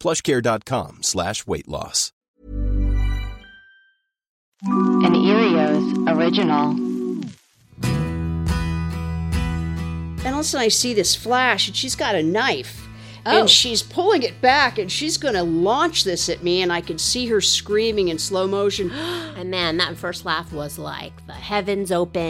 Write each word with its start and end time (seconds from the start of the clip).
plushcare.com 0.00 1.02
slash 1.02 1.46
weight 1.46 1.68
loss. 1.68 2.12
An 4.62 5.14
Earios 5.14 6.10
original. 6.14 6.70
And 10.22 10.34
all 10.34 10.40
of 10.40 10.40
a 10.40 10.44
sudden 10.44 10.64
I 10.66 10.68
see 10.68 10.92
this 10.92 11.16
flash 11.16 11.68
and 11.68 11.76
she's 11.76 11.94
got 11.94 12.14
a 12.14 12.22
knife. 12.22 12.86
Oh. 13.26 13.40
And 13.40 13.50
she's 13.50 13.82
pulling 13.82 14.22
it 14.22 14.40
back 14.40 14.78
and 14.78 14.90
she's 14.90 15.16
going 15.18 15.34
to 15.34 15.42
launch 15.42 16.04
this 16.04 16.28
at 16.28 16.42
me 16.42 16.62
and 16.62 16.72
I 16.72 16.80
can 16.80 16.98
see 16.98 17.26
her 17.28 17.40
screaming 17.40 18.08
in 18.08 18.18
slow 18.18 18.46
motion. 18.46 18.90
And 19.40 19.50
man, 19.50 19.78
that 19.78 19.96
first 19.96 20.26
laugh 20.26 20.52
was 20.52 20.78
like 20.78 21.12
the 21.26 21.32
heavens 21.32 21.90
opened 21.90 22.20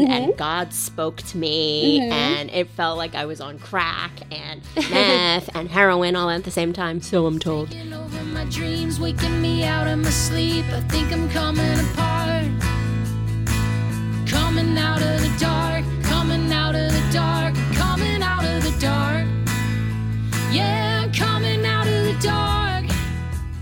Mm-hmm. 0.00 0.10
and 0.12 0.36
God 0.36 0.72
spoke 0.72 1.16
to 1.22 1.36
me, 1.36 2.00
and 2.10 2.48
it 2.50 2.68
felt 2.68 2.96
like 2.96 3.14
I 3.16 3.24
was 3.26 3.40
on 3.40 3.58
crack 3.58 4.12
and 4.30 4.60
meth 4.90 5.50
and 5.56 5.68
heroin 5.68 6.14
all 6.14 6.30
at 6.30 6.44
the 6.44 6.50
same 6.52 6.72
time. 6.72 7.00
So 7.00 7.26
I'm 7.26 7.38
told. 7.40 7.74
Over 7.92 8.24
my 8.24 8.44
dreams, 8.44 9.00
waking 9.00 9.42
me 9.42 9.64
out 9.64 9.88
of 9.88 9.98
my 9.98 10.10
sleep. 10.10 10.64
I 10.66 10.80
think 10.82 11.12
I'm 11.12 11.28
coming 11.30 11.80
apart. 11.80 12.46
Coming 14.28 14.78
out 14.78 15.02
of 15.02 15.20
the 15.22 15.32
dark, 15.40 15.84
coming 16.04 16.52
out 16.52 16.74
of 16.76 16.92
the 16.92 17.10
dark, 17.12 17.54
coming 17.74 18.22
out 18.22 18.44
of 18.44 18.62
the 18.62 18.78
dark. 18.80 19.26
Yeah, 20.52 21.02
I'm 21.04 21.12
coming 21.12 21.64
out 21.64 21.86
of 21.86 22.04
the 22.04 22.18
dark. 22.20 22.84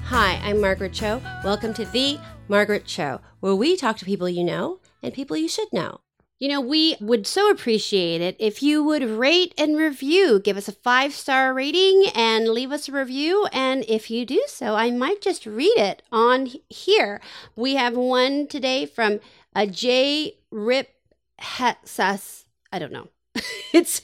Hi, 0.05 0.41
I'm 0.43 0.59
Margaret 0.59 0.95
Cho. 0.95 1.21
Welcome 1.45 1.75
to 1.75 1.85
the 1.85 2.19
Margaret 2.49 2.87
Cho, 2.87 3.21
where 3.41 3.55
we 3.55 3.77
talk 3.77 3.99
to 3.99 4.07
people 4.07 4.27
you 4.27 4.43
know 4.43 4.81
and 5.03 5.13
people 5.13 5.37
you 5.37 5.49
should 5.49 5.71
know. 5.71 6.01
You 6.39 6.49
know, 6.49 6.63
we 6.63 6.97
would 6.99 7.27
so 7.27 7.51
appreciate 7.51 8.23
it 8.23 8.37
if 8.39 8.63
you 8.63 8.83
would 8.83 9.03
rate 9.03 9.53
and 9.59 9.77
review. 9.77 10.41
Give 10.41 10.57
us 10.57 10.67
a 10.67 10.73
five 10.73 11.13
star 11.13 11.53
rating 11.53 12.07
and 12.15 12.49
leave 12.49 12.73
us 12.73 12.89
a 12.89 12.93
review. 12.93 13.47
And 13.53 13.85
if 13.87 14.11
you 14.11 14.25
do 14.25 14.43
so, 14.47 14.75
I 14.75 14.91
might 14.91 15.21
just 15.21 15.45
read 15.45 15.77
it 15.77 16.03
on 16.11 16.49
here. 16.71 17.21
We 17.55 17.75
have 17.75 17.99
one 17.99 18.47
today 18.47 18.87
from 18.87 19.21
a 19.55 19.67
J. 19.67 20.39
Rip 20.51 20.89
Hetsas. 21.39 22.45
I 22.73 22.79
don't 22.79 22.93
know. 22.93 23.09
it's 23.75 24.01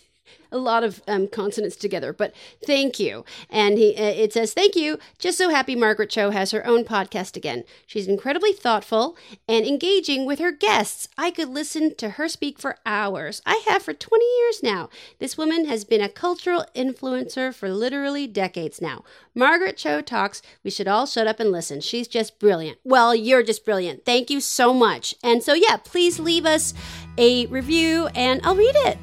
a 0.54 0.58
lot 0.58 0.84
of 0.84 1.02
um, 1.06 1.26
consonants 1.26 1.76
together, 1.76 2.12
but 2.12 2.32
thank 2.64 3.00
you. 3.00 3.24
And 3.50 3.76
he, 3.76 3.96
uh, 3.96 4.04
it 4.04 4.32
says, 4.32 4.54
Thank 4.54 4.76
you. 4.76 4.98
Just 5.18 5.36
so 5.36 5.50
happy 5.50 5.74
Margaret 5.74 6.10
Cho 6.10 6.30
has 6.30 6.52
her 6.52 6.66
own 6.66 6.84
podcast 6.84 7.36
again. 7.36 7.64
She's 7.86 8.06
incredibly 8.06 8.52
thoughtful 8.52 9.16
and 9.48 9.66
engaging 9.66 10.24
with 10.24 10.38
her 10.38 10.52
guests. 10.52 11.08
I 11.18 11.30
could 11.30 11.48
listen 11.48 11.94
to 11.96 12.10
her 12.10 12.28
speak 12.28 12.58
for 12.58 12.76
hours. 12.86 13.42
I 13.44 13.62
have 13.68 13.82
for 13.82 13.92
20 13.92 14.24
years 14.38 14.62
now. 14.62 14.88
This 15.18 15.36
woman 15.36 15.66
has 15.66 15.84
been 15.84 16.00
a 16.00 16.08
cultural 16.08 16.64
influencer 16.74 17.52
for 17.52 17.68
literally 17.68 18.26
decades 18.26 18.80
now. 18.80 19.02
Margaret 19.34 19.76
Cho 19.76 20.00
talks. 20.00 20.40
We 20.62 20.70
should 20.70 20.86
all 20.88 21.06
shut 21.06 21.26
up 21.26 21.40
and 21.40 21.50
listen. 21.50 21.80
She's 21.80 22.06
just 22.06 22.38
brilliant. 22.38 22.78
Well, 22.84 23.14
you're 23.14 23.42
just 23.42 23.64
brilliant. 23.64 24.04
Thank 24.04 24.30
you 24.30 24.40
so 24.40 24.72
much. 24.72 25.14
And 25.22 25.42
so, 25.42 25.54
yeah, 25.54 25.76
please 25.76 26.20
leave 26.20 26.46
us 26.46 26.74
a 27.18 27.46
review 27.46 28.06
and 28.14 28.40
I'll 28.44 28.54
read 28.54 28.76
it. 28.76 28.98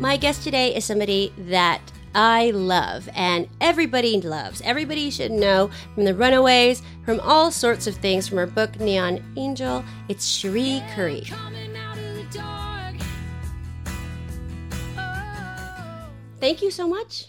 My 0.00 0.16
guest 0.16 0.42
today 0.42 0.74
is 0.74 0.84
somebody 0.84 1.32
that 1.38 1.80
I 2.16 2.50
love 2.50 3.08
and 3.14 3.48
everybody 3.60 4.20
loves. 4.20 4.60
Everybody 4.62 5.08
should 5.10 5.30
know 5.30 5.70
from 5.94 6.04
the 6.04 6.14
Runaways, 6.14 6.82
from 7.04 7.20
all 7.20 7.52
sorts 7.52 7.86
of 7.86 7.94
things, 7.94 8.26
from 8.26 8.38
her 8.38 8.46
book 8.46 8.78
Neon 8.80 9.22
Angel. 9.36 9.84
It's 10.08 10.26
Cherie 10.26 10.82
Currie. 10.94 11.24
Thank 16.40 16.60
you 16.60 16.70
so 16.72 16.88
much. 16.88 17.28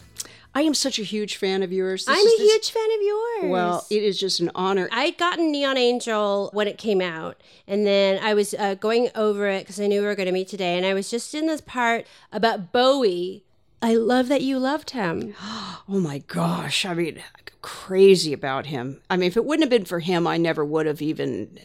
I 0.58 0.62
am 0.62 0.74
such 0.74 0.98
a 1.00 1.04
huge 1.04 1.36
fan 1.36 1.64
of 1.64 1.74
yours. 1.74 2.06
This 2.06 2.18
I'm 2.18 2.26
is 2.26 2.34
a 2.34 2.38
this- 2.38 2.52
huge 2.54 2.72
fan 2.72 2.90
of 2.96 3.02
yours. 3.02 3.52
Well, 3.52 3.86
it 3.90 4.02
is 4.04 4.18
just 4.18 4.40
an 4.40 4.52
honor. 4.56 4.88
I'd 4.92 5.18
gotten 5.18 5.52
Neon 5.52 5.78
Angel 5.78 6.50
when 6.54 6.68
it 6.68 6.78
came 6.78 7.02
out, 7.02 7.42
and 7.68 7.86
then 7.86 8.24
I 8.24 8.34
was 8.34 8.54
uh, 8.54 8.76
going 8.76 9.10
over 9.16 9.48
it 9.50 9.60
because 9.64 9.80
I 9.82 9.88
knew 9.88 10.00
we 10.02 10.08
were 10.08 10.16
going 10.16 10.28
to 10.28 10.32
meet 10.32 10.48
today, 10.48 10.78
and 10.78 10.86
I 10.86 10.94
was 10.94 11.12
just 11.12 11.36
in 11.36 11.46
this 11.48 11.60
part 11.62 12.08
about 12.32 12.72
Bowie. 12.72 13.44
I 13.82 13.96
love 13.96 14.30
that 14.30 14.42
you 14.42 14.58
loved 14.58 14.92
him. 14.92 15.36
Oh 15.88 16.00
my 16.00 16.18
gosh. 16.26 16.84
I 16.84 16.96
mean, 16.96 17.22
crazy 17.62 18.34
about 18.34 18.66
him. 18.66 19.02
I 19.08 19.18
mean, 19.18 19.28
if 19.28 19.38
it 19.38 19.46
wouldn't 19.46 19.64
have 19.66 19.70
been 19.70 19.86
for 19.86 20.00
him, 20.00 20.26
I 20.26 20.38
never 20.38 20.66
would 20.66 20.88
have 20.88 21.00
even 21.00 21.60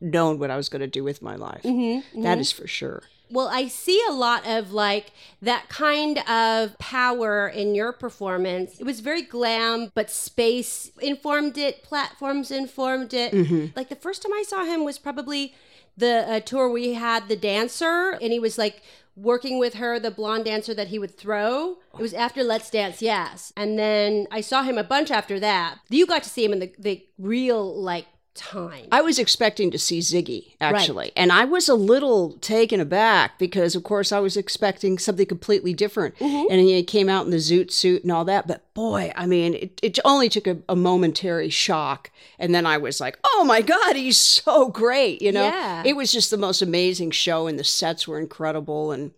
known 0.00 0.38
what 0.38 0.52
I 0.52 0.56
was 0.56 0.68
going 0.68 0.82
to 0.82 0.86
do 0.86 1.02
with 1.02 1.20
my 1.20 1.34
life. 1.34 1.64
Mm-hmm, 1.64 2.22
That 2.22 2.38
is 2.38 2.52
for 2.52 2.68
sure. 2.68 3.02
Well, 3.30 3.48
I 3.48 3.68
see 3.68 4.00
a 4.08 4.12
lot 4.12 4.46
of 4.46 4.72
like 4.72 5.12
that 5.42 5.68
kind 5.68 6.18
of 6.28 6.78
power 6.78 7.48
in 7.48 7.74
your 7.74 7.92
performance. 7.92 8.78
It 8.78 8.84
was 8.84 9.00
very 9.00 9.22
glam, 9.22 9.90
but 9.94 10.10
space 10.10 10.90
informed 11.00 11.58
it, 11.58 11.82
platforms 11.82 12.50
informed 12.50 13.12
it. 13.12 13.32
Like 13.74 13.88
the 13.88 13.96
first 13.96 14.22
time 14.22 14.32
I 14.32 14.44
saw 14.46 14.64
him 14.64 14.84
was 14.84 14.98
probably 14.98 15.54
the 15.96 16.24
uh, 16.28 16.40
tour 16.40 16.68
we 16.70 16.94
had 16.94 17.28
the 17.28 17.36
dancer, 17.36 18.18
and 18.20 18.32
he 18.32 18.38
was 18.38 18.58
like 18.58 18.82
working 19.16 19.58
with 19.58 19.74
her, 19.74 19.98
the 19.98 20.10
blonde 20.10 20.44
dancer 20.44 20.74
that 20.74 20.88
he 20.88 20.98
would 20.98 21.16
throw. 21.16 21.78
It 21.94 22.02
was 22.02 22.12
after 22.12 22.44
Let's 22.44 22.68
Dance, 22.70 23.00
yes. 23.00 23.52
And 23.56 23.78
then 23.78 24.26
I 24.30 24.42
saw 24.42 24.62
him 24.62 24.76
a 24.76 24.84
bunch 24.84 25.10
after 25.10 25.40
that. 25.40 25.78
You 25.88 26.06
got 26.06 26.22
to 26.24 26.28
see 26.28 26.44
him 26.44 26.52
in 26.52 26.58
the, 26.58 26.72
the 26.78 27.06
real 27.18 27.74
like 27.80 28.06
time. 28.36 28.86
I 28.92 29.00
was 29.00 29.18
expecting 29.18 29.70
to 29.72 29.78
see 29.78 29.98
Ziggy, 29.98 30.52
actually. 30.60 31.10
And 31.16 31.32
I 31.32 31.44
was 31.44 31.68
a 31.68 31.74
little 31.74 32.32
taken 32.40 32.78
aback 32.80 33.38
because, 33.38 33.74
of 33.74 33.82
course, 33.82 34.12
I 34.12 34.20
was 34.20 34.36
expecting 34.36 34.98
something 34.98 35.26
completely 35.26 35.74
different. 35.74 36.14
Mm-hmm. 36.18 36.46
And 36.52 36.60
he 36.60 36.82
came 36.84 37.08
out 37.08 37.24
in 37.24 37.30
the 37.30 37.38
zoot 37.38 37.70
suit 37.72 38.02
and 38.02 38.12
all 38.12 38.24
that. 38.26 38.46
But 38.46 38.62
boy, 38.74 39.12
I 39.16 39.26
mean, 39.26 39.54
it, 39.54 39.80
it 39.82 39.98
only 40.04 40.28
took 40.28 40.46
a, 40.46 40.58
a 40.68 40.76
momentary 40.76 41.48
shock. 41.50 42.10
And 42.38 42.54
then 42.54 42.66
I 42.66 42.76
was 42.78 43.00
like, 43.00 43.18
oh 43.24 43.44
my 43.44 43.62
God, 43.62 43.96
he's 43.96 44.18
so 44.18 44.68
great. 44.68 45.20
You 45.22 45.32
know, 45.32 45.44
Yeah. 45.44 45.82
it 45.84 45.96
was 45.96 46.12
just 46.12 46.30
the 46.30 46.36
most 46.36 46.62
amazing 46.62 47.10
show, 47.12 47.46
and 47.46 47.58
the 47.58 47.64
sets 47.64 48.06
were 48.06 48.18
incredible. 48.20 48.92
And 48.92 49.12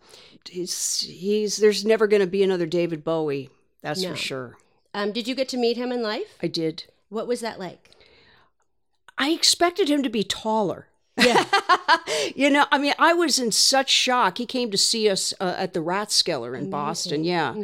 he's, 0.49 1.01
he's 1.01 1.57
there's 1.59 1.85
never 1.85 2.07
going 2.07 2.21
to 2.23 2.27
be 2.27 2.43
another 2.43 2.67
David 2.67 3.05
Bowie. 3.05 3.51
That's 3.83 4.03
No. 4.03 4.11
for 4.11 4.17
sure. 4.17 4.57
Um, 4.95 5.13
did 5.13 5.29
you 5.29 5.35
get 5.35 5.49
to 5.51 5.57
meet 5.57 5.77
him 5.77 5.93
in 5.93 6.03
life? 6.03 6.37
I 6.43 6.47
did. 6.47 6.85
What 7.11 7.27
was 7.27 7.41
that 7.41 7.59
like? 7.59 7.91
I 9.19 9.31
expected 9.31 9.89
him 9.89 10.03
to 10.03 10.09
be 10.09 10.23
taller. 10.25 10.87
Yeah. 11.17 11.45
you 12.37 12.49
know, 12.51 12.67
I 12.71 12.79
mean, 12.79 12.95
I 12.99 13.13
was 13.13 13.39
in 13.39 13.51
such 13.53 13.91
shock. 13.91 14.39
He 14.39 14.47
came 14.47 14.71
to 14.71 14.79
see 14.79 15.11
us 15.11 15.35
uh, 15.41 15.55
at 15.57 15.73
the 15.75 15.81
Rathskeller 15.81 16.57
in 16.57 16.71
Boston. 16.71 17.25
Yeah. 17.25 17.55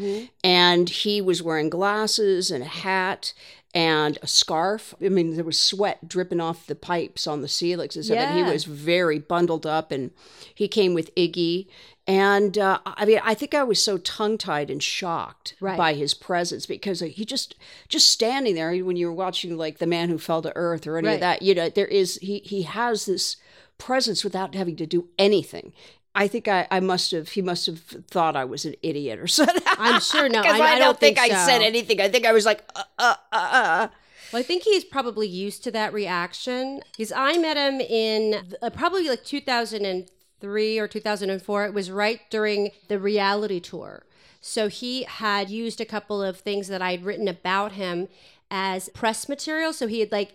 And 0.43 0.91
he 0.91 1.21
was 1.21 1.43
wearing 1.43 1.71
glasses 1.71 2.51
and 2.51 2.65
a 2.65 2.69
hat 2.69 3.33
and 3.75 4.19
a 4.23 4.27
scarf. 4.27 4.95
I 5.05 5.09
mean, 5.09 5.35
there 5.37 5.45
was 5.45 5.59
sweat 5.59 6.09
dripping 6.09 6.41
off 6.41 6.67
the 6.67 6.75
pipes 6.75 7.27
on 7.27 7.43
the 7.43 7.49
ceilings 7.49 7.97
and 7.97 8.05
stuff. 8.05 8.19
And 8.19 8.47
he 8.47 8.53
was 8.53 8.65
very 8.65 9.19
bundled 9.19 9.67
up. 9.67 9.93
And 9.93 10.11
he 10.55 10.69
came 10.69 10.95
with 10.95 11.15
Iggy. 11.15 11.67
And 12.06 12.59
uh, 12.59 12.81
I 12.85 13.06
mean, 13.06 13.21
I 13.25 13.33
think 13.35 13.55
I 13.55 13.62
was 13.62 13.81
so 13.81 13.97
tongue 13.97 14.37
tied 14.37 14.69
and 14.71 14.83
shocked 14.83 15.55
Right. 15.61 15.79
by 15.79 15.95
his 15.95 16.12
presence 16.12 16.67
because 16.67 17.01
he 17.01 17.25
just 17.25 17.55
just 17.89 18.09
standing 18.09 18.55
there 18.55 18.73
when 18.85 18.97
you 18.97 19.06
were 19.06 19.12
watching 19.15 19.56
like 19.56 19.79
the 19.79 19.87
man 19.87 20.11
who 20.11 20.19
fell 20.19 20.43
to 20.43 20.53
earth 20.55 20.87
or 20.87 20.99
any 20.99 21.09
Right. 21.09 21.15
of 21.15 21.21
that. 21.21 21.41
You 21.43 21.55
know, 21.55 21.71
there 21.71 21.87
is 21.87 22.17
he 22.21 22.41
he 22.41 22.62
has 22.62 23.06
this 23.06 23.37
presence 23.79 24.23
without 24.23 24.55
having 24.55 24.77
to 24.77 24.87
do 24.87 25.09
anything. 25.19 25.73
I 26.15 26.29
think 26.29 26.47
I, 26.47 26.69
I 26.71 26.79
must 26.81 27.11
have 27.12 27.31
he 27.31 27.41
must 27.43 27.65
have 27.67 27.81
thought 27.81 28.37
I 28.37 28.45
was 28.45 28.67
an 28.67 28.75
idiot 28.83 29.19
or 29.19 29.27
something. 29.39 29.62
I'm 29.67 30.00
sure 30.00 30.29
no, 30.29 30.43
I- 30.43 30.75
I 30.75 30.79
don't 30.79 31.00
think 31.00 31.19
I 31.19 31.29
so. 31.31 31.37
said 31.47 31.62
anything. 31.62 32.00
I 32.03 32.11
think 32.11 32.27
I 32.27 32.33
was 32.33 32.45
like, 32.45 32.62
uh, 32.77 32.83
uh, 32.99 33.15
uh, 33.33 33.37
uh. 33.53 33.89
Well, 34.33 34.41
I 34.41 34.43
think 34.43 34.65
he's 34.65 34.85
probably 34.85 35.27
used 35.29 35.65
to 35.65 35.71
that 35.71 35.93
reaction 35.95 36.83
because 36.93 37.12
I 37.12 37.39
met 37.39 37.57
him 37.57 37.81
in 37.81 38.43
uh, 38.61 38.69
probably 38.71 39.09
like 39.09 39.25
2003 39.25 40.07
or 40.44 40.88
2004. 40.88 41.64
It 41.67 41.75
was 41.75 41.91
right 41.91 42.20
during 42.31 42.70
the 42.88 42.99
reality 42.99 43.61
tour. 43.61 44.05
So 44.41 44.69
he 44.69 45.05
had 45.05 45.49
used 45.49 45.81
a 45.81 45.87
couple 45.87 46.23
of 46.23 46.38
things 46.38 46.69
that 46.69 46.82
I'd 46.82 47.05
written 47.05 47.29
about 47.29 47.73
him 47.73 48.08
as 48.50 48.91
press 48.91 49.29
material. 49.29 49.73
So 49.73 49.87
he 49.87 50.00
had 50.00 50.12
like 50.12 50.35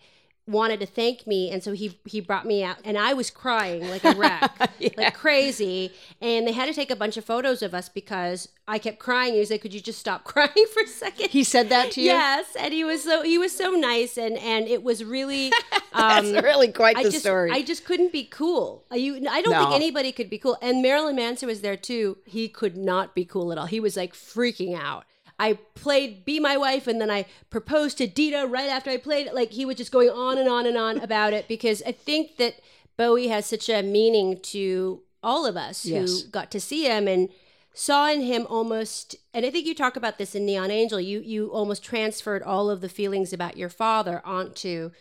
wanted 0.50 0.80
to 0.80 0.86
thank 0.86 1.28
me 1.28 1.52
and 1.52 1.64
so 1.64 1.74
he 1.74 2.00
he 2.06 2.20
brought 2.20 2.46
me 2.46 2.64
out 2.64 2.78
and 2.84 2.98
I 2.98 3.14
was 3.14 3.30
crying 3.30 3.88
like 3.90 4.04
a 4.04 4.16
wreck 4.16 4.72
like 4.98 5.14
crazy 5.14 5.92
and 6.22 6.48
they 6.48 6.52
had 6.52 6.66
to 6.66 6.74
take 6.74 6.90
a 6.90 6.96
bunch 6.96 7.18
of 7.18 7.26
photos 7.26 7.62
of 7.62 7.74
us 7.74 7.88
because 7.88 8.50
I 8.68 8.80
kept 8.80 9.00
crying 9.00 9.34
he 9.34 9.40
was 9.40 9.52
like 9.52 9.62
could 9.62 9.74
you 9.74 9.80
just 9.80 10.00
stop 10.00 10.24
crying 10.24 10.66
for 10.74 10.84
a 10.84 10.88
second 10.88 11.30
He 11.30 11.44
said 11.44 11.70
that 11.70 11.92
to 11.92 12.02
you. 12.02 12.08
Yes, 12.08 12.56
and 12.60 12.74
he 12.74 12.84
was 12.84 13.04
so 13.04 13.24
he 13.24 13.38
was 13.38 13.56
so 13.56 13.72
nice, 13.72 14.18
and 14.18 14.38
and 14.38 14.68
it 14.68 14.84
was 14.84 15.04
really. 15.04 15.52
Um, 15.92 16.32
That's 16.32 16.44
really 16.44 16.72
quite 16.72 16.98
I 16.98 17.04
the 17.04 17.10
just, 17.10 17.24
story. 17.24 17.50
I 17.50 17.64
just 17.64 17.84
couldn't 17.84 18.12
be 18.12 18.24
cool. 18.24 18.86
You, 18.94 19.28
I 19.28 19.42
don't 19.42 19.56
think 19.56 19.72
anybody 19.72 20.12
could 20.12 20.30
be 20.30 20.38
cool. 20.38 20.56
And 20.62 20.84
Marilyn 20.84 21.16
Manson 21.16 21.48
was 21.48 21.62
there 21.62 21.76
too. 21.76 22.20
He 22.26 22.48
could 22.48 22.78
not 22.78 23.16
be 23.16 23.26
cool 23.26 23.52
at 23.52 23.58
all. 23.58 23.66
He 23.66 23.80
was 23.80 23.98
like 23.98 24.14
freaking 24.14 24.80
out. 24.80 25.06
I 25.40 25.54
played 25.76 26.26
"Be 26.26 26.40
My 26.40 26.58
Wife" 26.58 26.86
and 26.88 27.00
then 27.00 27.10
I 27.10 27.26
proposed 27.50 27.98
to 28.00 28.08
Dita 28.08 28.46
right 28.48 28.70
after 28.70 28.90
I 28.90 28.98
played 28.98 29.28
it. 29.28 29.34
Like 29.34 29.52
he 29.52 29.66
was 29.66 29.78
just 29.78 29.92
going 29.92 30.10
on 30.10 30.38
and 30.38 30.50
on 30.50 30.66
and 30.66 30.78
on 30.78 31.00
about 31.00 31.34
it 31.34 31.48
because 31.48 31.82
I 31.88 31.94
think 31.94 32.38
that 32.38 32.56
Bowie 32.98 33.30
has 33.30 33.46
such 33.46 33.70
a 33.70 33.82
meaning 33.82 34.40
to 34.42 35.02
all 35.24 35.46
of 35.46 35.56
us 35.56 35.86
Yes. 35.86 36.22
who 36.22 36.30
got 36.30 36.52
to 36.52 36.60
see 36.60 36.86
him 36.86 37.08
and 37.08 37.30
saw 37.74 38.10
in 38.12 38.22
him 38.22 38.46
almost 38.50 39.16
and 39.34 39.46
I 39.46 39.50
think 39.52 39.66
you 39.66 39.74
talk 39.76 39.96
about 39.96 40.18
this 40.18 40.36
in 40.36 40.46
Neon 40.46 40.72
Angel 40.72 41.00
you 41.00 41.20
you 41.22 41.48
almost 41.48 41.84
transferred 41.84 42.44
all 42.44 42.70
of 42.70 42.82
the 42.82 42.90
feelings 42.90 43.32
about 43.32 43.56
your 43.56 43.70
father 43.70 44.22
onto 44.26 44.92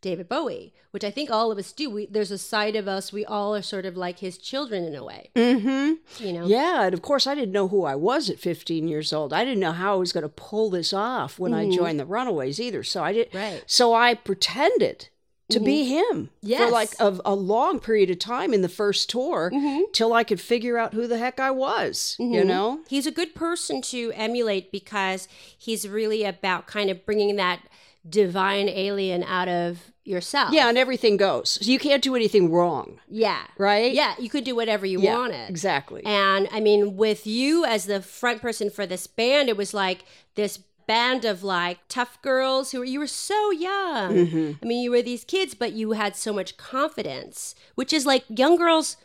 David 0.00 0.28
Bowie 0.28 0.72
which 0.90 1.04
I 1.04 1.10
think 1.10 1.30
all 1.30 1.50
of 1.52 1.58
us 1.58 1.72
do 1.72 1.90
we 1.90 2.06
there's 2.06 2.30
a 2.30 2.38
side 2.38 2.76
of 2.76 2.88
us 2.88 3.12
we 3.12 3.24
all 3.24 3.54
are 3.54 3.62
sort 3.62 3.84
of 3.86 3.96
like 3.96 4.20
his 4.20 4.38
children 4.38 4.84
in 4.84 4.94
a 4.94 5.04
way 5.04 5.30
Mm-hmm. 5.34 6.24
you 6.24 6.32
know 6.32 6.46
Yeah, 6.46 6.84
and 6.84 6.94
of 6.94 7.02
course, 7.02 7.26
I 7.26 7.34
didn't 7.34 7.52
know 7.52 7.68
who 7.68 7.84
I 7.84 7.94
was 7.94 8.30
at 8.30 8.38
15 8.38 8.88
years 8.88 9.12
old. 9.12 9.32
I 9.32 9.44
didn't 9.44 9.60
know 9.60 9.72
how 9.72 9.94
I 9.94 9.96
was 9.96 10.12
going 10.12 10.22
to 10.22 10.28
pull 10.28 10.70
this 10.70 10.92
off 10.92 11.38
when 11.38 11.52
I 11.54 11.68
joined 11.70 11.98
the 12.00 12.06
Runaways 12.06 12.60
either. 12.60 12.82
So 12.82 13.02
I 13.02 13.12
did. 13.12 13.28
Mm-hmm. 13.28 13.36
Right. 13.38 13.52
Mm-hmm. 13.56 13.64
So 13.66 13.94
I 13.94 14.14
pretended 14.14 15.08
to 15.50 15.60
be 15.60 15.84
him 15.84 16.28
Yes. 16.42 16.62
for 16.64 16.70
like 16.70 16.90
a, 17.00 17.18
a 17.24 17.34
long 17.34 17.80
period 17.80 18.10
of 18.10 18.18
time 18.18 18.52
in 18.52 18.60
the 18.62 18.68
first 18.68 19.08
tour 19.10 19.50
Mm-hmm. 19.52 19.90
till 19.92 20.12
I 20.12 20.22
could 20.24 20.40
figure 20.40 20.76
out 20.78 20.92
who 20.94 21.06
the 21.06 21.18
heck 21.18 21.40
I 21.40 21.50
was. 21.50 22.16
You 22.18 22.44
know. 22.44 22.80
He's 22.88 23.06
a 23.06 23.10
good 23.10 23.34
person 23.34 23.80
to 23.82 24.12
emulate 24.14 24.70
because 24.70 25.26
he's 25.56 25.88
really 25.88 26.24
about 26.24 26.66
kind 26.66 26.90
of 26.90 27.04
bringing 27.06 27.36
that 27.36 27.60
divine 28.08 28.68
alien 28.68 29.22
out 29.24 29.48
of 29.48 29.92
yourself. 30.04 30.52
Yeah, 30.52 30.68
and 30.68 30.78
everything 30.78 31.16
goes. 31.16 31.50
So 31.62 31.70
you 31.70 31.78
can't 31.78 32.02
do 32.02 32.14
anything 32.16 32.50
wrong, 32.50 32.98
Yeah. 33.08 33.42
right? 33.58 33.92
Yeah, 33.92 34.14
you 34.18 34.30
could 34.30 34.44
do 34.44 34.54
whatever 34.56 34.86
you 34.86 35.00
Yeah, 35.00 35.14
wanted. 35.18 35.50
exactly. 35.50 36.02
And 36.04 36.48
I 36.50 36.60
mean, 36.60 36.96
with 36.96 37.26
you 37.26 37.64
as 37.64 37.84
the 37.84 38.00
front 38.00 38.40
person 38.40 38.70
for 38.70 38.86
this 38.86 39.06
band, 39.06 39.48
it 39.48 39.56
was 39.56 39.74
like 39.74 40.04
this 40.34 40.58
band 40.86 41.26
of 41.26 41.42
like 41.42 41.78
tough 41.88 42.20
girls 42.22 42.72
who 42.72 42.78
were 42.78 42.84
you 42.86 42.98
were 42.98 43.06
so 43.06 43.50
young. 43.50 44.14
Mm-hmm. 44.14 44.52
I 44.62 44.66
mean, 44.66 44.82
you 44.82 44.90
were 44.90 45.02
these 45.02 45.24
kids, 45.24 45.54
but 45.54 45.72
you 45.74 45.92
had 45.92 46.16
so 46.16 46.32
much 46.32 46.56
confidence, 46.56 47.54
which 47.74 47.92
is 47.92 48.06
like 48.06 48.24
young 48.28 48.56
girls 48.56 48.96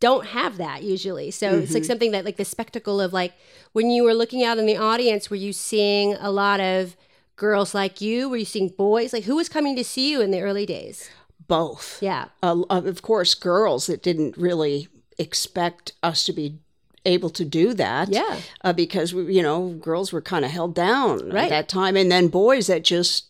don't 0.00 0.26
have 0.28 0.56
that 0.56 0.82
usually. 0.82 1.30
So 1.30 1.50
it's 1.50 1.66
Mm-hmm. 1.66 1.74
like 1.74 1.84
something 1.84 2.10
that 2.10 2.24
like 2.24 2.38
the 2.38 2.44
spectacle 2.44 3.00
of 3.00 3.12
like 3.12 3.34
when 3.72 3.90
you 3.90 4.02
were 4.02 4.14
looking 4.14 4.42
out 4.42 4.58
in 4.58 4.66
the 4.66 4.76
audience, 4.76 5.30
were 5.30 5.36
you 5.36 5.52
seeing 5.52 6.14
a 6.14 6.30
lot 6.32 6.58
of 6.58 6.96
girls 7.40 7.74
like 7.74 8.00
you? 8.00 8.28
Were 8.28 8.36
you 8.36 8.44
seeing 8.44 8.68
boys? 8.68 9.12
Like 9.12 9.24
who 9.24 9.36
was 9.36 9.48
coming 9.48 9.74
to 9.76 9.82
see 9.84 10.10
you 10.12 10.20
in 10.20 10.30
the 10.30 10.42
early 10.42 10.66
days? 10.66 11.10
Both. 11.48 12.00
Yeah. 12.02 12.26
uh, 12.42 12.62
of 12.68 13.02
course, 13.02 13.34
girls 13.34 13.86
that 13.86 14.02
didn't 14.02 14.36
really 14.36 14.86
expect 15.18 15.92
us 16.02 16.22
to 16.24 16.32
be 16.32 16.58
able 17.04 17.30
to 17.30 17.44
do 17.44 17.72
that. 17.74 18.08
Yeah. 18.10 18.36
Uh, 18.62 18.72
because, 18.72 19.14
we, 19.14 19.34
you 19.34 19.42
know, 19.42 19.70
girls 19.80 20.12
were 20.12 20.20
kind 20.22 20.44
of 20.44 20.50
held 20.50 20.74
down 20.74 21.30
Right. 21.30 21.44
at 21.44 21.50
that 21.50 21.68
time. 21.68 21.96
And 21.96 22.12
then 22.12 22.28
boys 22.28 22.66
that 22.68 22.84
just 22.84 23.24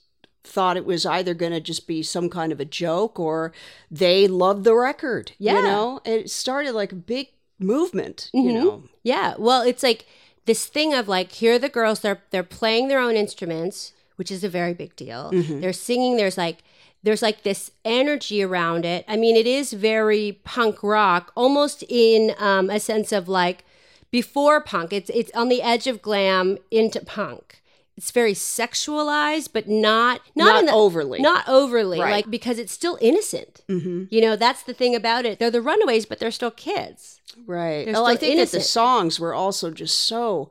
thought 0.44 0.76
it 0.76 0.84
was 0.84 1.06
either 1.06 1.34
going 1.34 1.52
to 1.52 1.60
just 1.60 1.86
be 1.86 2.02
some 2.02 2.28
kind 2.28 2.50
of 2.52 2.58
a 2.60 2.64
joke 2.64 3.18
or 3.20 3.52
they 3.90 4.26
loved 4.26 4.64
the 4.64 4.74
record. 4.74 5.32
Yeah. 5.38 5.56
You 5.58 5.62
know, 5.62 6.00
it 6.04 6.30
started 6.30 6.72
like 6.72 6.92
a 6.92 6.96
big 6.96 7.28
movement, 7.60 8.28
you 8.34 8.42
Mhm. 8.50 8.54
know. 8.54 8.82
Yeah. 9.04 9.34
Well, 9.38 9.62
it's 9.62 9.82
like 9.84 10.04
this 10.46 10.66
thing 10.66 10.92
of 10.94 11.06
like 11.08 11.30
here 11.32 11.54
are 11.54 11.58
the 11.58 11.68
girls 11.68 12.00
they're 12.00 12.22
they're 12.32 12.42
playing 12.42 12.88
their 12.88 12.98
own 12.98 13.14
instruments, 13.16 13.92
which 14.20 14.30
is 14.30 14.44
a 14.44 14.48
very 14.50 14.74
big 14.74 14.94
deal. 14.96 15.30
They're 15.32 15.72
singing. 15.72 16.18
There's 16.18 16.36
like 16.36 16.58
there's 17.02 17.22
like 17.22 17.42
this 17.42 17.70
energy 17.86 18.42
around 18.42 18.84
it. 18.84 19.02
I 19.08 19.16
mean, 19.16 19.34
it 19.34 19.46
is 19.46 19.72
very 19.72 20.38
punk 20.44 20.82
rock, 20.82 21.32
almost 21.34 21.82
in 21.88 22.34
um, 22.38 22.68
a 22.68 22.78
sense 22.78 23.10
of 23.12 23.26
like 23.28 23.64
before 24.10 24.60
punk. 24.60 24.92
It's 24.92 25.08
it's 25.20 25.32
on 25.32 25.48
the 25.48 25.62
edge 25.62 25.86
of 25.86 26.02
glam 26.02 26.58
into 26.70 27.00
punk. 27.00 27.62
It's 27.96 28.10
very 28.10 28.34
sexualized, 28.34 29.48
but 29.52 29.68
not 29.68 30.20
not, 30.34 30.64
Not 30.64 30.66
the, 30.66 30.72
overly. 30.72 31.20
not 31.20 31.48
overly, 31.48 32.00
Right. 32.00 32.10
like 32.10 32.30
because 32.30 32.58
it's 32.58 32.72
still 32.72 32.98
innocent. 33.00 33.62
Mm-hmm. 33.68 34.04
You 34.10 34.20
know, 34.20 34.36
that's 34.36 34.62
the 34.62 34.74
thing 34.74 34.94
about 34.94 35.24
it. 35.26 35.38
They're 35.38 35.50
the 35.50 35.62
Runaways, 35.62 36.06
but 36.06 36.18
they're 36.18 36.30
still 36.30 36.50
kids. 36.50 37.19
Right. 37.46 37.84
They're 37.84 37.94
Well, 37.94 38.06
I 38.06 38.16
still 38.16 38.28
think 38.28 38.40
that 38.40 38.56
the 38.56 38.62
songs 38.62 39.18
were 39.18 39.34
also 39.34 39.70
just 39.70 40.00
so. 40.00 40.50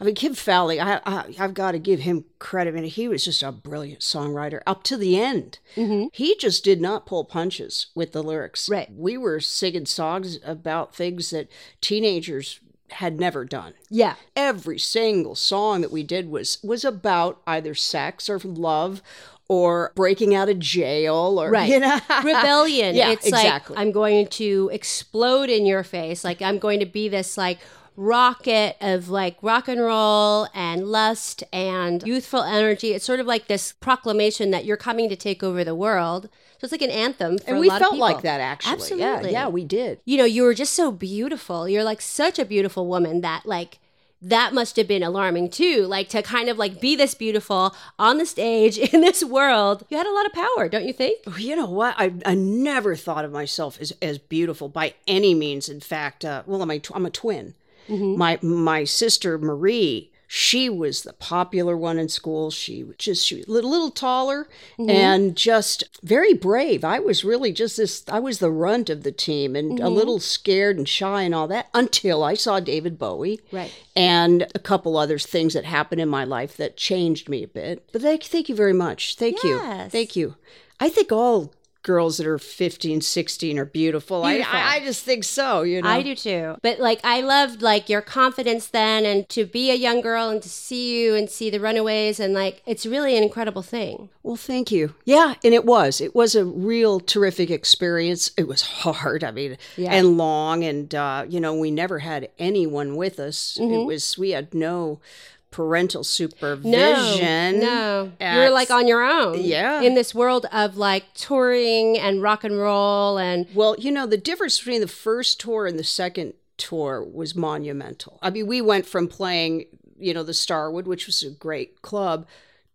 I 0.00 0.04
mean, 0.04 0.14
Kim 0.14 0.34
Fowley, 0.34 0.80
I, 0.80 1.00
I 1.04 1.34
I've 1.38 1.54
got 1.54 1.72
to 1.72 1.78
give 1.78 2.00
him 2.00 2.24
credit. 2.38 2.74
I 2.74 2.80
mean, 2.80 2.84
he 2.84 3.08
was 3.08 3.24
just 3.24 3.42
a 3.42 3.52
brilliant 3.52 4.00
songwriter 4.00 4.60
up 4.66 4.82
to 4.84 4.96
the 4.96 5.18
end. 5.20 5.58
Mm-hmm. 5.76 6.08
He 6.12 6.36
just 6.36 6.64
did 6.64 6.80
not 6.80 7.06
pull 7.06 7.24
punches 7.24 7.86
with 7.94 8.12
the 8.12 8.22
lyrics. 8.22 8.68
Right. 8.68 8.88
We 8.92 9.16
were 9.16 9.40
singing 9.40 9.86
songs 9.86 10.38
about 10.44 10.94
things 10.94 11.30
that 11.30 11.48
teenagers 11.80 12.60
had 12.92 13.20
never 13.20 13.44
done. 13.44 13.74
Yeah. 13.88 14.16
Every 14.34 14.78
single 14.78 15.34
song 15.34 15.80
that 15.80 15.92
we 15.92 16.02
did 16.02 16.28
was 16.28 16.58
was 16.62 16.84
about 16.84 17.40
either 17.46 17.74
sex 17.74 18.28
or 18.28 18.38
love 18.38 19.02
or 19.50 19.90
breaking 19.96 20.32
out 20.32 20.48
of 20.48 20.60
jail 20.60 21.40
or 21.42 21.50
Right. 21.50 21.68
you 21.68 21.80
know 21.80 21.98
rebellion. 22.24 22.94
Yeah, 22.94 23.10
it's 23.10 23.26
exactly. 23.26 23.74
like 23.74 23.82
I'm 23.84 23.90
going 23.90 24.28
to 24.28 24.70
explode 24.72 25.50
in 25.50 25.66
your 25.66 25.82
face. 25.82 26.22
Like 26.22 26.40
I'm 26.40 26.58
going 26.60 26.78
to 26.78 26.86
be 26.86 27.08
this 27.08 27.36
like 27.36 27.58
rocket 27.96 28.76
of 28.80 29.08
like 29.08 29.36
rock 29.42 29.66
and 29.66 29.80
roll 29.80 30.46
and 30.54 30.86
lust 30.86 31.42
and 31.52 32.06
youthful 32.06 32.42
energy. 32.44 32.92
It's 32.92 33.04
sort 33.04 33.18
of 33.18 33.26
like 33.26 33.48
this 33.48 33.72
proclamation 33.72 34.52
that 34.52 34.64
you're 34.64 34.76
coming 34.76 35.08
to 35.08 35.16
take 35.16 35.42
over 35.42 35.64
the 35.64 35.74
world. 35.74 36.28
So 36.60 36.64
it's 36.66 36.72
like 36.72 36.82
an 36.82 36.90
anthem 36.90 37.38
for 37.38 37.48
and 37.48 37.56
a 37.56 37.60
we 37.60 37.68
lot 37.68 37.80
felt 37.80 37.94
of 37.94 37.96
people. 37.96 38.06
like 38.08 38.22
that 38.22 38.40
actually. 38.40 38.72
Absolutely. 38.74 39.32
Yeah, 39.32 39.46
yeah, 39.46 39.48
we 39.48 39.64
did. 39.64 39.98
You 40.04 40.16
know, 40.18 40.24
you 40.24 40.44
were 40.44 40.54
just 40.54 40.74
so 40.74 40.92
beautiful. 40.92 41.68
You're 41.68 41.82
like 41.82 42.00
such 42.00 42.38
a 42.38 42.44
beautiful 42.44 42.86
woman 42.86 43.20
that 43.22 43.46
like 43.46 43.79
that 44.22 44.52
must 44.52 44.76
have 44.76 44.86
been 44.86 45.02
alarming 45.02 45.50
too. 45.50 45.86
Like 45.86 46.08
to 46.10 46.22
kind 46.22 46.48
of 46.48 46.58
like 46.58 46.80
be 46.80 46.94
this 46.96 47.14
beautiful 47.14 47.74
on 47.98 48.18
the 48.18 48.26
stage 48.26 48.76
in 48.92 49.00
this 49.00 49.24
world. 49.24 49.84
You 49.88 49.96
had 49.96 50.06
a 50.06 50.12
lot 50.12 50.26
of 50.26 50.32
power, 50.32 50.68
don't 50.68 50.84
you 50.84 50.92
think? 50.92 51.20
You 51.38 51.56
know 51.56 51.70
what? 51.70 51.94
I, 51.96 52.12
I 52.26 52.34
never 52.34 52.96
thought 52.96 53.24
of 53.24 53.32
myself 53.32 53.78
as, 53.80 53.92
as 54.02 54.18
beautiful 54.18 54.68
by 54.68 54.94
any 55.06 55.34
means. 55.34 55.68
In 55.68 55.80
fact, 55.80 56.24
uh, 56.24 56.42
well, 56.46 56.62
I'm 56.62 56.70
a, 56.70 56.78
tw- 56.78 56.94
I'm 56.94 57.06
a 57.06 57.10
twin. 57.10 57.54
My 57.88 58.38
my 58.40 58.84
sister 58.84 59.36
Marie, 59.36 60.09
she 60.32 60.70
was 60.70 61.02
the 61.02 61.12
popular 61.12 61.76
one 61.76 61.98
in 61.98 62.08
school. 62.08 62.52
She 62.52 62.84
was 62.84 62.94
just 62.98 63.26
she 63.26 63.34
was 63.34 63.48
a 63.48 63.50
little, 63.50 63.90
taller 63.90 64.46
mm-hmm. 64.78 64.88
and 64.88 65.36
just 65.36 65.82
very 66.04 66.34
brave. 66.34 66.84
I 66.84 67.00
was 67.00 67.24
really 67.24 67.50
just 67.50 67.76
this. 67.76 68.04
I 68.08 68.20
was 68.20 68.38
the 68.38 68.52
runt 68.52 68.88
of 68.90 69.02
the 69.02 69.10
team 69.10 69.56
and 69.56 69.80
a 69.80 69.82
mm-hmm. 69.82 69.92
little 69.92 70.20
scared 70.20 70.78
and 70.78 70.88
shy 70.88 71.22
and 71.22 71.34
all 71.34 71.48
that 71.48 71.68
until 71.74 72.22
I 72.22 72.34
saw 72.34 72.60
David 72.60 72.96
Bowie. 72.96 73.40
Right. 73.50 73.74
And 73.96 74.46
a 74.54 74.60
couple 74.60 74.96
other 74.96 75.18
things 75.18 75.54
that 75.54 75.64
happened 75.64 76.00
in 76.00 76.08
my 76.08 76.22
life 76.22 76.56
that 76.58 76.76
changed 76.76 77.28
me 77.28 77.42
a 77.42 77.48
bit. 77.48 77.88
But 77.90 78.02
thank, 78.02 78.22
thank 78.22 78.48
you 78.48 78.54
very 78.54 78.72
much. 78.72 79.16
Thank 79.16 79.42
you. 79.42 79.58
Thank 79.88 80.14
you. 80.14 80.36
I 80.78 80.90
think 80.90 81.10
all 81.10 81.52
girls 81.82 82.18
that 82.18 82.26
are 82.26 82.38
15, 82.38 83.00
16 83.00 83.58
are 83.58 83.64
beautiful. 83.64 84.22
I, 84.24 84.34
Beautiful. 84.34 84.58
I, 84.58 84.74
I 84.76 84.80
just 84.80 85.04
think 85.04 85.24
so, 85.24 85.62
you 85.62 85.80
know. 85.82 85.88
I 85.88 86.02
do 86.02 86.14
too. 86.14 86.56
But 86.62 86.78
like 86.78 87.00
I 87.04 87.20
loved 87.20 87.62
like 87.62 87.88
your 87.88 88.02
confidence 88.02 88.66
then 88.66 89.04
and 89.06 89.28
to 89.30 89.44
be 89.46 89.70
a 89.70 89.74
young 89.74 90.00
girl 90.00 90.28
and 90.28 90.42
to 90.42 90.48
see 90.48 91.00
you 91.02 91.14
and 91.14 91.30
see 91.30 91.48
the 91.50 91.58
runaways 91.60 92.20
and 92.20 92.34
like 92.34 92.62
it's 92.66 92.84
really 92.84 93.16
an 93.16 93.22
incredible 93.22 93.62
thing. 93.62 94.10
Well, 94.22 94.36
thank 94.36 94.70
you. 94.70 94.94
Yeah, 95.04 95.34
and 95.42 95.54
it 95.54 95.64
was. 95.64 96.00
It 96.00 96.14
was 96.14 96.34
a 96.34 96.44
real 96.44 97.00
terrific 97.00 97.50
experience. 97.50 98.30
It 98.36 98.46
was 98.46 98.60
hard, 98.62 99.24
I 99.24 99.30
mean, 99.30 99.56
Yeah. 99.76 99.92
and 99.94 100.18
long. 100.18 100.62
And, 100.64 100.94
uh, 100.94 101.24
you 101.28 101.40
know, 101.40 101.54
we 101.54 101.70
never 101.70 102.00
had 102.00 102.28
anyone 102.38 102.96
with 102.96 103.18
us. 103.18 103.56
Mm-hmm. 103.58 103.72
It 103.74 103.84
was, 103.86 104.18
we 104.18 104.30
had 104.30 104.52
no 104.52 105.00
parental 105.50 106.00
No, 106.00 106.02
supervision. 106.04 107.60
no, 107.60 108.12
at- 108.20 108.36
you're 108.36 108.50
like 108.50 108.70
on 108.70 108.86
your 108.86 109.02
own. 109.02 109.40
Yeah. 109.40 109.82
in 109.82 109.94
this 109.94 110.14
world 110.14 110.46
of 110.52 110.76
like 110.76 111.12
touring 111.14 111.98
and 111.98 112.22
rock 112.22 112.44
and 112.44 112.58
roll 112.58 113.18
and 113.18 113.46
Well, 113.54 113.74
you 113.78 113.90
know, 113.90 114.06
the 114.06 114.16
difference 114.16 114.58
between 114.58 114.80
the 114.80 114.88
first 114.88 115.40
tour 115.40 115.66
and 115.66 115.78
the 115.78 115.84
second 115.84 116.34
tour 116.56 117.02
was 117.02 117.34
monumental. 117.34 118.18
I 118.22 118.30
mean, 118.30 118.46
we 118.46 118.60
went 118.60 118.86
from 118.86 119.08
playing, 119.08 119.64
you 119.98 120.14
know, 120.14 120.22
the 120.22 120.34
Starwood, 120.34 120.86
which 120.86 121.06
was 121.06 121.22
a 121.22 121.30
great 121.30 121.82
club, 121.82 122.26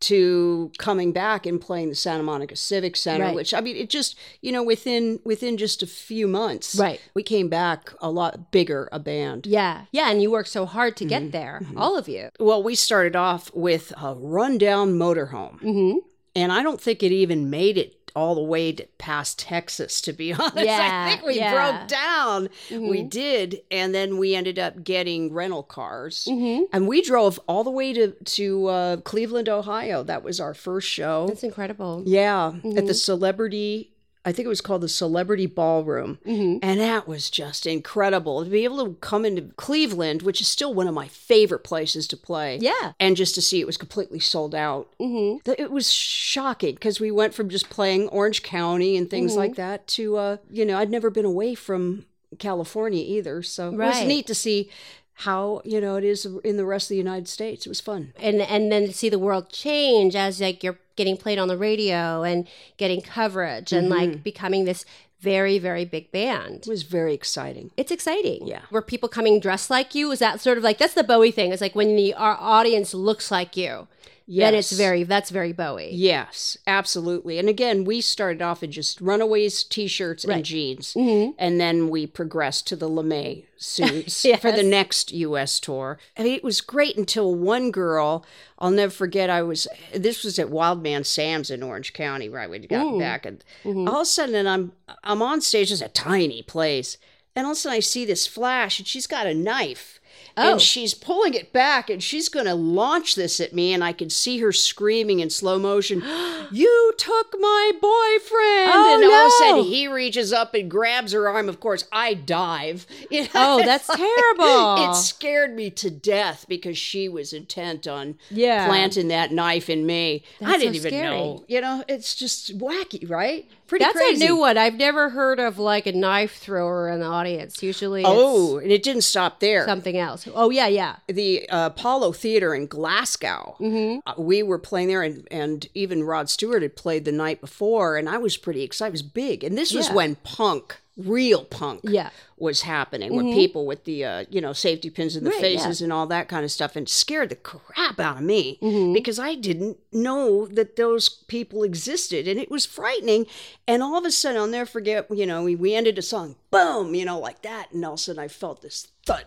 to 0.06 0.72
coming 0.78 1.12
back 1.12 1.46
and 1.46 1.60
playing 1.62 1.90
the 1.90 1.96
Santa 1.96 2.24
Monica 2.24 2.56
Civic 2.56 2.96
Center, 2.96 3.26
Right. 3.26 3.36
which 3.36 3.54
I 3.54 3.62
mean, 3.62 3.76
it 3.76 3.90
just, 3.90 4.16
you 4.42 4.52
know, 4.52 4.64
within 4.64 5.20
within 5.24 5.58
just 5.58 5.82
a 5.84 5.88
few 5.88 6.28
months, 6.28 6.76
Right. 6.76 7.00
we 7.14 7.24
came 7.24 7.50
back 7.50 7.94
a 8.02 8.10
lot 8.10 8.52
bigger 8.52 8.90
a 8.92 9.00
band. 9.00 9.46
yeah, 9.46 9.86
yeah, 9.92 10.10
and 10.12 10.22
you 10.22 10.32
worked 10.32 10.50
so 10.50 10.66
hard 10.66 10.98
to 10.98 11.04
Mm-hmm. 11.06 11.10
get 11.26 11.32
there, 11.32 11.62
all 11.78 11.98
of 11.98 12.08
you. 12.08 12.30
Well, 12.40 12.62
we 12.64 12.76
started 12.76 13.16
off 13.16 13.54
with 13.54 13.94
a 14.02 14.14
rundown 14.16 14.98
motorhome. 14.98 15.60
Mm-hmm. 15.62 15.98
And 16.38 16.52
I 16.52 16.64
don't 16.64 16.82
think 16.82 17.02
it 17.02 17.14
even 17.14 17.50
made 17.50 17.78
it 17.78 17.95
all 18.16 18.36
the 18.36 18.44
way 18.44 18.72
to 18.72 18.86
past 18.98 19.40
Texas, 19.40 20.02
to 20.02 20.14
be 20.14 20.34
honest. 20.34 20.58
Yeah, 20.58 21.06
I 21.06 21.10
think 21.10 21.26
we 21.26 21.36
yeah. 21.36 21.54
broke 21.54 21.88
down. 21.88 22.50
Mm-hmm. 22.70 22.90
We 22.90 23.04
did. 23.04 23.62
And 23.70 23.94
then 23.94 24.18
we 24.18 24.36
ended 24.36 24.58
up 24.58 24.84
getting 24.84 25.34
rental 25.34 25.64
cars. 25.64 26.28
Mm-hmm. 26.30 26.64
And 26.74 26.88
we 26.88 27.02
drove 27.02 27.40
all 27.48 27.64
the 27.64 27.72
way 27.72 27.94
to, 27.94 28.12
to 28.12 28.68
uh, 28.68 28.98
Cleveland, 28.98 29.50
Ohio. 29.50 30.04
That 30.04 30.24
was 30.24 30.40
our 30.40 30.54
first 30.54 30.88
show. 30.88 31.28
That's 31.28 31.44
incredible. 31.44 32.04
Yeah, 32.06 32.48
at 32.48 32.62
the 32.64 32.70
mm-hmm. 32.70 32.92
celebrity, 32.92 33.92
I 34.26 34.32
think 34.32 34.46
it 34.46 34.50
was 34.50 34.62
called 34.62 34.82
the 34.82 34.90
Celebrity 34.90 35.46
Ballroom. 35.46 36.18
Mm-hmm. 36.26 36.58
And 36.64 36.80
that 36.80 37.08
was 37.08 37.30
just 37.30 37.68
incredible 37.68 38.44
to 38.44 38.50
be 38.50 38.64
able 38.64 38.84
to 38.86 38.94
come 38.96 39.24
into 39.24 39.54
Cleveland, 39.56 40.24
which 40.24 40.42
is 40.42 40.48
still 40.48 40.74
one 40.74 40.88
of 40.88 40.96
my 40.96 41.08
favorite 41.08 41.64
places 41.64 42.08
to 42.08 42.18
play. 42.18 42.58
Yeah. 42.60 42.94
And 43.00 43.16
just 43.16 43.36
to 43.36 43.42
see 43.42 43.62
it 43.62 43.68
was 43.68 43.78
completely 43.78 44.20
sold 44.20 44.56
out. 44.56 44.92
Mm-hmm. 45.00 45.52
It 45.58 45.70
was 45.72 45.92
shocking 45.92 46.74
because 46.74 47.00
we 47.00 47.12
went 47.12 47.34
from 47.36 47.50
just 47.50 47.70
playing 47.70 48.08
Orange 48.10 48.42
County 48.44 48.98
and 48.98 49.10
things 49.10 49.34
Mm-hmm. 49.34 49.40
like 49.40 49.56
that 49.56 49.88
to, 49.88 50.18
uh, 50.18 50.38
you 50.50 50.66
know, 50.66 50.78
I'd 50.78 50.90
never 50.90 51.10
been 51.10 51.26
away 51.26 51.56
from 51.56 52.06
California 52.40 53.04
either. 53.06 53.44
So 53.44 53.70
it 53.70 53.78
was 53.78 54.04
neat 54.04 54.28
to 54.28 54.36
see 54.36 54.70
how, 55.20 55.62
you 55.64 55.80
know, 55.80 55.96
it 55.96 56.04
is 56.04 56.26
in 56.44 56.58
the 56.58 56.66
rest 56.66 56.86
of 56.86 56.90
the 56.90 56.98
United 56.98 57.28
States. 57.28 57.66
It 57.66 57.70
was 57.70 57.82
fun. 57.82 58.14
and 58.20 58.42
and 58.42 58.72
then 58.72 58.86
to 58.88 58.94
see 58.94 59.10
the 59.10 59.20
world 59.20 59.50
change 59.50 60.16
as 60.16 60.42
like 60.42 60.64
you're 60.64 60.78
getting 60.96 61.18
played 61.18 61.40
on 61.40 61.48
the 61.48 61.58
radio 61.58 62.24
and 62.24 62.48
getting 62.78 63.02
coverage 63.02 63.72
and 63.72 63.90
Mm-hmm. 63.90 64.00
like 64.12 64.24
becoming 64.24 64.66
this 64.66 64.86
very 65.22 65.58
very 65.58 65.86
big 65.86 66.12
band. 66.12 66.58
It 66.68 66.68
was 66.68 66.84
very 66.84 67.14
exciting. 67.14 67.72
It's 67.78 67.92
exciting. 67.92 68.46
Yeah. 68.46 68.62
Were 68.72 68.82
people 68.82 69.10
coming 69.10 69.40
dressed 69.40 69.70
like 69.70 69.96
you? 69.96 70.12
Is 70.12 70.20
that 70.20 70.42
sort 70.42 70.58
of 70.58 70.64
like 70.64 70.78
that's 70.78 70.94
the 70.94 71.04
Bowie 71.04 71.32
thing? 71.32 71.52
It's 71.52 71.62
like 71.62 71.76
when 71.76 71.96
the 71.96 72.14
our 72.14 72.38
audience 72.40 72.94
looks 72.94 73.32
like 73.32 73.56
you. 73.58 73.88
Then 74.28 74.56
it's 74.56 74.72
Yes. 74.72 74.78
very 74.78 75.04
that's 75.04 75.30
very 75.30 75.52
Bowie. 75.52 75.90
Yes, 75.92 76.58
absolutely. 76.66 77.38
And 77.38 77.48
again, 77.48 77.84
we 77.84 78.02
started 78.02 78.42
off 78.42 78.64
in 78.64 78.72
just 78.72 79.00
runaways, 79.00 79.64
t-shirts, 79.64 80.24
and 80.24 80.44
jeans, 80.44 80.96
mm-hmm. 80.96 81.32
and 81.38 81.62
then 81.62 81.90
we 81.90 82.08
progressed 82.08 82.66
to 82.68 82.76
the 82.76 82.90
lamé 82.90 83.46
suits 83.58 84.26
for 84.42 84.52
the 84.52 84.64
next 84.64 85.12
U.S. 85.12 85.60
tour. 85.60 86.00
I 86.18 86.24
mean, 86.24 86.34
it 86.34 86.44
was 86.44 86.62
great 86.62 86.98
until 86.98 87.36
one 87.36 87.70
girl. 87.70 88.26
I'll 88.58 88.72
never 88.72 88.92
forget. 88.92 89.30
I 89.30 89.44
was 89.44 89.68
this 89.94 90.24
was 90.24 90.40
at 90.40 90.50
Wildman 90.50 91.04
Sam's 91.04 91.52
in 91.52 91.62
Orange 91.62 91.94
County, 91.94 92.28
right? 92.28 92.50
We'd 92.50 92.68
gotten 92.68 92.94
mm. 92.94 93.00
back, 93.00 93.28
and 93.28 93.44
mm-hmm. 93.64 93.88
all 93.88 93.98
of 93.98 94.02
a 94.02 94.06
sudden, 94.06 94.34
and 94.34 94.50
I'm 94.50 94.72
I'm 95.04 95.22
on 95.22 95.42
stage. 95.42 95.72
It's 95.72 95.82
a 95.82 95.90
tiny 95.90 96.42
place, 96.42 96.98
and 97.36 97.46
all 97.46 97.52
of 97.52 97.58
a 97.58 97.60
sudden, 97.60 97.78
I 97.78 97.82
see 97.82 98.06
this 98.06 98.26
flash, 98.26 98.80
and 98.80 98.88
she's 98.88 99.06
got 99.06 99.28
a 99.28 99.36
knife. 99.36 100.00
Oh. 100.38 100.52
And 100.54 100.62
she's 100.62 100.94
pulling 100.94 101.34
it 101.34 101.54
back 101.54 101.90
and 101.90 102.04
she's 102.04 102.28
going 102.28 102.46
to 102.46 102.56
launch 102.56 103.16
this 103.16 103.40
at 103.40 103.54
me. 103.54 103.74
And 103.74 103.84
I 103.84 103.94
can 103.94 104.10
see 104.10 104.40
her 104.40 104.52
screaming 104.52 105.20
in 105.22 105.30
slow 105.30 105.58
motion, 105.58 106.02
You 106.52 106.94
took 106.98 107.36
my 107.40 107.72
boyfriend. 107.74 108.72
Oh, 108.74 108.94
and 108.96 109.04
all 109.04 109.12
of 109.12 109.12
a 109.12 109.24
no. 109.24 109.30
sudden 109.40 109.64
he 109.72 109.88
reaches 109.88 110.34
up 110.34 110.54
and 110.54 110.70
grabs 110.70 111.14
her 111.14 111.30
arm. 111.30 111.48
Of 111.50 111.60
course, 111.60 111.86
I 111.92 112.14
dive. 112.16 112.86
You 113.10 113.22
know, 113.24 113.30
Oh, 113.36 113.64
that's 113.64 113.88
terrible. 113.88 114.92
It 114.92 114.96
scared 114.96 115.56
me 115.56 115.70
to 115.72 115.90
death 115.90 116.46
because 116.50 116.78
she 116.78 117.08
was 117.08 117.32
intent 117.34 117.88
on 117.88 118.18
Yeah. 118.30 118.68
planting 118.68 119.08
that 119.10 119.32
knife 119.32 119.70
in 119.70 119.86
me. 119.86 120.24
I 120.42 120.46
That's 120.46 120.54
so 120.54 120.60
didn't 120.60 120.76
even 120.76 120.90
scary. 120.92 121.10
know. 121.16 121.44
You 121.48 121.62
know, 121.62 121.84
it's 121.88 122.16
just 122.16 122.58
wacky, 122.58 123.10
right? 123.10 123.48
Pretty 123.68 123.84
That's 123.84 123.98
crazy. 123.98 124.24
a 124.26 124.28
new 124.30 124.36
one. 124.38 124.58
I've 124.58 124.76
never 124.76 125.10
heard 125.10 125.40
of 125.40 125.58
like 125.58 125.88
a 125.88 125.92
knife 125.92 126.38
thrower 126.38 126.88
in 126.90 127.00
the 127.00 127.06
audience. 127.08 127.64
Usually 127.64 128.02
it's 128.02 128.10
Oh, 128.12 128.60
and 128.60 128.72
it 128.72 128.84
didn't 128.84 129.02
stop 129.02 129.40
there. 129.40 129.66
something 129.66 129.98
else. 129.98 130.28
Oh 130.36 130.52
yeah, 130.52 130.68
yeah. 130.68 130.98
the 131.08 131.50
uh, 131.50 131.68
Apollo 131.68 132.12
Theater 132.14 132.54
in 132.54 132.68
Glasgow. 132.68 133.56
Mm-hmm. 133.60 134.00
Uh, 134.08 134.14
we 134.22 134.44
were 134.44 134.60
playing 134.60 134.88
there, 134.90 135.02
and, 135.02 135.28
and 135.32 135.68
even 135.74 136.04
Rod 136.04 136.30
Stewart 136.30 136.62
had 136.62 136.76
played 136.76 137.06
the 137.06 137.12
night 137.12 137.42
before, 137.42 137.98
and 137.98 138.08
I 138.08 138.18
was 138.20 138.38
pretty 138.38 138.62
excited. 138.62 138.90
It 138.90 138.92
was 138.92 139.02
big, 139.02 139.44
and 139.44 139.58
this 139.58 139.74
was 139.74 139.88
Yeah. 139.88 139.96
when 139.96 140.16
punk, 140.18 140.78
real 140.98 141.44
punk, 141.44 141.82
Yeah. 141.84 142.08
Mm-hmm. 142.08 142.44
was 142.46 142.62
happening, 142.62 143.16
with 143.16 143.26
people 143.34 143.66
with 143.66 143.84
the 143.84 144.06
uh, 144.06 144.26
you 144.30 144.40
know 144.42 144.54
safety 144.54 144.90
pins 144.90 145.16
in 145.16 145.24
the 145.24 145.30
Right, 145.32 145.40
faces 145.42 145.82
and 145.82 145.92
all 145.92 146.08
that 146.08 146.28
kind 146.30 146.46
of 146.46 146.52
stuff, 146.52 146.76
and 146.76 146.88
scared 146.88 147.30
the 147.30 147.36
crap 147.36 148.00
out 148.00 148.18
of 148.18 148.24
me 148.24 148.60
Mm-hmm. 148.62 148.94
because 148.94 149.20
I 149.20 149.36
didn't 149.36 149.78
know 149.92 150.46
that 150.48 150.76
those 150.78 151.10
people 151.10 151.64
existed, 151.64 152.28
and 152.28 152.40
it 152.40 152.50
was 152.50 152.66
frightening. 152.66 153.26
And 153.68 153.84
all 153.84 153.98
of 153.98 154.06
a 154.06 154.12
sudden, 154.12 154.40
I'll 154.40 154.48
never 154.48 154.70
forget. 154.70 155.08
You 155.12 155.26
know, 155.26 155.44
we, 155.44 155.56
we 155.56 155.76
ended 155.76 155.98
a 155.98 156.02
song, 156.02 156.36
boom, 156.52 156.96
you 156.96 157.06
know, 157.06 157.20
like 157.20 157.42
that, 157.42 157.72
and 157.74 157.84
all 157.86 157.94
of 157.94 158.00
a 158.00 158.02
sudden, 158.04 158.24
I 158.24 158.28
felt 158.28 158.62
this 158.62 158.88
thud 159.06 159.26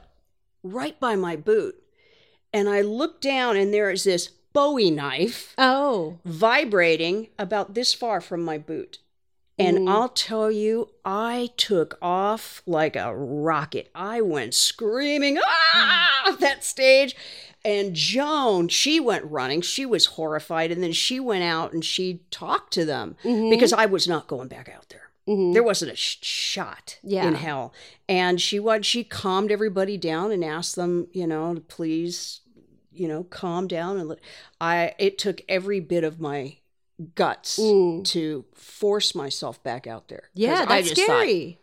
right 0.63 0.99
by 0.99 1.17
my 1.17 1.37
boot. 1.37 1.77
And 2.53 2.69
I 2.69 2.81
looked 2.81 3.21
down, 3.23 3.57
and 3.59 3.75
there 3.75 3.91
is 3.91 4.05
this 4.05 4.29
Bowie 4.55 4.91
knife 4.91 5.55
Oh. 5.59 6.19
vibrating 6.25 7.29
about 7.39 7.75
this 7.75 7.93
far 7.93 8.21
from 8.23 8.43
my 8.43 8.57
boot. 8.57 8.99
And 9.59 9.79
mm-hmm. 9.79 9.89
I'll 9.89 10.09
tell 10.09 10.51
you, 10.51 10.91
I 11.05 11.51
took 11.57 11.99
off 12.01 12.63
like 12.67 12.95
a 12.97 13.15
rocket. 13.15 13.91
I 13.95 14.21
went 14.21 14.55
screaming 14.55 15.39
ah, 15.45 16.23
off 16.27 16.35
mm-hmm. 16.35 16.41
that 16.41 16.65
stage. 16.65 17.17
And 17.65 17.95
Joan, 17.95 18.69
she 18.69 19.01
went 19.01 19.25
running. 19.25 19.61
She 19.63 19.85
was 19.85 20.07
horrified. 20.07 20.71
And 20.71 20.83
then 20.83 20.93
she 20.93 21.19
went 21.19 21.43
out 21.43 21.73
and 21.73 21.85
she 21.85 22.23
talked 22.31 22.73
to 22.75 22.85
them 22.85 23.17
mm-hmm. 23.25 23.51
because 23.51 23.73
I 23.73 23.87
was 23.87 24.07
not 24.07 24.29
going 24.29 24.49
back 24.49 24.69
out 24.69 24.89
there. 24.91 25.09
There 25.29 25.63
wasn't 25.63 25.93
a 25.93 25.97
sh- 25.97 26.19
shot 26.23 26.99
Yeah. 27.03 27.29
in 27.29 27.35
hell. 27.35 27.75
And 28.09 28.41
she 28.41 28.59
what 28.59 28.87
she 28.87 29.05
calmed 29.05 29.53
everybody 29.53 29.99
down 29.99 30.33
and 30.33 30.43
asked 30.43 30.75
them, 30.75 31.09
you 31.13 31.27
know, 31.27 31.55
to 31.55 31.61
please, 31.61 32.41
you 32.91 33.07
know, 33.07 33.25
calm 33.25 33.67
down 33.67 33.99
and 33.99 34.09
let 34.09 34.21
I 34.59 34.95
it 34.99 35.19
took 35.19 35.43
every 35.47 35.81
bit 35.81 36.03
of 36.03 36.19
my 36.19 36.57
guts 37.15 37.57
to 37.57 38.45
force 38.55 39.15
myself 39.15 39.63
back 39.63 39.87
out 39.87 40.09
there. 40.09 40.31
Yeah, 40.35 40.65
that's 40.65 40.91
scary. 40.91 41.59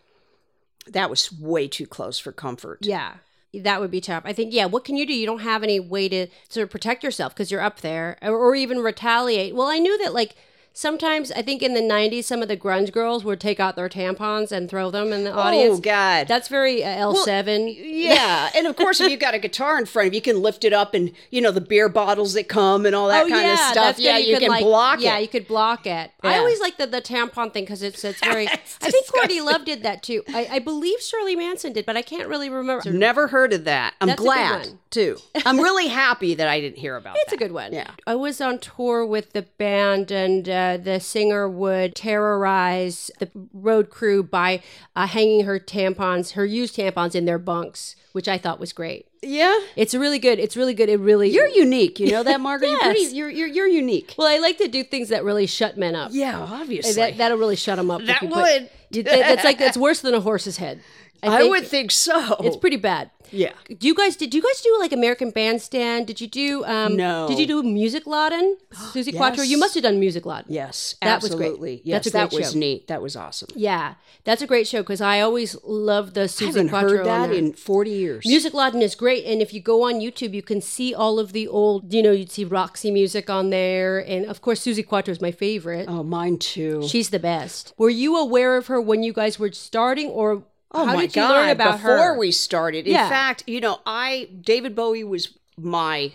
that 0.87 1.09
was 1.09 1.31
way 1.31 1.67
too 1.67 1.85
close 1.87 2.19
for 2.19 2.31
comfort. 2.31 2.79
Yeah. 2.81 3.15
That 3.53 3.79
would 3.79 3.91
be 3.91 4.01
tough. 4.01 4.23
I 4.25 4.33
think, 4.33 4.53
yeah, 4.53 4.65
what 4.65 4.83
can 4.83 4.97
you 4.97 5.05
do? 5.05 5.13
You 5.13 5.25
don't 5.25 5.39
have 5.39 5.63
any 5.63 5.79
way 5.79 6.09
to 6.09 6.27
sort 6.49 6.65
of 6.65 6.69
protect 6.69 7.03
yourself 7.05 7.33
because 7.33 7.51
you're 7.51 7.61
up 7.61 7.79
there 7.79 8.17
or, 8.21 8.35
or 8.35 8.55
even 8.55 8.79
retaliate. 8.79 9.55
Well, 9.55 9.67
I 9.67 9.79
knew 9.79 9.97
that, 9.99 10.13
like, 10.13 10.35
sometimes 10.75 11.31
I 11.31 11.41
think 11.41 11.63
in 11.63 11.73
the 11.73 11.81
90s, 11.81 12.25
some 12.25 12.41
of 12.41 12.47
the 12.47 12.57
grunge 12.57 12.91
girls 12.91 13.23
would 13.23 13.39
take 13.39 13.59
out 13.59 13.75
their 13.75 13.89
tampons 13.89 14.51
and 14.51 14.69
throw 14.69 14.91
them 14.91 15.11
in 15.11 15.23
the 15.23 15.33
audience. 15.33 15.79
Oh 15.79 15.81
God. 15.81 16.27
That's 16.27 16.47
very 16.47 16.83
uh, 16.83 16.89
L7. 16.89 17.75
yeah, 17.81 18.51
and 18.55 18.67
of 18.67 18.75
course, 18.75 18.99
if 18.99 19.09
you've 19.09 19.19
got 19.19 19.33
a 19.33 19.39
guitar 19.39 19.79
in 19.79 19.85
front 19.85 20.07
of 20.07 20.13
you, 20.13 20.17
you 20.17 20.21
can 20.21 20.41
lift 20.41 20.63
it 20.63 20.73
up, 20.73 20.93
and 20.93 21.11
you 21.31 21.41
know 21.41 21.51
the 21.51 21.61
beer 21.61 21.89
bottles 21.89 22.33
that 22.33 22.47
come 22.47 22.85
and 22.85 22.95
all 22.95 23.07
that 23.07 23.25
oh, 23.25 23.29
kind 23.29 23.45
yeah, 23.45 23.53
of 23.53 23.59
stuff. 23.59 23.99
Yeah, 23.99 24.17
you, 24.17 24.35
could, 24.35 24.41
can 24.41 24.49
like, 24.49 24.63
block 24.63 24.99
Yeah, 24.99 25.11
it. 25.11 25.13
Yeah, 25.13 25.19
you 25.19 25.27
could 25.27 25.47
block 25.47 25.87
it. 25.87 26.11
I 26.21 26.37
always 26.37 26.59
like 26.59 26.77
the, 26.77 26.87
the 26.87 27.01
tampon 27.01 27.53
thing 27.53 27.63
because 27.63 27.81
it's 27.81 28.03
it's 28.03 28.19
very. 28.23 28.45
It's 28.45 28.77
I 28.81 28.89
think 28.89 29.07
Courtney. 29.11 29.41
Love 29.41 29.65
did 29.65 29.83
that 29.83 30.03
too. 30.03 30.23
I, 30.29 30.47
I 30.53 30.59
believe 30.59 30.99
Shirley 31.01 31.35
Manson 31.35 31.73
did, 31.73 31.85
but 31.85 31.95
I 31.95 32.01
can't 32.01 32.27
really 32.27 32.49
remember. 32.49 32.89
Never 32.91 33.27
heard 33.27 33.53
of 33.53 33.65
that. 33.65 33.93
I'm 34.01 34.07
That's 34.09 34.21
glad 34.21 34.69
too. 34.89 35.17
I'm 35.45 35.59
really 35.59 35.87
happy 35.87 36.35
that 36.35 36.47
I 36.47 36.59
didn't 36.59 36.77
hear 36.77 36.95
about 36.95 37.15
It's 37.19 37.31
that. 37.31 37.35
a 37.35 37.37
good 37.37 37.51
one. 37.51 37.73
Yeah. 37.73 37.91
I 38.07 38.15
was 38.15 38.41
on 38.41 38.59
tour 38.59 39.05
with 39.05 39.33
the 39.33 39.43
band, 39.43 40.11
and 40.11 40.47
uh, 40.49 40.64
the 40.81 40.99
singer 40.99 41.47
would 41.49 41.95
terrorize 41.95 43.11
the 43.19 43.29
road 43.53 43.89
crew 43.89 44.23
by 44.23 44.61
uh, 44.95 45.07
hanging 45.07 45.45
her 45.45 45.59
tampons, 45.59 46.31
her 46.33 46.45
used 46.45 46.75
tampons, 46.75 47.15
in 47.15 47.25
their 47.25 47.39
bunks, 47.39 47.95
which 48.11 48.27
I 48.27 48.37
thought 48.37 48.59
was 48.59 48.73
great. 48.73 49.05
Yeah, 49.21 49.57
It's 49.75 49.95
really 49.95 50.19
good. 50.19 50.37
It's 50.39 50.55
really 50.55 50.73
good. 50.75 50.87
It 50.89 50.99
really. 50.99 51.29
you're 51.31 51.47
unique. 51.47 51.99
You 51.99 52.11
know 52.11 52.23
that, 52.23 52.39
Margaret. 52.49 52.69
You're, 52.69 52.79
pretty, 52.79 52.99
Yes. 53.01 53.13
you're 53.13 53.29
you're 53.29 53.47
you're 53.47 53.67
unique. 53.67 54.13
well, 54.17 54.27
I 54.27 54.37
like 54.37 54.57
to 54.59 54.67
do 54.67 54.83
things 54.83 55.09
that 55.09 55.23
really 55.23 55.47
shut 55.47 55.77
men 55.77 55.95
up. 55.95 56.11
Yeah, 56.13 56.39
obviously. 56.39 56.93
That, 56.93 57.17
that'll 57.17 57.37
really 57.39 57.55
shut 57.55 57.77
them 57.77 57.89
up. 57.89 58.01
That 58.03 58.21
you 58.21 58.27
put- 58.29 58.37
would. 58.37 58.69
That's 59.05 59.43
like 59.43 59.57
that's 59.57 59.77
worse 59.77 60.01
than 60.01 60.13
a 60.13 60.21
horse's 60.21 60.57
head. 60.57 60.79
I, 61.23 61.37
think 61.39 61.49
would 61.51 61.67
think 61.67 61.91
so. 61.91 62.35
it's 62.39 62.57
pretty 62.57 62.77
bad. 62.77 63.11
Yeah. 63.31 63.53
Do 63.79 63.87
you 63.87 63.95
guys 63.95 64.15
did 64.15 64.35
you 64.35 64.41
guys 64.41 64.61
do 64.61 64.75
like 64.79 64.91
American 64.93 65.31
Bandstand? 65.31 66.05
Did 66.05 66.21
you 66.21 66.27
do 66.27 66.63
um 66.65 66.95
No. 66.95 67.27
Did 67.27 67.39
you 67.39 67.47
do 67.47 67.63
Musikladen? 67.63 68.55
Suzi 68.93 69.15
Quatro? 69.15 69.43
You 69.43 69.57
must 69.57 69.73
have 69.73 69.81
done 69.83 69.99
Musikladen. 69.99 70.45
Yes, 70.47 70.95
That 71.01 71.21
was 71.23 71.33
great. 71.33 71.45
absolutely. 71.47 71.81
Yes, 71.83 71.95
That's 72.03 72.07
a 72.07 72.11
great 72.11 72.29
that 72.31 72.37
was 72.37 72.51
show. 72.53 72.59
neat. 72.59 72.87
That 72.87 73.01
was 73.01 73.15
awesome. 73.15 73.49
Yeah, 73.55 73.95
that's 74.25 74.41
a 74.43 74.47
great 74.47 74.67
show 74.67 74.81
because 74.83 75.01
I 75.01 75.21
always 75.21 75.55
love 75.63 76.13
the 76.13 76.23
I 76.23 76.27
Susie 76.27 76.45
haven't 76.59 76.69
Quattro 76.69 76.89
heard 76.91 76.99
on 76.99 77.05
that 77.05 77.27
there. 77.29 77.37
in 77.37 77.53
40 77.53 77.89
years. 77.91 78.25
Music 78.27 78.53
Laden 78.53 78.81
is 78.83 78.93
great, 78.93 79.25
and 79.25 79.41
if 79.41 79.53
you 79.53 79.59
go 79.59 79.83
on 79.87 79.95
YouTube, 79.95 80.33
you 80.35 80.43
can 80.43 80.61
see 80.61 80.93
all 80.93 81.17
of 81.19 81.33
the 81.33 81.47
old. 81.47 81.91
You 81.93 82.03
know, 82.03 82.11
you'd 82.11 82.31
see 82.31 82.45
Roxy 82.45 82.91
music 82.91 83.29
on 83.29 83.49
there, 83.49 83.97
and 83.99 84.25
of 84.27 84.41
course, 84.41 84.59
Suzi 84.63 84.85
Quatro 84.85 85.11
is 85.11 85.19
my 85.19 85.31
favorite. 85.31 85.87
Oh, 85.89 86.03
mine 86.03 86.37
too. 86.37 86.87
She's 86.87 87.09
the 87.09 87.19
best. 87.19 87.73
Were 87.77 87.89
you 87.89 88.17
aware 88.17 88.55
of 88.55 88.67
her 88.67 88.79
when 88.79 89.01
you 89.01 89.13
guys 89.13 89.39
were 89.39 89.51
starting, 89.51 90.09
or 90.09 90.43
Oh 90.71 90.85
how 90.85 90.93
my 90.95 91.01
did 91.05 91.15
you 91.15 91.21
God! 91.21 91.31
learn 91.31 91.49
about 91.51 91.79
her? 91.81 91.95
Before 91.95 92.13
her? 92.13 92.17
we 92.17 92.31
started, 92.31 92.85
in 92.87 92.93
Yeah. 92.93 93.07
fact, 93.09 93.43
you 93.47 93.61
know, 93.61 93.79
I 93.85 94.29
David 94.41 94.75
Bowie 94.75 95.03
was 95.03 95.37
my 95.57 96.13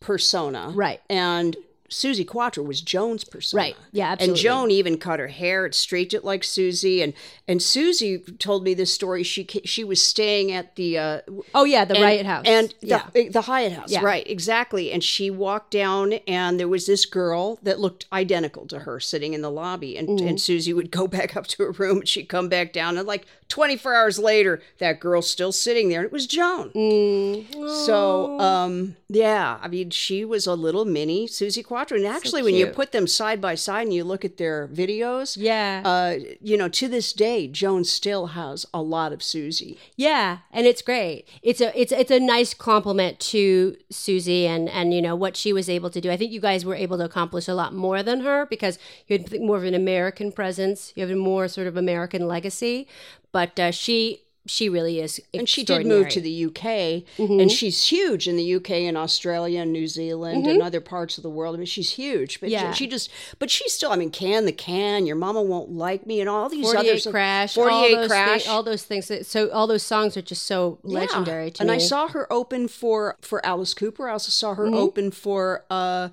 persona, 0.00 0.70
Right. 0.74 1.00
and 1.10 1.56
Suzi 1.90 2.26
Quatro 2.26 2.62
was 2.62 2.80
Joan's 2.80 3.24
persona, 3.24 3.62
Right. 3.62 3.76
Yeah, 3.92 4.12
absolutely. 4.12 4.30
And 4.32 4.36
Joan 4.42 4.70
even 4.70 4.96
cut 4.98 5.18
her 5.18 5.28
hair, 5.28 5.64
and 5.64 5.74
straightened 5.74 6.14
it 6.14 6.24
like 6.24 6.42
Suzi, 6.42 7.02
and 7.02 7.12
and 7.48 7.60
Suzi 7.60 8.38
told 8.38 8.62
me 8.64 8.74
this 8.74 8.94
story. 8.94 9.22
She 9.22 9.44
she 9.64 9.82
was 9.84 10.02
staying 10.02 10.52
at 10.52 10.76
the 10.76 10.98
uh, 10.98 11.20
oh 11.54 11.64
yeah, 11.64 11.84
the 11.84 11.94
and- 11.94 12.02
Riot 12.04 12.26
House, 12.26 12.44
and 12.46 12.74
the, 12.80 12.86
yeah, 12.86 13.28
the 13.30 13.42
Hyatt 13.42 13.72
House, 13.72 13.90
Yeah. 13.90 14.02
right? 14.04 14.26
Exactly. 14.28 14.92
And 14.92 15.02
she 15.02 15.30
walked 15.30 15.72
down, 15.72 16.12
and 16.28 16.60
there 16.60 16.68
was 16.68 16.86
this 16.86 17.06
girl 17.06 17.58
that 17.62 17.80
looked 17.80 18.06
identical 18.12 18.66
to 18.68 18.80
her 18.80 19.00
sitting 19.00 19.34
in 19.34 19.42
the 19.42 19.50
lobby. 19.50 19.96
And, 19.96 20.08
Mm-hmm. 20.08 20.28
and 20.28 20.38
Suzi 20.38 20.74
would 20.74 20.90
go 20.90 21.06
back 21.18 21.36
up 21.36 21.46
to 21.48 21.64
her 21.64 21.72
room, 21.72 21.98
and 21.98 22.08
she'd 22.08 22.28
come 22.28 22.48
back 22.48 22.72
down, 22.72 22.96
and 22.98 23.06
like 23.06 23.26
24 23.48 23.94
hours 23.94 24.18
later, 24.18 24.62
that 24.78 25.00
girl's 25.00 25.28
still 25.28 25.50
sitting 25.52 25.88
there, 25.88 26.00
and 26.00 26.06
it 26.06 26.12
was 26.12 26.26
Joan. 26.28 26.70
Mm. 26.70 27.84
So, 27.84 28.38
um, 28.40 28.94
yeah, 29.08 29.58
I 29.60 29.66
mean, 29.68 29.90
she 29.90 30.24
was 30.24 30.46
a 30.46 30.54
little 30.54 30.84
mini 30.84 31.26
Suzi 31.26 31.64
Quatro, 31.64 31.79
and 31.90 32.06
actually, 32.06 32.42
when 32.42 32.54
you 32.54 32.66
put 32.66 32.92
them 32.92 33.06
side 33.06 33.40
by 33.40 33.54
side 33.54 33.82
and 33.82 33.94
you 33.94 34.04
look 34.04 34.24
at 34.24 34.36
their 34.36 34.68
videos, 34.68 35.36
yeah, 35.38 35.82
uh, 35.84 36.18
you 36.40 36.56
know, 36.56 36.68
to 36.68 36.88
this 36.88 37.12
day, 37.12 37.46
Joan 37.48 37.84
still 37.84 38.28
has 38.28 38.66
a 38.72 38.82
lot 38.82 39.12
of 39.12 39.20
Suzi. 39.20 39.78
yeah, 39.96 40.38
and 40.50 40.66
it's 40.66 40.82
great. 40.82 41.28
It's 41.42 41.60
a 41.60 41.78
it's 41.80 41.92
it's 41.92 42.10
a 42.10 42.20
nice 42.20 42.54
compliment 42.54 43.18
to 43.20 43.76
Suzi 43.92 44.44
and 44.44 44.68
and 44.68 44.92
you 44.92 45.02
know 45.02 45.16
what 45.16 45.36
she 45.36 45.52
was 45.52 45.68
able 45.68 45.90
to 45.90 46.00
do. 46.00 46.10
I 46.10 46.16
think 46.16 46.32
you 46.32 46.40
guys 46.40 46.64
were 46.64 46.74
able 46.74 46.98
to 46.98 47.04
accomplish 47.04 47.48
a 47.48 47.54
lot 47.54 47.74
more 47.74 48.02
than 48.02 48.20
her 48.20 48.46
because 48.46 48.78
you 49.06 49.18
had 49.18 49.40
more 49.40 49.56
of 49.56 49.64
an 49.64 49.74
American 49.74 50.32
presence. 50.32 50.92
You 50.94 51.02
have 51.02 51.10
a 51.10 51.16
more 51.16 51.48
sort 51.48 51.66
of 51.66 51.76
American 51.76 52.26
legacy, 52.28 52.86
but 53.32 53.58
uh, 53.58 53.70
she 53.70 54.22
she 54.50 54.68
really 54.68 54.98
is. 55.00 55.20
and 55.32 55.48
she 55.48 55.62
did 55.62 55.86
move 55.86 56.08
to 56.08 56.20
the 56.20 56.44
UK, 56.46 57.04
Mm-hmm. 57.16 57.38
and 57.40 57.52
she's 57.52 57.84
huge 57.84 58.26
in 58.26 58.36
the 58.36 58.54
UK 58.56 58.70
and 58.88 58.96
Australia 58.98 59.60
and 59.60 59.72
New 59.72 59.86
Zealand 59.86 60.46
and 60.46 60.60
other 60.60 60.80
parts 60.80 61.16
of 61.18 61.22
the 61.22 61.30
world. 61.30 61.54
I 61.54 61.58
mean, 61.58 61.66
she's 61.66 61.92
huge, 61.92 62.40
but 62.40 62.48
she- 62.50 62.56
Mm-hmm. 62.56 62.64
Yeah. 62.66 62.72
she, 62.72 62.86
just, 62.88 63.10
but 63.38 63.48
she's 63.50 63.72
still. 63.72 63.92
I 63.92 63.96
mean, 63.96 64.10
can 64.10 64.44
the 64.46 64.52
can, 64.52 65.06
your 65.06 65.14
mama 65.16 65.40
won't 65.40 65.70
like 65.70 66.04
me, 66.06 66.20
and 66.20 66.28
all 66.28 66.48
these 66.48 66.64
48 66.72 66.90
other 67.00 67.10
crash, 67.12 67.54
forty 67.54 67.72
all 67.74 67.88
those 67.90 68.08
crash, 68.08 68.44
thi- 68.44 68.50
all 68.50 68.62
those 68.64 68.82
things. 68.82 69.06
that- 69.08 69.24
So 69.26 69.50
all 69.50 69.66
those 69.68 69.82
songs 69.84 70.16
are 70.16 70.22
just 70.22 70.42
so 70.46 70.78
Yeah. 70.84 71.00
legendary 71.00 71.50
to 71.52 71.60
and 71.62 71.68
me. 71.70 71.76
I 71.76 71.78
saw 71.78 72.08
her 72.08 72.30
open 72.32 72.66
for 72.68 73.16
for 73.20 73.44
Alice 73.46 73.72
Cooper. 73.74 74.08
I 74.08 74.12
also 74.12 74.30
saw 74.30 74.54
her 74.54 74.64
Mm-hmm. 74.66 74.74
open 74.74 75.10
for 75.12 75.64
uh, 75.70 76.08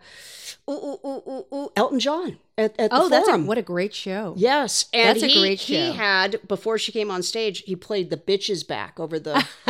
ooh, 0.69 0.99
ooh, 1.05 1.23
ooh, 1.27 1.45
ooh, 1.53 1.71
Elton 1.75 1.99
John 1.99 2.37
at, 2.57 2.79
at 2.79 2.89
the 2.91 2.97
oh, 2.99 3.09
that's 3.09 3.27
a, 3.29 3.37
what 3.37 3.57
a 3.57 3.61
great 3.61 3.93
show. 3.93 4.33
Yes, 4.37 4.85
and 4.93 5.09
That's 5.09 5.23
a 5.23 5.27
he, 5.27 5.39
great 5.39 5.59
he 5.59 5.91
had 5.93 6.39
before 6.47 6.77
she 6.77 6.91
came 6.91 7.11
on 7.11 7.23
stage, 7.23 7.59
he 7.59 7.75
played 7.75 8.09
the 8.09 8.17
bitches 8.17 8.67
back 8.67 8.99
over 8.99 9.19
the. 9.19 9.35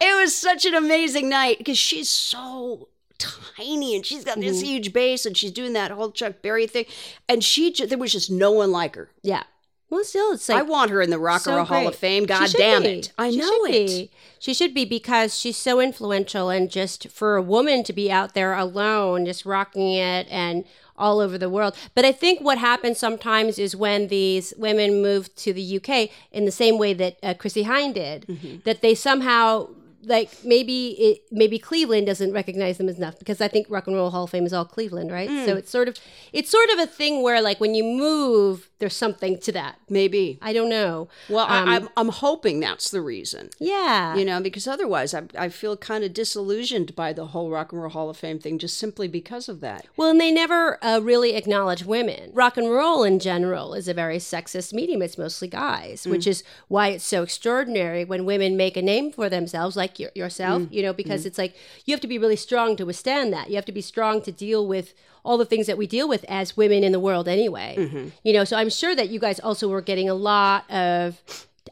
it 0.00 0.20
was 0.20 0.36
such 0.36 0.64
an 0.64 0.74
amazing 0.74 1.28
night 1.28 1.58
because 1.58 1.78
she's 1.78 2.08
so 2.10 2.88
tiny 3.18 3.94
and 3.94 4.04
she's 4.04 4.24
got 4.24 4.38
this 4.38 4.58
Mm-hmm. 4.58 4.66
huge 4.66 4.92
bass 4.92 5.24
and 5.24 5.36
she's 5.36 5.52
doing 5.52 5.72
that 5.72 5.90
whole 5.90 6.10
Chuck 6.10 6.42
Berry 6.42 6.66
thing, 6.66 6.84
and 7.28 7.42
she 7.42 7.72
there 7.72 7.98
was 7.98 8.12
just 8.12 8.30
no 8.30 8.50
one 8.52 8.70
like 8.70 8.94
her. 8.96 9.10
Yeah. 9.22 9.44
Well, 9.94 10.04
still, 10.04 10.32
it's 10.32 10.48
like 10.48 10.58
I 10.58 10.62
want 10.62 10.90
her 10.90 11.00
in 11.00 11.10
the 11.10 11.18
Rock 11.18 11.36
and 11.38 11.42
so 11.44 11.56
Roll 11.56 11.64
Hall 11.64 11.88
of. 11.88 11.94
Fame. 11.94 12.24
God 12.26 12.50
damn 12.52 12.82
be. 12.82 12.88
it, 12.98 13.12
I 13.16 13.30
She 13.30 13.36
know 13.38 13.64
it. 13.64 13.70
be. 13.86 14.10
She 14.38 14.52
should 14.52 14.74
be 14.74 14.84
because 14.84 15.38
she's 15.38 15.56
so 15.56 15.80
influential, 15.80 16.50
and 16.50 16.70
just 16.70 17.08
for 17.08 17.36
a 17.36 17.42
woman 17.42 17.82
to 17.84 17.92
be 17.92 18.10
out 18.10 18.34
there 18.34 18.54
alone, 18.54 19.24
just 19.24 19.46
rocking 19.46 19.92
it 19.94 20.26
and 20.30 20.64
all 20.96 21.18
over 21.20 21.36
the 21.38 21.48
world. 21.50 21.74
But 21.94 22.04
I 22.04 22.12
think 22.12 22.40
what 22.40 22.58
happens 22.58 22.98
sometimes 22.98 23.58
is 23.58 23.74
when 23.74 24.08
these 24.08 24.52
women 24.56 25.02
move 25.02 25.34
to 25.36 25.52
the 25.52 25.76
UK 25.78 26.10
in 26.30 26.44
the 26.44 26.52
same 26.52 26.76
way 26.78 26.92
that 26.94 27.16
uh, 27.22 27.34
Chrissie 27.34 27.64
Hynde 27.64 27.94
did, 27.94 28.26
Mm-hmm. 28.26 28.56
that 28.64 28.82
they 28.82 28.94
somehow. 28.94 29.68
Like 30.06 30.44
maybe 30.44 30.88
it, 31.00 31.22
maybe 31.32 31.58
Cleveland 31.58 32.06
doesn't 32.06 32.34
recognize 32.34 32.76
them 32.76 32.90
enough 32.90 33.18
because 33.18 33.40
I 33.40 33.48
think 33.48 33.68
Rock 33.70 33.86
and 33.86 33.96
Roll 33.96 34.10
Hall 34.10 34.24
of 34.24 34.30
Fame 34.30 34.44
is 34.44 34.52
all 34.52 34.66
Cleveland, 34.66 35.10
right? 35.10 35.30
Mm. 35.30 35.46
So 35.46 35.56
it's 35.56 35.70
sort 35.70 35.88
of 35.88 35.96
it's 36.30 36.50
sort 36.50 36.68
of 36.68 36.78
a 36.78 36.86
thing 36.86 37.22
where 37.22 37.40
like 37.40 37.58
when 37.58 37.74
you 37.74 37.82
move, 37.84 38.68
there's 38.80 38.96
something 38.96 39.38
to 39.38 39.52
that. 39.52 39.78
Maybe. 39.88 40.38
I 40.42 40.52
don't 40.52 40.68
know. 40.68 41.08
Well, 41.28 41.46
Um, 41.46 41.68
I, 41.68 41.76
I'm 41.76 41.88
I'm 41.96 42.08
hoping 42.08 42.60
that's 42.60 42.90
the 42.90 43.00
reason. 43.00 43.50
Yeah. 43.58 44.16
You 44.16 44.24
know, 44.24 44.40
because 44.40 44.66
otherwise 44.66 45.14
I, 45.14 45.22
I 45.38 45.48
feel 45.48 45.76
kind 45.76 46.02
of 46.04 46.12
disillusioned 46.12 46.94
by 46.96 47.12
the 47.12 47.28
whole 47.28 47.50
Rock 47.50 47.72
and 47.72 47.80
Roll 47.80 47.90
Hall 47.90 48.10
of 48.10 48.16
Fame 48.16 48.38
thing 48.38 48.58
just 48.58 48.76
simply 48.76 49.06
because 49.08 49.48
of 49.48 49.60
that. 49.60 49.86
Well, 49.96 50.10
and 50.10 50.20
they 50.20 50.32
never 50.32 50.84
uh, 50.84 50.98
really 51.00 51.34
acknowledge 51.36 51.84
women. 51.84 52.30
Rock 52.32 52.56
and 52.56 52.68
roll 52.70 53.04
in 53.04 53.20
general 53.20 53.74
is 53.74 53.86
a 53.88 53.94
very 53.94 54.18
sexist 54.18 54.72
medium. 54.72 55.02
It's 55.02 55.16
mostly 55.18 55.48
guys, 55.48 56.06
which 56.06 56.26
is 56.26 56.42
why 56.68 56.88
it's 56.88 57.04
so 57.04 57.22
extraordinary 57.22 58.04
when 58.04 58.26
women 58.26 58.56
make 58.56 58.76
a 58.76 58.82
name 58.82 59.12
for 59.12 59.28
themselves, 59.28 59.76
like 59.76 59.98
your, 60.00 60.10
yourself, 60.14 60.62
you 60.70 60.82
know, 60.82 60.92
because 60.92 61.24
it's 61.26 61.38
like 61.38 61.54
you 61.84 61.94
have 61.94 62.00
to 62.00 62.08
be 62.08 62.18
really 62.18 62.36
strong 62.36 62.74
to 62.76 62.84
withstand 62.84 63.32
that. 63.32 63.48
You 63.50 63.54
have 63.56 63.64
to 63.66 63.72
be 63.72 63.80
strong 63.80 64.20
to 64.22 64.32
deal 64.32 64.66
with 64.66 64.94
all 65.24 65.38
the 65.38 65.46
things 65.46 65.66
that 65.66 65.78
we 65.78 65.86
deal 65.86 66.08
with 66.08 66.24
as 66.28 66.56
women 66.56 66.84
in 66.84 66.92
the 66.92 67.00
world 67.00 67.26
anyway. 67.26 67.74
Mm-hmm. 67.78 68.08
You 68.22 68.32
know, 68.32 68.44
so 68.44 68.56
I'm 68.56 68.70
sure 68.70 68.94
that 68.94 69.08
you 69.08 69.18
guys 69.18 69.40
also 69.40 69.68
were 69.68 69.80
getting 69.80 70.08
a 70.08 70.14
lot 70.14 70.70
of 70.70 71.20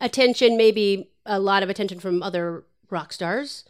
attention, 0.00 0.56
maybe 0.56 1.10
a 1.26 1.38
lot 1.38 1.62
of 1.62 1.70
attention 1.70 2.00
from 2.00 2.22
other 2.22 2.64
rock 2.90 3.12
stars. 3.12 3.64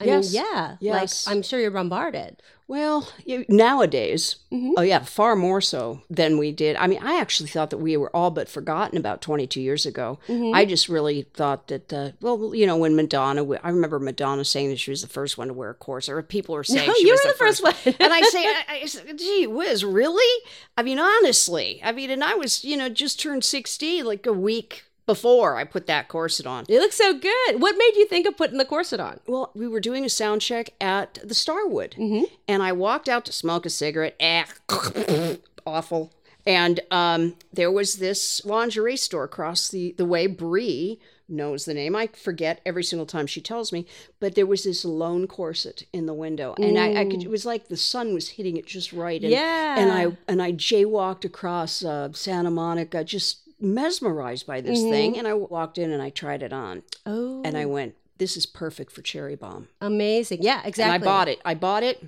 I 0.00 0.04
Yes. 0.06 0.32
mean, 0.32 0.44
yeah. 0.52 0.76
Yes. 0.80 1.26
Like, 1.26 1.36
I'm 1.36 1.42
sure 1.42 1.60
you're 1.60 1.70
bombarded. 1.70 2.42
Well, 2.66 3.08
you, 3.26 3.44
nowadays, 3.48 4.36
Mm-hmm. 4.50 4.72
oh 4.78 4.82
yeah, 4.82 5.00
far 5.00 5.36
more 5.36 5.60
so 5.60 6.00
than 6.08 6.38
we 6.38 6.50
did. 6.52 6.76
I 6.76 6.86
mean, 6.86 7.00
I 7.02 7.20
actually 7.20 7.48
thought 7.50 7.70
that 7.70 7.78
we 7.78 7.96
were 7.96 8.14
all 8.16 8.30
but 8.30 8.48
forgotten 8.48 8.96
about 8.96 9.20
22 9.20 9.60
years 9.60 9.84
ago. 9.84 10.18
Mm-hmm. 10.28 10.54
I 10.54 10.64
just 10.64 10.88
really 10.88 11.22
thought 11.34 11.68
that, 11.68 11.92
uh, 11.92 12.10
well, 12.20 12.54
you 12.54 12.66
know, 12.66 12.76
when 12.76 12.96
Madonna, 12.96 13.44
I 13.62 13.68
remember 13.68 13.98
Madonna 14.00 14.44
saying 14.44 14.70
that 14.70 14.78
she 14.80 14.90
was 14.90 15.02
the 15.02 15.08
first 15.08 15.36
one 15.36 15.48
to 15.48 15.54
wear 15.54 15.70
a 15.70 15.74
corset, 15.74 16.14
or 16.14 16.22
people 16.22 16.54
were 16.54 16.64
saying 16.64 16.86
No, 16.88 16.94
she 16.94 17.06
you 17.06 17.12
was 17.12 17.20
were 17.24 17.32
the 17.32 17.38
first 17.38 17.62
one. 17.62 17.74
and 17.84 18.12
I 18.12 18.20
say, 18.22 18.44
I, 18.46 18.64
I 18.82 18.86
said, 18.86 19.18
gee 19.18 19.46
whiz, 19.46 19.84
really? 19.84 20.42
I 20.78 20.82
mean, 20.82 20.98
honestly, 20.98 21.80
I 21.84 21.92
mean, 21.92 22.10
and 22.10 22.24
I 22.24 22.34
was, 22.34 22.64
you 22.64 22.76
know, 22.76 22.88
just 22.88 23.20
turned 23.20 23.44
60 23.44 24.02
like 24.02 24.24
a 24.26 24.32
week 24.32 24.84
before 25.06 25.56
I 25.56 25.64
put 25.64 25.86
that 25.86 26.08
corset 26.08 26.46
on. 26.46 26.64
It 26.68 26.78
looks 26.80 26.96
so 26.96 27.12
good. 27.18 27.60
What 27.60 27.76
made 27.76 27.92
you 27.96 28.06
think 28.06 28.26
of 28.26 28.36
putting 28.36 28.58
the 28.58 28.64
corset 28.64 29.00
on? 29.00 29.20
Well, 29.26 29.50
we 29.54 29.68
were 29.68 29.80
doing 29.80 30.04
a 30.04 30.08
sound 30.08 30.40
check 30.40 30.70
at 30.80 31.18
the 31.22 31.34
Starwood, 31.34 31.94
Mm-hmm. 31.98 32.24
and 32.48 32.62
I 32.62 32.72
walked 32.72 33.08
out 33.08 33.24
to 33.26 33.32
smoke 33.32 33.66
a 33.66 33.70
cigarette. 33.70 34.16
Eh, 34.20 34.44
awful. 35.66 36.12
And 36.46 36.80
um, 36.90 37.36
there 37.52 37.70
was 37.72 37.94
this 37.96 38.44
lingerie 38.44 38.96
store 38.98 39.24
across 39.24 39.68
the, 39.68 39.94
the 39.96 40.04
way. 40.04 40.26
Brie 40.26 41.00
knows 41.26 41.64
the 41.64 41.72
name. 41.72 41.96
I 41.96 42.08
forget 42.08 42.60
every 42.66 42.84
single 42.84 43.06
time 43.06 43.26
she 43.26 43.40
tells 43.40 43.72
me. 43.72 43.86
But 44.20 44.34
there 44.34 44.44
was 44.44 44.64
this 44.64 44.84
lone 44.84 45.26
corset 45.26 45.84
in 45.90 46.04
the 46.04 46.12
window, 46.12 46.54
and 46.58 46.78
I, 46.78 47.00
I 47.00 47.04
could. 47.06 47.22
It 47.22 47.30
was 47.30 47.46
like 47.46 47.68
the 47.68 47.78
sun 47.78 48.12
was 48.12 48.28
hitting 48.30 48.58
it 48.58 48.66
just 48.66 48.92
right. 48.92 49.22
And, 49.22 49.30
Yeah. 49.30 49.78
And 49.78 49.90
I 49.90 50.16
and 50.28 50.42
I 50.42 50.52
jaywalked 50.52 51.24
across 51.24 51.82
uh, 51.82 52.12
Santa 52.12 52.50
Monica, 52.50 53.04
just 53.04 53.38
mesmerized 53.64 54.46
by 54.46 54.60
this 54.60 54.80
thing. 54.82 55.18
And 55.18 55.26
I 55.26 55.34
walked 55.34 55.78
in 55.78 55.90
and 55.90 56.02
I 56.02 56.10
tried 56.10 56.42
it 56.42 56.52
on, 56.52 56.82
Oh, 57.06 57.42
and 57.44 57.56
I 57.56 57.64
went, 57.66 57.94
"This 58.18 58.36
is 58.36 58.46
perfect 58.46 58.92
for 58.92 59.02
cherry 59.02 59.34
bomb." 59.36 59.68
amazing. 59.80 60.42
Yeah, 60.42 60.60
exactly. 60.64 60.94
And 60.94 61.02
I 61.02 61.04
bought 61.04 61.28
it. 61.28 61.40
I 61.44 61.54
bought 61.54 61.82
it. 61.82 62.04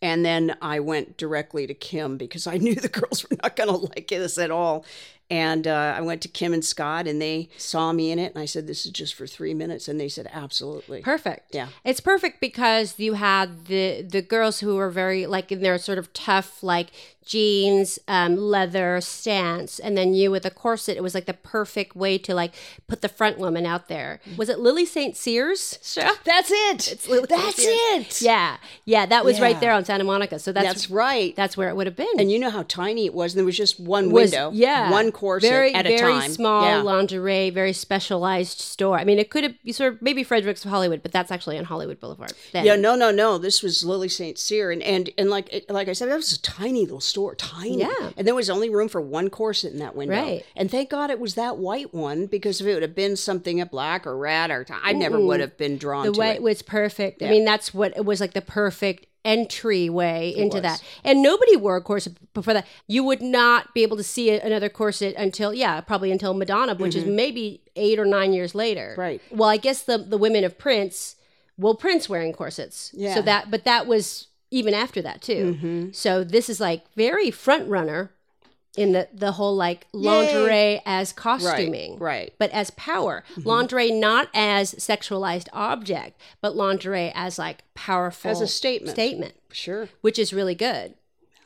And 0.00 0.24
then 0.24 0.56
I 0.60 0.80
went 0.80 1.16
directly 1.16 1.66
to 1.68 1.74
Kim 1.74 2.16
because 2.16 2.46
I 2.48 2.56
knew 2.58 2.74
the 2.74 2.88
girls 2.88 3.28
were 3.28 3.36
not 3.42 3.54
going 3.56 3.68
to 3.68 3.76
like 3.76 4.08
this 4.08 4.36
at 4.38 4.50
all. 4.50 4.84
And 5.30 5.66
uh, 5.66 5.94
I 5.96 6.02
went 6.02 6.20
to 6.22 6.28
Kim 6.28 6.52
and 6.52 6.62
Scott, 6.62 7.06
and 7.06 7.22
they 7.22 7.48
saw 7.56 7.90
me 7.92 8.10
in 8.10 8.18
it. 8.18 8.34
And 8.34 8.42
I 8.42 8.44
said, 8.44 8.66
"This 8.66 8.84
is 8.84 8.92
just 8.92 9.14
for 9.14 9.26
three 9.26 9.54
minutes," 9.54 9.88
and 9.88 9.98
they 9.98 10.08
said, 10.10 10.28
"Absolutely." 10.30 11.00
Perfect. 11.00 11.54
Yeah. 11.54 11.68
It's 11.84 12.00
perfect 12.00 12.38
because 12.38 12.98
you 12.98 13.14
had 13.14 13.64
the 13.66 14.02
the 14.02 14.20
girls 14.20 14.60
who 14.60 14.74
were 14.76 14.90
very 14.90 15.24
like 15.26 15.50
in 15.50 15.62
their 15.62 15.78
sort 15.78 15.96
of 15.96 16.12
tough 16.12 16.62
like 16.62 16.88
jeans, 17.24 17.98
um, 18.08 18.36
leather 18.36 19.00
stance, 19.00 19.78
and 19.78 19.96
then 19.96 20.14
you 20.14 20.30
with 20.30 20.44
a 20.46 20.50
corset. 20.50 20.96
It 20.96 21.02
was 21.02 21.14
like 21.14 21.26
the 21.26 21.34
perfect 21.34 21.94
way 21.96 22.18
to 22.18 22.34
like 22.34 22.52
put 22.88 23.02
the 23.02 23.08
front 23.08 23.38
woman 23.38 23.64
out 23.66 23.88
there. 23.88 24.20
Was 24.36 24.48
it 24.48 24.58
Lili 24.58 24.84
St. 24.84 25.16
Cyr's 25.16 25.78
show? 25.82 26.12
That's 26.24 26.50
it. 26.52 27.06
Lily 27.08 27.26
That's. 27.28 27.58
It. 27.58 28.22
Yeah, 28.22 28.56
yeah, 28.84 29.06
that 29.06 29.24
was 29.24 29.40
right 29.40 29.58
there 29.60 29.72
on 29.72 29.84
Santa 29.84 30.04
Monica. 30.04 30.38
So 30.38 30.52
that's 30.52 30.66
That's 30.66 30.90
right. 30.90 31.34
that's 31.36 31.56
where 31.56 31.68
it 31.68 31.76
would 31.76 31.86
have 31.86 31.96
been. 31.96 32.06
and 32.18 32.30
you 32.30 32.38
know 32.38 32.50
how 32.50 32.62
tiny 32.64 33.06
it 33.06 33.14
was, 33.14 33.32
and 33.32 33.38
there 33.38 33.44
was 33.46 33.56
just 33.56 33.78
one 33.80 34.10
Was- 34.10 34.30
window, 34.32 34.50
yeah. 34.52 34.90
one 34.90 35.12
corset 35.12 35.50
very 35.50 35.74
at 35.74 35.86
a 35.86 35.96
very 35.96 36.12
time. 36.12 36.30
small 36.30 36.64
Yeah. 36.64 36.82
lingerie, 36.82 37.50
very 37.50 37.72
specialized 37.72 38.60
store. 38.60 38.98
I 38.98 39.04
mean, 39.04 39.18
it 39.18 39.30
could 39.30 39.44
have 39.44 39.54
sort 39.74 39.94
of 39.94 40.02
maybe 40.02 40.22
Fredericks 40.24 40.64
of 40.64 40.70
Hollywood, 40.70 41.02
but 41.02 41.12
that's 41.12 41.30
actually 41.30 41.58
on 41.58 41.64
Hollywood 41.64 42.00
Boulevard. 42.00 42.32
then. 42.52 42.64
Yeah, 42.64 42.76
no, 42.76 42.94
no, 42.94 43.10
no. 43.10 43.38
This 43.38 43.62
was 43.62 43.84
Lili 43.84 44.08
St. 44.08 44.38
Cyr, 44.38 44.70
and 44.70 44.82
and 44.82 45.10
and 45.18 45.30
like 45.30 45.64
like 45.68 45.88
I 45.88 45.92
said, 45.92 46.08
that 46.08 46.16
was 46.16 46.32
a 46.32 46.40
tiny 46.42 46.82
little 46.82 47.00
store, 47.12 47.34
tiny. 47.34 47.80
Yeah. 47.80 48.10
and 48.16 48.26
there 48.26 48.34
was 48.34 48.48
only 48.48 48.70
room 48.70 48.88
for 48.88 49.00
one 49.00 49.28
corset 49.28 49.72
in 49.72 49.78
that 49.80 49.94
window. 49.94 50.14
Right. 50.14 50.44
And 50.56 50.70
thank 50.70 50.90
God 50.90 51.10
it 51.10 51.20
was 51.20 51.34
that 51.34 51.58
white 51.58 51.92
one 51.92 52.26
because 52.26 52.60
if 52.60 52.66
it 52.66 52.72
would 52.72 52.82
have 52.82 52.94
been 52.94 53.16
something 53.16 53.60
a 53.60 53.66
black 53.66 54.06
or 54.06 54.16
red 54.16 54.50
or 54.50 54.66
I 54.82 54.92
never 54.92 55.20
would 55.20 55.40
have 55.40 55.58
been 55.58 55.76
drawn 55.76 56.06
the 56.06 56.12
to 56.12 56.22
it. 56.22 56.42
was 56.42 56.62
perfect. 56.62 57.22
I 57.22 57.28
mean, 57.28 57.44
that's 57.44 57.74
what 57.74 57.94
it 57.96 58.04
was 58.04 58.20
like 58.20 58.32
the 58.32 58.40
perfect 58.40 59.06
entryway 59.24 60.32
into 60.36 60.56
was. 60.56 60.62
that. 60.62 60.82
And 61.04 61.22
nobody 61.22 61.56
wore 61.56 61.76
a 61.76 61.82
corset 61.82 62.14
before 62.32 62.54
that. 62.54 62.66
You 62.86 63.04
would 63.04 63.22
not 63.22 63.74
be 63.74 63.82
able 63.82 63.96
to 63.96 64.02
see 64.02 64.30
another 64.30 64.68
corset 64.68 65.14
until 65.16 65.52
yeah, 65.54 65.80
probably 65.80 66.10
until 66.10 66.34
Madonna, 66.34 66.74
which 66.74 66.94
is 66.96 67.04
maybe 67.04 67.62
eight 67.76 67.98
or 67.98 68.04
nine 68.04 68.32
years 68.32 68.54
later. 68.54 68.90
Mm-hmm. 68.92 69.00
Right. 69.00 69.22
Well, 69.30 69.48
I 69.48 69.56
guess 69.56 69.82
the 69.82 69.98
the 69.98 70.18
women 70.18 70.44
of 70.44 70.58
Prince, 70.58 71.16
well, 71.56 71.74
Prince 71.74 72.08
wearing 72.08 72.32
corsets. 72.32 72.90
Yeah. 72.94 73.14
So 73.14 73.22
that, 73.22 73.50
but 73.50 73.64
that 73.64 73.86
was 73.86 74.28
even 74.52 74.74
after 74.74 75.02
that 75.02 75.20
too. 75.22 75.56
Mm-hmm. 75.56 75.88
So 75.92 76.22
this 76.22 76.48
is 76.48 76.60
like 76.60 76.84
very 76.94 77.30
front 77.30 77.68
runner 77.68 78.10
in 78.76 78.92
the 78.92 79.08
the 79.12 79.32
whole 79.32 79.54
like 79.56 79.86
lingerie 79.92 80.80
as 80.86 81.12
costuming 81.12 81.98
right. 81.98 82.32
but 82.38 82.50
as 82.52 82.70
power. 82.70 83.24
Mm-hmm. 83.34 83.48
Lingerie 83.48 83.90
not 83.90 84.28
as 84.32 84.74
sexualized 84.74 85.48
object, 85.52 86.20
but 86.40 86.54
lingerie 86.56 87.12
as 87.14 87.38
like 87.38 87.64
powerful 87.74 88.30
As 88.30 88.40
a 88.40 88.46
statement. 88.46 88.94
Statement, 88.94 89.34
Sure. 89.50 89.88
which 90.00 90.18
is 90.18 90.32
really 90.32 90.54
good. 90.54 90.94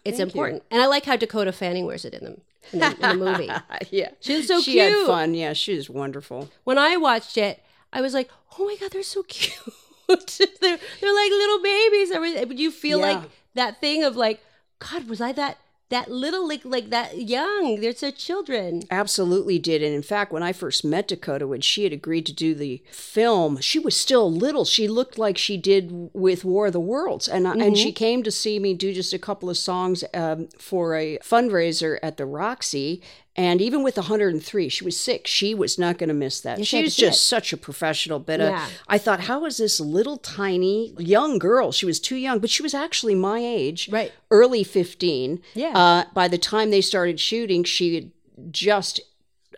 It's 0.04 0.18
Thank 0.18 0.34
you. 0.34 0.40
important, 0.40 0.62
and 0.70 0.80
I 0.80 0.86
like 0.86 1.04
how 1.04 1.16
Dakota 1.16 1.50
Fanning 1.50 1.84
wears 1.86 2.04
it 2.04 2.14
in 2.14 2.24
the 2.24 2.36
in 2.72 2.78
the, 2.78 2.94
in 3.10 3.18
the 3.18 3.24
movie. 3.24 3.50
yeah. 3.90 4.10
She 4.20 4.36
was 4.36 4.46
so 4.46 4.60
she 4.60 4.78
had 4.78 4.92
cute. 4.92 5.06
fun. 5.06 5.34
Yeah, 5.34 5.52
she 5.52 5.74
was 5.76 5.90
wonderful. 5.90 6.48
When 6.64 6.78
I 6.78 6.96
watched 6.96 7.36
it, 7.36 7.60
I 7.92 8.00
was 8.00 8.14
like, 8.14 8.30
"Oh 8.56 8.66
my 8.66 8.76
god, 8.76 8.92
they're 8.92 9.02
so 9.02 9.22
cute! 9.28 9.74
they're 10.60 10.78
they're 11.00 11.14
like 11.14 11.30
little 11.30 11.62
babies." 11.62 12.10
Would 12.48 12.58
you 12.60 12.70
feel 12.70 13.00
Yeah. 13.00 13.06
like 13.12 13.30
that 13.54 13.80
thing 13.80 14.04
of 14.04 14.16
like, 14.16 14.40
God, 14.78 15.08
was 15.08 15.20
I 15.20 15.32
that 15.32 15.58
that 15.88 16.10
little 16.10 16.46
like 16.48 16.64
like 16.64 16.90
that 16.90 17.16
young? 17.16 17.80
They're 17.80 17.94
so 17.94 18.10
children. 18.10 18.82
Absolutely 18.90 19.58
did. 19.58 19.82
And 19.82 19.94
in 19.94 20.02
fact, 20.02 20.32
when 20.32 20.42
I 20.42 20.52
first 20.52 20.84
met 20.84 21.06
Dakota, 21.08 21.46
when 21.46 21.60
she 21.60 21.84
had 21.84 21.92
agreed 21.92 22.26
to 22.26 22.32
do 22.32 22.54
the 22.56 22.82
film, 22.90 23.60
she 23.60 23.78
was 23.78 23.96
still 23.96 24.30
little. 24.30 24.64
She 24.64 24.88
looked 24.88 25.16
like 25.16 25.38
she 25.38 25.56
did 25.56 26.10
with 26.12 26.44
War 26.44 26.66
of 26.66 26.72
the 26.72 26.80
Worlds. 26.80 27.28
And, 27.28 27.46
I 27.46 27.52
and 27.54 27.78
she 27.78 27.92
came 27.92 28.22
to 28.24 28.30
see 28.32 28.58
me 28.58 28.74
do 28.74 28.92
just 28.92 29.12
a 29.12 29.18
couple 29.18 29.48
of 29.48 29.56
songs 29.56 30.02
um, 30.12 30.48
for 30.58 30.96
a 30.96 31.18
fundraiser 31.18 31.98
at 32.02 32.16
the 32.16 32.26
Roxy. 32.26 33.00
And 33.38 33.60
even 33.60 33.82
with 33.82 33.96
103, 33.98 34.68
she 34.70 34.82
was 34.84 34.98
sick. 34.98 35.26
She 35.26 35.54
was 35.54 35.78
not 35.78 35.98
going 35.98 36.08
to 36.08 36.14
miss 36.14 36.40
that. 36.40 36.64
she 36.66 36.76
had 36.76 36.84
She's 36.86 36.96
just 36.96 37.18
it. 37.20 37.24
such 37.24 37.52
a 37.52 37.56
professional. 37.58 38.18
But 38.18 38.40
uh, 38.40 38.44
Yeah. 38.44 38.68
I 38.88 38.96
thought, 38.98 39.20
how 39.20 39.44
is 39.44 39.58
this 39.58 39.78
little 39.78 40.16
tiny 40.16 40.94
young 40.98 41.38
girl? 41.38 41.70
She 41.70 41.84
was 41.84 42.00
too 42.00 42.16
young, 42.16 42.38
but 42.38 42.48
she 42.48 42.62
was 42.62 42.72
actually 42.72 43.14
my 43.14 43.38
age, 43.40 43.90
Right. 43.92 44.10
early 44.30 44.64
15. 44.64 45.42
Yeah. 45.54 45.76
Uh, 45.78 46.04
by 46.14 46.28
the 46.28 46.38
time 46.38 46.70
they 46.70 46.80
started 46.80 47.20
shooting, 47.20 47.62
she 47.62 47.94
had 47.94 48.10
just 48.50 49.00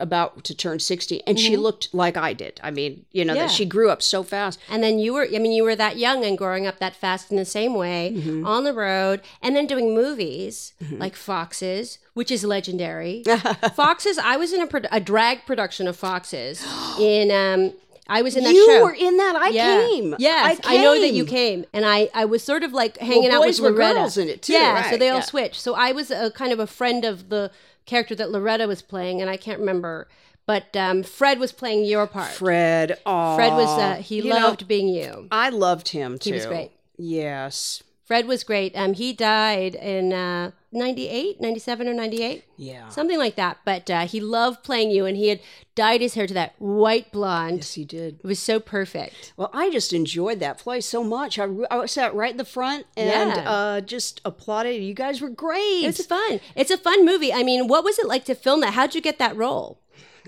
about 0.00 0.44
to 0.44 0.54
turn 0.54 0.78
60 0.78 1.22
and 1.26 1.38
she 1.38 1.56
looked 1.56 1.92
like 1.94 2.16
I 2.16 2.32
did. 2.32 2.60
I 2.62 2.70
mean, 2.70 3.04
you 3.12 3.24
know, 3.24 3.32
Mm-hmm. 3.32 3.36
Yeah. 3.40 3.46
that 3.46 3.52
she 3.52 3.64
grew 3.64 3.90
up 3.90 4.02
so 4.02 4.22
fast. 4.22 4.58
And 4.70 4.82
then 4.82 4.98
you 4.98 5.12
were, 5.14 5.26
I 5.32 5.38
mean, 5.38 5.52
you 5.52 5.64
were 5.64 5.76
that 5.76 5.96
young 5.98 6.24
and 6.24 6.36
growing 6.38 6.66
up 6.66 6.78
that 6.78 6.94
fast 6.96 7.30
in 7.30 7.36
the 7.36 7.44
same 7.44 7.74
way 7.74 8.12
Mm-hmm. 8.16 8.46
on 8.46 8.64
the 8.64 8.72
road 8.72 9.20
and 9.42 9.54
then 9.56 9.66
doing 9.66 9.94
movies 9.94 10.72
like 10.90 11.14
Foxes, 11.16 11.98
which 12.14 12.30
is 12.30 12.44
legendary. 12.44 13.22
Foxes, 13.74 14.18
I 14.18 14.36
was 14.36 14.52
in 14.52 14.60
a, 14.62 14.66
pro- 14.66 14.80
a 14.90 15.00
drag 15.00 15.44
production 15.46 15.86
of 15.88 15.96
Foxes 15.96 16.64
in, 17.00 17.30
um, 17.30 17.72
I 18.10 18.22
was 18.22 18.36
in 18.36 18.44
that 18.44 18.54
you 18.54 18.64
show. 18.66 18.82
were 18.84 18.94
in 18.94 19.18
that. 19.18 19.36
I 19.36 19.48
yeah. 19.50 19.86
came. 19.86 20.14
Yes, 20.18 20.58
I, 20.64 20.76
I, 20.76 20.82
know 20.82 20.98
that 20.98 21.12
you 21.12 21.26
came. 21.26 21.60
came, 21.60 21.64
and 21.74 21.84
I, 21.84 22.08
I 22.14 22.24
was 22.24 22.42
sort 22.42 22.62
of 22.62 22.72
like 22.72 22.96
hanging 22.96 23.30
out 23.30 23.42
boys 23.42 23.60
with 23.60 23.72
were 23.72 23.76
Loretta. 23.78 23.94
girls 24.00 24.16
in 24.16 24.28
it, 24.28 24.40
too, 24.40 24.54
Yeah, 24.54 24.88
so 24.90 24.96
they 24.96 25.10
all 25.10 25.16
yeah. 25.18 25.22
switched. 25.24 25.60
So 25.60 25.74
I 25.74 25.92
was 25.92 26.10
a 26.10 26.30
kind 26.30 26.50
of 26.50 26.58
a 26.58 26.66
friend 26.66 27.04
of 27.04 27.28
the 27.28 27.50
character 27.88 28.14
that 28.14 28.30
Loretta 28.30 28.68
was 28.68 28.82
playing, 28.82 29.20
and 29.20 29.28
I 29.28 29.36
can't 29.36 29.58
remember, 29.58 30.06
but 30.46 30.76
um, 30.76 31.02
Fred 31.02 31.40
was 31.40 31.50
playing 31.50 31.84
your 31.84 32.06
part. 32.06 32.30
Fred. 32.30 32.98
Oh, 33.04 33.34
Fred 33.34 33.52
was 33.54 33.78
uh, 33.78 33.96
he 33.96 34.22
loved 34.22 34.68
being 34.68 34.88
you. 34.88 35.26
I 35.32 35.48
loved 35.48 35.88
him 35.88 36.18
too. 36.18 36.30
He 36.30 36.34
was 36.34 36.46
great. 36.46 36.70
Yes. 36.96 37.82
Fred 38.08 38.26
was 38.26 38.42
great. 38.42 38.74
Um, 38.74 38.94
he 38.94 39.12
died 39.12 39.74
in 39.74 40.14
uh, 40.14 40.52
98, 40.72 41.42
97 41.42 41.86
or 41.88 41.92
98, 41.92 42.42
Yeah. 42.56 42.88
something 42.88 43.18
like 43.18 43.36
that. 43.36 43.58
But 43.66 43.90
uh, 43.90 44.06
he 44.06 44.18
loved 44.18 44.64
playing 44.64 44.90
you, 44.90 45.04
and 45.04 45.14
he 45.14 45.28
had 45.28 45.40
dyed 45.74 46.00
his 46.00 46.14
hair 46.14 46.26
to 46.26 46.32
that 46.32 46.54
white 46.58 47.12
blonde. 47.12 47.58
Yes, 47.58 47.74
he 47.74 47.84
did. 47.84 48.14
It 48.20 48.24
was 48.24 48.38
so 48.38 48.60
perfect. 48.60 49.34
Well, 49.36 49.50
I 49.52 49.70
just 49.70 49.92
enjoyed 49.92 50.40
that 50.40 50.56
play 50.56 50.80
so 50.80 51.04
much. 51.04 51.38
I, 51.38 51.48
I 51.70 51.84
sat 51.84 52.14
right 52.14 52.30
in 52.30 52.38
the 52.38 52.46
front 52.46 52.86
and 52.96 53.30
Yeah. 53.36 53.50
uh, 53.50 53.80
just 53.82 54.22
applauded. 54.24 54.82
You 54.82 54.94
guys 54.94 55.20
were 55.20 55.28
great. 55.28 55.84
It 55.84 55.88
was 55.98 56.06
fun. 56.06 56.40
It's 56.56 56.70
a 56.70 56.78
fun 56.78 57.04
movie. 57.04 57.32
I 57.32 57.42
mean, 57.42 57.68
what 57.68 57.84
was 57.84 57.98
it 57.98 58.06
like 58.08 58.24
to 58.24 58.34
film 58.34 58.62
that? 58.62 58.72
How'd 58.72 58.94
you 58.94 59.02
get 59.02 59.18
that 59.18 59.36
role? 59.36 59.82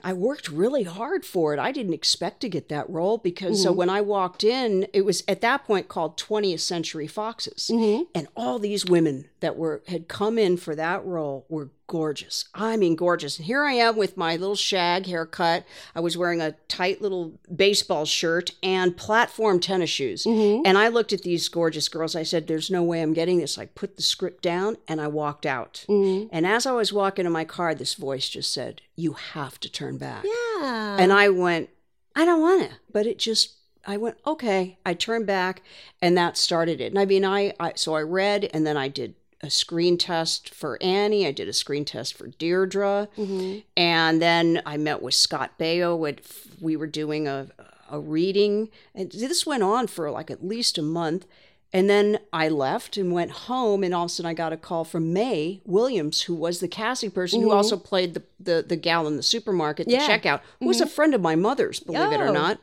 I 0.05 0.13
worked 0.13 0.49
really 0.49 0.83
hard 0.85 1.25
for 1.25 1.53
it. 1.53 1.59
I 1.59 1.73
didn't 1.73 1.93
expect 1.95 2.41
to 2.41 2.49
get 2.49 2.69
that 2.69 2.89
role 2.91 3.19
because 3.19 3.59
Mm-hmm. 3.59 3.63
so 3.65 3.73
when 3.73 3.91
I 3.91 4.01
walked 4.01 4.45
in, 4.45 4.87
it 4.93 5.05
was 5.05 5.23
at 5.27 5.41
that 5.41 5.65
point 5.65 5.89
called 5.89 6.17
20th 6.19 6.61
Century 6.61 7.07
Foxes, 7.07 7.71
Mm-hmm. 7.73 8.05
and 8.15 8.29
all 8.37 8.59
these 8.59 8.85
women 8.87 9.27
that 9.41 9.57
were 9.57 9.83
had 9.89 10.09
come 10.09 10.39
in 10.39 10.57
for 10.57 10.75
that 10.75 11.05
role 11.05 11.47
were 11.49 11.71
gorgeous. 11.91 12.45
I 12.55 12.77
mean, 12.77 12.95
gorgeous. 12.95 13.37
And 13.37 13.47
here 13.47 13.65
I 13.65 13.73
am 13.73 13.97
with 13.97 14.17
my 14.17 14.37
little 14.37 14.55
shag 14.55 15.07
haircut. 15.07 15.65
I 15.93 15.99
was 15.99 16.17
wearing 16.17 16.41
a 16.41 16.53
tight 16.69 17.03
little 17.03 17.33
baseball 17.55 18.05
shirt 18.05 18.53
and 18.63 18.97
platform 18.97 19.59
tennis 19.59 19.91
shoes. 19.91 20.23
Mm-hmm. 20.23 20.63
And 20.65 20.79
I 20.79 20.87
looked 20.87 21.13
at 21.13 21.23
these 21.23 21.49
gorgeous 21.49 21.89
girls. 21.89 22.15
I 22.15 22.23
said, 22.23 22.47
"There's 22.47 22.71
no 22.71 22.85
way 22.85 23.03
I'm 23.03 23.13
getting 23.13 23.39
this." 23.41 23.59
I 23.59 23.67
put 23.67 23.97
the 23.97 24.03
script 24.03 24.41
down 24.41 24.77
and 24.87 25.01
I 25.01 25.09
walked 25.09 25.45
out. 25.45 25.85
Mm-hmm. 25.89 26.29
And 26.31 26.47
as 26.47 26.65
I 26.65 26.71
was 26.73 26.93
walking 26.93 27.25
to 27.25 27.31
my 27.31 27.45
car, 27.45 27.75
this 27.75 27.95
voice 27.95 28.29
just 28.29 28.53
said, 28.53 28.83
"You 28.95 29.15
have 29.15 29.59
to 29.59 29.69
turn 29.69 29.99
back." 29.99 30.25
Yeah. 30.25 30.97
And 31.01 31.13
I 31.13 31.29
went, 31.29 31.71
I 32.15 32.25
don't 32.25 32.41
want 32.41 32.71
to. 32.71 32.77
But 32.93 33.07
it 33.07 33.19
just, 33.19 33.57
I 33.87 33.97
went, 33.97 34.17
okay. 34.27 34.79
I 34.85 34.95
turned 34.95 35.27
back 35.27 35.63
and 36.01 36.17
that 36.17 36.37
started 36.37 36.81
it. 36.81 36.93
And 36.93 36.99
I 36.99 37.05
mean, 37.05 37.25
I, 37.25 37.53
I 37.59 37.73
so 37.77 37.95
I 37.95 38.03
read 38.03 38.49
and 38.53 38.67
then 38.67 38.77
I 38.77 38.89
did 38.89 39.15
a 39.43 39.51
screen 39.51 39.97
test 39.97 40.53
for 40.55 40.79
Annie. 40.83 41.27
I 41.27 41.33
did 41.33 41.49
a 41.49 41.53
screen 41.53 41.85
test 41.85 42.15
for 42.15 42.29
Deirdre. 42.29 43.09
Mm-hmm. 43.17 43.61
And 43.77 44.21
then 44.21 44.63
I 44.67 44.77
met 44.77 45.03
with 45.03 45.15
Scott 45.15 45.53
Baio. 45.59 45.97
When 45.97 46.19
we 46.61 46.77
were 46.77 46.87
doing 46.87 47.27
a, 47.27 47.49
a 47.91 47.99
reading. 47.99 48.69
And 48.95 49.11
this 49.11 49.47
went 49.47 49.63
on 49.63 49.87
for 49.87 50.11
like 50.11 50.31
at 50.31 50.45
least 50.47 50.79
a 50.79 50.83
month. 50.83 51.27
And 51.73 51.89
then 51.89 52.19
I 52.33 52.49
left 52.49 52.97
and 52.97 53.13
went 53.13 53.31
home, 53.31 53.85
and 53.85 53.95
all 53.95 54.07
of 54.07 54.11
a 54.11 54.13
sudden 54.13 54.29
I 54.29 54.35
got 54.35 54.53
a 54.53 54.57
call 54.57 54.83
from 54.85 55.13
May 55.13 55.61
Williams, 55.65 56.23
who 56.23 56.35
was 56.35 56.59
the 56.59 56.67
casting 56.67 57.13
person, 57.13 57.41
who 57.41 57.47
mm-hmm. 57.47 57.57
also 57.57 57.77
played 57.77 58.15
the, 58.15 58.25
the 58.41 58.65
the 58.67 58.75
gal 58.75 59.07
in 59.07 59.17
the 59.17 59.23
supermarket, 59.23 59.87
the 59.87 59.93
Yeah. 59.93 60.09
checkout, 60.09 60.41
who 60.59 60.67
was 60.67 60.81
a 60.81 60.85
mm-hmm. 60.85 60.91
friend 60.95 61.15
of 61.15 61.21
my 61.21 61.37
mother's, 61.37 61.79
believe 61.79 62.11
it 62.11 62.21
or 62.21 62.29
Oh. 62.29 62.33
not. 62.33 62.59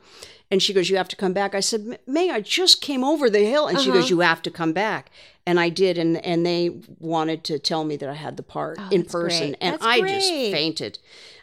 And 0.50 0.62
she 0.62 0.72
goes, 0.72 0.88
"You 0.88 0.96
have 0.96 1.08
to 1.08 1.16
come 1.16 1.32
back." 1.32 1.54
I 1.54 1.60
said, 1.60 1.98
"May, 2.06 2.30
I 2.30 2.40
just 2.40 2.80
came 2.80 3.04
over 3.04 3.28
the 3.28 3.44
hill," 3.44 3.66
and 3.66 3.78
she 3.78 3.90
goes, 3.90 4.04
uh-huh. 4.04 4.08
"You 4.08 4.20
have 4.20 4.42
to 4.42 4.50
come 4.50 4.72
back." 4.72 5.10
And 5.46 5.60
I 5.60 5.68
did, 5.68 5.98
and 5.98 6.24
and 6.24 6.44
they 6.44 6.80
wanted 6.98 7.44
to 7.44 7.58
tell 7.58 7.84
me 7.84 7.96
that 7.96 8.08
I 8.08 8.14
had 8.14 8.36
the 8.36 8.42
part 8.42 8.78
oh, 8.80 8.88
in 8.90 9.04
person, 9.04 9.48
great. 9.48 9.58
and 9.60 9.74
That's 9.74 9.84
I 9.84 10.00
just 10.00 10.28
fainted. 10.28 10.98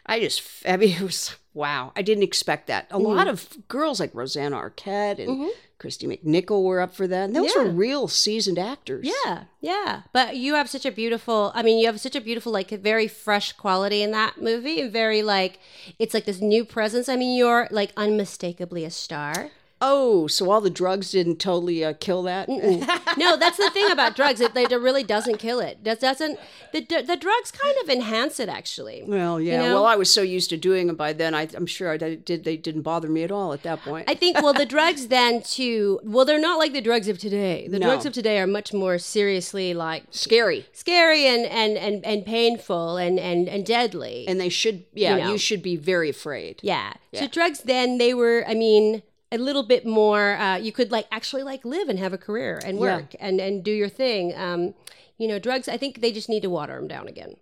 I 0.06 0.20
just, 0.20 0.42
I 0.66 0.76
mean, 0.76 0.96
it 0.96 1.02
was 1.02 1.36
wow. 1.54 1.92
I 1.96 2.02
didn't 2.02 2.24
expect 2.24 2.66
that. 2.68 2.86
A 2.90 2.98
lot 2.98 3.26
mm. 3.26 3.30
of 3.30 3.68
girls 3.68 3.98
like 4.00 4.10
Rosanna 4.14 4.56
Arquette 4.56 5.18
and 5.18 5.28
mm-hmm. 5.28 5.48
Kristy 5.78 6.08
McNichol 6.08 6.62
were 6.62 6.80
up 6.80 6.94
for 6.94 7.06
that. 7.06 7.24
And 7.24 7.36
those 7.36 7.54
were 7.54 7.68
real 7.68 8.08
seasoned 8.08 8.58
actors. 8.58 9.06
Yeah, 9.24 9.44
yeah. 9.60 10.02
But 10.12 10.36
you 10.36 10.54
have 10.54 10.70
such 10.70 10.86
a 10.86 10.90
beautiful, 10.90 11.52
I 11.54 11.62
mean, 11.62 11.78
you 11.78 11.86
have 11.86 12.00
such 12.00 12.16
a 12.16 12.20
beautiful, 12.20 12.50
like, 12.50 12.70
very 12.70 13.08
fresh 13.08 13.52
quality 13.52 14.02
in 14.02 14.10
that 14.12 14.40
movie 14.40 14.80
and 14.80 14.90
very, 14.90 15.22
like, 15.22 15.60
it's 15.98 16.14
like 16.14 16.24
this 16.24 16.40
new 16.40 16.64
presence. 16.64 17.08
I 17.08 17.16
mean, 17.16 17.36
you're, 17.36 17.68
like, 17.70 17.92
unmistakably 17.96 18.84
a 18.84 18.90
star. 18.90 19.50
Oh, 19.82 20.26
so 20.26 20.50
all 20.50 20.62
the 20.62 20.70
drugs 20.70 21.10
didn't 21.10 21.36
totally 21.36 21.84
uh, 21.84 21.92
kill 22.00 22.22
that? 22.22 22.48
No, 23.18 23.34
that's 23.38 23.56
the 23.56 23.70
thing 23.70 23.90
about 23.90 24.14
drugs. 24.14 24.42
It, 24.42 24.54
it 24.54 24.70
really 24.70 25.02
doesn't 25.02 25.38
kill 25.38 25.58
it. 25.60 25.82
That 25.84 26.00
doesn't, 26.00 26.38
the, 26.72 26.80
the 26.82 27.16
drugs 27.16 27.50
kind 27.50 27.74
of 27.82 27.88
enhance 27.88 28.38
it, 28.38 28.50
actually. 28.50 29.02
Well, 29.06 29.40
yeah. 29.40 29.62
know? 29.68 29.74
Well, 29.76 29.86
I 29.86 29.96
was 29.96 30.12
so 30.12 30.20
used 30.20 30.50
to 30.50 30.58
doing 30.58 30.90
it 30.90 30.98
by 30.98 31.14
then. 31.14 31.34
I, 31.34 31.48
I'm 31.54 31.64
sure 31.64 31.90
I 31.90 31.96
did. 31.96 32.44
They 32.44 32.58
didn't 32.58 32.82
bother 32.82 33.08
me 33.08 33.22
at 33.22 33.30
all 33.30 33.54
at 33.54 33.62
that 33.62 33.80
point. 33.80 34.08
I 34.10 34.14
think, 34.14 34.42
well, 34.42 34.52
the 34.52 34.66
drugs 34.66 35.06
then, 35.08 35.40
too, 35.42 35.98
well, 36.04 36.26
they're 36.26 36.38
not 36.38 36.58
like 36.58 36.74
the 36.74 36.82
drugs 36.82 37.08
of 37.08 37.16
today. 37.18 37.68
The 37.68 37.78
No. 37.78 37.86
drugs 37.86 38.04
of 38.04 38.12
today 38.12 38.38
are 38.38 38.46
much 38.46 38.74
more 38.74 38.98
seriously, 38.98 39.72
like, 39.72 40.04
Scary, 40.10 40.66
scary 40.72 41.26
and, 41.26 41.46
and, 41.46 41.78
and, 41.78 42.04
and 42.04 42.26
painful 42.26 42.98
and, 42.98 43.18
and, 43.18 43.48
and 43.48 43.64
deadly. 43.64 44.26
and 44.28 44.38
they 44.38 44.50
should. 44.50 44.84
Yeah, 44.92 45.16
You 45.16 45.24
know. 45.24 45.32
you 45.32 45.38
should 45.38 45.62
be 45.62 45.76
very 45.76 46.10
afraid. 46.10 46.60
Yeah. 46.62 46.92
So 47.14 47.26
drugs 47.28 47.60
then 47.60 47.96
they 47.96 48.12
were 48.12 48.44
I 48.46 48.52
mean 48.52 49.02
a 49.32 49.38
little 49.38 49.62
bit 49.64 49.84
more 49.86 50.34
uh, 50.36 50.56
you 50.56 50.72
could 50.72 50.90
like 50.92 51.06
actually 51.10 51.42
like 51.42 51.64
live 51.64 51.88
and 51.88 51.98
have 51.98 52.12
a 52.12 52.18
career 52.18 52.60
and 52.64 52.76
Yeah. 52.78 52.82
work 52.98 53.14
and 53.20 53.40
and 53.40 53.64
do 53.64 53.70
your 53.72 53.88
thing. 53.88 54.34
Um 54.36 54.74
you 55.18 55.26
know 55.28 55.38
drugs 55.38 55.68
I 55.68 55.76
think 55.76 56.00
they 56.00 56.12
just 56.12 56.28
need 56.28 56.42
to 56.42 56.50
water 56.50 56.74
them 56.76 56.88
down 56.88 57.08
again. 57.08 57.36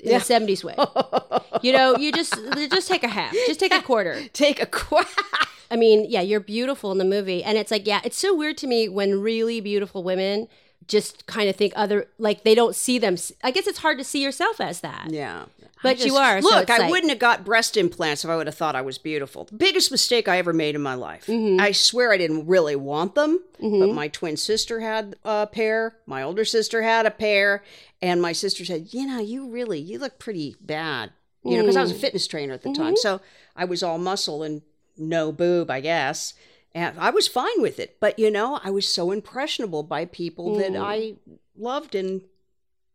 in 0.00 0.10
the 0.12 0.18
'70s 0.18 0.62
way. 0.64 0.76
you 1.62 1.72
know, 1.72 1.96
you 1.96 2.12
just 2.12 2.34
just 2.70 2.88
take 2.88 3.04
a 3.04 3.08
half, 3.08 3.32
just 3.46 3.60
take 3.60 3.72
a 3.74 3.80
quarter. 3.90 4.22
Take 4.32 4.60
a 4.60 4.66
quack. 4.66 5.08
I 5.70 5.76
mean, 5.76 6.04
yeah, 6.08 6.20
you're 6.20 6.40
beautiful 6.40 6.92
in 6.92 6.98
the 6.98 7.04
movie, 7.06 7.42
and 7.42 7.56
it's 7.56 7.70
like, 7.70 7.86
yeah, 7.86 8.00
it's 8.04 8.18
so 8.18 8.34
weird 8.34 8.58
to 8.58 8.66
me 8.66 8.88
when 8.88 9.20
really 9.20 9.60
beautiful 9.62 10.02
women 10.04 10.46
just 10.86 11.24
kind 11.26 11.48
of 11.48 11.56
think 11.56 11.72
other 11.74 12.06
like 12.18 12.44
they 12.44 12.54
don't 12.54 12.76
see 12.76 12.98
them. 12.98 13.16
I 13.42 13.50
guess 13.50 13.66
it's 13.66 13.78
hard 13.78 13.96
to 13.98 14.04
see 14.04 14.22
yourself 14.22 14.60
as 14.60 14.80
that. 14.82 15.08
Yeah. 15.10 15.46
But 15.84 16.00
I 16.00 16.04
you 16.04 16.16
are, 16.16 16.42
so 16.42 16.48
Look, 16.48 16.68
I 16.70 16.78
like- 16.78 16.90
wouldn't 16.90 17.10
have 17.10 17.18
got 17.20 17.44
breast 17.44 17.76
implants 17.76 18.24
if 18.24 18.30
I 18.30 18.36
would 18.36 18.46
have 18.48 18.56
thought 18.56 18.74
I 18.74 18.82
was 18.82 18.98
beautiful. 18.98 19.44
The 19.44 19.54
biggest 19.54 19.90
mistake 19.92 20.26
I 20.26 20.38
ever 20.38 20.52
made 20.52 20.74
in 20.74 20.82
my 20.82 20.94
life. 20.94 21.26
Mm-hmm. 21.26 21.60
I 21.60 21.70
swear 21.72 22.12
I 22.12 22.16
didn't 22.16 22.46
really 22.46 22.74
want 22.74 23.14
them, 23.14 23.40
but 23.60 23.92
my 23.92 24.08
twin 24.08 24.36
sister 24.36 24.80
had 24.80 25.14
a 25.24 25.46
pair, 25.46 25.96
my 26.06 26.22
older 26.22 26.44
sister 26.44 26.82
had 26.82 27.06
a 27.06 27.10
pair, 27.12 27.62
and 28.02 28.20
my 28.20 28.32
sister 28.32 28.64
said, 28.64 28.88
"You 28.92 29.06
know, 29.06 29.20
you 29.20 29.48
really 29.48 29.78
you 29.78 29.98
look 29.98 30.18
pretty 30.18 30.56
bad." 30.60 31.10
You 31.44 31.56
know, 31.58 31.62
because 31.62 31.76
I 31.76 31.80
Mm. 31.80 31.88
was 31.88 31.92
a 31.92 31.94
fitness 31.96 32.26
trainer 32.26 32.54
at 32.54 32.62
the 32.62 32.70
Mm-hmm. 32.70 32.82
time, 32.82 32.96
so 32.96 33.20
I 33.54 33.64
was 33.66 33.82
all 33.82 33.98
muscle 33.98 34.42
and 34.42 34.62
no 34.96 35.30
boob, 35.30 35.70
I 35.70 35.80
guess. 35.80 36.32
And 36.74 36.98
I 36.98 37.10
was 37.10 37.28
fine 37.28 37.60
with 37.60 37.78
it, 37.78 37.98
but 38.00 38.18
you 38.18 38.30
know, 38.30 38.58
I 38.64 38.70
was 38.70 38.88
so 38.88 39.10
impressionable 39.12 39.82
by 39.82 40.06
people 40.06 40.56
that 40.56 40.72
Mm. 40.72 40.82
I 40.82 41.14
loved 41.56 41.94
and 41.94 42.22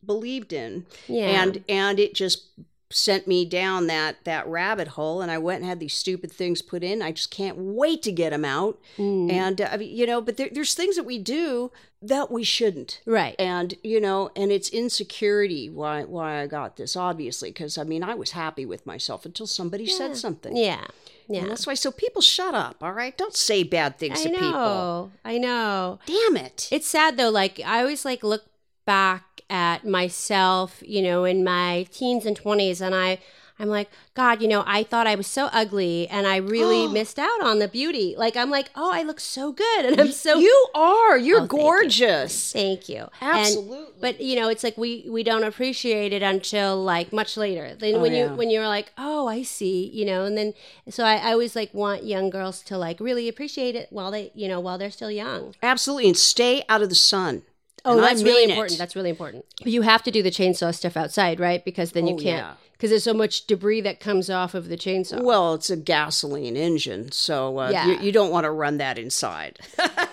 believed 0.06 0.54
in 0.54 0.86
Yeah. 1.08 1.44
and 1.44 1.64
and 1.70 2.00
it 2.00 2.14
just 2.14 2.46
sent 2.92 3.28
me 3.28 3.46
down 3.46 3.86
that 3.88 4.24
that 4.24 4.48
rabbit 4.48 4.90
hole 4.90 5.22
and 5.22 5.30
i 5.32 5.38
went 5.38 5.60
and 5.62 5.70
had 5.70 5.80
these 5.80 5.94
stupid 5.94 6.32
things 6.32 6.62
put 6.62 6.84
in 6.84 7.02
i 7.04 7.12
just 7.12 7.30
can't 7.30 7.56
wait 7.58 8.02
to 8.02 8.12
get 8.12 8.32
them 8.32 8.44
out 8.44 8.80
Mm. 8.98 9.32
and 9.32 9.62
uh, 9.62 9.70
I 9.72 9.78
mean, 9.78 9.96
you 9.96 10.08
know 10.08 10.22
but 10.22 10.38
there, 10.38 10.50
there's 10.52 10.74
things 10.74 10.96
that 10.96 11.04
we 11.06 11.20
do 11.20 11.72
that 12.02 12.32
we 12.32 12.44
shouldn't 12.44 13.02
right. 13.06 13.36
and 13.38 13.76
you 13.84 14.02
know 14.02 14.32
and 14.36 14.52
it's 14.52 14.70
insecurity 14.70 15.70
why 15.70 16.04
why 16.04 16.42
i 16.42 16.48
got 16.48 16.78
this 16.78 16.96
obviously 16.96 17.50
because 17.52 17.78
i 17.78 17.84
mean 17.84 18.04
i 18.04 18.16
was 18.16 18.32
happy 18.32 18.66
with 18.66 18.86
myself 18.88 19.26
until 19.26 19.46
somebody 19.46 19.86
said 19.86 20.16
something 20.18 20.56
yeah. 20.58 20.86
Yeah. 21.28 21.42
and 21.42 21.52
that's 21.52 21.68
why 21.68 21.76
so 21.76 21.92
people 21.92 22.22
shut 22.24 22.56
up 22.56 22.78
all 22.82 22.94
right 22.94 23.16
don't 23.18 23.36
say 23.36 23.62
bad 23.64 24.00
things 24.00 24.22
I 24.22 24.24
to 24.24 24.30
people 24.30 24.50
know. 24.52 25.12
I 25.24 25.38
know. 25.38 26.00
damn 26.08 26.38
it 26.38 26.70
It's 26.72 26.88
sad 26.88 27.18
though. 27.18 27.30
Like 27.30 27.60
I 27.64 27.82
always 27.82 28.04
like 28.04 28.24
look 28.24 28.46
back 28.86 29.29
at 29.50 29.86
myself, 29.86 30.82
you 30.86 31.02
know, 31.02 31.24
in 31.26 31.44
my 31.44 31.88
teens 31.92 32.26
and 32.26 32.36
twenties, 32.36 32.82
and 32.82 32.94
I, 32.94 33.20
I'm 33.62 33.68
like, 33.68 33.90
God, 34.14 34.42
you 34.42 34.48
know, 34.48 34.64
I 34.66 34.84
thought 34.84 35.06
I 35.08 35.16
was 35.16 35.28
so 35.28 35.50
ugly, 35.52 36.08
and 36.08 36.26
I 36.28 36.38
really 36.38 36.88
missed 36.94 37.20
out 37.20 37.42
on 37.44 37.60
the 37.60 37.68
beauty. 37.68 38.16
Like 38.18 38.38
I'm 38.38 38.50
like, 38.50 38.70
oh, 38.76 38.92
I 38.94 39.04
look 39.04 39.20
so 39.20 39.52
good, 39.52 39.86
and 39.86 40.00
I'm 40.00 40.12
so. 40.12 40.38
you 40.38 40.68
are 40.76 41.18
you're 41.18 41.38
Oh, 41.38 41.42
thank 41.42 41.52
you. 41.54 41.58
gorgeous 41.60 42.54
Thank 42.54 42.88
you. 42.90 43.08
And- 43.22 43.40
Absolutely. 43.40 43.94
but 44.00 44.22
you 44.22 44.36
know, 44.38 44.48
it's 44.50 44.64
like 44.64 44.78
we 44.78 45.06
we 45.10 45.24
don't 45.24 45.44
appreciate 45.44 46.14
it 46.14 46.22
until 46.24 46.82
like 46.82 47.12
much 47.12 47.36
later. 47.36 47.76
Then 47.76 47.96
Oh, 47.96 48.00
when 48.02 48.14
yeah. 48.14 48.30
you 48.30 48.36
when 48.36 48.50
you're 48.50 48.68
like, 48.68 48.92
oh, 48.98 49.28
I 49.28 49.44
see, 49.44 49.90
you 49.94 50.06
know, 50.06 50.24
and 50.26 50.38
then 50.38 50.54
so 50.90 51.04
I, 51.04 51.16
I 51.16 51.32
always 51.34 51.56
like 51.56 51.74
want 51.74 52.04
young 52.06 52.30
girls 52.30 52.62
to 52.64 52.78
like 52.78 53.00
really 53.00 53.28
appreciate 53.28 53.76
it 53.76 53.88
while 53.92 54.12
they 54.12 54.32
you 54.36 54.48
know 54.48 54.60
while 54.62 54.78
they're 54.78 54.92
still 54.92 55.12
young. 55.12 55.54
Absolutely, 55.62 56.08
and 56.08 56.18
stay 56.18 56.64
out 56.70 56.82
of 56.82 56.88
the 56.90 56.96
sun. 56.96 57.42
Oh, 57.86 57.94
And 57.96 58.04
that's 58.04 58.24
really 58.24 58.44
it. 58.44 58.50
important. 58.50 58.78
That's 58.80 58.96
really 58.96 59.10
important. 59.10 59.46
You 59.64 59.82
have 59.84 60.04
to 60.04 60.12
do 60.12 60.22
the 60.22 60.32
chainsaw 60.32 60.74
stuff 60.76 60.98
outside, 60.98 61.40
right? 61.40 61.64
Because 61.64 61.92
then 61.94 62.08
you 62.08 62.16
Oh, 62.16 62.18
can't. 62.18 62.26
yeah. 62.46 62.54
Because 62.74 62.92
there's 62.92 63.04
so 63.04 63.14
much 63.14 63.46
debris 63.46 63.82
that 63.82 64.00
comes 64.00 64.30
off 64.30 64.54
of 64.54 64.70
the 64.70 64.78
chainsaw. 64.78 65.22
Well, 65.22 65.54
it's 65.56 65.70
a 65.70 65.76
gasoline 65.76 66.56
engine, 66.56 67.12
so 67.12 67.58
uh, 67.60 67.70
Yeah. 67.72 67.88
you, 67.88 68.00
you 68.00 68.12
don't 68.14 68.32
want 68.32 68.46
to 68.46 68.52
run 68.52 68.78
that 68.78 68.98
inside. 68.98 69.60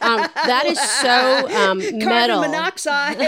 Um, 0.00 0.26
that 0.34 0.64
is 0.66 0.80
so 0.80 1.48
um, 1.56 1.78
metal. 1.98 2.40
Carbon 2.40 2.50
monoxide. 2.50 3.18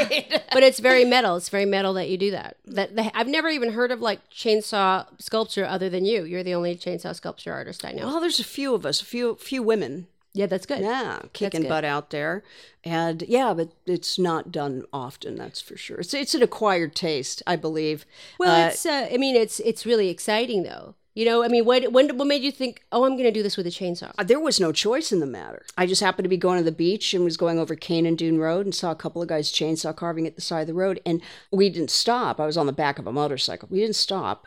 but 0.53 0.65
it's 0.65 0.81
very 0.81 1.05
metal. 1.05 1.37
It's 1.37 1.51
very 1.51 1.67
metal 1.67 1.93
that 1.95 2.09
you 2.09 2.19
do 2.19 2.33
that. 2.33 2.57
That 2.67 2.97
the, 2.97 3.17
I've 3.17 3.29
never 3.29 3.49
even 3.49 3.73
heard 3.73 3.93
of 3.93 4.01
like 4.01 4.29
chainsaw 4.31 5.07
sculpture 5.21 5.65
other 5.65 5.89
than 5.89 6.05
you. 6.05 6.25
You're 6.25 6.43
the 6.43 6.55
only 6.55 6.75
chainsaw 6.77 7.15
sculpture 7.15 7.53
artist 7.53 7.85
I 7.85 7.93
know. 7.93 8.07
well, 8.07 8.21
there's 8.21 8.41
a 8.41 8.45
few 8.45 8.75
of 8.75 8.85
us, 8.85 9.01
a 9.01 9.05
few 9.05 9.37
few 9.37 9.63
women. 9.63 10.09
Yeah, 10.35 10.47
that's 10.47 10.67
good. 10.67 10.81
Yeah, 10.81 11.21
kicking 11.33 11.63
good. 11.63 11.69
butt 11.69 11.85
out 11.85 12.11
there, 12.11 12.45
and 12.85 13.23
yeah, 13.27 13.55
but 13.55 13.71
it's 13.87 14.19
not 14.19 14.53
done 14.53 14.85
often. 14.93 15.37
That's 15.37 15.61
for 15.61 15.77
sure. 15.77 15.99
It's 15.99 16.15
it's 16.15 16.35
an 16.35 16.43
acquired 16.43 16.95
taste, 16.95 17.43
I 17.47 17.57
believe. 17.57 18.05
Well, 18.39 18.67
Uh, 18.67 18.69
it's. 18.69 18.87
Uh, 18.87 19.09
I 19.13 19.17
mean, 19.17 19.35
it's 19.37 19.59
it's 19.61 19.85
really 19.87 20.09
exciting 20.11 20.63
though. 20.63 20.95
You 21.15 21.25
know, 21.25 21.43
I 21.43 21.49
mean, 21.49 21.65
what 21.65 21.91
when 21.91 22.17
what 22.17 22.29
made 22.29 22.43
you 22.43 22.53
think, 22.53 22.85
oh, 22.93 23.03
I'm 23.05 23.13
going 23.15 23.25
to 23.25 23.33
do 23.33 23.43
this 23.43 23.57
with 23.57 23.67
a 23.67 23.71
chainsaw? 23.71 24.13
Uh, 24.17 24.23
there 24.23 24.39
was 24.39 24.61
no 24.61 24.71
choice 24.71 25.11
in 25.11 25.19
the 25.19 25.27
matter. 25.27 25.65
I 25.77 25.85
just 25.87 26.01
happened 26.03 26.27
to 26.27 26.29
be 26.29 26.37
going 26.37 26.59
to 26.59 26.65
the 26.65 26.71
beach 26.71 27.13
and 27.13 27.25
was 27.25 27.37
going 27.37 27.59
over 27.59 27.75
Kanan 27.75 28.17
Dume 28.17 28.39
Road 28.39 28.67
and 28.67 28.75
saw 28.75 28.93
a 28.93 28.95
couple 28.95 29.21
of 29.21 29.27
guys 29.29 29.51
chainsaw 29.51 29.97
carving 29.97 30.29
at 30.29 30.37
the 30.37 30.41
side 30.43 30.61
of 30.61 30.67
the 30.69 30.75
road. 30.75 31.01
And 31.05 31.21
we 31.51 31.71
didn't 31.71 31.91
stop. 31.91 32.39
I 32.39 32.47
was 32.47 32.57
on 32.57 32.67
the 32.67 32.73
back 32.73 33.01
of 33.01 33.07
a 33.09 33.13
motorcycle. 33.13 33.69
We 33.69 33.81
didn't 33.81 33.97
stop, 33.97 34.47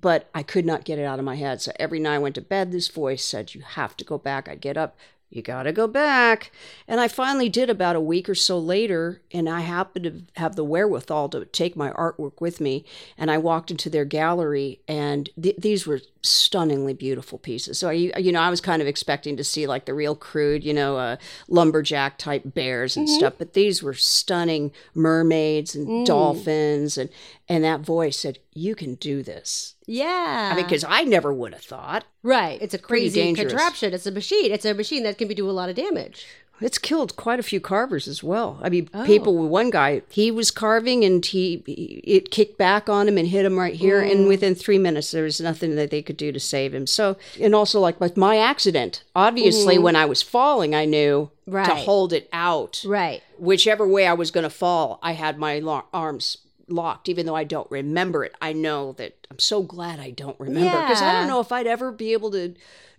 but 0.00 0.30
I 0.34 0.42
could 0.42 0.64
not 0.64 0.84
get 0.86 0.98
it 0.98 1.04
out 1.04 1.18
of 1.18 1.24
my 1.26 1.36
head. 1.36 1.60
So 1.60 1.72
every 1.78 2.00
night 2.00 2.14
I 2.14 2.18
went 2.18 2.36
to 2.36 2.40
bed, 2.40 2.72
this 2.72 2.88
voice 2.88 3.22
said, 3.22 3.54
You 3.54 3.60
have 3.60 3.94
to 3.98 4.04
go 4.04 4.16
back. 4.16 4.48
I'd 4.48 4.62
get 4.62 4.78
up. 4.78 4.96
You 5.36 5.42
got 5.42 5.64
to 5.64 5.72
go 5.72 5.86
back. 5.86 6.50
And 6.88 6.98
I 6.98 7.08
finally 7.08 7.50
did 7.50 7.68
about 7.68 7.94
a 7.94 8.00
week 8.00 8.28
or 8.28 8.34
so 8.34 8.58
later. 8.58 9.20
And 9.32 9.48
I 9.48 9.60
happened 9.60 10.04
to 10.04 10.40
have 10.40 10.56
the 10.56 10.64
wherewithal 10.64 11.28
to 11.28 11.44
take 11.44 11.76
my 11.76 11.90
artwork 11.90 12.40
with 12.40 12.60
me. 12.60 12.84
And 13.18 13.30
I 13.30 13.38
walked 13.38 13.70
into 13.70 13.90
their 13.90 14.06
gallery, 14.06 14.80
and 14.88 15.28
th- 15.40 15.56
these 15.58 15.86
were 15.86 16.00
stunningly 16.28 16.94
beautiful 16.94 17.38
pieces. 17.38 17.78
So, 17.78 17.88
I, 17.88 17.92
you 17.92 18.32
know, 18.32 18.40
I 18.40 18.50
was 18.50 18.60
kind 18.60 18.82
of 18.82 18.88
expecting 18.88 19.36
to 19.36 19.44
see 19.44 19.66
like 19.66 19.84
the 19.84 19.94
real 19.94 20.14
crude, 20.14 20.64
you 20.64 20.74
know, 20.74 20.96
uh, 20.96 21.16
lumberjack 21.48 22.18
type 22.18 22.42
bears 22.44 22.96
and 22.96 23.08
stuff. 23.08 23.34
But 23.38 23.54
these 23.54 23.82
were 23.82 23.94
stunning 23.94 24.72
mermaids 24.94 25.74
and 25.74 26.06
dolphins. 26.06 26.98
And, 26.98 27.10
and 27.48 27.64
that 27.64 27.80
voice 27.80 28.18
said, 28.18 28.38
You 28.54 28.74
can 28.74 28.94
do 28.96 29.22
this. 29.22 29.74
Yeah, 29.86 30.50
I 30.52 30.56
mean, 30.56 30.64
because 30.64 30.84
I 30.86 31.04
never 31.04 31.32
would 31.32 31.52
have 31.52 31.62
thought. 31.62 32.04
right. 32.22 32.60
It's 32.60 32.74
a 32.74 32.78
crazy 32.78 33.32
contraption. 33.34 33.94
It's 33.94 34.06
a 34.06 34.10
machine. 34.10 34.50
It's 34.50 34.64
a 34.64 34.74
machine 34.74 35.04
that 35.04 35.16
can 35.16 35.28
be 35.28 35.34
do 35.34 35.48
a 35.48 35.52
lot 35.52 35.68
of 35.68 35.76
damage. 35.76 36.26
It's 36.60 36.78
killed 36.78 37.16
quite 37.16 37.38
a 37.38 37.42
few 37.42 37.60
carvers 37.60 38.08
as 38.08 38.22
well. 38.22 38.58
I 38.62 38.68
mean, 38.68 38.88
oh. 38.94 39.04
people. 39.04 39.36
One 39.48 39.70
guy, 39.70 40.02
he 40.08 40.30
was 40.30 40.50
carving, 40.50 41.04
and 41.04 41.24
he 41.24 41.62
it 41.66 42.30
kicked 42.30 42.56
back 42.56 42.88
on 42.88 43.08
him 43.08 43.18
and 43.18 43.28
hit 43.28 43.44
him 43.44 43.58
right 43.58 43.74
here. 43.74 44.00
And 44.00 44.24
oh. 44.24 44.28
within 44.28 44.54
three 44.54 44.78
minutes, 44.78 45.10
there 45.10 45.24
was 45.24 45.40
nothing 45.40 45.76
that 45.76 45.90
they 45.90 46.02
could 46.02 46.16
do 46.16 46.32
to 46.32 46.40
save 46.40 46.74
him. 46.74 46.86
So, 46.86 47.16
and 47.40 47.54
also 47.54 47.80
like 47.80 48.00
with 48.00 48.16
my 48.16 48.38
accident, 48.38 49.02
obviously, 49.14 49.78
when 49.78 49.96
I 49.96 50.06
was 50.06 50.22
falling, 50.22 50.74
I 50.74 50.86
knew 50.86 51.30
to 51.46 51.74
hold 51.74 52.12
it 52.12 52.28
out. 52.32 52.82
Right. 52.86 53.22
Whichever 53.38 53.86
way 53.86 54.06
I 54.06 54.14
was 54.14 54.30
going 54.30 54.44
to 54.44 54.50
fall, 54.50 54.98
I 55.02 55.12
had 55.12 55.38
my 55.38 55.58
lo- 55.58 55.84
arms 55.92 56.38
locked. 56.68 57.08
Even 57.08 57.26
though 57.26 57.36
I 57.36 57.44
don't 57.44 57.70
remember 57.70 58.24
it, 58.24 58.34
I 58.40 58.52
know 58.52 58.92
that 58.92 59.26
I'm 59.30 59.38
so 59.38 59.62
glad 59.62 60.00
I 60.00 60.10
don't 60.10 60.38
remember 60.40 60.80
because 60.82 61.02
I 61.02 61.12
don't 61.12 61.28
know 61.28 61.40
if 61.40 61.52
I'd 61.52 61.66
ever 61.66 61.92
be 61.92 62.12
able 62.12 62.30
to 62.32 62.54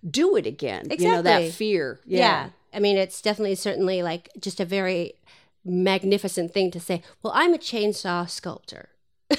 do 0.08 0.36
it 0.36 0.46
again. 0.46 0.86
You 0.90 1.10
know 1.10 1.22
that 1.22 1.42
Exactly. 1.42 1.50
fear. 1.50 2.00
Yeah. 2.06 2.50
I 2.72 2.80
mean, 2.80 2.96
it's 2.96 3.20
definitely 3.22 3.54
certainly 3.54 4.02
like 4.02 4.30
just 4.38 4.60
a 4.60 4.64
very 4.64 5.14
magnificent 5.64 6.52
thing 6.52 6.70
to 6.70 6.80
say. 6.80 7.02
Well, 7.22 7.32
I'm 7.34 7.54
a 7.54 7.58
chainsaw 7.58 8.28
sculptor. 8.28 8.90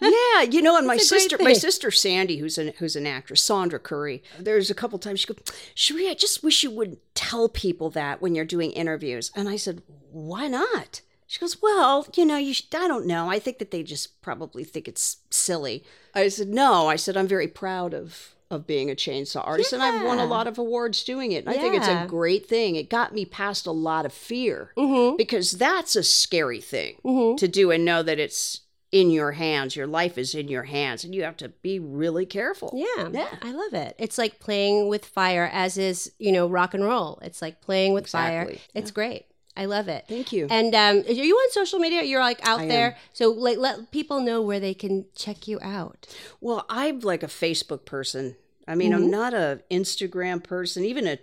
Yeah, 0.00 0.42
you 0.42 0.62
know, 0.62 0.76
and 0.76 0.86
my 0.86 0.94
It's 0.94 1.10
a 1.10 1.14
great 1.14 1.20
sister, 1.22 1.36
my 1.40 1.52
sister 1.52 1.90
Sandy, 1.90 2.38
who's 2.38 2.56
an 2.58 2.72
who's 2.78 2.96
an 2.96 3.06
actress, 3.06 3.42
Sandra 3.42 3.78
Currie. 3.78 4.22
There's 4.38 4.70
a 4.70 4.74
couple 4.74 4.98
times 4.98 5.20
she 5.20 5.26
goes, 5.26 5.38
Cherie, 5.74 6.08
I 6.08 6.14
just 6.14 6.42
wish 6.42 6.62
you 6.62 6.70
wouldn't 6.70 7.00
tell 7.14 7.48
people 7.48 7.90
that 7.90 8.22
when 8.22 8.34
you're 8.34 8.44
doing 8.44 8.70
interviews. 8.72 9.30
And 9.34 9.48
I 9.48 9.56
said, 9.56 9.82
Why 10.10 10.46
not? 10.46 11.02
She 11.26 11.40
goes, 11.40 11.60
Well, 11.60 12.06
you 12.14 12.24
know, 12.24 12.36
you. 12.36 12.54
Should, 12.54 12.74
I 12.74 12.88
don't 12.88 13.06
know. 13.06 13.28
I 13.28 13.38
think 13.38 13.58
that 13.58 13.70
they 13.70 13.82
just 13.82 14.22
probably 14.22 14.64
think 14.64 14.88
it's 14.88 15.18
silly. 15.30 15.84
I 16.14 16.28
said, 16.28 16.48
No. 16.48 16.88
I 16.88 16.96
said 16.96 17.16
I'm 17.16 17.28
very 17.28 17.48
proud 17.48 17.92
of 17.92 18.34
of 18.50 18.66
being 18.66 18.90
a 18.90 18.94
chainsaw 18.94 19.46
artist, 19.46 19.72
and 19.74 19.82
I've 19.82 20.04
won 20.06 20.18
a 20.18 20.24
lot 20.24 20.46
of 20.46 20.56
awards 20.58 21.04
doing 21.04 21.32
it. 21.32 21.44
And 21.46 21.50
I 21.54 21.58
think 21.58 21.74
it's 21.74 21.86
a 21.88 22.06
great 22.08 22.46
thing. 22.46 22.76
It 22.76 22.88
got 22.88 23.12
me 23.14 23.24
past 23.24 23.66
a 23.66 23.70
lot 23.72 24.06
of 24.06 24.12
fear 24.12 24.72
Mm-hmm. 24.76 25.16
because 25.16 25.52
that's 25.52 25.94
a 25.96 26.02
scary 26.02 26.60
thing 26.60 26.96
to 27.38 27.46
do 27.48 27.70
and 27.70 27.84
know 27.84 28.02
that 28.02 28.18
it's 28.18 28.62
in 28.90 29.10
your 29.10 29.32
hands. 29.32 29.76
Your 29.76 29.86
life 29.86 30.16
is 30.16 30.34
in 30.34 30.48
your 30.48 30.62
hands, 30.62 31.04
and 31.04 31.14
you 31.14 31.22
have 31.24 31.36
to 31.38 31.50
be 31.50 31.78
really 31.78 32.24
careful. 32.24 32.72
Yeah, 32.74 33.08
Yeah. 33.12 33.28
I 33.42 33.52
love 33.52 33.74
it. 33.74 33.94
It's 33.98 34.16
like 34.16 34.40
playing 34.40 34.88
with 34.88 35.04
fire, 35.04 35.50
as 35.52 35.76
is 35.76 36.10
you 36.18 36.32
know 36.32 36.46
rock 36.48 36.72
and 36.72 36.82
roll. 36.84 37.18
It's 37.20 37.42
like 37.42 37.60
playing 37.60 37.92
with 37.92 38.06
fire. 38.08 38.42
Exactly. 38.44 38.60
It's 38.80 38.90
great. 38.90 39.26
I 39.58 39.64
love 39.66 39.88
it. 39.88 40.04
Thank 40.08 40.32
you. 40.32 40.46
And 40.50 40.74
um, 40.74 40.98
are 41.08 41.12
you 41.12 41.34
on 41.34 41.50
social 41.50 41.78
media? 41.80 42.02
You're 42.02 42.20
like 42.20 42.40
out 42.46 42.60
I 42.60 42.62
am. 42.62 42.68
there, 42.68 42.96
so 43.12 43.30
like 43.30 43.58
let 43.58 43.90
people 43.90 44.20
know 44.20 44.40
where 44.40 44.60
they 44.60 44.74
can 44.74 45.06
check 45.14 45.48
you 45.48 45.58
out. 45.60 46.06
Well, 46.40 46.64
I'm 46.68 47.00
like 47.00 47.22
a 47.22 47.26
Facebook 47.26 47.84
person. 47.84 48.36
I 48.66 48.74
mean, 48.74 48.92
Mm-hmm. 48.92 49.04
I'm 49.04 49.10
not 49.10 49.34
a 49.34 49.60
Instagram 49.70 50.42
person, 50.44 50.84
even 50.84 51.06
a 51.06 51.18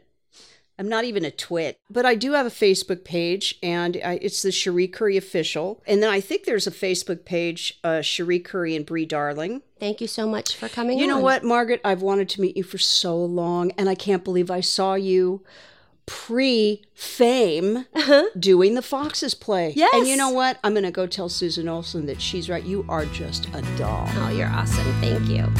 I'm 0.77 0.89
not 0.89 1.05
even 1.05 1.23
a 1.23 1.31
twit, 1.31 1.79
but 1.89 2.05
I 2.05 2.15
do 2.15 2.33
have 2.33 2.45
a 2.45 2.49
Facebook 2.49 3.05
page, 3.05 3.57
and 3.63 3.95
I, 4.03 4.19
it's 4.21 4.41
the 4.41 4.51
Cherie 4.51 4.89
Currie 4.89 5.15
official. 5.15 5.81
And 5.87 6.03
then 6.03 6.09
I 6.09 6.19
think 6.19 6.43
there's 6.43 6.67
a 6.67 6.71
Facebook 6.71 7.23
page, 7.23 7.79
uh, 7.81 8.01
Cherie 8.01 8.39
Currie 8.39 8.75
and 8.75 8.85
Brie 8.85 9.05
Darling. 9.05 9.61
Thank 9.79 10.01
you 10.01 10.07
so 10.07 10.27
much 10.27 10.57
for 10.57 10.67
coming. 10.67 10.99
You 10.99 11.07
know 11.07 11.19
what, 11.19 11.45
Margaret? 11.45 11.79
I've 11.85 12.01
wanted 12.01 12.27
to 12.29 12.41
meet 12.41 12.57
you 12.57 12.63
for 12.63 12.77
so 12.77 13.15
long, 13.23 13.71
and 13.77 13.87
I 13.87 13.95
can't 13.95 14.25
believe 14.25 14.51
I 14.51 14.59
saw 14.59 14.95
you 14.95 15.45
pre-fame 16.05 17.77
uh-huh. 17.93 18.25
doing 18.37 18.75
the 18.75 18.81
Foxes 18.81 19.33
play. 19.33 19.73
Yes. 19.75 19.93
And 19.95 20.07
you 20.07 20.17
know 20.17 20.29
what? 20.29 20.59
I'm 20.63 20.73
going 20.73 20.83
to 20.83 20.91
go 20.91 21.07
tell 21.07 21.29
Susan 21.29 21.67
Olsen 21.67 22.05
that 22.05 22.21
she's 22.21 22.49
right. 22.49 22.63
You 22.63 22.85
are 22.89 23.05
just 23.05 23.47
a 23.53 23.61
doll. 23.77 24.07
Oh, 24.15 24.29
you're 24.29 24.47
awesome. 24.47 24.85
Thank 25.01 25.29
you. 25.29 25.51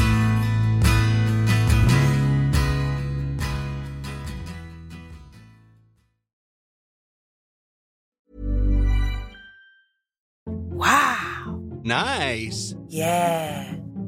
Wow. 10.45 11.61
Nice. 11.83 12.75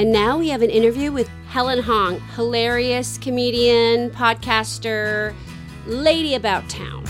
And 0.00 0.12
now 0.12 0.38
we 0.38 0.48
have 0.48 0.62
an 0.62 0.70
interview 0.70 1.12
with 1.12 1.28
Helen 1.48 1.82
Hong, 1.82 2.20
hilarious 2.34 3.18
comedian, 3.18 4.08
podcaster, 4.08 5.34
lady 5.84 6.34
about 6.34 6.66
town. 6.70 7.04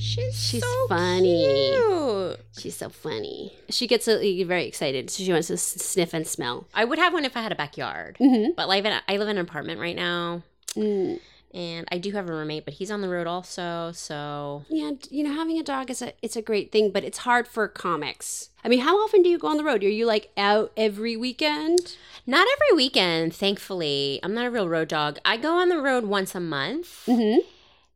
She's, 0.00 0.34
She's 0.40 0.62
so 0.62 0.86
funny. 0.88 1.72
cute. 1.74 2.40
She's 2.58 2.76
so 2.76 2.88
funny. 2.88 3.52
She 3.68 3.88
gets 3.88 4.06
very 4.06 4.66
excited, 4.66 5.10
so 5.10 5.24
she 5.24 5.32
wants 5.32 5.48
to 5.48 5.56
sniff 5.56 6.14
and 6.14 6.24
smell. 6.26 6.68
I 6.72 6.84
would 6.84 6.98
have 7.00 7.12
one 7.12 7.24
if 7.24 7.36
I 7.36 7.42
had 7.42 7.50
a 7.50 7.56
backyard. 7.56 8.16
Mhm. 8.20 8.54
But 8.54 8.68
like, 8.68 8.86
I 8.86 9.16
live 9.16 9.28
in 9.28 9.36
an 9.36 9.42
apartment 9.44 9.80
right 9.80 9.96
now, 9.96 10.42
Mm. 10.76 11.18
And 11.54 11.86
I 11.90 11.98
do 11.98 12.12
have 12.12 12.28
a 12.28 12.32
roommate, 12.32 12.64
but 12.64 12.74
he's 12.74 12.90
on 12.90 13.00
the 13.00 13.08
road 13.08 13.26
also. 13.26 13.92
So 13.94 14.64
Yeah, 14.68 14.92
you 15.10 15.24
know, 15.24 15.32
having 15.32 15.58
a 15.58 15.62
dog 15.62 15.90
is 15.90 16.02
a 16.02 16.12
it's 16.22 16.36
a 16.36 16.42
great 16.42 16.72
thing, 16.72 16.90
but 16.90 17.04
it's 17.04 17.18
hard 17.18 17.48
for 17.48 17.68
comics. 17.68 18.50
I 18.64 18.68
mean, 18.68 18.80
how 18.80 18.96
often 18.98 19.22
do 19.22 19.28
you 19.28 19.38
go 19.38 19.48
on 19.48 19.56
the 19.56 19.64
road? 19.64 19.84
Are 19.84 19.88
you 19.88 20.06
like 20.06 20.30
out 20.36 20.72
every 20.76 21.16
weekend? 21.16 21.96
not 22.26 22.46
every 22.52 22.76
weekend, 22.76 23.34
thankfully. 23.34 24.20
I'm 24.22 24.34
not 24.34 24.44
a 24.44 24.50
real 24.50 24.68
road 24.68 24.88
dog. 24.88 25.18
I 25.24 25.38
go 25.38 25.54
on 25.58 25.70
the 25.70 25.80
road 25.80 26.04
once 26.04 26.34
a 26.34 26.40
month. 26.40 27.06
Mm-hmm. 27.06 27.40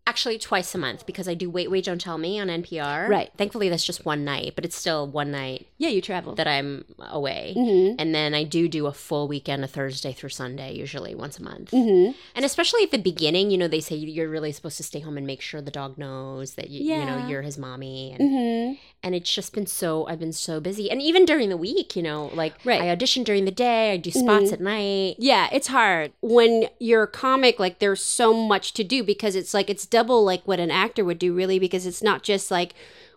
Actually, 0.04 0.36
twice 0.36 0.74
a 0.74 0.78
month 0.78 1.06
because 1.06 1.28
I 1.28 1.34
do 1.34 1.48
Wait, 1.48 1.70
Wait, 1.70 1.84
Don't 1.84 2.00
Tell 2.00 2.18
Me 2.18 2.38
on 2.40 2.48
NPR. 2.48 3.08
Right. 3.08 3.30
Thankfully, 3.38 3.68
that's 3.68 3.84
just 3.84 4.04
one 4.04 4.24
night, 4.24 4.54
but 4.56 4.64
it's 4.64 4.74
still 4.76 5.06
one 5.06 5.30
night 5.30 5.68
Yeah, 5.78 5.90
you 5.90 6.00
travel. 6.02 6.34
that 6.34 6.48
I'm 6.48 6.84
away. 6.98 7.54
Mhm. 7.56 7.94
And 8.00 8.12
then 8.12 8.34
I 8.34 8.42
do 8.42 8.66
do 8.66 8.88
a 8.88 8.92
full 8.92 9.28
weekend, 9.28 9.62
a 9.62 9.68
Thursday 9.68 10.12
through 10.12 10.30
Sunday, 10.30 10.74
usually 10.74 11.14
once 11.14 11.38
a 11.38 11.42
month. 11.44 11.70
Mhm. 11.70 12.14
And 12.34 12.44
especially 12.44 12.82
at 12.82 12.90
the 12.90 12.98
beginning, 12.98 13.52
you 13.52 13.56
know, 13.58 13.68
they 13.68 13.80
say 13.80 13.94
you're 13.94 14.28
really 14.28 14.50
supposed 14.50 14.76
to 14.78 14.82
stay 14.82 14.98
home 15.00 15.16
and 15.16 15.26
make 15.26 15.40
sure 15.40 15.60
the 15.62 15.70
dog 15.70 15.96
knows 15.96 16.54
that 16.54 16.68
you, 16.68 16.82
you 16.82 17.04
know 17.04 17.28
you're 17.28 17.42
his 17.42 17.56
mommy, 17.56 18.12
and 18.18 18.20
Mhm. 18.32 18.78
And 19.02 19.14
it's 19.14 19.32
just 19.32 19.52
been 19.52 19.66
so 19.66 20.06
I've 20.06 20.20
been 20.20 20.32
so 20.32 20.60
busy, 20.60 20.90
and 20.90 21.00
even 21.02 21.24
during 21.24 21.48
the 21.48 21.56
week, 21.56 21.96
you 21.96 22.02
know, 22.02 22.30
like 22.34 22.54
Right. 22.64 22.80
Mm-hmm. 22.80 22.88
I 22.88 22.90
audition 22.90 23.24
during 23.24 23.44
the 23.44 23.50
day, 23.50 23.92
I 23.92 23.96
do 23.96 24.10
spots 24.10 24.52
at 24.52 24.60
night. 24.60 25.16
Yeah, 25.18 25.48
it's 25.52 25.68
hard 25.68 26.12
when 26.20 26.68
you're 26.78 27.04
a 27.04 27.08
comic. 27.08 27.58
Like, 27.58 27.78
there's 27.78 28.02
so 28.02 28.32
much 28.34 28.72
to 28.74 28.84
do 28.84 29.02
because 29.02 29.34
it's 29.34 29.54
like 29.54 29.68
it's 29.68 29.86
double 29.86 30.24
like 30.24 30.42
what 30.44 30.60
an 30.60 30.70
actor 30.70 31.04
would 31.04 31.18
do, 31.18 31.34
really, 31.34 31.58
because 31.58 31.86
it's 31.86 32.02
not 32.02 32.22
just 32.22 32.50
like 32.50 32.74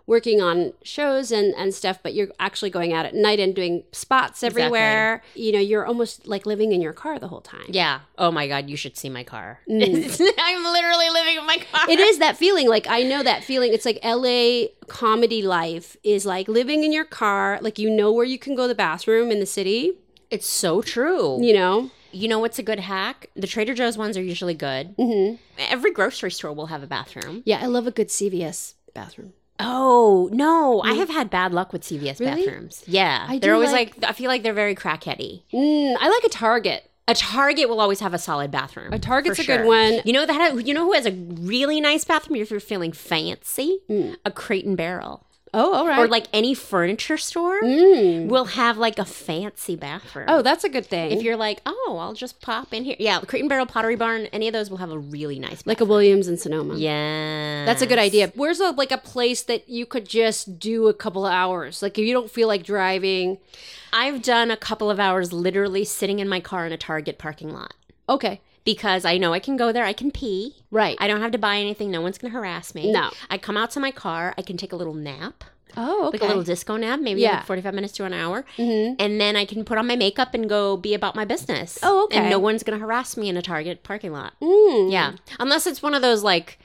working 0.07 0.41
on 0.41 0.73
shows 0.83 1.31
and 1.31 1.53
and 1.55 1.73
stuff, 1.73 1.99
but 2.03 2.13
you're 2.13 2.29
actually 2.39 2.69
going 2.69 2.93
out 2.93 3.05
at 3.05 3.13
night 3.15 3.39
and 3.39 3.55
doing 3.55 3.83
spots 3.91 4.43
everywhere. 4.43 5.23
You 5.33 5.51
know, 5.51 5.59
you're 5.59 5.85
almost 5.85 6.27
like 6.27 6.45
living 6.45 6.71
in 6.71 6.81
your 6.81 6.93
car 6.93 7.17
the 7.19 7.27
whole 7.27 7.41
time. 7.41 7.65
Yeah. 7.69 8.01
Oh 8.17 8.31
my 8.31 8.47
God, 8.47 8.69
you 8.69 8.77
should 8.77 8.97
see 8.97 9.09
my 9.09 9.23
car. 9.23 9.59
Mm. 9.69 10.31
I'm 10.39 10.63
literally 10.63 11.09
living 11.09 11.37
in 11.37 11.45
my 11.45 11.57
car. 11.71 11.89
it 11.89 11.99
is 11.99 12.19
that 12.19 12.37
feeling 12.37 12.67
like 12.67 12.87
i 12.87 13.01
know 13.03 13.21
that 13.23 13.43
feeling 13.43 13.73
it's 13.73 13.85
like 13.85 13.99
la 14.03 14.65
comedy 14.87 15.41
life 15.41 15.97
is 16.03 16.25
like 16.25 16.47
living 16.47 16.83
in 16.83 16.91
your 16.93 17.05
car 17.05 17.59
like 17.61 17.77
you 17.79 17.89
know 17.89 18.11
where 18.11 18.25
you 18.25 18.37
can 18.39 18.55
go 18.55 18.63
to 18.63 18.67
the 18.69 18.75
bathroom 18.75 19.31
in 19.31 19.39
the 19.39 19.45
city 19.45 19.93
It's 20.29 20.47
so 20.47 20.81
true. 20.81 21.43
you 21.43 21.53
know 21.53 21.89
You 22.11 22.27
know 22.29 22.39
what's 22.39 22.59
a 22.59 22.63
good 22.63 22.79
hack? 22.79 23.27
The 23.35 23.47
Trader 23.47 23.73
Joe's 23.73 23.97
ones 23.97 24.15
are 24.17 24.23
usually 24.23 24.53
good. 24.53 24.95
mm-hmm. 24.97 25.35
Every 25.57 25.91
grocery 25.91 26.31
store 26.31 26.53
will 26.53 26.67
have 26.67 26.83
a 26.83 26.87
bathroom. 26.87 27.41
yeah 27.45 27.59
i 27.61 27.65
love 27.67 27.87
a 27.87 27.91
good 27.91 28.09
cvs 28.09 28.73
bathroom 28.93 29.33
Oh 29.59 30.29
no, 30.33 30.81
I 30.83 30.93
have 30.95 31.09
had 31.09 31.29
bad 31.29 31.53
luck 31.53 31.71
with 31.71 31.83
CVS 31.83 32.19
Really? 32.19 32.45
bathrooms. 32.45 32.83
Yeah, 32.87 33.25
I 33.27 33.39
they're 33.39 33.51
do 33.51 33.55
always 33.55 33.71
like- 33.71 33.95
like, 34.01 34.09
I 34.09 34.13
feel 34.13 34.27
like 34.29 34.43
they're 34.43 34.53
very 34.53 34.75
crackheady. 34.75 35.43
mm, 35.53 35.95
i 35.99 36.09
like 36.09 36.23
a 36.23 36.29
target 36.29 36.89
A 37.07 37.13
Target 37.13 37.69
will 37.69 37.79
always 37.79 37.99
have 37.99 38.13
a 38.13 38.17
solid 38.17 38.49
bathroom. 38.51 38.91
A 38.91 38.97
Target's 38.99 39.37
for 39.37 39.43
a 39.43 39.45
good 39.57 39.65
one. 39.67 40.01
You 40.05 40.11
know 40.13 40.25
that? 40.25 40.65
You 40.65 40.73
know 40.73 40.85
who 40.85 40.93
has 40.93 41.05
a 41.05 41.11
really 41.11 41.79
nice 41.79 42.03
bathroom 42.03 42.39
if 42.41 42.49
you're 42.49 42.59
feeling 42.59 42.91
fancy? 42.91 43.79
A 44.25 44.31
Crate 44.31 44.65
and 44.65 44.75
Barrel, 44.75 45.24
oh 45.55 45.73
all 45.73 45.87
right 45.87 45.97
or 45.99 46.07
like 46.07 46.27
any 46.33 46.53
furniture 46.53 47.17
store 47.17 47.61
Mm. 47.61 48.27
will 48.27 48.45
have 48.45 48.77
like 48.77 48.99
a 48.99 49.05
fancy 49.05 49.75
bathroom. 49.75 50.25
oh 50.27 50.41
that's 50.41 50.63
a 50.63 50.69
good 50.69 50.85
thing 50.85 51.11
if 51.11 51.23
you're 51.23 51.37
like, 51.37 51.61
oh, 51.65 51.97
I'll 51.99 52.13
just 52.13 52.41
pop 52.41 52.73
in 52.73 52.83
here. 52.83 52.95
Yeah, 52.99 53.19
Crate 53.21 53.41
and 53.41 53.49
Barrel, 53.49 53.65
Pottery 53.65 53.95
Barn, 53.95 54.27
any 54.33 54.47
of 54.47 54.53
those 54.53 54.69
will 54.69 54.77
have 54.77 54.91
a 54.91 54.99
really 54.99 55.39
nice. 55.39 55.65
like 55.65 55.81
a 55.81 55.85
williams 55.85 56.27
and 56.27 56.39
sonoma 56.39 56.75
yeah, 56.77 57.65
that's 57.65 57.81
a 57.81 57.87
good 57.87 57.99
idea 57.99 58.31
where's 58.35 58.59
a 58.59 58.71
like 58.71 58.91
a 58.91 58.97
place 58.97 59.41
that 59.43 59.67
you 59.69 59.85
could 59.85 60.07
just 60.07 60.59
do 60.59 60.87
a 60.87 60.93
couple 60.93 61.25
of 61.25 61.31
hours 61.33 61.81
like 61.81 61.97
if 61.97 62.05
you 62.05 62.13
don't 62.13 62.29
feel 62.29 62.47
like 62.47 62.63
driving 62.63 63.37
I've 63.93 64.21
done 64.21 64.51
a 64.51 64.57
couple 64.57 64.91
of 64.91 64.99
hours 64.99 65.31
literally 65.31 65.85
sitting 65.85 66.19
in 66.19 66.27
my 66.27 66.41
car 66.41 66.65
in 66.65 66.73
a 66.73 66.77
Target 66.77 67.17
parking 67.17 67.49
lot. 67.53 67.73
okay 68.09 68.41
because 68.65 69.05
I 69.05 69.17
know 69.17 69.31
I 69.33 69.39
can 69.39 69.55
go 69.55 69.71
there. 69.71 69.85
I 69.85 69.93
can 69.93 70.11
pee. 70.11 70.55
Right. 70.71 70.97
I 70.99 71.07
don't 71.07 71.21
have 71.21 71.31
to 71.31 71.37
buy 71.37 71.57
anything. 71.57 71.89
No 71.91 72.01
one's 72.01 72.17
going 72.17 72.31
to 72.33 72.37
harass 72.37 72.75
me. 72.75 72.91
No. 72.91 73.11
I 73.29 73.37
come 73.37 73.55
out 73.55 73.71
to 73.71 73.79
my 73.79 73.91
car. 73.91 74.33
I 74.37 74.41
can 74.41 74.57
take 74.57 74.73
a 74.73 74.75
little 74.75 74.93
nap, 74.95 75.43
oh 75.77 76.07
okay 76.07 76.17
like 76.17 76.21
a 76.23 76.27
little 76.27 76.43
disco 76.43 76.75
nap, 76.77 76.99
maybe 76.99 77.21
Yeah. 77.21 77.37
like 77.37 77.45
45 77.45 77.73
minutes 77.73 77.93
to 77.93 78.05
an 78.05 78.13
hour. 78.13 78.43
Mhm. 78.57 78.95
And 78.99 79.19
then 79.21 79.35
I 79.35 79.45
can 79.45 79.63
put 79.65 79.77
on 79.77 79.85
my 79.87 79.95
makeup 79.95 80.33
and 80.33 80.49
go 80.49 80.77
be 80.77 80.93
about 80.93 81.15
my 81.15 81.25
business. 81.25 81.77
Oh, 81.83 82.05
okay. 82.05 82.17
And 82.17 82.29
no 82.29 82.39
one's 82.39 82.63
going 82.63 82.77
to 82.79 82.83
harass 82.83 83.15
me 83.17 83.29
in 83.29 83.37
a 83.37 83.41
Target 83.41 83.83
parking 83.83 84.11
lot. 84.11 84.33
Mm. 84.41 84.91
Yeah. 84.91 85.13
Unless 85.39 85.67
it's 85.67 85.81
one 85.83 85.93
of 85.93 86.01
those 86.01 86.23
like 86.23 86.57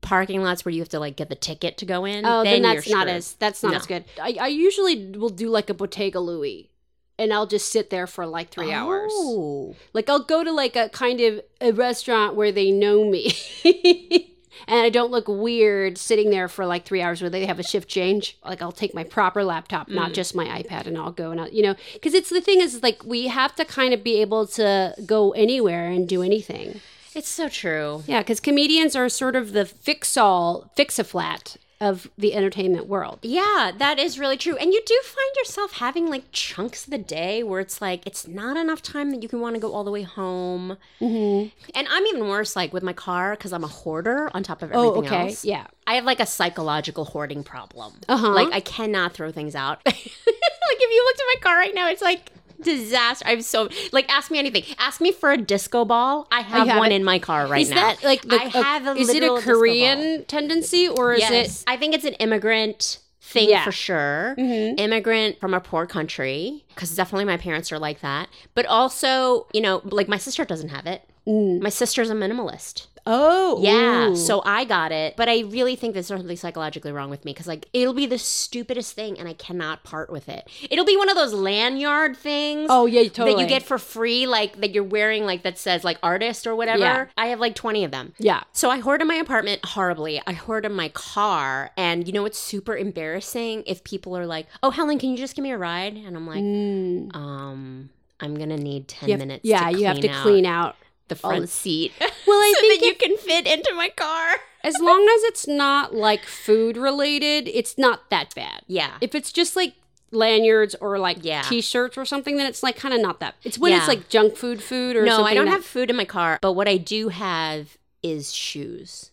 parking 0.00 0.42
lots 0.42 0.64
where 0.64 0.72
you 0.72 0.80
have 0.80 0.88
to 0.88 0.98
like 0.98 1.14
get 1.16 1.28
the 1.28 1.34
ticket 1.34 1.76
to 1.78 1.84
go 1.84 2.04
in. 2.06 2.24
Oh, 2.24 2.42
then, 2.42 2.62
you're 2.62 2.74
that's 2.74 2.88
not 2.88 3.06
as 3.08 3.34
that's 3.34 3.62
not 3.62 3.72
No. 3.72 3.76
as 3.78 3.86
good. 3.86 4.04
I, 4.22 4.36
I 4.40 4.46
usually 4.48 5.08
will 5.10 5.28
do 5.28 5.48
like 5.50 5.68
a 5.68 5.74
Bottega 5.74 6.20
Louie, 6.20 6.70
and 7.18 7.32
I'll 7.32 7.46
just 7.46 7.70
sit 7.70 7.90
there 7.90 8.06
for 8.06 8.26
like 8.26 8.50
three 8.50 8.72
hours. 8.72 9.12
Oh. 9.14 9.74
Like 9.92 10.08
I'll 10.10 10.22
go 10.24 10.42
to 10.44 10.52
like 10.52 10.76
a 10.76 10.88
kind 10.88 11.20
of 11.20 11.40
a 11.60 11.72
restaurant 11.72 12.34
where 12.34 12.50
they 12.52 12.70
know 12.70 13.04
me, 13.08 13.32
and 14.66 14.80
I 14.80 14.88
don't 14.90 15.10
look 15.10 15.28
weird 15.28 15.98
sitting 15.98 16.30
there 16.30 16.48
for 16.48 16.66
like 16.66 16.84
three 16.84 17.02
hours 17.02 17.20
where 17.20 17.30
they 17.30 17.46
have 17.46 17.58
a 17.58 17.62
shift 17.62 17.88
change. 17.88 18.36
Like 18.44 18.62
I'll 18.62 18.72
take 18.72 18.94
my 18.94 19.04
proper 19.04 19.44
laptop, 19.44 19.88
not 19.88 20.10
Mm. 20.10 20.14
just 20.14 20.34
my 20.34 20.46
iPad, 20.62 20.86
and 20.86 20.96
I'll 20.98 21.12
go 21.12 21.30
and 21.30 21.40
I'll, 21.40 21.48
you 21.48 21.62
know, 21.62 21.74
because 21.94 22.14
it's 22.14 22.30
the 22.30 22.40
thing 22.40 22.60
is 22.60 22.82
like 22.82 23.04
we 23.04 23.28
have 23.28 23.54
to 23.56 23.64
kind 23.64 23.92
of 23.94 24.02
be 24.02 24.20
able 24.20 24.46
to 24.48 24.94
go 25.06 25.32
anywhere 25.32 25.88
and 25.88 26.08
do 26.08 26.22
anything. 26.22 26.80
It's 27.14 27.28
so 27.28 27.48
true. 27.48 28.02
Yeah, 28.08 28.20
because 28.20 28.40
comedians 28.40 28.96
are 28.96 29.08
sort 29.08 29.36
of 29.36 29.52
the 29.52 29.64
fix 29.64 30.16
all, 30.16 30.70
fix 30.74 30.98
a 30.98 31.04
flat 31.04 31.56
of 31.80 32.08
the 32.16 32.34
entertainment 32.34 32.86
world. 32.86 33.18
Yeah, 33.22 33.72
that 33.76 33.98
is 33.98 34.18
really 34.18 34.36
true. 34.36 34.56
And 34.56 34.72
you 34.72 34.80
do 34.86 34.98
find 35.04 35.36
yourself 35.36 35.72
having 35.74 36.08
like 36.08 36.24
chunks 36.32 36.84
of 36.84 36.90
the 36.90 36.98
day 36.98 37.42
where 37.42 37.60
it's 37.60 37.80
like 37.80 38.06
it's 38.06 38.26
not 38.26 38.56
enough 38.56 38.82
time 38.82 39.10
that 39.10 39.22
you 39.22 39.28
can 39.28 39.40
want 39.40 39.54
to 39.56 39.60
go 39.60 39.72
all 39.72 39.84
the 39.84 39.90
way 39.90 40.02
home. 40.02 40.76
Mm-hmm. 41.00 41.48
And 41.74 41.88
I'm 41.90 42.06
even 42.06 42.28
worse 42.28 42.56
like 42.56 42.72
with 42.72 42.82
my 42.82 42.92
car 42.92 43.32
because 43.36 43.52
I'm 43.52 43.64
a 43.64 43.68
hoarder 43.68 44.30
on 44.34 44.42
top 44.42 44.62
of 44.62 44.70
Oh, 44.72 44.90
everything 44.90 45.12
okay. 45.12 45.28
else. 45.28 45.44
Yeah. 45.44 45.66
I 45.86 45.94
have 45.96 46.04
like 46.04 46.20
a 46.20 46.26
psychological 46.26 47.04
hoarding 47.04 47.42
problem. 47.44 47.94
Uh-huh. 48.08 48.30
Like 48.30 48.52
I 48.52 48.60
cannot 48.60 49.12
throw 49.12 49.30
things 49.32 49.54
out. 49.54 49.80
like 49.86 49.96
if 49.96 50.90
you 50.90 51.04
looked 51.04 51.20
at 51.20 51.26
my 51.34 51.40
car 51.50 51.56
right 51.58 51.74
now, 51.74 51.88
it's 51.88 52.02
like 52.02 52.30
disaster. 52.60 53.24
I'm 53.26 53.42
so 53.42 53.68
like 53.92 54.10
ask 54.12 54.30
me 54.30 54.38
anything. 54.38 54.64
Ask 54.78 55.00
me 55.00 55.12
for 55.12 55.30
a 55.32 55.36
disco 55.36 55.84
ball. 55.84 56.26
I 56.30 56.40
have, 56.40 56.68
have 56.68 56.78
one 56.78 56.92
it. 56.92 56.96
in 56.96 57.04
my 57.04 57.18
car 57.18 57.46
right 57.46 57.62
is 57.62 57.70
now. 57.70 57.90
Is 57.90 57.98
that 58.00 58.04
like 58.06 58.22
the, 58.22 58.36
I 58.36 58.44
have 58.48 58.86
a 58.86 58.92
is 58.92 59.08
it 59.10 59.22
a. 59.22 59.40
Korean 59.40 60.24
tendency 60.24 60.88
or 60.88 61.14
is 61.14 61.20
yes. 61.20 61.60
it? 61.62 61.64
I 61.66 61.76
think 61.76 61.94
it's 61.94 62.04
an 62.04 62.14
immigrant 62.14 62.98
thing 63.20 63.48
Yeah. 63.48 63.64
for 63.64 63.72
sure. 63.72 64.34
Mhm. 64.38 64.78
Immigrant 64.78 65.40
from 65.40 65.54
a 65.54 65.60
poor 65.60 65.86
country, 65.86 66.64
because 66.74 66.94
definitely 66.94 67.24
my 67.24 67.36
parents 67.36 67.72
are 67.72 67.78
like 67.78 68.00
that. 68.00 68.28
But 68.54 68.66
also, 68.66 69.46
you 69.52 69.60
know, 69.60 69.80
like 69.84 70.08
my 70.08 70.18
sister 70.18 70.44
doesn't 70.44 70.68
have 70.68 70.86
it. 70.86 71.02
My 71.26 71.70
sister's 71.70 72.10
a 72.10 72.14
minimalist. 72.14 72.86
Oh, 73.06 73.60
Yeah, 73.62 74.08
ooh. 74.10 74.16
so 74.16 74.42
I 74.46 74.64
got 74.64 74.90
it, 74.92 75.14
but 75.16 75.28
I 75.28 75.40
really 75.40 75.76
think 75.76 75.92
there's 75.94 76.06
something 76.06 76.36
psychologically 76.36 76.90
wrong 76.90 77.10
with 77.10 77.24
me 77.24 77.32
because 77.32 77.46
like 77.46 77.66
it'll 77.72 77.92
be 77.94 78.06
the 78.06 78.18
stupidest 78.18 78.92
thing, 78.94 79.18
and 79.18 79.28
I 79.28 79.34
cannot 79.34 79.84
part 79.84 80.10
with 80.10 80.28
it. 80.28 80.48
It'll 80.70 80.84
be 80.86 80.96
one 80.96 81.08
of 81.10 81.16
those 81.16 81.32
lanyard 81.34 82.16
things. 82.16 82.68
Oh, 82.70 82.86
yeah, 82.86 83.02
totally. 83.08 83.34
That 83.34 83.40
you 83.42 83.46
get 83.46 83.62
for 83.62 83.78
free, 83.78 84.26
like 84.26 84.60
that 84.60 84.72
you're 84.74 84.82
wearing, 84.84 85.24
like 85.26 85.42
that 85.42 85.58
says 85.58 85.84
like 85.84 85.98
artist 86.02 86.46
or 86.46 86.56
whatever. 86.56 86.78
Yeah. 86.80 87.06
I 87.16 87.26
have 87.26 87.40
like 87.40 87.54
twenty 87.54 87.84
of 87.84 87.90
them. 87.90 88.14
yeah. 88.18 88.42
So 88.52 88.70
I 88.70 88.78
hoard 88.80 89.02
in 89.02 89.08
my 89.08 89.16
apartment 89.16 89.64
horribly. 89.64 90.20
I 90.26 90.32
hoard 90.32 90.64
in 90.64 90.72
my 90.72 90.88
car, 90.90 91.70
and 91.76 92.06
you 92.06 92.12
know 92.12 92.22
what's 92.22 92.38
super 92.38 92.76
embarrassing 92.76 93.64
if 93.66 93.84
people 93.84 94.16
are 94.16 94.26
like, 94.26 94.46
"Oh, 94.62 94.70
Helen, 94.70 94.98
can 94.98 95.10
you 95.10 95.16
just 95.16 95.36
give 95.36 95.42
me 95.42 95.50
a 95.50 95.58
ride?" 95.58 95.94
And 95.94 96.16
I'm 96.16 96.26
like, 96.26 97.14
um. 97.14 97.90
I'm 98.20 98.36
gonna 98.38 98.56
need 98.56 98.86
ten 98.88 99.08
Mm. 99.08 99.12
Have- 99.12 99.18
minutes. 99.18 99.44
yeah, 99.44 99.68
you 99.68 99.86
have 99.86 100.00
to 100.00 100.08
out 100.08 100.22
clean 100.22 100.46
out. 100.46 100.76
The 101.08 101.14
front 101.16 101.48
seat. 101.48 101.92
Well, 102.26 102.38
I 102.38 102.52
so 102.56 102.60
think 102.60 102.80
that 102.80 102.86
you 102.86 102.94
can 102.94 103.16
fit 103.18 103.46
into 103.46 103.72
my 103.74 103.90
car. 103.90 104.36
As 104.64 104.74
long 104.80 105.02
as 105.02 105.22
it's 105.24 105.46
not 105.46 105.94
like 105.94 106.24
food 106.24 106.76
related, 106.78 107.48
it's 107.48 107.76
not 107.76 108.08
that 108.10 108.34
bad. 108.34 108.62
Yeah. 108.66 108.92
If 109.02 109.14
it's 109.14 109.30
just 109.30 109.56
like 109.56 109.74
lanyards 110.10 110.74
or 110.80 110.98
like 110.98 111.18
Yeah. 111.20 111.42
t-shirts 111.42 111.98
or 111.98 112.04
something, 112.06 112.36
then 112.38 112.46
it's 112.46 112.62
like 112.62 112.76
kind 112.76 112.94
of 112.94 113.00
not 113.02 113.20
that. 113.20 113.34
It's 113.44 113.58
when 113.58 113.72
Yeah. 113.72 113.78
it's 113.80 113.88
like 113.88 114.08
junk 114.08 114.36
food 114.36 114.62
food 114.62 114.96
or 114.96 115.04
no. 115.04 115.24
I 115.24 115.34
don't 115.34 115.44
that- 115.46 115.50
have 115.52 115.64
food 115.66 115.90
in 115.90 115.96
my 115.96 116.06
car, 116.06 116.38
but 116.40 116.52
what 116.52 116.66
I 116.68 116.78
do 116.78 117.08
have 117.10 117.76
is 118.02 118.32
shoes. 118.32 119.10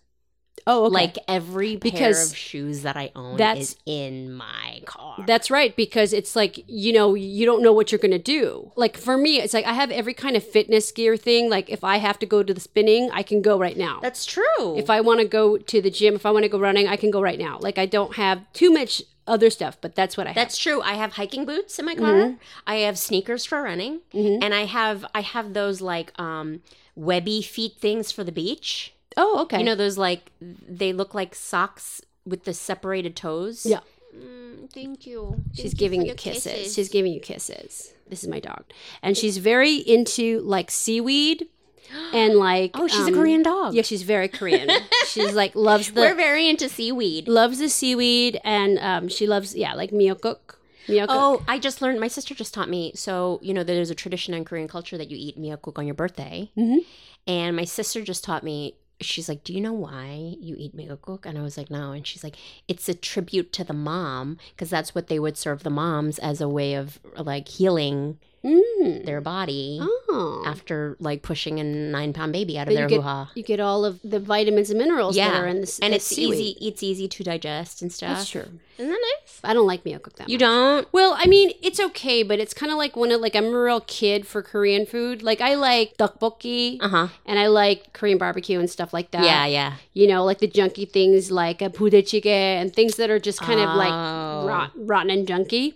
Oh, 0.68 0.86
okay. 0.86 0.94
Like 0.94 1.18
every 1.28 1.78
pair 1.78 1.92
Because 1.92 2.32
of 2.32 2.38
shoes 2.38 2.84
that 2.84 2.96
I 2.98 3.12
own 3.16 3.38
that's- 3.38 3.72
is 3.72 3.76
in 3.86 4.34
my 4.34 4.82
car. 4.86 5.24
That's 5.28 5.50
right, 5.52 5.76
because 5.76 6.14
it's 6.14 6.36
like, 6.36 6.64
you 6.68 6.94
know, 6.94 7.14
you 7.16 7.46
don't 7.46 7.62
know 7.64 7.74
what 7.74 7.92
you're 7.92 8.00
going 8.00 8.12
to 8.12 8.20
do. 8.20 8.72
Like 8.76 8.98
for 8.98 9.18
me, 9.18 9.40
it's 9.40 9.54
like 9.54 9.66
I 9.66 9.74
have 9.74 9.92
every 9.92 10.14
kind 10.14 10.36
of 10.36 10.44
fitness 10.48 10.92
gear 10.92 11.18
thing. 11.18 11.50
Like 11.50 11.70
if 11.70 11.84
I 11.84 11.98
have 11.98 12.20
to 12.20 12.26
go 12.26 12.44
to 12.44 12.54
the 12.54 12.60
spinning, 12.62 13.10
I 13.12 13.24
can 13.24 13.42
go 13.42 13.60
right 13.60 13.78
now. 13.78 14.00
That's 14.02 14.26
true. 14.26 14.78
if 14.78 14.90
I 14.90 15.02
want 15.02 15.20
to 15.22 15.28
go 15.28 15.58
to 15.58 15.82
the 15.82 15.90
gym, 15.92 16.16
if 16.16 16.26
I 16.26 16.32
want 16.32 16.44
to 16.44 16.50
go 16.50 16.60
running, 16.60 16.88
I 16.88 16.96
can 16.96 17.12
go 17.12 17.22
right 17.22 17.40
now. 17.40 17.58
Like 17.60 17.78
I 17.78 17.86
don't 17.86 18.16
have 18.16 18.42
too 18.54 18.72
much 18.72 19.02
other 19.28 19.50
stuff, 19.50 19.78
but 19.82 19.96
that's 19.96 20.18
what 20.18 20.26
I 20.28 20.32
have. 20.32 20.36
That's 20.36 20.58
true. 20.58 20.82
I 20.82 20.94
have 20.96 21.14
hiking 21.14 21.46
boots 21.46 21.78
in 21.80 21.86
my 21.86 21.96
car. 21.96 22.14
Mm-hmm. 22.14 22.36
I 22.66 22.76
have 22.78 22.98
sneakers 22.98 23.46
for 23.46 23.62
running, 23.62 24.02
and 24.14 24.54
I 24.54 24.66
have 24.66 25.06
I 25.14 25.22
have 25.22 25.54
those 25.54 25.80
like 25.82 26.12
um 26.20 26.62
webby 26.96 27.42
feet 27.42 27.74
things 27.80 28.12
for 28.12 28.24
the 28.24 28.32
beach. 28.32 28.94
Oh, 29.18 29.42
okay. 29.44 29.60
You 29.60 29.64
know 29.66 29.76
those 29.76 29.98
like 29.98 30.32
they 30.42 30.94
look 30.94 31.14
like 31.14 31.36
socks 31.36 32.02
with 32.26 32.44
the 32.44 32.54
separated 32.54 33.16
toes. 33.16 33.66
Yeah. 33.66 33.80
Mm, 34.16 34.72
thank 34.74 35.06
you. 35.08 35.42
She's 35.54 35.72
Thank 35.72 35.78
giving 35.78 36.02
you 36.02 36.08
your 36.08 36.16
kisses. 36.16 36.74
She's 36.74 36.90
giving 36.90 37.14
you 37.14 37.20
kisses. 37.22 37.94
This 38.10 38.24
is 38.24 38.30
my 38.30 38.40
dog, 38.40 38.64
and 39.02 39.18
she's 39.18 39.38
very 39.38 39.76
into 39.76 40.42
like 40.42 40.70
seaweed 40.70 41.48
and 42.14 42.36
like. 42.36 42.72
Oh, 42.74 42.88
she's 42.88 43.08
a 43.08 43.12
um, 43.12 43.14
Korean 43.14 43.42
dog. 43.44 43.74
Yeah, 43.74 43.84
she's 43.84 44.04
very 44.04 44.28
Korean. 44.28 44.70
she's 45.08 45.34
like 45.34 45.56
loves 45.56 45.92
the 45.92 46.02
We're 46.02 46.16
very 46.16 46.50
into 46.50 46.68
seaweed. 46.68 47.28
loves 47.28 47.60
the 47.60 47.70
seaweed, 47.70 48.40
and 48.44 48.78
um, 48.80 49.08
she 49.08 49.28
loves 49.28 49.56
yeah 49.56 49.74
like 49.74 49.92
miyokuk. 49.92 50.56
Miyokuk. 50.88 51.06
Oh, 51.08 51.44
I 51.48 51.58
just 51.58 51.82
learned. 51.82 52.00
My 52.02 52.10
sister 52.10 52.36
just 52.36 52.54
taught 52.54 52.70
me. 52.70 52.92
So 52.96 53.40
you 53.42 53.54
know, 53.54 53.64
there's 53.64 53.90
a 53.90 53.96
tradition 53.96 54.34
in 54.34 54.44
Korean 54.44 54.68
culture 54.68 54.98
that 54.98 55.10
you 55.10 55.16
eat 55.18 55.40
miyakuk 55.40 55.78
on 55.78 55.86
your 55.86 55.96
birthday. 55.96 56.52
Mhm. 56.58 56.80
And 57.28 57.56
my 57.56 57.66
sister 57.66 58.02
just 58.04 58.24
taught 58.26 58.44
me. 58.44 58.76
She's 59.02 59.30
like, 59.30 59.44
"Do 59.44 59.54
you 59.54 59.62
know 59.62 59.74
why 59.74 60.36
you 60.40 60.56
eat 60.58 60.76
miyakuk?" 60.76 61.26
And 61.26 61.38
I 61.38 61.42
was 61.42 61.58
like, 61.58 61.70
"No." 61.70 61.92
And 61.92 62.06
she's 62.06 62.24
like, 62.24 62.36
"It's 62.68 62.88
a 62.90 62.94
tribute 62.94 63.52
to 63.54 63.64
the 63.64 63.74
mom 63.74 64.38
because 64.52 64.70
that's 64.70 64.96
what 64.96 65.08
they 65.08 65.20
would 65.20 65.38
serve 65.38 65.64
the 65.64 65.70
moms 65.70 66.20
as 66.20 66.42
a 66.42 66.50
way 66.50 66.74
of 66.76 67.00
like 67.18 67.48
healing 67.48 68.20
Mm. 68.44 69.06
their 69.06 69.22
body 69.22 69.80
Oh. 69.82 70.44
after 70.48 70.96
like 71.00 71.22
pushing 71.22 71.60
a 71.60 71.64
nine 71.64 72.12
pound 72.12 72.34
baby 72.34 72.58
out 72.58 72.68
of 72.68 72.74
But 72.74 72.88
their 72.88 72.90
hoo 72.90 73.02
ha." 73.02 73.30
you 73.36 73.44
get 73.44 73.60
all 73.60 73.86
of 73.86 74.00
the 74.04 74.20
vitamins 74.20 74.70
and 74.72 74.80
minerals 74.80 75.16
that 75.16 75.34
are 75.36 75.46
in 75.48 75.62
this, 75.62 75.78
and 75.80 75.94
the 75.94 75.98
it's 75.98 76.06
seaweed. 76.06 76.40
easy. 76.40 76.68
It's 76.68 76.82
easy 76.84 77.08
to 77.08 77.24
digest 77.24 77.82
and 77.84 77.92
stuff. 77.94 78.18
That's 78.18 78.30
true. 78.30 78.48
Isn't 78.80 78.90
that 78.90 79.00
nice? 79.22 79.40
I 79.44 79.54
don't 79.54 79.68
like 79.68 79.84
miyokuk 79.84 80.14
that 80.16 80.28
You 80.28 80.38
much. 80.38 80.40
don't? 80.40 80.88
Well, 80.92 81.14
I 81.16 81.28
mean, 81.28 81.52
it's 81.62 81.80
okay, 81.80 82.24
but 82.24 82.40
it's 82.40 82.54
kind 82.54 82.72
of 82.72 82.80
like 82.80 82.96
when 82.96 83.12
it, 83.12 83.22
like 83.22 83.36
I'm 83.36 83.46
a 83.54 83.60
real 83.60 83.82
kid 83.82 84.26
for 84.26 84.42
Korean 84.42 84.88
food. 84.88 85.22
Like 85.22 85.40
I 85.40 85.54
like 85.54 85.98
tteokbokki 85.98 86.78
Uh 86.82 86.88
huh. 86.90 87.08
and 87.28 87.38
I 87.38 87.46
like 87.48 87.94
Korean 87.94 88.18
barbecue 88.18 88.60
and 88.60 88.68
stuff 88.70 88.92
like 88.92 89.12
that. 89.12 89.24
Yeah, 89.24 89.46
yeah. 89.46 89.74
You 89.94 90.08
know, 90.08 90.24
like 90.26 90.40
the 90.40 90.48
junky 90.48 90.90
things 90.90 91.30
like 91.30 91.62
a 91.62 91.70
budae 91.70 92.26
and 92.26 92.74
things 92.74 92.96
that 92.96 93.12
are 93.12 93.20
just 93.20 93.40
kind 93.40 93.60
of 93.60 93.76
like 93.76 93.94
Oh. 93.94 94.48
rot, 94.48 94.72
rotten 94.76 95.12
and 95.12 95.28
junky 95.28 95.76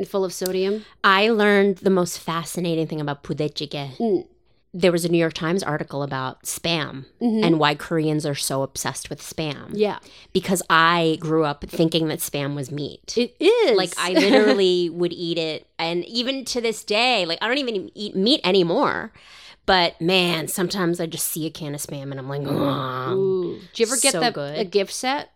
and 0.00 0.08
full 0.08 0.24
of 0.24 0.32
sodium. 0.32 0.84
I 1.04 1.28
learned 1.28 1.76
the 1.78 1.90
most 1.90 2.18
fascinating 2.18 2.86
thing 2.86 3.00
about 3.00 3.22
pudechige. 3.22 3.96
Mm. 3.98 4.26
There 4.72 4.92
was 4.92 5.04
a 5.04 5.08
New 5.08 5.18
York 5.18 5.32
Times 5.34 5.62
article 5.64 6.02
about 6.04 6.44
spam 6.44 7.04
and 7.20 7.58
why 7.58 7.74
Koreans 7.74 8.24
are 8.24 8.36
so 8.36 8.62
obsessed 8.62 9.10
with 9.10 9.20
spam. 9.20 9.54
Mm-hmm. 9.54 9.76
Yeah, 9.76 9.98
Because 10.32 10.62
I 10.70 11.18
grew 11.20 11.44
up 11.44 11.64
thinking 11.64 12.06
that 12.06 12.20
spam 12.20 12.54
was 12.54 12.70
meat. 12.70 13.14
it 13.18 13.34
is. 13.40 13.76
like 13.76 13.92
I 13.98 14.12
literally 14.24 14.88
would 14.88 15.12
eat 15.12 15.38
it 15.38 15.66
and 15.78 16.04
even 16.04 16.44
to 16.46 16.60
this 16.60 16.84
day, 16.84 17.26
like 17.26 17.38
I 17.42 17.48
don't 17.48 17.58
even 17.58 17.90
eat 17.96 18.14
meat 18.14 18.40
anymore. 18.44 19.12
But 19.66 20.00
man, 20.00 20.46
sometimes 20.46 21.00
I 21.00 21.06
just 21.06 21.26
see 21.26 21.46
a 21.46 21.50
can 21.50 21.74
of 21.74 21.80
spam 21.80 22.10
and 22.12 22.18
I'm 22.20 22.28
like. 22.28 22.42
Did 22.42 23.78
you 23.80 23.86
ever 23.86 23.96
get 24.00 24.12
So 24.12 24.20
that 24.20 24.34
good. 24.34 24.56
a 24.56 24.64
gift 24.64 24.92
set? 24.92 25.30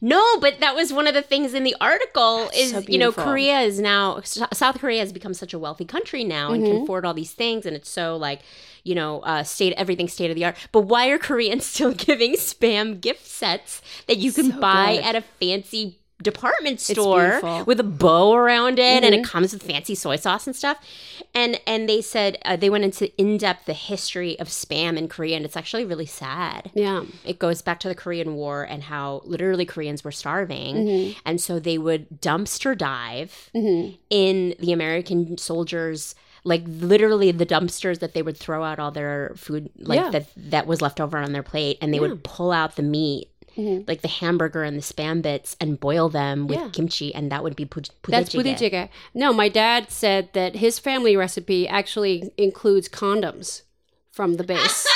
No, 0.00 0.38
but 0.40 0.60
that 0.60 0.74
was 0.74 0.92
one 0.92 1.06
of 1.06 1.14
the 1.14 1.22
things 1.22 1.54
in 1.54 1.64
the 1.64 1.74
article 1.80 2.48
is 2.54 2.70
so 2.72 2.80
you 2.80 2.98
know. 2.98 3.12
Korea 3.12 3.60
is 3.60 3.80
now 3.80 4.20
South 4.22 4.78
Korea 4.78 5.00
has 5.00 5.12
become 5.12 5.32
such 5.34 5.54
a 5.54 5.58
wealthy 5.58 5.84
country 5.84 6.24
now 6.24 6.52
and 6.52 6.62
Mm-hmm. 6.62 6.72
can 6.74 6.82
afford 6.82 7.04
all 7.06 7.14
these 7.14 7.32
things 7.32 7.66
and 7.66 7.74
it's 7.76 7.88
so 7.88 8.16
like 8.16 8.40
you 8.84 8.94
know 8.94 9.20
uh, 9.20 9.42
state 9.42 9.72
everything 9.76 10.08
state 10.08 10.30
of 10.30 10.34
the 10.36 10.44
art. 10.44 10.56
But 10.72 10.82
why 10.82 11.08
are 11.08 11.18
Koreans 11.18 11.64
still 11.74 11.92
giving 11.92 12.32
spam 12.34 13.00
gift 13.00 13.26
sets 13.26 13.80
that 14.06 14.18
you 14.18 14.32
can 14.32 14.52
So 14.52 14.60
buy 14.60 14.96
good. 14.96 15.04
at 15.04 15.14
a 15.16 15.20
fancy 15.22 15.98
department 16.22 16.80
store. 16.80 17.40
Mm-hmm. 17.42 17.64
with 17.66 17.78
a 17.78 17.84
bow 17.84 18.32
around 18.34 18.78
it 18.78 19.04
and 19.04 19.14
it 19.14 19.22
comes 19.24 19.52
with 19.52 19.62
fancy 19.62 19.94
soy 19.94 20.16
sauce 20.16 20.46
and 20.46 20.56
stuff 20.56 20.78
and 21.34 21.60
and 21.66 21.88
they 21.88 22.00
said 22.00 22.38
uh, 22.46 22.56
they 22.56 22.70
went 22.70 22.84
into 22.84 23.14
in-depth 23.20 23.66
the 23.66 23.74
history 23.74 24.38
of 24.40 24.48
spam 24.48 24.96
in 24.96 25.08
korea 25.08 25.36
and 25.36 25.44
it's 25.44 25.56
actually 25.58 25.84
really 25.84 26.06
sad 26.06 26.70
Yeah. 26.74 27.04
it 27.24 27.38
goes 27.38 27.60
back 27.60 27.80
to 27.80 27.88
the 27.88 27.94
Korean 27.94 28.34
War 28.34 28.62
and 28.64 28.84
how 28.84 29.20
literally 29.24 29.66
Koreans 29.66 30.02
were 30.04 30.12
starving. 30.12 30.74
Mm-hmm. 30.76 31.18
And 31.26 31.40
so 31.40 31.58
they 31.60 31.76
would 31.78 32.08
dumpster 32.22 32.76
dive 32.76 33.50
in 34.10 34.54
the 34.58 34.72
American 34.72 35.36
soldiers 35.38 36.14
like 36.44 36.62
literally 36.66 37.32
the 37.32 37.44
dumpsters 37.46 37.98
that 37.98 38.14
they 38.14 38.22
would 38.22 38.36
throw 38.36 38.62
out 38.62 38.78
all 38.78 38.90
their 38.92 39.32
food 39.36 39.68
like 39.78 40.00
Yeah. 40.00 40.10
that 40.10 40.26
that 40.36 40.66
was 40.66 40.80
left 40.80 41.00
over 41.00 41.18
on 41.18 41.32
their 41.32 41.42
plate 41.42 41.76
and 41.82 41.92
they 41.92 42.00
would 42.00 42.22
pull 42.24 42.52
out 42.52 42.76
the 42.76 42.82
meat 42.82 43.28
like 43.56 44.02
the 44.02 44.08
hamburger 44.08 44.62
and 44.62 44.76
the 44.76 44.82
spam 44.82 45.22
bits 45.22 45.56
and 45.60 45.80
boil 45.80 46.08
them 46.08 46.46
with 46.46 46.58
Mm-hmm. 46.58 46.66
Yeah. 46.66 46.70
kimchi 46.72 47.14
and 47.14 47.32
that 47.32 47.42
would 47.42 47.56
be 47.56 47.64
pu- 47.64 47.82
That's 48.08 48.34
pudejjigae. 48.34 48.70
budae 48.70 48.88
No, 49.14 49.32
my 49.32 49.48
dad 49.48 49.90
said 49.90 50.28
that 50.34 50.56
his 50.56 50.78
family 50.78 51.16
recipe 51.16 51.66
actually 51.66 52.30
includes 52.36 52.88
condoms 52.88 53.62
from 54.12 54.34
the 54.34 54.44
base. 54.44 54.86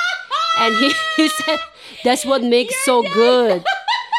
and 0.60 0.74
he, 0.76 0.92
he 1.16 1.28
said 1.28 1.58
that's 2.04 2.24
what 2.26 2.42
makes 2.42 2.74
so 2.84 3.02
good. 3.14 3.64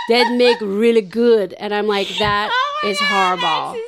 That 0.09 0.35
make 0.37 0.57
really 0.61 1.01
good. 1.01 1.53
And 1.53 1.73
I'm 1.73 1.87
like, 1.87 2.07
that 2.19 2.51
is 2.83 2.99
horrible. 2.99 3.79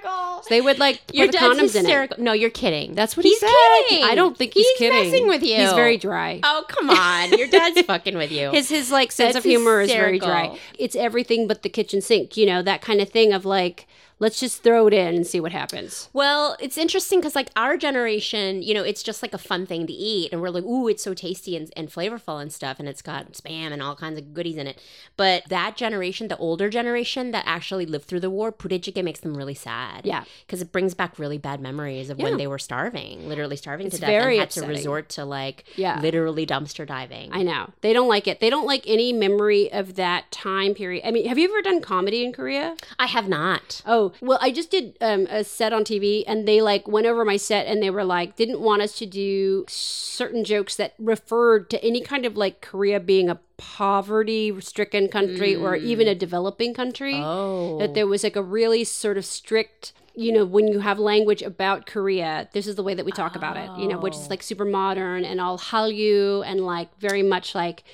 Hysterical. 0.00 0.42
They 0.48 0.60
would 0.60 0.78
like 0.78 1.06
put 1.06 1.16
Your 1.16 1.26
the 1.26 1.32
dad's 1.32 1.60
condoms 1.60 1.76
in 1.78 1.86
it. 1.86 2.18
No, 2.18 2.32
you're 2.32 2.50
kidding. 2.50 2.94
That's 2.94 3.16
what 3.16 3.24
he's 3.24 3.40
he 3.40 3.46
said. 3.46 3.88
kidding. 3.88 4.04
I 4.04 4.14
don't 4.14 4.36
think 4.36 4.54
he's, 4.54 4.66
kidding. 4.76 5.10
messing 5.10 5.28
with 5.28 5.42
you. 5.42 5.56
He's 5.56 5.72
very 5.72 5.96
dry. 5.96 6.40
Oh 6.42 6.64
come 6.68 6.90
on, 6.90 7.36
your 7.38 7.48
dad's 7.48 7.80
fucking 7.86 8.16
with 8.16 8.32
you. 8.32 8.50
His 8.50 8.68
his 8.68 8.90
like 8.90 9.12
sense 9.12 9.34
That's 9.34 9.44
of 9.44 9.48
humor 9.48 9.80
is 9.80 9.90
very 9.90 10.18
dry. 10.18 10.58
It's 10.78 10.96
everything 10.96 11.46
but 11.46 11.62
the 11.62 11.68
kitchen 11.68 12.00
sink, 12.00 12.36
you 12.36 12.46
know, 12.46 12.62
that 12.62 12.80
kind 12.82 13.00
of 13.00 13.08
thing 13.08 13.32
of 13.32 13.44
like, 13.44 13.86
let's 14.20 14.38
just 14.38 14.62
throw 14.62 14.86
it 14.86 14.94
in 14.94 15.14
and 15.16 15.26
see 15.26 15.40
what 15.40 15.50
happens. 15.50 16.08
Well, 16.12 16.56
it's 16.60 16.78
interesting 16.78 17.18
because, 17.20 17.34
like, 17.34 17.50
our 17.56 17.76
generation, 17.76 18.62
you 18.62 18.74
know, 18.74 18.82
it's 18.84 19.02
just 19.02 19.22
like 19.22 19.34
a 19.34 19.38
fun 19.38 19.66
thing 19.66 19.86
to 19.86 19.92
eat. 19.92 20.30
And 20.32 20.40
we're 20.40 20.50
like, 20.50 20.62
ooh, 20.64 20.86
it's 20.88 21.02
so 21.02 21.14
tasty 21.14 21.56
and, 21.56 21.70
and 21.76 21.88
flavorful 21.88 22.40
and 22.40 22.52
stuff. 22.52 22.78
And 22.78 22.88
it's 22.88 23.02
got 23.02 23.32
spam 23.32 23.72
and 23.72 23.82
all 23.82 23.96
kinds 23.96 24.18
of 24.18 24.32
goodies 24.32 24.56
in 24.56 24.66
it. 24.66 24.80
But 25.16 25.44
that 25.48 25.76
generation, 25.76 26.28
the 26.28 26.36
older 26.36 26.68
generation 26.70 27.32
that 27.32 27.44
actually 27.46 27.86
lived 27.86 28.04
through 28.04 28.20
the 28.20 28.30
war, 28.30 28.52
pudejjigae 28.52 29.02
makes 29.02 29.20
them 29.20 29.36
really 29.36 29.54
sad. 29.54 30.04
Yeah. 30.06 30.24
Because 30.46 30.62
it 30.62 30.70
brings 30.70 30.94
back 30.94 31.18
really 31.18 31.38
bad 31.38 31.60
memories 31.60 32.10
of 32.10 32.18
Yeah. 32.18 32.24
when 32.26 32.36
they 32.36 32.46
were 32.46 32.58
starving, 32.58 33.28
literally 33.28 33.56
starving 33.56 33.86
It's 33.86 33.96
to 33.96 34.00
death 34.02 34.08
very 34.10 34.34
and 34.34 34.40
had 34.40 34.48
upsetting. 34.48 34.68
to 34.68 34.74
resort 34.76 35.08
to, 35.10 35.24
like, 35.24 35.64
Yeah. 35.76 35.98
literally 36.00 36.46
dumpster 36.46 36.86
diving. 36.86 37.30
I 37.32 37.42
know. 37.42 37.70
They 37.80 37.92
don't 37.92 38.08
like 38.08 38.28
it. 38.28 38.40
They 38.40 38.50
don't 38.50 38.66
like 38.66 38.84
any 38.86 39.12
memory 39.12 39.72
of 39.72 39.96
that 39.96 40.30
time 40.30 40.74
period. 40.74 41.06
I 41.06 41.10
mean, 41.10 41.26
have 41.26 41.38
you 41.38 41.48
ever 41.48 41.62
done 41.62 41.80
comedy 41.80 42.22
in 42.24 42.32
Korea? 42.32 42.76
I 42.98 43.06
have 43.06 43.26
not. 43.28 43.80
Oh, 43.86 44.09
well, 44.20 44.38
I 44.40 44.50
just 44.52 44.70
did 44.70 44.96
um, 45.00 45.26
a 45.30 45.44
set 45.44 45.72
on 45.72 45.84
TV 45.84 46.24
and 46.26 46.46
they 46.46 46.60
like 46.60 46.86
went 46.88 47.06
over 47.06 47.24
my 47.24 47.36
set 47.36 47.66
and 47.66 47.82
they 47.82 47.90
were 47.90 48.04
like, 48.04 48.36
didn't 48.36 48.60
want 48.60 48.82
us 48.82 48.96
to 48.98 49.06
do 49.06 49.64
certain 49.68 50.44
jokes 50.44 50.76
that 50.76 50.94
referred 50.98 51.70
to 51.70 51.84
any 51.84 52.00
kind 52.00 52.24
of 52.26 52.36
like 52.36 52.60
Korea 52.60 53.00
being 53.00 53.28
a 53.28 53.38
poverty 53.56 54.58
stricken 54.60 55.08
country 55.08 55.54
or 55.54 55.76
even 55.76 56.08
a 56.08 56.14
developing 56.14 56.74
country. 56.74 57.14
Oh. 57.16 57.78
That 57.78 57.94
there 57.94 58.06
was 58.06 58.22
like 58.24 58.36
a 58.36 58.42
really 58.42 58.84
sort 58.84 59.18
of 59.18 59.24
strict, 59.24 59.92
you 60.14 60.32
know, 60.32 60.44
when 60.44 60.68
you 60.68 60.80
have 60.80 60.98
language 60.98 61.42
about 61.42 61.86
Korea, 61.86 62.48
this 62.52 62.66
is 62.66 62.76
the 62.76 62.82
way 62.82 62.94
that 62.94 63.04
we 63.04 63.12
talk 63.12 63.36
about 63.36 63.56
it, 63.56 63.70
you 63.80 63.86
know, 63.88 63.98
which 63.98 64.14
is 64.14 64.26
Oh. 64.26 64.30
like 64.30 64.42
super 64.42 64.64
modern 64.64 65.24
and 65.24 65.40
all 65.40 65.58
Hallyu 65.58 66.42
and 66.46 66.60
like 66.64 66.88
very 66.98 67.22
much 67.22 67.54
like 67.54 67.84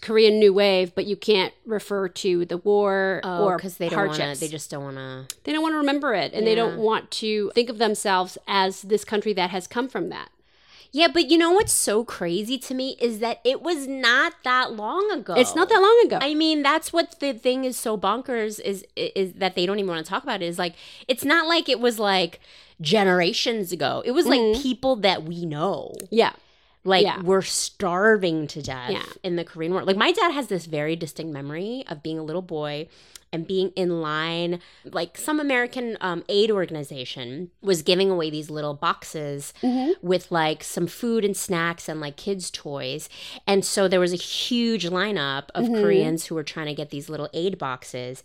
Korean 0.00 0.38
New 0.38 0.52
Wave, 0.52 0.94
but 0.94 1.06
you 1.06 1.16
can't 1.16 1.52
refer 1.66 2.08
to 2.08 2.44
the 2.44 2.58
war 2.58 3.20
Oh, 3.24 3.44
or 3.44 3.56
because 3.56 3.76
they 3.76 3.88
don't 3.88 4.08
want 4.08 4.20
to. 4.20 4.40
They 4.40 4.48
just 4.48 4.70
don't 4.70 4.84
want 4.84 4.96
to. 4.96 5.36
they 5.44 5.52
don't 5.52 5.62
want 5.62 5.74
to 5.74 5.78
remember 5.78 6.14
it 6.14 6.32
and 6.32 6.46
they 6.46 6.54
don't 6.54 6.78
want 6.78 7.10
to 7.12 7.50
think 7.54 7.68
of 7.68 7.78
themselves 7.78 8.38
as 8.46 8.82
this 8.82 9.04
country 9.04 9.32
that 9.34 9.50
has 9.50 9.66
come 9.66 9.88
from 9.88 10.08
that. 10.10 10.30
Yeah, 10.94 11.08
but 11.08 11.28
you 11.28 11.38
know 11.38 11.50
what's 11.50 11.72
so 11.72 12.04
crazy 12.04 12.56
to 12.56 12.72
me 12.72 12.96
is 13.00 13.18
that 13.18 13.40
it 13.44 13.62
was 13.62 13.88
not 13.88 14.34
that 14.44 14.74
long 14.74 15.10
ago. 15.10 15.34
It's 15.34 15.56
not 15.56 15.68
that 15.68 15.80
long 15.80 16.02
ago. 16.06 16.24
I 16.24 16.34
mean, 16.34 16.62
that's 16.62 16.92
what 16.92 17.18
the 17.18 17.32
thing 17.32 17.64
is 17.64 17.76
so 17.76 17.98
bonkers 17.98 18.60
is 18.60 18.86
is 18.94 19.32
that 19.32 19.56
they 19.56 19.66
don't 19.66 19.80
even 19.80 19.90
want 19.90 20.06
to 20.06 20.08
talk 20.08 20.22
about 20.22 20.40
it. 20.40 20.46
Is 20.46 20.56
like 20.56 20.76
it's 21.08 21.24
not 21.24 21.48
like 21.48 21.68
it 21.68 21.80
was 21.80 21.98
like 21.98 22.38
generations 22.80 23.72
ago. 23.72 24.04
It 24.04 24.12
was 24.12 24.26
like 24.26 24.40
mm-hmm. 24.40 24.62
people 24.62 24.94
that 24.96 25.24
we 25.24 25.44
know. 25.44 25.94
yeah. 26.10 26.34
Like 26.84 27.04
Yeah. 27.04 27.22
we're 27.22 27.42
starving 27.42 28.46
to 28.48 28.62
death 28.62 28.90
Yeah. 28.90 29.02
in 29.22 29.36
the 29.36 29.44
Korean 29.44 29.72
War. 29.72 29.84
Like 29.84 29.96
my 29.96 30.12
dad 30.12 30.32
has 30.32 30.48
this 30.48 30.66
very 30.66 30.96
distinct 30.96 31.32
memory 31.32 31.84
of 31.88 32.02
being 32.02 32.18
a 32.18 32.22
little 32.22 32.42
boy 32.42 32.88
and 33.34 33.46
being 33.46 33.70
in 33.70 34.00
line. 34.00 34.60
Like 34.84 35.18
some 35.18 35.40
American 35.40 35.98
um, 36.00 36.24
aid 36.28 36.50
organization 36.50 37.50
was 37.60 37.82
giving 37.82 38.10
away 38.10 38.30
these 38.30 38.48
little 38.48 38.74
boxes 38.74 39.52
with 40.00 40.30
like 40.30 40.62
some 40.62 40.86
food 40.86 41.24
and 41.24 41.36
snacks 41.36 41.88
and 41.88 42.00
like 42.00 42.16
kids' 42.16 42.50
toys. 42.50 43.08
And 43.46 43.64
so 43.64 43.88
there 43.88 44.00
was 44.00 44.12
a 44.12 44.16
huge 44.16 44.88
lineup 44.88 45.48
of 45.54 45.66
Koreans 45.66 46.26
who 46.26 46.36
were 46.36 46.44
trying 46.44 46.66
to 46.66 46.74
get 46.74 46.90
these 46.90 47.08
little 47.08 47.28
aid 47.34 47.58
boxes. 47.58 48.22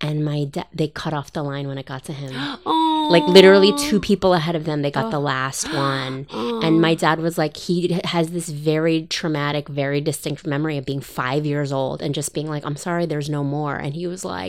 And 0.00 0.24
my 0.24 0.44
dad, 0.44 0.66
they 0.74 0.88
cut 0.88 1.12
off 1.12 1.32
the 1.32 1.42
line 1.42 1.68
when 1.68 1.78
it 1.78 1.86
got 1.86 2.04
to 2.04 2.12
him. 2.12 2.32
Oh. 2.34 2.82
Like 3.10 3.24
literally 3.24 3.72
two 3.76 4.00
people 4.00 4.34
ahead 4.34 4.56
of 4.56 4.64
them, 4.64 4.82
they 4.82 4.90
got 4.90 5.10
the 5.10 5.20
last 5.20 5.72
one. 5.72 6.26
And 6.56 6.80
my 6.80 6.94
dad 6.94 7.20
was 7.20 7.36
like, 7.38 7.56
he 7.56 8.00
has 8.04 8.30
this 8.30 8.48
very 8.48 9.06
traumatic, 9.06 9.68
very 9.68 10.00
distinct 10.00 10.46
memory 10.46 10.78
of 10.78 10.86
being 10.86 11.00
five 11.00 11.44
years 11.44 11.70
old 11.70 12.02
and 12.02 12.14
just 12.14 12.34
being 12.34 12.48
like, 12.48 12.64
I'm 12.64 12.76
sorry, 12.76 13.06
there's 13.06 13.28
no 13.28 13.44
more. 13.44 13.76
And 13.76 13.94
he 13.94 14.06
was 14.06 14.24
like, 14.24 14.45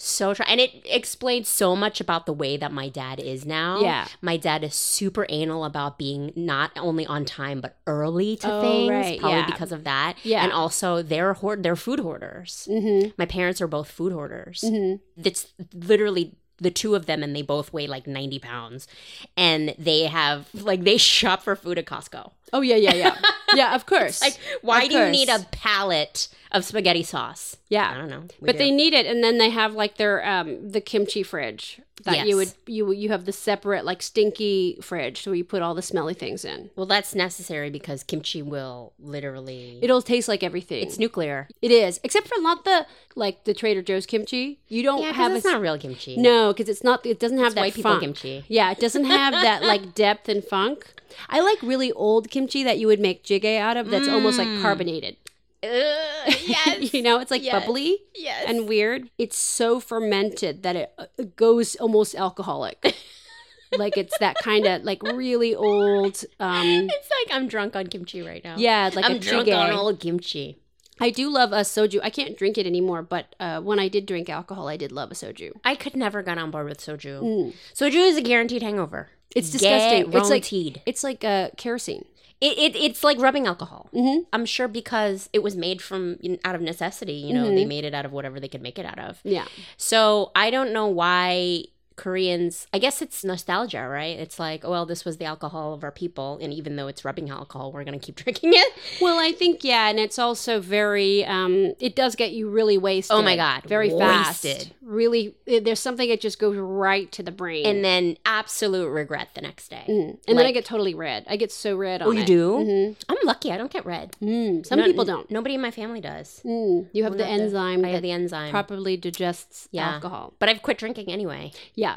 so 0.00 0.32
tra- 0.32 0.46
and 0.48 0.60
it 0.60 0.70
explains 0.84 1.48
so 1.48 1.74
much 1.74 2.00
about 2.00 2.24
the 2.24 2.32
way 2.32 2.56
that 2.56 2.70
my 2.72 2.88
dad 2.88 3.18
is 3.18 3.44
now. 3.44 3.80
Yeah. 3.80 4.06
my 4.22 4.36
dad 4.36 4.62
is 4.62 4.74
super 4.74 5.26
anal 5.28 5.64
about 5.64 5.98
being 5.98 6.32
not 6.36 6.70
only 6.76 7.04
on 7.06 7.24
time 7.24 7.60
but 7.60 7.76
early 7.86 8.36
to 8.36 8.52
Oh, 8.52 8.60
things, 8.60 8.90
right, 8.90 9.18
probably 9.18 9.38
yeah. 9.38 9.46
because 9.46 9.72
of 9.72 9.82
that. 9.84 10.14
Yeah. 10.22 10.44
and 10.44 10.52
also 10.52 11.02
they're 11.02 11.32
hoard, 11.34 11.64
they're 11.64 11.74
food 11.74 11.98
hoarders. 11.98 12.68
Mm-hmm. 12.70 13.10
My 13.18 13.26
parents 13.26 13.60
are 13.60 13.66
both 13.66 13.90
food 13.90 14.12
hoarders. 14.12 14.62
Mhm. 14.64 15.00
It's 15.24 15.52
literally 15.74 16.36
the 16.60 16.70
two 16.72 16.96
of 16.96 17.06
them, 17.06 17.22
and 17.22 17.36
they 17.36 17.42
both 17.42 17.72
weigh 17.72 17.86
like 17.86 18.08
90 18.08 18.40
pounds. 18.40 18.88
And 19.36 19.76
they 19.78 20.06
have, 20.06 20.48
like, 20.54 20.82
they 20.82 20.96
shop 20.96 21.42
for 21.44 21.54
food 21.54 21.78
at 21.78 21.84
Costco. 21.86 22.32
Oh 22.52 22.62
yeah, 22.62 22.74
yeah, 22.74 22.94
yeah. 22.94 23.16
yeah, 23.54 23.74
of 23.76 23.86
course. 23.86 24.20
Like, 24.20 24.38
why 24.62 24.82
Of 24.82 24.90
do 24.90 24.98
you 24.98 25.08
need 25.10 25.28
a 25.28 25.38
pallet 25.52 26.26
of 26.52 26.64
spaghetti 26.64 27.02
sauce? 27.02 27.56
Yeah. 27.68 27.90
I 27.90 27.96
don't 27.98 28.08
know. 28.10 28.22
We 28.40 28.46
but 28.46 28.52
do. 28.52 28.58
they 28.58 28.70
need 28.70 28.94
it 28.94 29.06
and 29.06 29.22
then 29.22 29.38
they 29.38 29.50
have 29.50 29.74
like 29.74 29.96
their 29.96 30.26
um 30.26 30.70
the 30.70 30.80
kimchi 30.80 31.22
fridge 31.22 31.80
that 32.04 32.26
you 32.28 32.36
would 32.36 32.52
you 32.66 32.92
you 32.92 33.08
have 33.08 33.24
the 33.24 33.32
separate 33.32 33.84
like 33.84 34.02
stinky 34.02 34.78
fridge 34.80 35.26
where 35.26 35.34
you 35.34 35.42
put 35.44 35.62
all 35.62 35.74
the 35.74 35.82
smelly 35.82 36.14
things 36.14 36.44
in. 36.44 36.70
Well, 36.76 36.86
that's 36.86 37.14
necessary 37.14 37.70
because 37.70 38.04
kimchi 38.04 38.40
will 38.40 38.92
literally. 39.00 39.78
It'll 39.82 40.00
taste 40.02 40.28
like 40.28 40.42
everything. 40.44 40.82
it's 40.82 40.98
nuclear. 40.98 41.48
it 41.60 41.70
is, 41.72 41.98
except 42.04 42.28
for 42.28 42.40
not 42.40 42.64
the 42.64 42.86
like 43.16 43.44
the 43.44 43.52
Trader 43.52 43.82
Joe's 43.82 44.06
kimchi. 44.06 44.60
You 44.68 44.82
don't 44.84 45.02
Yeah, 45.02 45.12
have 45.12 45.32
it's 45.32 45.44
a, 45.44 45.50
not 45.50 45.60
real 45.60 45.76
kimchi. 45.76 46.16
No, 46.16 46.52
because 46.52 46.68
it's 46.68 46.84
not. 46.84 47.04
It 47.04 47.18
doesn't 47.18 47.38
have 47.38 47.46
It's 47.48 47.54
that 47.56 47.60
white 47.62 47.74
people 47.74 47.90
funk. 47.90 48.02
kimchi. 48.02 48.44
Yeah, 48.48 48.70
it 48.70 48.78
doesn't 48.78 49.04
have 49.04 49.32
that 49.32 49.62
like 49.64 49.94
depth 50.06 50.28
and 50.28 50.44
funk. 50.44 50.86
I 51.28 51.40
like 51.40 51.60
really 51.62 51.90
old 51.92 52.30
kimchi 52.30 52.62
that 52.62 52.78
you 52.78 52.86
would 52.86 53.00
make 53.00 53.24
jjigae 53.24 53.58
out 53.58 53.76
of. 53.76 53.90
That's 53.90 54.08
almost 54.08 54.38
like 54.38 54.60
carbonated. 54.62 55.16
Ugh, 55.62 55.68
yes. 56.46 56.92
you 56.94 57.02
know, 57.02 57.18
it's 57.20 57.30
like 57.30 57.42
Yes. 57.42 57.64
bubbly 57.64 57.98
Yes. 58.14 58.44
and 58.46 58.68
weird. 58.68 59.10
It's 59.18 59.36
so 59.36 59.80
fermented 59.80 60.62
that 60.62 60.76
it 60.76 60.92
uh, 60.98 61.06
goes 61.36 61.74
almost 61.76 62.14
alcoholic. 62.14 62.94
like 63.76 63.96
it's 63.96 64.16
that 64.18 64.36
kind 64.38 64.66
of 64.66 64.84
like 64.84 65.02
really 65.02 65.54
old. 65.54 66.24
um 66.40 66.66
It's 66.66 67.10
like 67.10 67.36
I'm 67.36 67.48
drunk 67.48 67.74
on 67.76 67.86
kimchi 67.88 68.22
right 68.22 68.42
now. 68.44 68.54
Yeah, 68.56 68.86
it's 68.86 68.96
like 68.96 69.04
I'm 69.04 69.18
drunk 69.18 69.48
jjigae. 69.48 69.58
on 69.58 69.72
old 69.72 70.00
kimchi. 70.00 70.58
I 71.00 71.10
do 71.10 71.30
love 71.30 71.52
a 71.52 71.60
soju. 71.60 72.00
I 72.02 72.10
can't 72.10 72.36
drink 72.36 72.58
it 72.58 72.66
anymore, 72.66 73.02
but 73.02 73.34
uh, 73.38 73.60
when 73.60 73.78
I 73.78 73.86
did 73.86 74.04
drink 74.04 74.28
alcohol, 74.28 74.66
I 74.66 74.76
did 74.76 74.90
love 74.90 75.12
a 75.12 75.14
soju. 75.14 75.52
I 75.64 75.76
could 75.76 75.94
never 75.94 76.22
get 76.24 76.38
on 76.38 76.50
board 76.50 76.68
with 76.68 76.78
soju. 76.80 77.22
Mm. 77.22 77.54
Soju 77.72 77.94
is 78.08 78.16
a 78.16 78.20
guaranteed 78.20 78.62
hangover. 78.62 79.10
It's 79.36 79.50
disgusting. 79.50 80.12
It's 80.12 80.28
like 80.30 80.50
it's 80.86 81.04
like 81.04 81.22
uh, 81.24 81.50
kerosene. 81.56 82.04
It, 82.40 82.56
it 82.58 82.76
it's 82.76 83.02
like 83.02 83.18
rubbing 83.18 83.46
alcohol. 83.46 83.88
Mhm. 83.92 84.24
I'm 84.32 84.46
sure 84.46 84.68
because 84.68 85.28
it 85.32 85.42
was 85.42 85.56
made 85.56 85.82
from 85.82 86.18
out 86.44 86.54
of 86.54 86.60
necessity. 86.60 87.14
You 87.14 87.34
know, 87.34 87.44
Mm-hmm. 87.46 87.54
they 87.56 87.64
made 87.64 87.84
it 87.84 87.94
out 87.94 88.04
of 88.04 88.12
whatever 88.12 88.38
they 88.40 88.48
could 88.48 88.62
make 88.62 88.78
it 88.78 88.86
out 88.86 88.98
of. 88.98 89.18
Yeah. 89.24 89.46
So 89.76 90.30
I 90.36 90.50
don't 90.50 90.72
know 90.72 90.86
why 90.86 91.64
Koreans. 91.98 92.66
I 92.72 92.78
guess 92.78 93.02
it's 93.02 93.22
nostalgia, 93.24 93.86
right? 93.86 94.18
It's 94.18 94.38
like, 94.38 94.64
oh, 94.64 94.70
well, 94.70 94.86
this 94.86 95.04
was 95.04 95.18
the 95.18 95.26
alcohol 95.26 95.74
of 95.74 95.84
our 95.84 95.90
people, 95.92 96.38
and 96.40 96.54
even 96.54 96.76
though 96.76 96.86
it's 96.88 97.04
rubbing 97.04 97.28
alcohol, 97.28 97.72
we're 97.72 97.84
gonna 97.84 97.98
keep 97.98 98.14
drinking 98.24 98.52
it. 98.54 98.72
Well, 99.02 99.18
I 99.18 99.32
think 99.32 99.64
yeah, 99.64 99.88
and 99.90 99.98
it's 99.98 100.18
also 100.18 100.60
very. 100.60 101.24
um 101.26 101.74
It 101.80 101.94
does 101.94 102.16
get 102.16 102.32
you 102.32 102.48
really 102.48 102.78
wasted. 102.78 103.14
Oh 103.16 103.22
my 103.22 103.36
God, 103.36 103.64
very 103.64 103.90
fast. 103.90 104.46
Really, 104.80 105.34
there's 105.46 105.80
something 105.80 106.08
that 106.08 106.20
just 106.22 106.38
goes 106.38 106.56
right 106.56 107.12
to 107.12 107.22
the 107.22 107.30
brain. 107.32 107.66
And 107.66 107.84
then 107.84 108.16
absolute 108.24 108.88
regret 108.88 109.28
the 109.34 109.42
next 109.42 109.68
day. 109.68 109.84
Mm. 109.88 110.18
and 110.26 110.38
then 110.38 110.46
I 110.46 110.52
get 110.52 110.64
totally 110.64 110.94
red. 110.94 111.26
I 111.28 111.36
get 111.36 111.52
so 111.52 111.76
red. 111.76 112.00
Oh, 112.00 112.10
you 112.10 112.22
it. 112.22 112.26
do? 112.26 112.52
Mhm. 112.52 112.96
I'm 113.08 113.16
lucky. 113.24 113.50
I 113.52 113.58
don't 113.58 113.70
get 113.70 113.84
red. 113.84 114.16
Mm. 114.22 114.64
Some 114.64 114.78
No- 114.78 114.86
people 114.86 115.04
don't. 115.04 115.30
Nobody 115.30 115.54
in 115.56 115.60
my 115.60 115.70
family 115.70 116.00
does. 116.00 116.40
Mm. 116.44 116.86
You 116.92 117.02
have 117.04 117.12
the 117.12 117.18
not 117.18 117.24
the- 117.36 117.42
enzyme 117.42 117.84
I 117.84 117.88
have 117.88 118.02
the 118.02 118.12
enzyme. 118.12 118.50
properly 118.50 118.96
digests 118.96 119.68
Yeah. 119.72 119.94
alcohol. 119.94 120.32
But 120.38 120.48
I've 120.48 120.62
quit 120.62 120.78
drinking 120.78 121.08
anyway. 121.12 121.52
Yeah. 121.74 121.87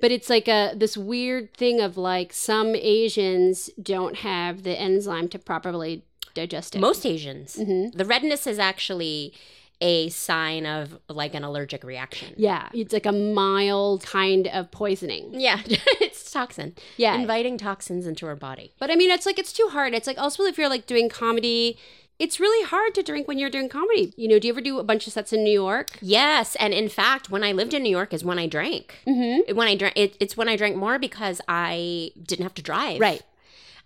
But 0.00 0.10
it's 0.12 0.28
like 0.30 0.48
a 0.48 0.72
this 0.76 0.96
weird 0.96 1.54
thing 1.54 1.80
of 1.80 1.96
like 1.96 2.32
some 2.32 2.74
Asians 2.74 3.70
don't 3.80 4.16
have 4.16 4.62
the 4.62 4.78
enzyme 4.78 5.28
to 5.28 5.38
properly 5.38 6.02
digest 6.34 6.76
it. 6.76 6.80
Most 6.80 7.04
Asians. 7.06 7.56
Mhm. 7.56 7.92
The 7.94 8.04
redness 8.04 8.46
is 8.46 8.58
actually 8.58 9.32
a 9.80 10.08
sign 10.08 10.66
of 10.66 10.98
like 11.08 11.34
an 11.34 11.44
allergic 11.44 11.84
reaction. 11.84 12.34
Yeah, 12.36 12.68
it's 12.72 12.92
like 12.92 13.06
a 13.06 13.12
mild 13.12 14.02
kind 14.02 14.48
of 14.48 14.70
poisoning. 14.72 15.30
Yeah, 15.38 15.60
it's 15.66 16.30
toxin. 16.32 16.74
Yeah. 16.96 17.14
Inviting 17.14 17.58
toxins 17.58 18.06
into 18.06 18.26
our 18.26 18.34
body. 18.34 18.72
But 18.80 18.90
I 18.90 18.96
mean, 18.96 19.10
it's 19.10 19.24
like 19.26 19.38
it's 19.38 19.52
too 19.52 19.68
hard. 19.70 19.94
It's 19.94 20.06
like 20.08 20.18
also 20.18 20.42
if 20.44 20.58
you're 20.58 20.68
like 20.68 20.86
doing 20.86 21.08
comedy, 21.08 21.78
it's 22.18 22.40
really 22.40 22.66
hard 22.66 22.94
to 22.96 23.02
drink 23.02 23.28
when 23.28 23.38
you're 23.38 23.50
doing 23.50 23.68
comedy. 23.68 24.12
You 24.16 24.28
know, 24.28 24.38
do 24.38 24.48
you 24.48 24.52
ever 24.54 24.60
do 24.60 24.78
a 24.78 24.84
bunch 24.84 25.06
of 25.06 25.12
sets 25.12 25.32
in 25.32 25.44
New 25.44 25.52
York? 25.52 25.90
Yes, 26.00 26.56
and 26.56 26.74
in 26.74 26.88
fact, 26.88 27.30
when 27.30 27.44
I 27.44 27.52
lived 27.52 27.74
in 27.74 27.82
New 27.82 27.90
York 27.90 28.12
is 28.12 28.24
when 28.24 28.38
I 28.38 28.46
drank. 28.46 29.00
Mm-hmm. 29.06 29.54
When 29.56 29.68
I 29.68 29.76
drank, 29.76 29.96
it, 29.96 30.16
it's 30.20 30.36
when 30.36 30.48
I 30.48 30.56
drank 30.56 30.76
more 30.76 30.98
because 30.98 31.40
I 31.48 32.10
didn't 32.20 32.42
have 32.42 32.54
to 32.54 32.62
drive. 32.62 33.00
Right. 33.00 33.22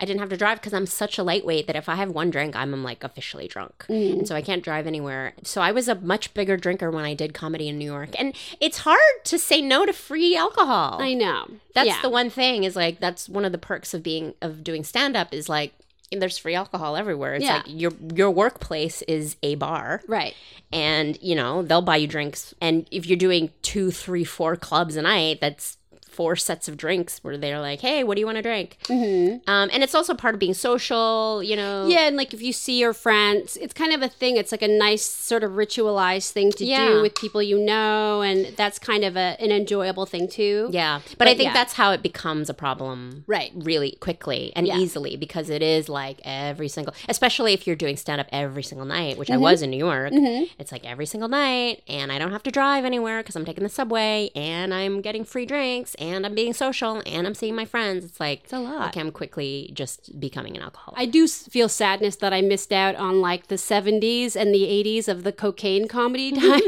I 0.00 0.04
didn't 0.04 0.18
have 0.20 0.30
to 0.30 0.36
drive 0.36 0.58
because 0.58 0.72
I'm 0.74 0.86
such 0.86 1.16
a 1.16 1.22
lightweight 1.22 1.68
that 1.68 1.76
if 1.76 1.88
I 1.88 1.94
have 1.94 2.10
one 2.10 2.30
drink, 2.30 2.56
I'm 2.56 2.82
like 2.82 3.04
officially 3.04 3.46
drunk. 3.46 3.86
Mm. 3.88 4.12
And 4.20 4.28
so 4.28 4.34
I 4.34 4.42
can't 4.42 4.64
drive 4.64 4.88
anywhere. 4.88 5.34
So 5.44 5.60
I 5.60 5.70
was 5.70 5.86
a 5.86 5.94
much 5.94 6.34
bigger 6.34 6.56
drinker 6.56 6.90
when 6.90 7.04
I 7.04 7.14
did 7.14 7.34
comedy 7.34 7.68
in 7.68 7.78
New 7.78 7.84
York. 7.84 8.08
And 8.18 8.34
it's 8.60 8.78
hard 8.78 8.98
to 9.24 9.38
say 9.38 9.62
no 9.62 9.86
to 9.86 9.92
free 9.92 10.34
alcohol. 10.36 11.00
I 11.00 11.14
know. 11.14 11.46
That's 11.74 11.86
Yeah. 11.86 12.02
the 12.02 12.10
one 12.10 12.30
thing 12.30 12.64
is 12.64 12.74
like 12.74 12.98
that's 12.98 13.28
one 13.28 13.44
of 13.44 13.52
the 13.52 13.58
perks 13.58 13.94
of 13.94 14.02
being 14.02 14.34
of 14.42 14.64
doing 14.64 14.82
stand 14.82 15.16
up 15.16 15.32
is 15.32 15.48
like 15.48 15.72
there's 16.20 16.38
free 16.38 16.54
alcohol 16.54 16.96
everywhere. 16.96 17.34
It's 17.34 17.44
Yeah. 17.44 17.56
like 17.56 17.64
your 17.68 17.92
your 18.14 18.30
workplace 18.30 19.02
is 19.02 19.36
a 19.42 19.54
bar 19.56 20.02
Right. 20.06 20.34
and 20.72 21.18
you 21.22 21.34
know 21.34 21.62
they'll 21.62 21.82
buy 21.82 21.96
you 21.96 22.06
drinks 22.06 22.54
and 22.60 22.86
if 22.90 23.06
you're 23.06 23.16
doing 23.18 23.50
two 23.62 23.90
three 23.90 24.24
four 24.24 24.56
clubs 24.56 24.96
a 24.96 25.02
night 25.02 25.40
that's 25.40 25.76
four 26.12 26.36
sets 26.36 26.68
of 26.68 26.76
drinks 26.76 27.18
where 27.22 27.36
they're 27.38 27.60
like 27.60 27.80
hey 27.80 28.04
what 28.04 28.14
do 28.16 28.20
you 28.20 28.26
want 28.26 28.36
to 28.36 28.42
drink 28.42 28.76
Mm-hmm. 28.88 29.48
um, 29.50 29.68
and 29.72 29.82
it's 29.82 29.94
also 29.94 30.14
part 30.14 30.34
of 30.34 30.40
being 30.40 30.54
social 30.54 31.42
you 31.42 31.56
know 31.56 31.86
Yeah, 31.86 32.06
and 32.08 32.16
like 32.16 32.32
if 32.34 32.42
you 32.42 32.52
see 32.52 32.78
your 32.78 32.92
friends, 32.94 33.56
it's 33.56 33.74
kind 33.74 33.92
of 33.92 34.02
a 34.02 34.08
thing. 34.08 34.36
It's 34.36 34.52
like 34.52 34.62
a 34.62 34.68
nice 34.68 35.04
sort 35.04 35.42
of 35.44 35.52
ritualized 35.52 36.30
thing 36.30 36.52
to 36.52 36.64
Yeah. 36.64 36.88
do 36.88 37.02
with 37.02 37.14
people 37.14 37.42
you 37.42 37.58
know, 37.58 38.22
and 38.22 38.54
that's 38.56 38.78
kind 38.78 39.04
of 39.04 39.16
a, 39.16 39.36
an 39.40 39.50
enjoyable 39.50 40.06
thing 40.06 40.28
too. 40.28 40.68
yeah 40.70 41.00
but, 41.10 41.18
But 41.18 41.28
i 41.28 41.34
think 41.34 41.48
yeah. 41.48 41.52
that's 41.54 41.74
how 41.74 41.92
it 41.92 42.02
becomes 42.02 42.48
a 42.50 42.54
problem 42.54 43.24
Right. 43.26 43.52
really 43.54 43.92
quickly 44.00 44.52
and 44.56 44.66
Yeah. 44.66 44.78
easily 44.78 45.16
because 45.16 45.48
it 45.50 45.62
is 45.62 45.88
like 45.88 46.20
every 46.24 46.68
single 46.68 46.94
especially 47.08 47.52
if 47.52 47.66
you're 47.66 47.76
doing 47.84 47.96
stand 47.96 48.20
up 48.20 48.26
every 48.32 48.62
single 48.62 48.86
night 48.86 49.16
which 49.18 49.30
i 49.30 49.34
Mm-hmm. 49.34 49.42
was 49.42 49.62
in 49.62 49.70
new 49.70 49.76
york 49.90 50.12
it's 50.58 50.72
like 50.72 50.84
every 50.84 51.06
single 51.06 51.28
night 51.28 51.82
and 51.88 52.12
i 52.12 52.18
don't 52.18 52.32
have 52.32 52.42
to 52.42 52.50
drive 52.50 52.84
anywhere 52.84 53.18
because 53.20 53.36
i'm 53.36 53.44
taking 53.44 53.62
the 53.64 53.68
subway 53.80 54.30
and 54.34 54.72
i'm 54.74 55.00
getting 55.00 55.24
free 55.24 55.46
drinks 55.46 55.94
and 56.02 56.26
i'm 56.26 56.34
being 56.34 56.52
social 56.52 57.02
and 57.06 57.26
i'm 57.26 57.34
seeing 57.34 57.54
my 57.54 57.64
friends 57.64 58.04
it's 58.04 58.20
like 58.20 58.40
a 58.52 58.58
lot. 58.58 58.88
okay 58.88 59.00
i'm 59.00 59.12
quickly 59.12 59.70
just 59.72 60.18
becoming 60.18 60.56
an 60.56 60.62
alcoholic 60.62 60.98
I 60.98 61.06
do 61.06 61.26
feel 61.26 61.68
sadness 61.68 62.16
that 62.16 62.32
I 62.32 62.40
missed 62.42 62.72
out 62.72 62.94
on 62.96 63.20
like 63.20 63.46
the 63.48 63.56
70s 63.56 64.36
and 64.36 64.54
the 64.54 64.64
80s 64.64 65.08
of 65.08 65.24
the 65.24 65.32
cocaine 65.32 65.88
comedy 65.88 66.30
time. 66.46 66.60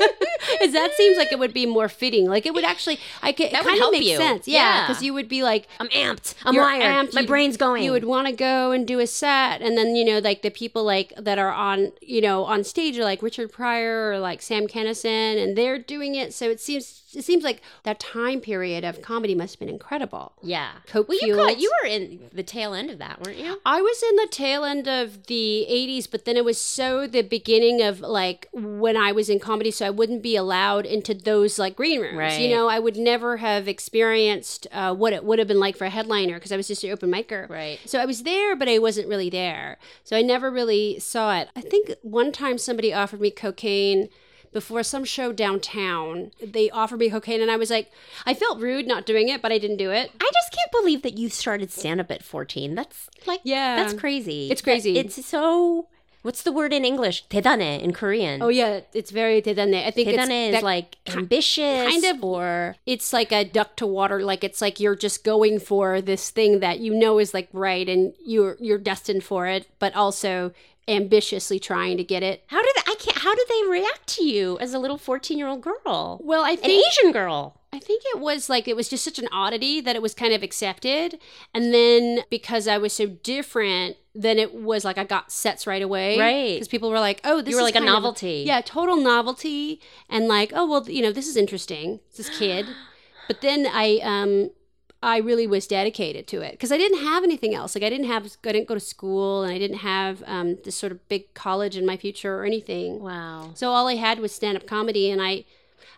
Is 0.62 0.72
that 0.72 0.92
seems 0.96 1.16
like 1.16 1.32
it 1.32 1.38
would 1.38 1.52
be 1.54 1.66
more 1.66 1.88
fitting. 1.88 2.26
Like 2.26 2.46
it 2.46 2.54
would 2.54 2.64
actually, 2.64 2.98
I 3.22 3.32
could, 3.32 3.46
it 3.46 3.52
That 3.52 3.64
would 3.64 3.70
kind 3.78 3.82
of 3.84 3.90
makes 3.92 4.06
you. 4.06 4.16
sense. 4.16 4.48
Yeah, 4.48 4.58
Yeah. 4.58 4.86
because 4.88 5.02
you 5.02 5.12
would 5.14 5.28
be 5.28 5.42
like, 5.42 5.66
I'm 5.78 5.88
amped. 5.88 6.34
I'm 6.44 6.56
wired. 6.56 6.82
amped, 6.82 7.14
My 7.14 7.20
you'd- 7.20 7.28
brain's 7.28 7.56
going. 7.56 7.82
You 7.84 7.92
would 7.92 8.04
want 8.04 8.26
to 8.26 8.32
go 8.32 8.72
and 8.72 8.86
do 8.86 8.98
a 9.00 9.06
set, 9.06 9.60
and 9.62 9.76
then 9.76 9.94
you 9.96 10.04
know, 10.04 10.18
like 10.18 10.42
the 10.42 10.50
people 10.50 10.84
like 10.84 11.12
that 11.16 11.38
are 11.38 11.52
on, 11.52 11.92
you 12.00 12.20
know, 12.20 12.44
on 12.44 12.64
stage 12.64 12.98
are 12.98 13.04
like 13.04 13.22
Richard 13.22 13.52
Pryor 13.52 14.10
or 14.12 14.18
like 14.18 14.42
Sam 14.42 14.66
Kinison, 14.66 15.42
and 15.42 15.56
they're 15.56 15.78
doing 15.78 16.14
it. 16.14 16.32
So 16.34 16.48
it 16.50 16.60
seems 16.60 17.02
it 17.14 17.24
seems 17.24 17.42
like 17.42 17.60
that 17.82 17.98
time 17.98 18.40
period 18.40 18.84
of 18.84 19.02
comedy 19.02 19.34
must 19.34 19.54
have 19.54 19.60
been 19.60 19.68
incredible. 19.68 20.32
yeah. 20.42 20.70
Coke 20.86 21.08
well, 21.08 21.18
you, 21.20 21.34
caught, 21.34 21.58
you 21.58 21.72
were 21.82 21.88
in 21.88 22.20
the 22.32 22.44
tail 22.44 22.72
end 22.72 22.88
of 22.88 22.98
that, 22.98 23.20
weren't 23.24 23.36
you? 23.38 23.60
I 23.66 23.80
was 23.82 24.00
in 24.10 24.14
the 24.16 24.28
tail 24.30 24.64
end 24.64 24.86
of 24.86 25.26
the 25.26 25.66
80s, 25.68 26.08
but 26.08 26.24
then 26.24 26.36
it 26.36 26.44
was 26.44 26.58
so 26.60 27.08
the 27.08 27.22
beginning 27.22 27.82
of 27.82 27.98
like 28.00 28.48
when 28.52 28.96
I 28.96 29.10
was 29.10 29.28
in 29.28 29.40
comedy, 29.40 29.70
so 29.72 29.86
I 29.86 29.89
wouldn't 29.96 30.22
be 30.22 30.36
allowed 30.36 30.86
into 30.86 31.14
those 31.14 31.58
like 31.58 31.76
green 31.76 32.00
rooms. 32.00 32.16
Right. 32.16 32.40
You 32.40 32.54
know, 32.54 32.68
I 32.68 32.78
would 32.78 32.96
never 32.96 33.38
have 33.38 33.68
experienced 33.68 34.66
uh, 34.72 34.94
what 34.94 35.12
it 35.12 35.24
would 35.24 35.38
have 35.38 35.48
been 35.48 35.60
like 35.60 35.76
for 35.76 35.84
a 35.84 35.90
headliner 35.90 36.34
because 36.34 36.52
I 36.52 36.56
was 36.56 36.68
just 36.68 36.84
an 36.84 36.90
open 36.90 37.10
micer. 37.10 37.48
Right. 37.48 37.78
So 37.86 37.98
I 37.98 38.06
was 38.06 38.22
there, 38.22 38.56
but 38.56 38.68
I 38.68 38.78
wasn't 38.78 39.08
really 39.08 39.30
there. 39.30 39.78
So 40.04 40.16
I 40.16 40.22
never 40.22 40.50
really 40.50 40.98
saw 40.98 41.36
it. 41.38 41.48
I 41.54 41.60
think 41.60 41.94
one 42.02 42.32
time 42.32 42.58
somebody 42.58 42.92
offered 42.92 43.20
me 43.20 43.30
cocaine 43.30 44.08
before 44.52 44.82
some 44.82 45.04
show 45.04 45.32
downtown. 45.32 46.32
They 46.42 46.70
offered 46.70 46.98
me 46.98 47.08
cocaine, 47.10 47.40
and 47.40 47.50
I 47.50 47.56
was 47.56 47.70
like, 47.70 47.90
I 48.26 48.34
felt 48.34 48.60
rude 48.60 48.86
not 48.86 49.06
doing 49.06 49.28
it, 49.28 49.40
but 49.42 49.52
I 49.52 49.58
didn't 49.58 49.76
do 49.76 49.90
it. 49.90 50.10
I 50.20 50.30
just 50.32 50.52
can't 50.52 50.72
believe 50.72 51.02
that 51.02 51.16
you 51.16 51.28
started 51.28 51.70
stand 51.70 52.00
up 52.00 52.10
at 52.10 52.24
14. 52.24 52.74
That's 52.74 53.08
like, 53.26 53.40
Yeah. 53.44 53.76
that's 53.76 53.94
crazy. 53.94 54.50
It's 54.50 54.62
crazy. 54.62 54.98
It's 54.98 55.24
so, 55.24 55.86
what's 56.23 56.41
the 56.41 56.51
word 56.51 56.73
in 56.73 56.83
English? 56.83 57.25
대단해 57.29 57.79
in 57.81 57.93
Korean. 57.93 58.41
Oh 58.41 58.49
yeah, 58.49 58.81
it's 58.93 59.11
very 59.11 59.41
대단해. 59.41 59.85
I 59.85 59.91
think 59.91 60.07
it's 60.09 60.17
대단해 60.17 60.47
is 60.49 60.51
that 60.53 60.63
like 60.63 60.97
ambitious 61.07 61.87
kind 61.87 62.03
of- 62.05 62.23
or 62.23 62.75
it's 62.85 63.13
like 63.13 63.31
a 63.31 63.43
duck 63.45 63.75
to 63.77 63.85
water. 63.85 64.23
Like 64.23 64.43
it's 64.43 64.61
like 64.61 64.79
you're 64.79 64.95
just 64.95 65.23
going 65.23 65.59
for 65.59 66.01
this 66.01 66.29
thing 66.31 66.59
that 66.61 66.79
you 66.79 66.93
know 66.93 67.19
is 67.19 67.33
like 67.33 67.49
right, 67.53 67.87
and 67.87 68.13
you're 68.25 68.57
you're 68.59 68.79
destined 68.79 69.23
for 69.23 69.45
it, 69.47 69.67
but 69.79 69.93
also 69.95 70.51
ambitiously 70.87 71.59
trying 71.59 71.97
to 71.97 72.03
get 72.03 72.21
it. 72.21 72.43
how 72.47 72.61
did 72.61 72.73
they, 72.75 72.91
I 72.91 72.95
can't 72.95 73.17
how 73.17 73.33
did 73.33 73.47
they 73.49 73.67
react 73.69 74.05
to 74.17 74.23
you 74.23 74.57
as 74.59 74.73
a 74.73 74.77
little 74.79 74.99
14-year-old 74.99 75.61
girl? 75.61 76.19
Well, 76.23 76.43
I 76.45 76.51
An 76.51 76.57
think 76.57 76.85
Asian 76.85 77.11
girl. 77.11 77.55
I 77.72 77.78
think 77.78 78.02
it 78.06 78.18
was 78.18 78.48
like 78.48 78.66
it 78.66 78.74
was 78.74 78.88
just 78.88 79.04
such 79.04 79.18
an 79.20 79.28
oddity 79.30 79.80
that 79.80 79.94
it 79.94 80.02
was 80.02 80.12
kind 80.14 80.32
of 80.32 80.42
accepted, 80.42 81.18
and 81.54 81.72
then 81.72 82.20
because 82.30 82.66
I 82.66 82.78
was 82.78 82.92
so 82.92 83.06
different. 83.06 83.96
Then 84.12 84.40
it 84.40 84.52
was 84.52 84.84
like 84.84 84.98
I 84.98 85.04
got 85.04 85.30
sets 85.30 85.68
right 85.68 85.80
away, 85.82 86.18
Right. 86.18 86.54
Because 86.54 86.66
people 86.66 86.90
were 86.90 86.98
like, 86.98 87.20
"Oh, 87.22 87.40
this 87.40 87.50
You 87.52 87.56
were 87.56 87.60
is 87.60 87.66
like 87.66 87.76
a 87.76 87.78
kind 87.78 87.88
of 87.88 87.94
novelty. 87.94 88.42
yeah, 88.44 88.60
total 88.60 88.96
novelty, 88.96 89.80
and 90.08 90.26
like, 90.26 90.50
oh 90.52 90.68
well, 90.68 90.90
you 90.90 91.00
know, 91.00 91.12
this 91.12 91.28
is 91.28 91.36
interesting. 91.36 92.00
It's 92.08 92.16
this 92.16 92.28
kid, 92.38 92.66
but 93.28 93.40
then 93.40 93.68
I 93.72 94.00
um 94.02 94.50
I 95.00 95.18
really 95.18 95.46
was 95.46 95.68
dedicated 95.68 96.26
to 96.26 96.40
it 96.42 96.50
because 96.52 96.72
I 96.72 96.76
didn't 96.76 96.98
have 97.04 97.22
anything 97.22 97.54
else. 97.54 97.76
Like 97.76 97.84
I 97.84 97.88
didn't 97.88 98.06
have 98.08 98.26
I 98.44 98.50
didn't 98.50 98.66
go 98.66 98.74
to 98.74 98.80
school 98.80 99.44
and 99.44 99.52
I 99.52 99.58
didn't 99.58 99.78
have 99.78 100.24
um 100.26 100.58
this 100.64 100.74
sort 100.74 100.90
of 100.90 101.08
big 101.08 101.32
college 101.34 101.76
in 101.76 101.86
my 101.86 101.96
future 101.96 102.36
or 102.40 102.44
anything. 102.44 102.98
Wow. 103.00 103.52
So 103.54 103.70
all 103.70 103.86
I 103.86 103.94
had 103.94 104.18
was 104.18 104.32
stand 104.32 104.56
up 104.56 104.66
comedy 104.66 105.08
and 105.08 105.22
I 105.22 105.44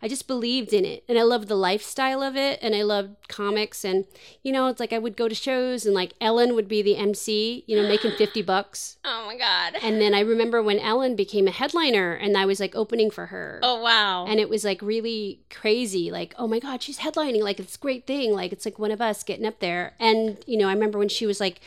I 0.03 0.09
just 0.09 0.27
believed 0.27 0.73
in 0.73 0.85
it 0.85 1.05
and 1.09 1.19
I 1.19 1.23
loved 1.23 1.49
the 1.49 1.55
lifestyle 1.55 2.23
of 2.23 2.37
it 2.37 2.59
and 2.61 2.75
I 2.75 2.83
loved 2.83 3.29
comics 3.29 3.85
and 3.85 4.05
you 4.43 4.51
know 4.53 4.67
it's 4.67 4.81
like 4.81 4.93
I 4.93 4.99
would 4.99 5.17
go 5.17 5.29
to 5.29 5.35
shows 5.35 5.87
and 5.87 5.95
like 5.95 6.13
Ellen 6.21 6.55
would 6.55 6.69
be 6.69 6.83
the 6.83 6.97
MC, 6.97 7.65
you 7.67 7.81
know, 7.81 7.89
making 7.89 8.13
50 8.13 8.43
bucks. 8.53 8.99
Oh 9.05 9.25
my 9.27 9.37
god. 9.37 9.77
And 9.83 10.01
then 10.01 10.15
I 10.15 10.21
remember 10.21 10.63
when 10.63 10.79
Ellen 10.79 11.15
became 11.15 11.47
a 11.47 11.53
headliner 11.53 12.13
and 12.13 12.37
I 12.37 12.47
was 12.47 12.59
like 12.59 12.75
opening 12.75 13.11
for 13.11 13.27
her. 13.27 13.61
Oh 13.63 13.81
wow. 13.81 14.27
And 14.27 14.41
it 14.41 14.49
was 14.49 14.65
like 14.65 14.83
really 14.83 15.41
crazy. 15.51 16.11
Like, 16.11 16.35
oh 16.39 16.47
my 16.47 16.59
God, 16.59 16.83
she's 16.83 16.99
headlining. 16.99 17.43
Like, 17.43 17.61
it's 17.61 17.77
a 17.77 17.79
great 17.79 18.07
thing. 18.07 18.33
Like, 18.33 18.53
it's 18.53 18.65
like 18.65 18.79
one 18.79 18.91
of 18.91 19.01
us 19.01 19.23
getting 19.23 19.47
up 19.47 19.61
there. 19.61 19.95
And, 19.99 20.39
you 20.47 20.57
know, 20.57 20.69
I 20.69 20.73
remember 20.73 20.99
when 20.99 21.09
she 21.09 21.27
was 21.27 21.41
like 21.41 21.61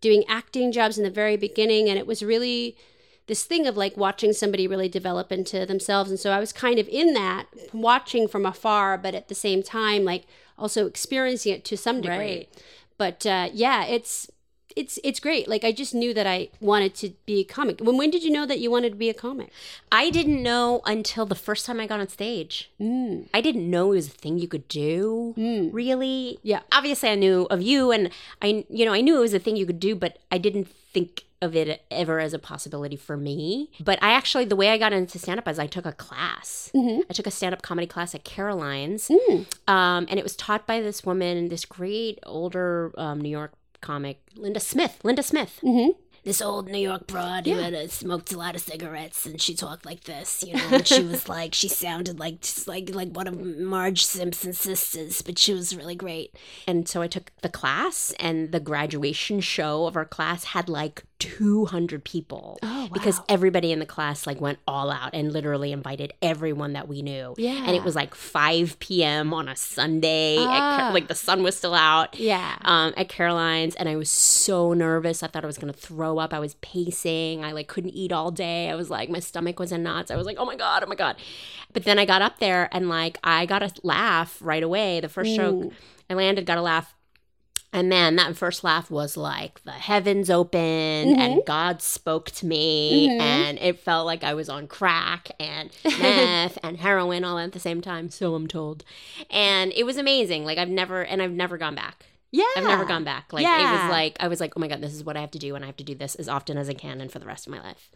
doing 0.00 0.24
acting 0.28 0.72
jobs 0.72 0.98
in 0.98 1.04
the 1.04 1.10
very 1.10 1.36
beginning. 1.36 1.88
And 1.88 1.98
it 1.98 2.06
was 2.06 2.22
really 2.22 2.76
this 3.26 3.44
thing 3.44 3.66
of 3.66 3.76
like 3.76 3.96
watching 3.96 4.32
somebody 4.32 4.68
really 4.68 4.88
develop 4.88 5.32
into 5.32 5.66
themselves. 5.66 6.10
And 6.10 6.18
so 6.18 6.30
I 6.30 6.38
was 6.38 6.52
kind 6.52 6.78
of 6.78 6.88
in 6.88 7.14
that, 7.14 7.46
watching 7.72 8.28
from 8.28 8.46
afar, 8.46 8.96
but 8.98 9.14
at 9.14 9.28
the 9.28 9.34
same 9.34 9.62
time, 9.62 10.04
like 10.04 10.26
also 10.58 10.86
experiencing 10.86 11.52
it 11.52 11.64
to 11.64 11.76
some 11.76 12.00
degree. 12.00 12.16
Right. 12.16 12.48
But 12.98 13.26
uh, 13.26 13.48
yeah, 13.52 13.84
it's. 13.84 14.30
It's 14.74 14.98
it's 15.02 15.20
great. 15.20 15.48
Like 15.48 15.64
I 15.64 15.72
just 15.72 15.94
knew 15.94 16.12
that 16.12 16.26
I 16.26 16.50
wanted 16.60 16.94
to 16.96 17.14
be 17.24 17.40
a 17.40 17.44
comic. 17.44 17.80
When 17.80 17.96
when 17.96 18.10
did 18.10 18.22
you 18.22 18.30
know 18.30 18.44
that 18.44 18.58
you 18.58 18.70
wanted 18.70 18.90
to 18.90 18.96
be 18.96 19.08
a 19.08 19.14
comic? 19.14 19.50
I 19.90 20.10
didn't 20.10 20.42
know 20.42 20.82
until 20.84 21.24
the 21.24 21.34
first 21.34 21.64
time 21.64 21.80
I 21.80 21.86
got 21.86 21.98
on 21.98 22.08
stage. 22.08 22.70
Mm. 22.78 23.26
I 23.32 23.40
didn't 23.40 23.70
know 23.70 23.92
it 23.92 23.94
was 23.94 24.08
a 24.08 24.10
thing 24.10 24.38
you 24.38 24.48
could 24.48 24.68
do. 24.68 25.32
Really? 25.72 26.38
Yeah. 26.42 26.60
Obviously, 26.72 27.08
I 27.08 27.14
knew 27.14 27.46
of 27.48 27.62
you, 27.62 27.90
and 27.90 28.10
I, 28.42 28.66
you 28.68 28.84
know, 28.84 28.92
I 28.92 29.00
knew 29.00 29.16
it 29.16 29.20
was 29.20 29.32
a 29.32 29.38
thing 29.38 29.56
you 29.56 29.64
could 29.64 29.80
do, 29.80 29.94
but 29.94 30.18
I 30.30 30.36
didn't 30.36 30.68
think 30.68 31.24
of 31.42 31.54
it 31.54 31.82
ever 31.90 32.18
as 32.18 32.32
a 32.32 32.38
possibility 32.38 32.96
for 32.96 33.16
me. 33.16 33.70
But 33.80 34.02
I 34.02 34.12
actually, 34.12 34.46
the 34.46 34.56
way 34.56 34.70
I 34.70 34.78
got 34.78 34.92
into 34.92 35.18
stand 35.18 35.38
up 35.38 35.48
is 35.48 35.58
I 35.58 35.66
took 35.66 35.86
a 35.86 35.92
class. 35.92 36.70
I 36.74 37.12
took 37.12 37.26
a 37.26 37.30
stand 37.30 37.52
up 37.52 37.62
comedy 37.62 37.86
class 37.86 38.14
at 38.14 38.24
Caroline's, 38.24 39.10
um, 39.68 40.06
and 40.08 40.18
it 40.18 40.22
was 40.22 40.36
taught 40.36 40.66
by 40.66 40.80
this 40.80 41.04
woman, 41.04 41.48
this 41.48 41.64
great 41.64 42.18
older 42.24 42.92
um, 42.96 43.20
New 43.20 43.28
York 43.28 43.52
comic, 43.80 44.20
Linda 44.34 44.60
Smith. 44.60 44.98
Linda 45.02 45.22
Smith. 45.22 45.60
This 46.24 46.42
old 46.42 46.68
New 46.68 46.78
York 46.78 47.06
broad 47.06 47.46
who 47.46 47.54
had 47.54 47.72
uh, 47.72 47.86
smoked 47.86 48.32
a 48.32 48.36
lot 48.36 48.56
of 48.56 48.60
cigarettes, 48.60 49.26
and 49.26 49.40
she 49.40 49.54
talked 49.54 49.86
like 49.86 50.02
this, 50.04 50.42
you 50.44 50.54
know. 50.54 50.68
And 50.72 50.84
she 50.86 51.00
was 51.04 51.28
like, 51.36 51.54
she 51.54 51.68
sounded 51.68 52.18
like 52.18 52.40
just 52.40 52.66
like 52.66 52.92
like 52.92 53.10
one 53.14 53.28
of 53.28 53.40
Marge 53.40 54.04
Simpson's 54.04 54.58
sisters, 54.58 55.22
but 55.22 55.38
she 55.38 55.54
was 55.54 55.76
really 55.76 55.94
great. 55.94 56.36
And 56.66 56.88
so 56.88 57.00
I 57.00 57.06
took 57.06 57.30
the 57.42 57.48
class, 57.48 58.12
and 58.18 58.50
the 58.50 58.58
graduation 58.58 59.40
show 59.40 59.86
of 59.86 59.94
our 59.94 60.04
class 60.04 60.42
had 60.42 60.68
like 60.68 61.04
200 61.18 62.04
people. 62.04 62.58
Oh, 62.62 62.88
Because 62.92 63.20
everybody 63.28 63.72
in 63.72 63.78
the 63.78 63.86
class 63.86 64.26
like 64.26 64.40
went 64.40 64.58
all 64.68 64.90
out 64.90 65.10
and 65.14 65.32
literally 65.32 65.72
invited 65.72 66.12
everyone 66.20 66.74
that 66.74 66.88
we 66.88 67.02
knew. 67.02 67.34
Yeah. 67.38 67.64
And 67.66 67.74
it 67.74 67.82
was 67.82 67.94
like 67.96 68.14
5 68.14 68.78
p.m. 68.78 69.32
on 69.32 69.48
a 69.48 69.56
Sunday. 69.56 70.36
at 70.36 70.46
Ah. 70.46 70.76
Car- 70.78 70.92
like 70.92 71.08
the 71.08 71.14
sun 71.14 71.42
was 71.42 71.56
still 71.56 71.74
out 71.74 72.18
Yeah. 72.18 72.56
um, 72.62 72.92
at 72.96 73.08
Caroline's, 73.08 73.74
and 73.76 73.88
I 73.88 73.96
was 73.96 74.10
so 74.10 74.72
nervous. 74.72 75.22
I 75.22 75.28
thought 75.28 75.44
I 75.44 75.46
was 75.46 75.58
gonna 75.58 75.72
throw 75.72 76.18
up. 76.18 76.34
I 76.34 76.38
was 76.38 76.54
pacing. 76.56 77.44
I 77.44 77.52
like 77.52 77.66
couldn't 77.68 77.90
eat 77.94 78.12
all 78.12 78.30
day. 78.30 78.68
I 78.70 78.74
was 78.74 78.90
like, 78.90 79.08
my 79.08 79.20
stomach 79.20 79.58
was 79.58 79.72
in 79.72 79.82
knots. 79.82 80.10
I 80.10 80.16
was 80.16 80.26
like, 80.26 80.36
oh 80.38 80.44
my 80.44 80.56
god, 80.56 80.84
oh 80.84 80.86
my 80.86 80.94
god. 80.96 81.16
But 81.72 81.84
then 81.84 81.98
I 81.98 82.04
got 82.04 82.22
up 82.22 82.38
there, 82.38 82.68
and 82.72 82.88
like 82.88 83.18
I 83.24 83.46
got 83.46 83.62
a 83.62 83.70
laugh 83.82 84.38
right 84.40 84.62
away. 84.62 85.00
The 85.00 85.08
first 85.08 85.34
joke 85.34 85.72
I 86.10 86.14
landed, 86.14 86.46
got 86.46 86.58
a 86.58 86.62
laugh. 86.62 86.94
And 87.76 87.90
man, 87.90 88.16
that 88.16 88.34
first 88.34 88.64
laugh 88.64 88.90
was 88.90 89.18
like 89.18 89.62
the 89.64 89.72
heavens 89.72 90.30
opened 90.30 91.20
and 91.20 91.34
mm-hmm. 91.34 91.46
God 91.46 91.82
spoke 91.82 92.30
to 92.30 92.46
me, 92.46 93.06
mm-hmm. 93.06 93.20
and 93.20 93.58
it 93.58 93.78
felt 93.78 94.06
like 94.06 94.24
I 94.24 94.32
was 94.32 94.48
on 94.48 94.66
crack 94.66 95.30
and 95.38 95.68
meth 95.84 96.56
and 96.64 96.78
heroin 96.78 97.22
all 97.22 97.38
at 97.38 97.52
the 97.52 97.60
same 97.60 97.82
time. 97.82 98.08
So 98.08 98.34
I'm 98.34 98.46
told, 98.46 98.82
and 99.30 99.74
it 99.74 99.84
was 99.84 99.98
amazing. 99.98 100.46
Like 100.46 100.56
I've 100.56 100.70
never, 100.70 101.02
and 101.02 101.20
I've 101.20 101.32
never 101.32 101.58
gone 101.58 101.74
back. 101.74 102.06
Yeah. 102.32 102.44
I've 102.56 102.64
never 102.64 102.86
gone 102.86 103.04
back. 103.04 103.30
Like 103.34 103.44
it 103.44 103.82
was 103.82 103.90
like 103.90 104.16
I 104.20 104.28
was 104.28 104.40
like, 104.40 104.54
oh 104.56 104.60
my 104.60 104.68
god, 104.68 104.80
this 104.80 104.94
is 104.94 105.04
what 105.04 105.18
I 105.18 105.20
have 105.20 105.32
to 105.32 105.38
do, 105.38 105.54
and 105.54 105.62
I 105.62 105.66
have 105.66 105.76
to 105.76 105.84
do 105.84 105.94
this 105.94 106.14
as 106.14 106.30
often 106.30 106.56
as 106.56 106.70
I 106.70 106.74
can, 106.74 107.02
and 107.02 107.12
for 107.12 107.18
the 107.18 107.26
rest 107.26 107.46
of 107.46 107.52
my 107.52 107.60
life. 107.60 107.90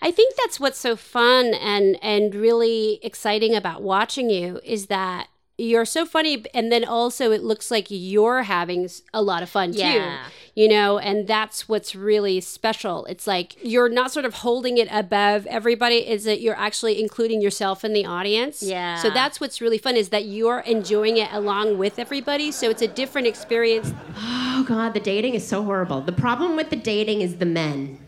I 0.00 0.12
think 0.12 0.36
that's 0.36 0.60
what's 0.60 0.78
so 0.78 0.94
fun 0.94 1.54
and 1.54 1.98
and 2.04 2.36
really 2.36 3.00
exciting 3.02 3.56
about 3.56 3.82
watching 3.82 4.30
you 4.30 4.60
is 4.62 4.86
that 4.86 5.26
you're 5.56 5.84
so 5.84 6.04
funny 6.04 6.44
and 6.52 6.72
then 6.72 6.84
also 6.84 7.30
it 7.30 7.42
looks 7.42 7.70
like 7.70 7.86
you're 7.88 8.42
having 8.42 8.88
a 9.12 9.22
lot 9.22 9.42
of 9.42 9.48
fun 9.48 9.72
too. 9.72 9.78
Yeah. 9.78 10.24
You 10.56 10.68
know, 10.68 10.98
and 10.98 11.26
that's 11.26 11.68
what's 11.68 11.96
really 11.96 12.40
special. 12.40 13.04
It's 13.06 13.26
like 13.26 13.56
you're 13.62 13.88
not 13.88 14.12
sort 14.12 14.24
of 14.24 14.34
holding 14.34 14.78
it 14.78 14.86
above 14.90 15.46
everybody, 15.46 15.96
is 15.96 16.24
that 16.24 16.40
you're 16.40 16.56
actually 16.56 17.00
including 17.00 17.40
yourself 17.40 17.84
in 17.84 17.92
the 17.92 18.06
audience. 18.06 18.62
Yeah. 18.62 18.96
So 19.02 19.10
that's 19.10 19.40
what's 19.40 19.60
really 19.60 19.78
fun 19.78 19.96
is 19.96 20.10
that 20.10 20.26
you're 20.26 20.60
enjoying 20.60 21.16
it 21.16 21.28
along 21.32 21.78
with 21.78 21.98
everybody. 21.98 22.52
So 22.52 22.70
it's 22.70 22.82
a 22.82 22.88
different 22.88 23.26
experience. 23.26 23.92
Oh 24.16 24.64
God, 24.66 24.94
the 24.94 25.00
dating 25.00 25.34
is 25.34 25.46
so 25.46 25.62
horrible. 25.64 26.00
The 26.00 26.12
problem 26.12 26.54
with 26.54 26.70
the 26.70 26.76
dating 26.76 27.20
is 27.20 27.38
the 27.38 27.46
men. 27.46 27.98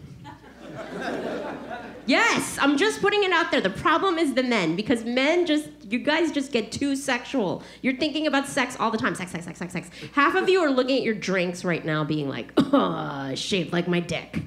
Yes, 2.06 2.56
I'm 2.60 2.76
just 2.76 3.00
putting 3.00 3.24
it 3.24 3.32
out 3.32 3.50
there. 3.50 3.60
The 3.60 3.70
problem 3.70 4.16
is 4.16 4.34
the 4.34 4.42
men 4.44 4.76
because 4.76 5.04
men 5.04 5.44
just, 5.44 5.68
you 5.88 5.98
guys 5.98 6.30
just 6.30 6.52
get 6.52 6.70
too 6.70 6.94
sexual. 6.94 7.62
You're 7.82 7.96
thinking 7.96 8.28
about 8.28 8.46
sex 8.46 8.76
all 8.78 8.92
the 8.92 8.98
time. 8.98 9.14
Sex, 9.16 9.32
sex, 9.32 9.44
sex, 9.44 9.58
sex, 9.58 9.72
sex. 9.72 9.90
Half 10.12 10.36
of 10.36 10.48
you 10.48 10.60
are 10.60 10.70
looking 10.70 10.96
at 10.96 11.02
your 11.02 11.14
drinks 11.14 11.64
right 11.64 11.84
now, 11.84 12.04
being 12.04 12.28
like, 12.28 12.52
oh, 12.56 13.34
shaped 13.34 13.72
like 13.72 13.88
my 13.88 14.00
dick. 14.00 14.42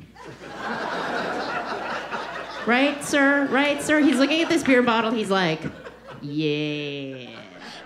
right, 2.65 3.03
sir? 3.03 3.47
Right, 3.51 3.81
sir? 3.81 3.99
He's 3.99 4.17
looking 4.17 4.41
at 4.41 4.49
this 4.49 4.63
beer 4.63 4.81
bottle. 4.81 5.11
He's 5.11 5.29
like, 5.29 5.61
yeah. 6.21 7.39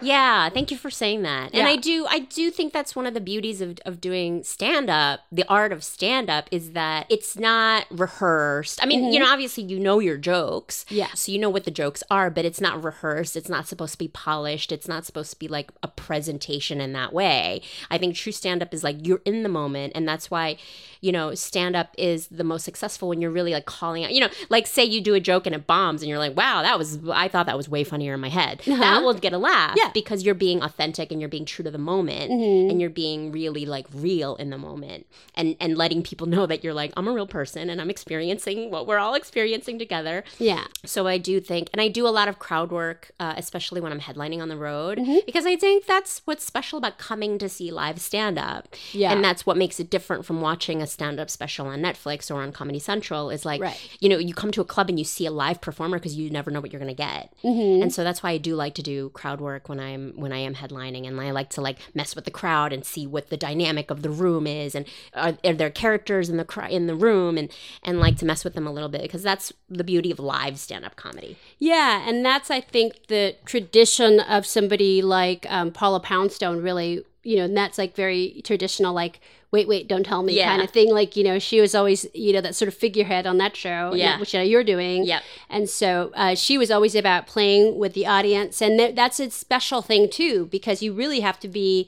Yeah, 0.03 0.49
thank 0.49 0.71
you 0.71 0.77
for 0.77 0.89
saying 0.89 1.23
that. 1.23 1.53
And 1.53 1.63
Yeah. 1.63 1.67
I 1.67 1.75
do 1.75 2.05
I 2.07 2.19
do 2.19 2.51
think 2.51 2.73
that's 2.73 2.95
one 2.95 3.05
of 3.05 3.13
the 3.13 3.21
beauties 3.21 3.61
of, 3.61 3.79
of 3.85 4.01
doing 4.01 4.43
stand 4.43 4.89
up, 4.89 5.21
the 5.31 5.45
art 5.47 5.71
of 5.71 5.83
stand 5.83 6.29
up 6.29 6.47
is 6.51 6.71
that 6.71 7.05
it's 7.09 7.37
not 7.37 7.85
rehearsed. 7.89 8.81
I 8.81 8.85
mean, 8.85 9.11
you 9.11 9.19
know, 9.19 9.25
mm-hmm. 9.25 9.33
obviously 9.33 9.63
you 9.63 9.79
know 9.79 9.99
your 9.99 10.17
jokes. 10.17 10.85
Yeah. 10.89 11.09
So 11.13 11.31
you 11.31 11.39
know 11.39 11.49
what 11.49 11.63
the 11.63 11.71
jokes 11.71 12.03
are, 12.09 12.29
but 12.29 12.45
it's 12.45 12.61
not 12.61 12.83
rehearsed. 12.83 13.35
It's 13.35 13.49
not 13.49 13.67
supposed 13.67 13.93
to 13.93 13.97
be 13.97 14.07
polished. 14.07 14.71
It's 14.71 14.87
not 14.87 15.05
supposed 15.05 15.31
to 15.31 15.39
be 15.39 15.47
like 15.47 15.71
a 15.81 15.87
presentation 15.87 16.81
in 16.81 16.93
that 16.93 17.13
way. 17.13 17.61
I 17.89 17.97
think 17.97 18.15
true 18.15 18.31
stand 18.31 18.61
up 18.61 18.73
is 18.73 18.83
like 18.83 19.05
you're 19.05 19.21
in 19.25 19.43
the 19.43 19.49
moment 19.49 19.93
and 19.95 20.07
that's 20.07 20.29
why, 20.29 20.57
you 21.03 21.11
know, 21.11 21.35
stand 21.35 21.75
up 21.75 21.93
is 21.97 22.27
the 22.29 22.43
most 22.43 22.63
successful 22.63 23.09
when 23.09 23.21
you're 23.21 23.29
really 23.29 23.51
like 23.53 23.65
calling 23.65 24.03
out, 24.05 24.11
you 24.13 24.19
know, 24.21 24.29
like 24.49 24.65
say 24.65 24.83
you 24.83 25.01
do 25.01 25.13
a 25.13 25.19
joke 25.19 25.45
and 25.45 25.53
it 25.53 25.67
bombs 25.67 26.01
and 26.01 26.09
you're 26.09 26.17
like, 26.17 26.35
"Wow, 26.35 26.61
that 26.63 26.77
was 26.79 26.97
I 27.11 27.27
thought 27.27 27.45
that 27.45 27.57
was 27.57 27.67
way 27.69 27.83
funnier 27.83 28.13
in 28.13 28.19
my 28.21 28.29
head." 28.29 28.61
That 28.65 29.03
will 29.03 29.13
get 29.13 29.33
a 29.33 29.37
laugh 29.37 29.75
Yeah. 29.77 29.91
because 29.93 30.23
you're 30.23 30.33
being 30.35 30.61
authentic 30.63 31.11
and 31.11 31.19
you're 31.21 31.29
being 31.29 31.45
true 31.45 31.63
to 31.63 31.71
the 31.71 31.77
moment 31.77 32.31
and 32.31 32.79
you're 32.81 32.89
being 32.89 33.31
really 33.31 33.65
like 33.65 33.85
real 33.93 34.35
in 34.37 34.49
the 34.49 34.57
moment 34.57 35.05
and 35.35 35.55
and 35.59 35.77
letting 35.77 36.01
people 36.03 36.27
know 36.27 36.45
that 36.45 36.63
you're 36.63 36.73
like 36.73 36.91
I'm 36.97 37.07
a 37.07 37.11
real 37.13 37.27
person 37.27 37.69
and 37.69 37.81
I'm 37.81 37.89
experiencing 37.89 38.71
what 38.71 38.87
we're 38.87 38.97
all 38.99 39.13
experiencing 39.15 39.77
together. 39.79 40.23
Yeah. 40.39 40.65
So 40.85 41.07
I 41.07 41.17
do 41.17 41.39
think, 41.41 41.69
and 41.73 41.81
I 41.81 41.87
do 41.89 42.07
a 42.07 42.13
lot 42.19 42.27
of 42.27 42.39
crowd 42.39 42.71
work, 42.71 43.11
uh, 43.19 43.33
especially 43.37 43.81
when 43.81 43.91
I'm 43.91 43.99
headlining 43.99 44.41
on 44.41 44.47
the 44.49 44.57
road, 44.57 44.97
Mm-hmm. 44.97 45.17
because 45.25 45.45
I 45.45 45.55
think 45.55 45.85
that's 45.85 46.21
what's 46.25 46.45
special 46.45 46.77
about 46.77 46.97
coming 46.97 47.37
to 47.39 47.49
see 47.49 47.71
live 47.71 47.99
stand 47.99 48.37
up. 48.37 48.75
Yeah. 48.91 49.11
And 49.11 49.23
that's 49.23 49.45
what 49.45 49.57
makes 49.57 49.79
it 49.79 49.89
different 49.89 50.25
from 50.25 50.39
watching 50.39 50.81
a 50.81 50.87
stand 50.93 51.19
up 51.19 51.29
special 51.29 51.67
on 51.67 51.79
Netflix 51.81 52.29
or 52.33 52.41
on 52.41 52.51
Comedy 52.51 52.79
Central 52.79 53.29
is 53.29 53.45
like, 53.45 53.61
Right. 53.61 53.97
you 53.99 54.07
know, 54.09 54.17
you 54.17 54.33
come 54.33 54.51
to 54.51 54.61
a 54.61 54.65
club 54.65 54.87
and 54.89 54.97
you 54.97 55.05
see 55.05 55.25
a 55.25 55.31
live 55.31 55.59
performer 55.59 55.97
because 55.99 56.15
you 56.15 56.29
never 56.29 56.49
know 56.51 56.61
what 56.61 56.71
you're 56.71 56.79
going 56.79 56.95
to 56.95 56.95
get. 56.95 57.33
Mm-hmm. 57.43 57.83
And 57.83 57.93
so 57.93 58.03
that's 58.03 58.23
why 58.23 58.31
I 58.31 58.37
do 58.37 58.55
like 58.55 58.73
to 58.75 58.81
do 58.83 59.09
crowd 59.09 59.41
work 59.41 59.67
when 59.67 59.79
I'm, 59.79 60.13
when 60.15 60.31
I 60.31 60.37
am 60.37 60.55
headlining 60.55 61.07
and 61.07 61.19
I 61.19 61.31
like 61.31 61.49
to 61.51 61.61
like 61.61 61.79
mess 61.93 62.15
with 62.15 62.25
the 62.25 62.31
crowd 62.31 62.71
and 62.71 62.85
see 62.85 63.05
what 63.05 63.29
the 63.29 63.37
dynamic 63.37 63.91
of 63.91 64.01
the 64.03 64.09
room 64.09 64.47
is 64.47 64.75
and 64.75 64.85
are, 65.13 65.37
are 65.43 65.53
there 65.53 65.69
characters 65.69 66.29
in 66.29 66.37
the 66.37 66.45
cr- 66.45 66.61
in 66.65 66.87
the 66.87 66.95
room 66.95 67.37
and, 67.37 67.49
and 67.83 67.99
like 67.99 68.17
to 68.17 68.25
mess 68.25 68.43
with 68.43 68.53
them 68.53 68.67
a 68.67 68.71
little 68.71 68.89
bit 68.89 69.01
because 69.01 69.23
that's 69.23 69.51
the 69.69 69.83
beauty 69.83 70.11
of 70.11 70.19
live 70.19 70.57
stand 70.59 70.85
up 70.85 70.95
comedy. 70.95 71.37
Yeah, 71.59 72.07
and 72.07 72.23
that's 72.25 72.49
I 72.51 72.61
think 72.61 73.07
the 73.07 73.35
tradition 73.45 74.19
of 74.19 74.45
somebody 74.45 75.01
like 75.01 75.45
um, 75.49 75.71
Paula 75.71 75.99
Poundstone 75.99 76.61
really, 76.61 77.03
you 77.23 77.37
know, 77.37 77.45
and 77.45 77.55
that's 77.57 77.77
like 77.77 77.95
very 77.95 78.41
traditional, 78.43 78.93
like 78.93 79.19
wait, 79.53 79.67
wait, 79.67 79.87
don't 79.87 80.03
tell 80.05 80.23
me 80.23 80.33
Yeah. 80.33 80.47
kind 80.49 80.61
of 80.61 80.69
thing. 80.71 80.91
Like 80.91 81.15
you 81.15 81.23
know, 81.23 81.39
she 81.39 81.61
was 81.61 81.73
always 81.73 82.05
you 82.13 82.33
know 82.33 82.41
that 82.41 82.55
sort 82.55 82.67
of 82.67 82.73
figurehead 82.73 83.25
on 83.25 83.37
that 83.37 83.55
show, 83.55 83.93
Yeah. 83.93 84.19
which 84.19 84.33
you're 84.33 84.63
doing. 84.65 85.05
Yep. 85.05 85.23
And 85.49 85.69
so 85.69 86.11
uh, 86.15 86.35
she 86.35 86.57
was 86.57 86.69
always 86.71 86.95
about 86.95 87.27
playing 87.27 87.77
with 87.77 87.93
the 87.93 88.05
audience, 88.05 88.61
and 88.61 88.77
th- 88.79 88.95
that's 88.95 89.19
a 89.21 89.29
special 89.29 89.81
thing 89.81 90.09
too 90.09 90.47
because 90.51 90.81
you 90.83 90.91
really 90.91 91.21
have 91.21 91.39
to 91.39 91.47
be 91.47 91.87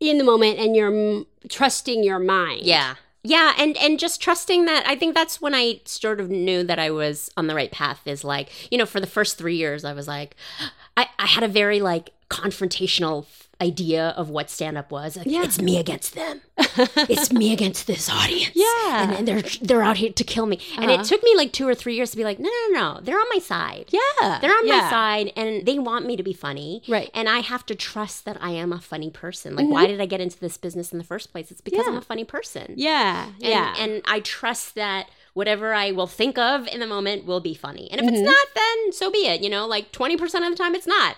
in 0.00 0.16
the 0.18 0.24
moment 0.24 0.58
and 0.58 0.74
you're 0.74 0.90
mm, 0.90 1.26
trusting 1.48 2.02
your 2.02 2.18
mind. 2.18 2.62
Yeah. 2.62 2.94
Yeah, 3.24 3.52
and 3.58 3.76
and 3.76 3.98
just 3.98 4.22
trusting 4.22 4.64
that 4.66 4.84
I 4.86 4.94
think 4.96 5.14
that's 5.14 5.40
when 5.40 5.54
I 5.54 5.80
sort 5.84 6.20
of 6.20 6.30
knew 6.30 6.62
that 6.64 6.78
I 6.78 6.90
was 6.90 7.30
on 7.36 7.48
the 7.48 7.54
right 7.54 7.70
path 7.70 8.00
is 8.06 8.24
like, 8.24 8.48
you 8.72 8.78
know, 8.78 8.86
for 8.86 9.00
the 9.00 9.06
first 9.08 9.36
3 9.36 9.54
years 9.56 9.84
I 9.84 9.92
was 9.92 10.08
like 10.08 10.36
I 10.96 11.08
I 11.18 11.26
had 11.26 11.42
a 11.44 11.48
very 11.48 11.80
like 11.80 12.10
confrontational 12.30 13.26
idea 13.60 14.10
of 14.16 14.30
what 14.30 14.48
stand 14.50 14.78
up 14.78 14.92
was. 14.92 15.16
Like, 15.16 15.26
Yeah. 15.26 15.42
it's 15.42 15.60
me 15.60 15.78
against 15.78 16.14
them. 16.14 16.40
it's 16.56 17.32
me 17.32 17.52
against 17.52 17.86
this 17.88 18.08
audience. 18.08 18.50
Yeah. 18.54 19.02
And, 19.02 19.12
and 19.12 19.28
they're 19.28 19.42
they're 19.60 19.82
out 19.82 19.96
here 19.96 20.12
to 20.12 20.24
kill 20.24 20.46
me. 20.46 20.60
And 20.76 20.90
Uh-huh. 20.90 21.00
it 21.02 21.06
took 21.06 21.22
me 21.24 21.34
like 21.36 21.52
2 21.52 21.66
or 21.66 21.74
3 21.74 21.94
years 21.94 22.10
to 22.12 22.16
be 22.16 22.22
like, 22.24 22.38
no, 22.38 22.48
no, 22.48 22.68
no, 22.78 22.94
no. 22.94 23.00
they're 23.00 23.18
on 23.18 23.26
my 23.32 23.40
side. 23.40 23.86
Yeah. 23.90 24.38
They're 24.40 24.52
on 24.52 24.66
yeah. 24.66 24.82
my 24.82 24.90
side 24.90 25.32
and 25.36 25.66
they 25.66 25.78
want 25.78 26.06
me 26.06 26.16
to 26.16 26.22
be 26.22 26.32
funny. 26.32 26.82
Right. 26.88 27.10
And 27.14 27.28
I 27.28 27.40
have 27.40 27.66
to 27.66 27.74
trust 27.74 28.24
that 28.26 28.36
I 28.40 28.50
am 28.50 28.72
a 28.72 28.80
funny 28.80 29.10
person. 29.10 29.56
Like, 29.56 29.66
why 29.68 29.86
did 29.88 30.00
I 30.00 30.06
get 30.06 30.20
into 30.20 30.38
this 30.38 30.56
business 30.56 30.92
in 30.92 30.98
the 30.98 31.04
first 31.04 31.32
place? 31.32 31.50
It's 31.50 31.60
because 31.60 31.84
Yeah. 31.84 31.92
I'm 31.92 31.98
a 31.98 32.02
funny 32.02 32.24
person. 32.24 32.74
Yeah. 32.76 33.26
And, 33.26 33.34
yeah. 33.40 33.74
And 33.78 34.02
I 34.06 34.20
trust 34.20 34.76
that 34.76 35.08
whatever 35.34 35.74
I 35.74 35.90
will 35.90 36.06
think 36.06 36.38
of 36.38 36.66
in 36.68 36.78
the 36.80 36.86
moment 36.86 37.24
will 37.26 37.40
be 37.40 37.54
funny. 37.54 37.90
And 37.90 38.00
if 38.00 38.06
Mm-hmm. 38.06 38.14
it's 38.14 38.24
not, 38.24 38.46
then 38.54 38.92
so 38.92 39.10
be 39.10 39.26
it. 39.26 39.40
You 39.42 39.50
know, 39.50 39.66
like 39.66 39.90
20% 39.92 40.22
of 40.22 40.50
the 40.50 40.56
time 40.56 40.74
it's 40.76 40.86
not. 40.86 41.16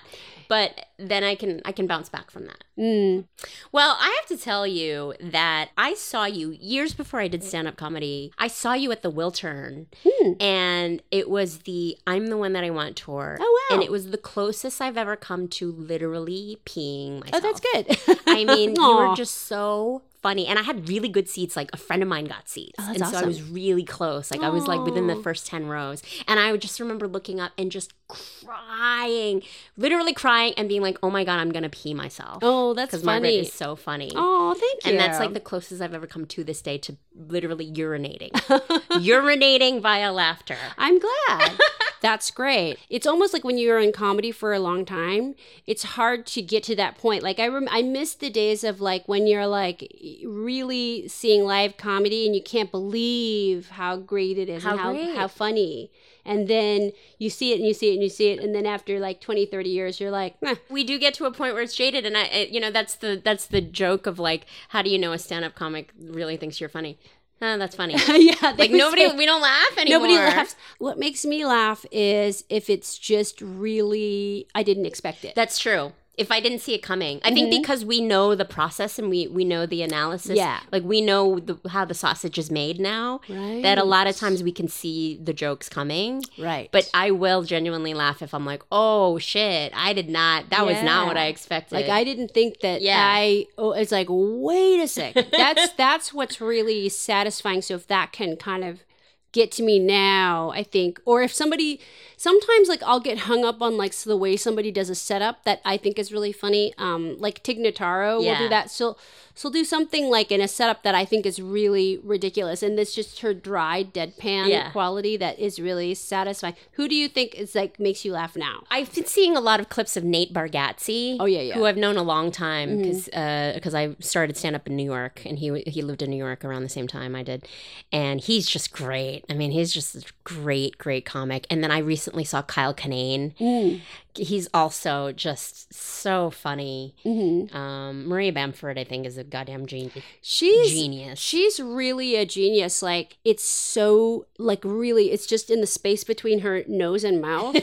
But 0.50 0.86
then 0.98 1.22
I 1.22 1.36
can 1.36 1.62
I 1.64 1.70
can 1.70 1.86
bounce 1.86 2.08
back 2.08 2.28
from 2.30 2.44
that. 2.46 2.64
Mm. 2.76 3.26
Well, 3.70 3.96
I 4.00 4.14
have 4.20 4.26
to 4.36 4.42
tell 4.44 4.66
you 4.66 5.14
that 5.20 5.68
I 5.78 5.94
saw 5.94 6.24
you 6.24 6.50
years 6.50 6.92
before 6.92 7.20
I 7.20 7.28
did 7.28 7.44
stand 7.44 7.68
up 7.68 7.76
comedy. 7.76 8.32
I 8.36 8.48
saw 8.48 8.72
you 8.74 8.90
at 8.90 9.02
the 9.02 9.12
Wiltern, 9.12 9.86
Hmm. 10.04 10.32
and 10.40 11.02
it 11.12 11.30
was 11.30 11.58
the 11.60 11.96
I'm 12.04 12.26
the 12.26 12.36
one 12.36 12.52
that 12.54 12.64
I 12.64 12.70
want 12.70 12.96
tour. 12.96 13.38
Oh, 13.40 13.60
wow. 13.70 13.76
And 13.76 13.84
it 13.84 13.92
was 13.92 14.10
the 14.10 14.18
closest 14.18 14.80
I've 14.80 14.96
ever 14.98 15.14
come 15.14 15.46
to 15.58 15.70
literally 15.70 16.58
peeing 16.66 17.20
myself. 17.20 17.32
Oh, 17.32 17.40
that's 17.40 17.60
good. 17.60 18.18
I 18.26 18.44
mean, 18.44 18.74
you 18.74 18.96
were 18.96 19.14
just 19.22 19.36
so 19.46 20.02
funny. 20.20 20.46
And 20.46 20.58
I 20.58 20.62
had 20.62 20.88
really 20.88 21.08
good 21.08 21.28
seats. 21.28 21.54
Like 21.56 21.70
a 21.72 21.76
friend 21.76 22.02
of 22.02 22.08
mine 22.08 22.24
got 22.26 22.48
seats. 22.48 22.74
Oh, 22.78 22.92
and 22.92 23.06
so 23.06 23.18
I 23.18 23.24
was 23.24 23.40
really 23.42 23.84
close. 23.84 24.30
Like 24.32 24.42
I 24.42 24.48
was 24.50 24.66
like 24.66 24.80
within 24.84 25.06
the 25.06 25.16
first 25.16 25.46
10 25.46 25.66
rows. 25.66 26.02
And 26.28 26.38
I 26.40 26.50
would 26.52 26.60
just 26.60 26.78
remember 26.80 27.06
looking 27.08 27.40
up 27.40 27.52
and 27.56 27.70
just 27.70 27.92
crying, 28.10 29.42
literally 29.76 30.12
crying 30.12 30.54
and 30.56 30.68
being 30.68 30.82
like, 30.82 30.98
oh 31.02 31.10
my 31.10 31.24
God, 31.24 31.38
I'm 31.38 31.50
going 31.50 31.62
to 31.62 31.68
pee 31.68 31.94
myself. 31.94 32.38
Oh, 32.42 32.74
that's 32.74 32.90
Because 32.90 33.04
Margaret 33.04 33.28
funny. 33.28 33.38
is 33.40 33.52
so 33.52 33.76
funny. 33.76 34.12
Oh, 34.14 34.54
thank 34.54 34.84
you. 34.84 34.90
And 34.92 35.00
that's 35.00 35.18
like 35.18 35.32
the 35.34 35.40
closest 35.40 35.80
I've 35.80 35.94
ever 35.94 36.06
come 36.06 36.26
to 36.26 36.44
this 36.44 36.60
day 36.62 36.78
to 36.78 36.96
literally 37.14 37.70
urinating. 37.70 38.30
urinating 38.90 39.80
via 39.80 40.12
laughter. 40.12 40.56
I'm 40.78 40.98
glad. 40.98 41.52
That's 42.02 42.30
great. 42.30 42.78
It's 42.88 43.06
almost 43.06 43.34
like 43.34 43.44
when 43.44 43.58
you're 43.58 43.78
in 43.78 43.92
comedy 43.92 44.32
for 44.32 44.54
a 44.54 44.58
long 44.58 44.86
time, 44.86 45.34
it's 45.66 45.82
hard 45.82 46.24
to 46.28 46.40
get 46.40 46.62
to 46.64 46.76
that 46.76 46.96
point. 46.96 47.22
Like 47.22 47.38
I 47.38 47.46
rem- 47.48 47.68
I 47.70 47.82
miss 47.82 48.14
the 48.14 48.30
days 48.30 48.64
of 48.64 48.80
like 48.80 49.06
when 49.06 49.26
you're 49.26 49.46
like 49.46 49.86
really 50.24 51.08
seeing 51.08 51.44
live 51.44 51.76
comedy 51.76 52.24
and 52.24 52.34
you 52.34 52.42
can't 52.42 52.70
believe 52.70 53.68
how 53.68 53.96
great 53.98 54.38
it 54.38 54.48
is 54.48 54.62
How 54.64 54.70
and 54.70 54.80
how 54.80 55.14
how 55.14 55.28
funny. 55.28 55.90
And 56.24 56.48
then 56.48 56.92
you 57.18 57.30
see 57.30 57.52
it 57.52 57.56
and 57.58 57.66
you 57.66 57.74
see 57.74 57.90
it 57.90 57.94
and 57.94 58.02
you 58.02 58.08
see 58.08 58.28
it 58.30 58.40
and 58.40 58.54
then 58.54 58.66
after 58.66 58.98
like 59.00 59.20
20, 59.20 59.46
30 59.46 59.68
years 59.70 60.00
you're 60.00 60.10
like, 60.10 60.40
"Meh." 60.42 60.54
we 60.68 60.84
do 60.84 60.98
get 60.98 61.14
to 61.14 61.24
a 61.24 61.30
point 61.32 61.54
where 61.54 61.62
it's 61.62 61.74
jaded 61.74 62.04
and 62.06 62.16
i 62.16 62.22
I- 62.24 62.48
you 62.50 62.60
know 62.60 62.70
that's 62.70 62.94
the 62.96 63.20
that's 63.24 63.46
the 63.46 63.60
joke 63.60 64.06
of 64.06 64.18
like 64.18 64.46
how 64.68 64.82
do 64.82 64.90
you 64.90 64.98
know 64.98 65.12
a 65.12 65.18
stand-up 65.18 65.54
comic 65.54 65.90
really 66.00 66.36
thinks 66.36 66.60
you're 66.60 66.68
funny 66.68 66.98
oh, 67.42 67.56
that's 67.58 67.74
funny 67.74 67.94
yeah, 68.08 68.54
like 68.58 68.70
nobody 68.70 69.08
say- 69.08 69.16
we 69.16 69.24
don't 69.26 69.40
laugh 69.42 69.78
anymore 69.78 70.00
Nobody 70.00 70.16
laughs. 70.18 70.56
What 70.78 70.98
makes 70.98 71.24
me 71.24 71.44
laugh 71.46 71.84
is 71.90 72.44
if 72.48 72.68
it's 72.68 72.98
just 72.98 73.40
really 73.40 74.46
I 74.54 74.62
didn't 74.62 74.86
expect 74.86 75.24
it. 75.24 75.34
that's 75.34 75.58
true 75.58 75.92
if 76.18 76.30
i 76.30 76.40
didn't 76.40 76.58
see 76.58 76.74
it 76.74 76.82
coming 76.82 77.20
i 77.24 77.32
think 77.32 77.50
mm-hmm. 77.50 77.60
because 77.60 77.84
we 77.84 78.00
know 78.00 78.34
the 78.34 78.44
process 78.44 78.98
and 78.98 79.08
we 79.08 79.26
we 79.28 79.44
know 79.44 79.64
the 79.66 79.82
analysis 79.82 80.36
Yeah. 80.36 80.60
like 80.72 80.82
we 80.82 81.00
know 81.00 81.38
the, 81.38 81.58
how 81.68 81.84
the 81.84 81.94
sausage 81.94 82.36
is 82.38 82.50
made 82.50 82.78
now 82.80 83.20
Right. 83.28 83.62
that 83.62 83.78
a 83.78 83.84
lot 83.84 84.06
of 84.06 84.16
times 84.16 84.42
we 84.42 84.52
can 84.52 84.68
see 84.68 85.18
the 85.22 85.32
jokes 85.32 85.68
coming 85.68 86.22
right. 86.38 86.68
but 86.72 86.90
i 86.92 87.10
will 87.10 87.42
genuinely 87.42 87.94
laugh 87.94 88.22
if 88.22 88.34
i'm 88.34 88.44
like 88.44 88.62
oh 88.70 89.18
shit 89.18 89.72
i 89.74 89.92
did 89.92 90.08
not 90.08 90.50
that 90.50 90.66
was 90.66 90.82
not 90.82 91.06
what 91.06 91.16
i 91.16 91.26
expected 91.26 91.74
Like 91.74 91.88
I 91.88 92.04
didn't 92.04 92.32
think 92.32 92.60
that 92.60 92.82
Yeah. 92.82 92.98
I 93.02 93.46
oh 93.56 93.72
it's 93.72 93.92
like 93.92 94.06
wait 94.10 94.80
a 94.80 94.88
sec. 94.88 95.14
That's 95.30 95.70
that's 95.76 96.12
what's 96.12 96.40
really 96.40 96.88
satisfying. 96.88 97.62
So 97.62 97.74
if 97.74 97.86
that 97.88 98.12
can 98.12 98.36
kind 98.36 98.64
of 98.64 98.84
get 99.32 99.52
to 99.52 99.62
me 99.62 99.78
now, 99.78 100.50
I 100.50 100.62
think 100.62 101.00
or 101.04 101.22
if 101.22 101.32
somebody 101.32 101.80
sometimes 102.16 102.68
like 102.68 102.82
I'll 102.82 103.00
get 103.00 103.18
hung 103.20 103.44
up 103.44 103.62
on 103.62 103.76
like 103.76 103.94
the 103.94 104.16
way 104.16 104.36
somebody 104.36 104.70
does 104.70 104.90
a 104.90 104.94
setup 104.94 105.44
that 105.44 105.60
I 105.64 105.76
think 105.76 105.98
is 105.98 106.12
really 106.12 106.32
funny. 106.32 106.74
Um 106.78 107.16
like 107.18 107.42
Tig 107.42 107.58
Notaro 107.58 108.18
will 108.18 108.38
do 108.38 108.48
that. 108.48 108.70
So 108.70 108.96
she'll 109.40 109.50
do 109.50 109.64
something 109.64 110.10
like 110.10 110.30
in 110.30 110.40
a 110.40 110.48
setup 110.48 110.82
that 110.82 110.94
I 110.94 111.04
think 111.04 111.24
is 111.24 111.40
really 111.40 111.98
ridiculous 112.04 112.62
and 112.62 112.78
it's 112.78 112.94
just 112.94 113.20
her 113.20 113.32
dry 113.32 113.84
deadpan 113.84 114.48
Yeah. 114.48 114.70
quality 114.70 115.16
that 115.16 115.38
is 115.38 115.58
really 115.58 115.94
satisfying. 115.94 116.54
Who 116.72 116.88
do 116.88 116.94
you 116.94 117.08
think 117.08 117.34
is 117.34 117.54
like 117.54 117.80
makes 117.80 118.04
you 118.04 118.12
laugh 118.12 118.36
now? 118.36 118.64
I've 118.70 118.94
been 118.94 119.06
seeing 119.06 119.36
a 119.36 119.40
lot 119.40 119.58
of 119.58 119.68
clips 119.68 119.96
of 119.96 120.04
Nate 120.04 120.34
Bargatze. 120.34 121.16
Oh, 121.18 121.24
yeah, 121.24 121.40
yeah. 121.40 121.54
Who 121.54 121.64
I've 121.64 121.78
known 121.78 121.96
a 121.96 122.02
long 122.02 122.30
time 122.30 122.82
mm-hmm. 122.82 123.54
because 123.54 123.74
uh, 123.74 123.78
I 123.78 123.96
started 124.00 124.36
stand 124.36 124.56
up 124.56 124.66
in 124.66 124.76
New 124.76 124.84
York 124.84 125.22
and 125.24 125.38
he 125.38 125.62
he 125.66 125.82
lived 125.82 126.02
in 126.02 126.10
New 126.10 126.16
York 126.16 126.44
around 126.44 126.62
the 126.62 126.68
same 126.68 126.86
time 126.86 127.16
I 127.16 127.22
did, 127.22 127.48
and 127.92 128.20
he's 128.20 128.46
just 128.46 128.72
great. 128.72 129.24
I 129.30 129.34
mean, 129.34 129.52
he's 129.52 129.72
just 129.72 129.94
a 129.94 130.02
great, 130.24 130.76
great 130.78 131.04
comic. 131.04 131.46
And 131.50 131.62
then 131.64 131.70
I 131.70 131.78
recently 131.78 132.24
saw 132.24 132.42
Kyle 132.42 132.74
Kinane. 132.74 133.34
Mm. 133.38 133.80
He's 134.16 134.48
also 134.52 135.12
just 135.12 135.72
so 135.72 136.30
funny. 136.30 136.94
Mm-hmm. 137.04 137.56
Um, 137.56 138.06
Maria 138.08 138.32
Bamford, 138.32 138.78
I 138.78 138.84
think, 138.84 139.06
is 139.06 139.16
a 139.18 139.24
goddamn 139.24 139.66
genius. 139.66 140.02
She's 140.20 140.70
Genius. 140.72 141.18
She's 141.18 141.60
really 141.60 142.16
a 142.16 142.24
genius. 142.26 142.82
Like 142.82 143.18
it's 143.24 143.44
so 143.44 144.26
like 144.38 144.60
really 144.64 145.10
it's 145.12 145.26
just 145.26 145.50
in 145.50 145.60
the 145.60 145.66
space 145.66 146.04
between 146.04 146.40
her 146.40 146.62
nose 146.66 147.04
and 147.04 147.20
mouth. 147.20 147.54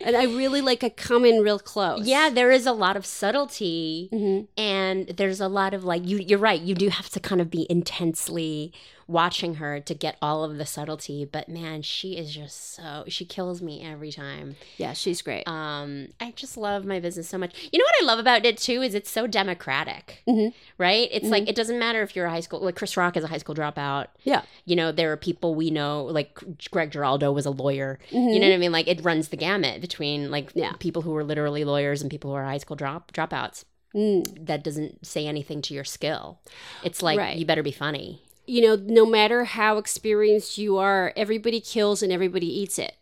and 0.00 0.16
I 0.16 0.24
really 0.24 0.60
like 0.60 0.82
a 0.82 0.90
come 0.90 1.24
in 1.24 1.42
real 1.42 1.58
close. 1.58 2.06
Yeah, 2.06 2.30
there 2.30 2.50
is 2.50 2.66
a 2.66 2.72
lot 2.72 2.96
of 2.96 3.04
subtlety, 3.06 4.08
Mm-hmm. 4.12 4.44
and 4.60 5.08
there's 5.16 5.40
a 5.40 5.48
lot 5.48 5.74
of 5.74 5.84
like 5.84 6.06
you. 6.06 6.18
You're 6.18 6.38
right. 6.38 6.60
You 6.60 6.74
do 6.74 6.88
have 6.88 7.08
to 7.10 7.20
kind 7.20 7.40
of 7.40 7.50
be 7.50 7.66
intensely 7.70 8.72
watching 9.08 9.54
her 9.54 9.80
to 9.80 9.94
get 9.94 10.16
all 10.22 10.44
of 10.44 10.58
the 10.58 10.66
subtlety. 10.66 11.24
But 11.24 11.48
man, 11.48 11.80
she 11.82 12.16
is 12.16 12.32
just 12.32 12.74
so 12.74 13.04
she 13.08 13.24
kills 13.24 13.60
me 13.62 13.82
every 13.82 14.12
time. 14.12 14.54
yeah, 14.76 14.92
she's 14.92 15.22
great. 15.22 15.48
Um, 15.48 16.08
I 16.20 16.32
just 16.36 16.56
love 16.56 16.84
my 16.84 17.00
business 17.00 17.28
so 17.28 17.38
much. 17.38 17.52
You 17.72 17.78
know 17.78 17.86
what 17.86 18.02
I 18.02 18.04
love 18.06 18.18
about 18.18 18.44
it 18.44 18.58
too 18.58 18.82
is 18.82 18.94
it's 18.94 19.10
so 19.10 19.26
democratic, 19.26 20.22
Mhm. 20.28 20.52
right? 20.76 21.08
It's 21.10 21.28
like 21.28 21.48
it 21.48 21.56
doesn't 21.56 21.78
matter 21.78 22.02
if 22.02 22.14
you're 22.14 22.26
a 22.26 22.30
high 22.30 22.40
school 22.40 22.60
like 22.60 22.76
Chris 22.76 22.96
Rock 22.96 23.16
is 23.16 23.24
a 23.24 23.28
high 23.28 23.38
school 23.38 23.54
dropout. 23.54 24.08
yeah, 24.24 24.42
You 24.66 24.76
know, 24.76 24.92
there 24.92 25.10
are 25.10 25.16
people 25.16 25.54
we 25.54 25.70
know 25.70 26.04
like 26.04 26.38
Greg 26.70 26.90
Giraldo 26.90 27.32
was 27.32 27.46
a 27.46 27.50
lawyer. 27.50 27.98
You 28.10 28.38
know 28.38 28.46
what 28.48 28.54
I 28.54 28.58
mean? 28.58 28.72
Like 28.72 28.88
it 28.88 29.02
runs 29.02 29.28
the 29.28 29.36
gamut 29.38 29.80
between 29.80 30.30
like 30.30 30.52
Yeah. 30.54 30.72
people 30.78 31.02
who 31.02 31.16
are 31.16 31.24
literally 31.24 31.64
lawyers 31.64 32.02
and 32.02 32.10
people 32.10 32.30
who 32.30 32.36
are 32.36 32.44
high 32.44 32.58
school 32.58 32.76
drop 32.76 33.12
dropouts. 33.12 33.64
Mm. 33.94 34.46
That 34.46 34.62
doesn't 34.62 35.06
say 35.06 35.26
anything 35.26 35.62
to 35.62 35.72
your 35.74 35.84
skill. 35.84 36.40
It's 36.84 37.02
like 37.02 37.18
Right. 37.18 37.38
you 37.38 37.46
better 37.46 37.62
be 37.62 37.72
funny. 37.72 38.20
You 38.48 38.62
know, 38.62 38.76
no 38.76 39.04
matter 39.06 39.44
how 39.44 39.78
experienced 39.78 40.58
you 40.58 40.76
are, 40.78 41.12
everybody 41.16 41.60
kills 41.60 42.02
and 42.02 42.12
everybody 42.12 42.46
eats 42.46 42.78
it. 42.78 42.94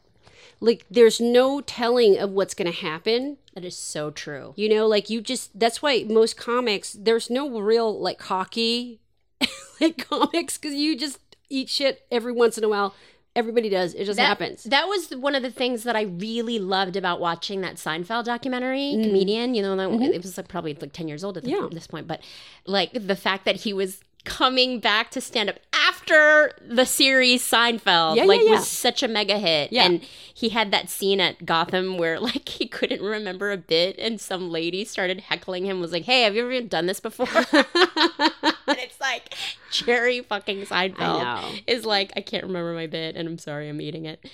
Like 0.60 0.86
there's 0.90 1.20
no 1.20 1.60
telling 1.60 2.18
of 2.18 2.30
what's 2.30 2.54
going 2.54 2.70
to 2.70 2.76
happen. 2.78 3.36
That 3.54 3.64
is 3.64 3.76
so 3.76 4.10
true. 4.10 4.54
You 4.56 4.68
know, 4.68 4.86
like 4.86 5.10
you 5.10 5.20
just 5.20 5.58
that's 5.58 5.82
why 5.82 6.04
most 6.08 6.36
comics 6.36 6.96
there's 6.98 7.28
no 7.30 7.60
real 7.60 7.98
like 8.00 8.22
hockey 8.22 9.00
like 9.80 10.08
comics 10.08 10.56
cuz 10.58 10.72
you 10.74 10.96
just 10.96 11.18
eat 11.50 11.68
shit 11.68 12.06
every 12.10 12.32
once 12.32 12.56
in 12.58 12.64
a 12.64 12.68
while. 12.68 12.94
Everybody 13.34 13.68
does. 13.68 13.92
It 13.92 14.06
just 14.06 14.16
that, 14.16 14.26
happens. 14.28 14.64
That 14.64 14.88
was 14.88 15.10
one 15.10 15.34
of 15.34 15.42
the 15.42 15.50
things 15.50 15.82
that 15.82 15.94
I 15.94 16.02
really 16.02 16.58
loved 16.58 16.96
about 16.96 17.20
watching 17.20 17.60
that 17.60 17.74
Seinfeld 17.74 18.24
documentary, 18.24 18.94
Mm. 18.96 19.04
comedian. 19.04 19.54
You 19.54 19.60
know, 19.60 19.76
that, 19.76 19.90
it 20.14 20.22
was 20.22 20.38
like 20.38 20.48
probably 20.48 20.72
like 20.72 20.94
ten 20.94 21.06
years 21.06 21.22
old 21.22 21.36
at 21.36 21.44
the- 21.44 21.50
Mm-hmm. 21.52 21.64
Yeah. 21.64 21.68
this 21.70 21.86
point, 21.86 22.06
but 22.06 22.22
like 22.66 22.92
the 22.94 23.14
fact 23.14 23.44
that 23.44 23.56
he 23.56 23.74
was 23.74 24.00
coming 24.26 24.80
back 24.80 25.10
to 25.12 25.20
stand 25.22 25.48
up 25.48 25.56
after 25.72 26.52
the 26.60 26.84
series 26.84 27.42
Seinfeld, 27.42 28.16
Yeah, 28.16 28.24
like 28.24 28.40
yeah, 28.40 28.46
yeah. 28.46 28.52
was 28.56 28.68
such 28.68 29.02
a 29.02 29.08
mega 29.08 29.38
hit. 29.38 29.72
Yeah. 29.72 29.84
And 29.86 30.02
he 30.34 30.50
had 30.50 30.70
that 30.72 30.90
scene 30.90 31.20
at 31.20 31.46
Gotham 31.46 31.96
where 31.96 32.20
like 32.30 32.48
he 32.48 32.66
couldn't 32.66 33.00
remember 33.02 33.50
a 33.52 33.56
bit, 33.56 33.98
and 33.98 34.20
some 34.20 34.50
lady 34.50 34.84
started 34.84 35.20
heckling 35.22 35.64
him. 35.64 35.80
Was 35.80 35.92
like, 35.92 36.04
"Hey, 36.04 36.22
have 36.22 36.34
you 36.34 36.42
ever 36.44 36.60
done 36.66 36.84
this 36.86 37.00
before?" 37.00 37.26
and 37.52 38.78
it's 38.78 39.00
like 39.00 39.34
Jerry 39.70 40.20
fucking 40.20 40.62
Seinfeld 40.66 41.62
is 41.66 41.84
like, 41.84 42.12
I 42.16 42.20
can't 42.20 42.44
remember 42.44 42.72
my 42.74 42.86
bit, 42.86 43.16
and 43.16 43.28
I'm 43.28 43.38
sorry, 43.38 43.68
I'm 43.68 43.80
eating 43.80 44.04
it. 44.04 44.24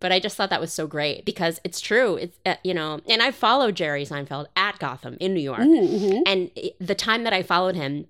But 0.00 0.12
I 0.12 0.20
just 0.20 0.36
thought 0.36 0.50
that 0.50 0.60
was 0.60 0.72
so 0.72 0.86
great 0.86 1.24
because 1.24 1.60
it's 1.64 1.80
true. 1.80 2.16
It's 2.16 2.38
uh, 2.44 2.56
you 2.62 2.74
know, 2.74 3.00
and 3.08 3.22
I 3.22 3.30
followed 3.30 3.74
Jerry 3.76 4.04
Seinfeld 4.04 4.46
at 4.56 4.78
Gotham 4.78 5.16
in 5.20 5.34
New 5.34 5.40
York, 5.40 5.60
Mm-hmm. 5.60 6.22
and 6.26 6.50
the 6.80 6.94
time 6.94 7.24
that 7.24 7.32
I 7.32 7.42
followed 7.42 7.74
him, 7.74 8.06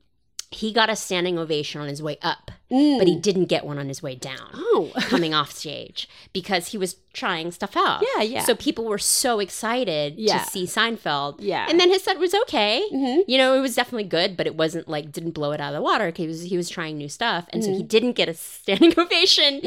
he 0.54 0.72
got 0.72 0.90
a 0.90 0.96
standing 0.96 1.38
ovation 1.38 1.80
on 1.80 1.88
his 1.88 2.02
way 2.02 2.18
up, 2.22 2.50
but 2.70 3.06
he 3.06 3.16
didn't 3.18 3.44
get 3.46 3.64
one 3.64 3.78
on 3.78 3.88
his 3.88 4.02
way 4.02 4.14
down. 4.14 4.50
Mm. 4.52 4.60
Oh. 4.76 4.90
coming 5.08 5.32
off 5.34 5.52
stage 5.52 6.08
because 6.32 6.68
he 6.68 6.78
was 6.78 6.96
trying 7.12 7.52
stuff 7.52 7.76
out. 7.76 8.02
Yeah, 8.16 8.22
yeah. 8.22 8.42
So 8.44 8.54
people 8.56 8.86
were 8.86 8.98
so 8.98 9.38
excited 9.38 10.14
Yeah. 10.16 10.38
to 10.38 10.50
see 10.50 10.64
Seinfeld. 10.64 11.36
Yeah. 11.38 11.66
and 11.68 11.78
then 11.78 11.88
his 11.90 12.02
set 12.02 12.18
was 12.18 12.34
okay. 12.34 12.82
Mhm. 12.92 13.22
You 13.28 13.38
know, 13.38 13.54
it 13.56 13.60
was 13.60 13.74
definitely 13.76 14.04
good, 14.08 14.36
but 14.36 14.46
it 14.48 14.56
wasn't 14.56 14.88
like 14.88 15.12
didn't 15.12 15.30
blow 15.32 15.52
it 15.52 15.60
out 15.60 15.72
of 15.72 15.78
the 15.78 15.82
water. 15.82 16.10
'cause 16.10 16.18
He 16.18 16.26
was 16.26 16.42
he 16.42 16.56
was 16.56 16.68
trying 16.68 16.98
new 16.98 17.08
stuff, 17.08 17.46
and 17.50 17.62
so 17.62 17.70
he 17.70 17.82
didn't 17.84 18.12
get 18.12 18.28
a 18.28 18.34
standing 18.34 18.92
ovation 18.98 19.60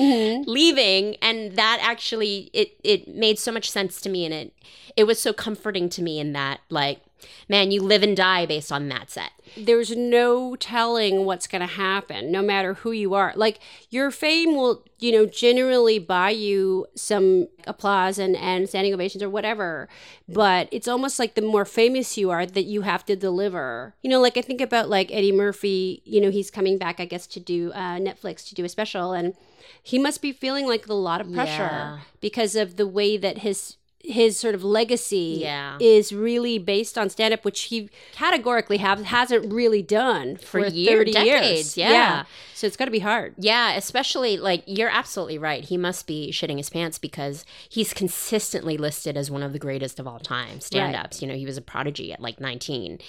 leaving. 0.46 1.16
And 1.22 1.54
that 1.56 1.80
actually 1.82 2.50
it 2.54 2.78
it 2.84 3.08
made 3.08 3.40
so 3.40 3.52
much 3.52 3.70
sense 3.70 4.02
to 4.02 4.10
me, 4.10 4.26
and 4.26 4.34
it 4.34 4.54
it 4.96 5.04
was 5.06 5.20
so 5.20 5.32
comforting 5.34 5.90
to 5.90 6.02
me 6.02 6.20
in 6.20 6.34
that 6.34 6.60
like. 6.70 7.00
Man, 7.50 7.72
you 7.72 7.82
live 7.82 8.04
and 8.04 8.16
die 8.16 8.46
based 8.46 8.72
on 8.72 8.90
that 8.90 9.10
set. 9.10 9.32
there's 9.56 9.96
no 9.96 10.56
telling 10.58 11.26
what's 11.26 11.48
going 11.48 11.62
to 11.62 11.74
happen 11.74 12.32
no 12.32 12.42
matter 12.42 12.74
who 12.76 12.92
you 12.92 13.14
are 13.14 13.32
like 13.36 13.60
your 13.90 14.12
fame 14.12 14.56
will 14.56 14.84
you 15.00 15.12
know 15.12 15.26
generally 15.26 15.98
buy 16.00 16.30
you 16.30 16.86
some 16.96 17.48
applause 17.66 18.20
and, 18.20 18.36
and 18.36 18.68
standing 18.68 18.94
ovations 18.94 19.24
or 19.24 19.30
whatever 19.30 19.88
but 20.28 20.68
it's 20.72 20.88
almost 20.88 21.18
like 21.18 21.34
the 21.36 21.42
more 21.42 21.64
famous 21.66 22.18
you 22.18 22.30
are 22.30 22.46
that 22.46 22.64
you 22.64 22.82
have 22.82 23.06
to 23.06 23.16
deliver 23.16 23.96
you 24.04 24.10
know 24.10 24.20
like 24.22 24.36
i 24.38 24.42
think 24.42 24.60
about 24.62 24.90
like 24.90 25.10
eddie 25.12 25.32
murphy 25.32 26.02
you 26.06 26.20
know 26.20 26.30
he's 26.30 26.52
coming 26.52 26.78
back 26.78 27.00
i 27.00 27.06
guess 27.06 27.26
to 27.26 27.40
do 27.40 27.72
uh, 27.74 27.98
netflix 27.98 28.46
to 28.48 28.54
do 28.54 28.66
a 28.66 28.70
special 28.70 29.14
and 29.14 29.34
he 29.82 29.98
must 29.98 30.22
be 30.22 30.32
feeling 30.34 30.68
like 30.68 30.88
a 30.88 30.94
lot 30.94 31.22
of 31.22 31.32
pressure 31.34 31.64
Yeah. 31.64 32.00
because 32.22 32.56
of 32.56 32.76
the 32.76 32.86
way 32.88 33.16
that 33.18 33.40
his 33.40 33.78
his 34.08 34.40
sort 34.40 34.56
of 34.56 34.64
legacy 34.64 35.40
Yeah. 35.42 35.78
is 35.82 36.14
really 36.14 36.58
based 36.58 36.98
on 36.98 37.10
stand 37.10 37.34
up, 37.34 37.44
which 37.44 37.64
he 37.64 37.90
categorically 38.14 38.78
have, 38.78 39.02
hasn't 39.04 39.52
really 39.52 39.82
done 39.82 40.38
for, 40.38 40.62
For 40.64 40.68
year- 40.68 40.98
30 41.00 41.12
decades, 41.12 41.76
years. 41.76 41.78
yeah. 41.78 42.24
So 42.56 42.66
it's 42.66 42.78
got 42.78 42.86
to 42.86 42.92
be 42.92 43.00
hard. 43.00 43.36
Yeah, 43.38 43.74
especially 43.74 44.38
like 44.38 44.64
you're 44.66 44.90
absolutely 44.90 45.38
right. 45.38 45.64
He 45.64 45.78
must 45.78 46.08
be 46.08 46.32
shitting 46.32 46.58
his 46.58 46.70
pants 46.70 46.98
because 46.98 47.46
he's 47.70 47.94
consistently 47.94 48.78
listed 48.78 49.16
as 49.18 49.30
one 49.30 49.44
of 49.44 49.52
the 49.54 49.60
greatest 49.60 50.00
of 50.00 50.08
all 50.08 50.20
time 50.20 50.62
stand-ups. 50.62 51.22
You 51.22 51.28
know, 51.28 51.36
he 51.36 51.46
was 51.46 51.58
a 51.58 51.62
prodigy 51.62 52.12
at 52.14 52.22
like 52.22 52.40
19. 52.40 53.00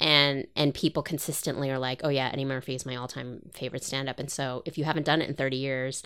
And 0.00 0.46
and 0.56 0.74
people 0.74 1.02
consistently 1.02 1.70
are 1.70 1.78
like, 1.78 2.00
"Oh 2.04 2.08
yeah, 2.10 2.30
Eddie 2.32 2.44
Murphy 2.44 2.74
is 2.74 2.84
my 2.84 2.96
all-time 2.96 3.42
favorite 3.54 3.84
stand-up." 3.84 4.18
And 4.18 4.30
so 4.30 4.62
if 4.66 4.76
you 4.76 4.84
haven't 4.84 5.06
done 5.06 5.22
it 5.22 5.28
in 5.28 5.34
30 5.36 5.56
years, 5.56 6.02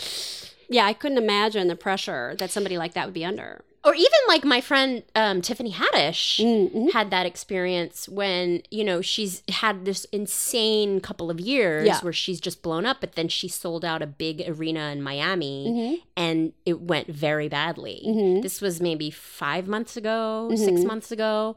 Yeah, 0.68 0.86
I 0.86 0.92
couldn't 0.92 1.18
imagine 1.18 1.68
the 1.68 1.76
pressure 1.76 2.34
that 2.38 2.50
somebody 2.50 2.78
like 2.78 2.94
that 2.94 3.04
would 3.06 3.12
be 3.14 3.24
under. 3.24 3.62
Or 3.84 3.94
even 3.94 4.18
like 4.28 4.44
my 4.44 4.60
friend 4.60 5.02
um, 5.16 5.42
Tiffany 5.42 5.72
Haddish 5.72 6.38
Mm-hmm. 6.38 6.88
had 6.88 7.10
that 7.10 7.26
experience 7.26 8.08
when 8.08 8.62
you 8.70 8.84
know 8.84 9.00
she's 9.00 9.42
had 9.48 9.84
this 9.84 10.04
insane 10.12 11.00
couple 11.00 11.30
of 11.30 11.40
years 11.40 11.86
Yeah. 11.86 12.00
where 12.00 12.12
she's 12.12 12.40
just 12.40 12.62
blown 12.62 12.86
up, 12.86 12.98
but 13.00 13.12
then 13.14 13.28
she 13.28 13.48
sold 13.48 13.84
out 13.84 14.00
a 14.02 14.06
big 14.06 14.42
arena 14.48 14.90
in 14.90 15.02
Miami 15.02 15.66
Mm-hmm. 15.68 15.94
and 16.16 16.52
it 16.64 16.80
went 16.80 17.08
very 17.08 17.48
badly. 17.48 18.40
This 18.42 18.60
was 18.60 18.80
maybe 18.80 19.10
five 19.10 19.66
months 19.66 19.96
ago, 19.96 20.48
Mm-hmm. 20.52 20.64
six 20.64 20.84
months 20.84 21.10
ago. 21.12 21.56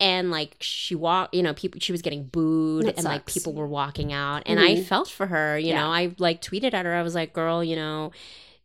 And 0.00 0.32
like 0.32 0.56
she 0.58 0.94
walked, 0.96 1.32
you 1.32 1.42
know, 1.44 1.54
people 1.54 1.80
she 1.80 1.92
was 1.92 2.02
getting 2.02 2.24
booed 2.24 2.86
That 2.86 2.96
and 2.96 3.04
like 3.04 3.24
people 3.26 3.52
were 3.52 3.68
walking 3.68 4.12
out. 4.12 4.42
And 4.46 4.58
I 4.58 4.82
felt 4.82 5.08
for 5.08 5.26
her, 5.26 5.56
you 5.58 5.68
Yeah. 5.68 5.82
know. 5.84 5.90
I 5.92 6.12
like 6.18 6.42
tweeted 6.42 6.74
at 6.74 6.84
her. 6.86 6.94
I 6.94 7.02
was 7.02 7.14
like, 7.14 7.32
girl, 7.32 7.62
you 7.62 7.76
know, 7.76 8.10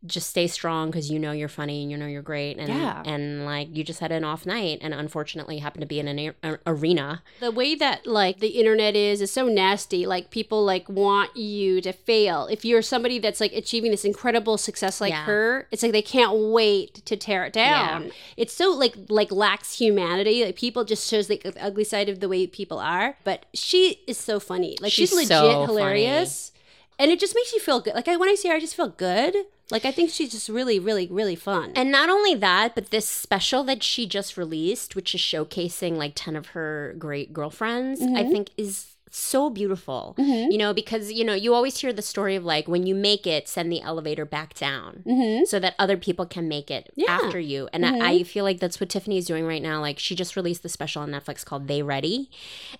just 0.06 0.30
stay 0.30 0.46
strong 0.46 0.90
because 0.90 1.10
you 1.10 1.18
know 1.18 1.32
you're 1.32 1.48
funny 1.48 1.82
and 1.82 1.90
you 1.90 1.96
know 1.96 2.06
you're 2.06 2.22
great 2.22 2.56
and 2.56 2.68
Yeah. 2.68 3.02
and 3.04 3.44
like 3.44 3.74
you 3.76 3.82
just 3.82 3.98
had 3.98 4.12
an 4.12 4.22
off 4.22 4.46
night 4.46 4.78
and 4.80 4.94
unfortunately 4.94 5.58
happened 5.58 5.80
to 5.80 5.86
be 5.88 5.98
in 5.98 6.06
an 6.06 6.34
a- 6.44 6.58
arena 6.68 7.22
The 7.40 7.50
way 7.50 7.74
that 7.74 8.06
like 8.06 8.38
the 8.38 8.48
internet 8.60 8.94
is 8.94 9.20
is 9.20 9.32
so 9.32 9.46
nasty. 9.46 10.06
Like 10.06 10.30
people 10.30 10.64
like 10.64 10.88
want 10.88 11.36
you 11.36 11.80
to 11.80 11.92
fail. 11.92 12.46
If 12.46 12.64
you're 12.64 12.80
somebody 12.80 13.18
that's 13.18 13.40
like 13.40 13.52
achieving 13.52 13.90
this 13.90 14.04
incredible 14.04 14.56
success 14.56 15.00
like 15.00 15.10
Yeah. 15.10 15.24
her, 15.24 15.66
it's 15.72 15.82
like 15.82 15.90
they 15.92 16.02
can't 16.02 16.32
wait 16.52 17.04
to 17.04 17.16
tear 17.16 17.44
it 17.44 17.52
down. 17.52 18.04
Yeah. 18.04 18.10
It's 18.36 18.54
so 18.54 18.70
like 18.70 18.94
like 19.08 19.32
lacks 19.32 19.78
humanity. 19.78 20.44
Like 20.44 20.54
people 20.56 20.84
just 20.84 21.10
shows 21.10 21.28
like 21.28 21.42
the 21.42 21.60
ugly 21.60 21.82
side 21.84 22.08
of 22.08 22.20
the 22.20 22.28
way 22.28 22.46
people 22.46 22.78
are. 22.78 23.16
But 23.24 23.46
she 23.52 24.00
is 24.06 24.16
so 24.16 24.38
funny. 24.38 24.76
Like 24.80 24.92
she's, 24.92 25.08
She's 25.10 25.16
legit 25.16 25.28
so 25.30 25.66
hilarious. 25.66 26.52
And 27.00 27.10
it 27.10 27.18
just 27.20 27.34
makes 27.34 27.52
you 27.52 27.58
feel 27.60 27.80
good. 27.80 27.94
Like 27.94 28.06
I 28.06 28.16
when 28.16 28.28
I 28.28 28.36
see 28.36 28.48
her, 28.48 28.54
I 28.54 28.60
just 28.60 28.76
feel 28.76 28.88
good. 28.88 29.34
Like 29.70 29.84
I 29.84 29.92
think 29.92 30.10
she's 30.10 30.30
just 30.32 30.48
really, 30.48 30.78
really, 30.78 31.06
really 31.06 31.36
fun. 31.36 31.72
and 31.74 31.90
not 31.90 32.08
only 32.08 32.34
that 32.34 32.74
but 32.74 32.90
this 32.90 33.06
special 33.06 33.64
that 33.64 33.82
she 33.82 34.06
just 34.06 34.36
released 34.36 34.96
which 34.96 35.14
is 35.14 35.20
showcasing 35.20 35.96
like 35.96 36.12
10 36.14 36.36
of 36.36 36.48
her 36.48 36.94
great 36.98 37.32
girlfriends 37.32 38.00
i 38.00 38.04
mm-hmm. 38.04 38.30
think 38.30 38.50
is 38.56 38.96
so 39.10 39.50
beautiful 39.50 40.14
mm-hmm. 40.18 40.50
you 40.50 40.58
know 40.58 40.72
because 40.74 41.12
you 41.12 41.24
know 41.24 41.34
you 41.34 41.54
always 41.54 41.78
hear 41.78 41.92
the 41.92 42.02
story 42.02 42.36
of 42.36 42.44
like 42.44 42.68
when 42.68 42.86
you 42.86 42.94
make 42.94 43.26
it 43.26 43.48
send 43.48 43.70
the 43.72 43.80
elevator 43.80 44.24
back 44.24 44.54
down 44.54 45.02
mm-hmm. 45.06 45.44
so 45.44 45.58
that 45.58 45.74
other 45.78 45.96
people 45.96 46.26
can 46.26 46.48
make 46.48 46.70
it 46.70 46.90
Yeah. 46.94 47.10
after 47.10 47.38
you. 47.38 47.68
And 47.72 47.84
I, 47.84 47.92
mm-hmm. 47.92 48.02
I 48.02 48.22
feel 48.22 48.44
like 48.44 48.60
that's 48.60 48.80
what 48.80 48.88
tiffany 48.88 49.18
is 49.18 49.26
doing 49.26 49.46
right 49.46 49.62
now. 49.62 49.80
Like 49.80 49.98
she 49.98 50.14
just 50.14 50.36
released 50.36 50.62
the 50.62 50.68
special 50.68 51.02
on 51.02 51.10
netflix 51.10 51.44
called 51.44 51.68
they 51.68 51.82
ready 51.82 52.30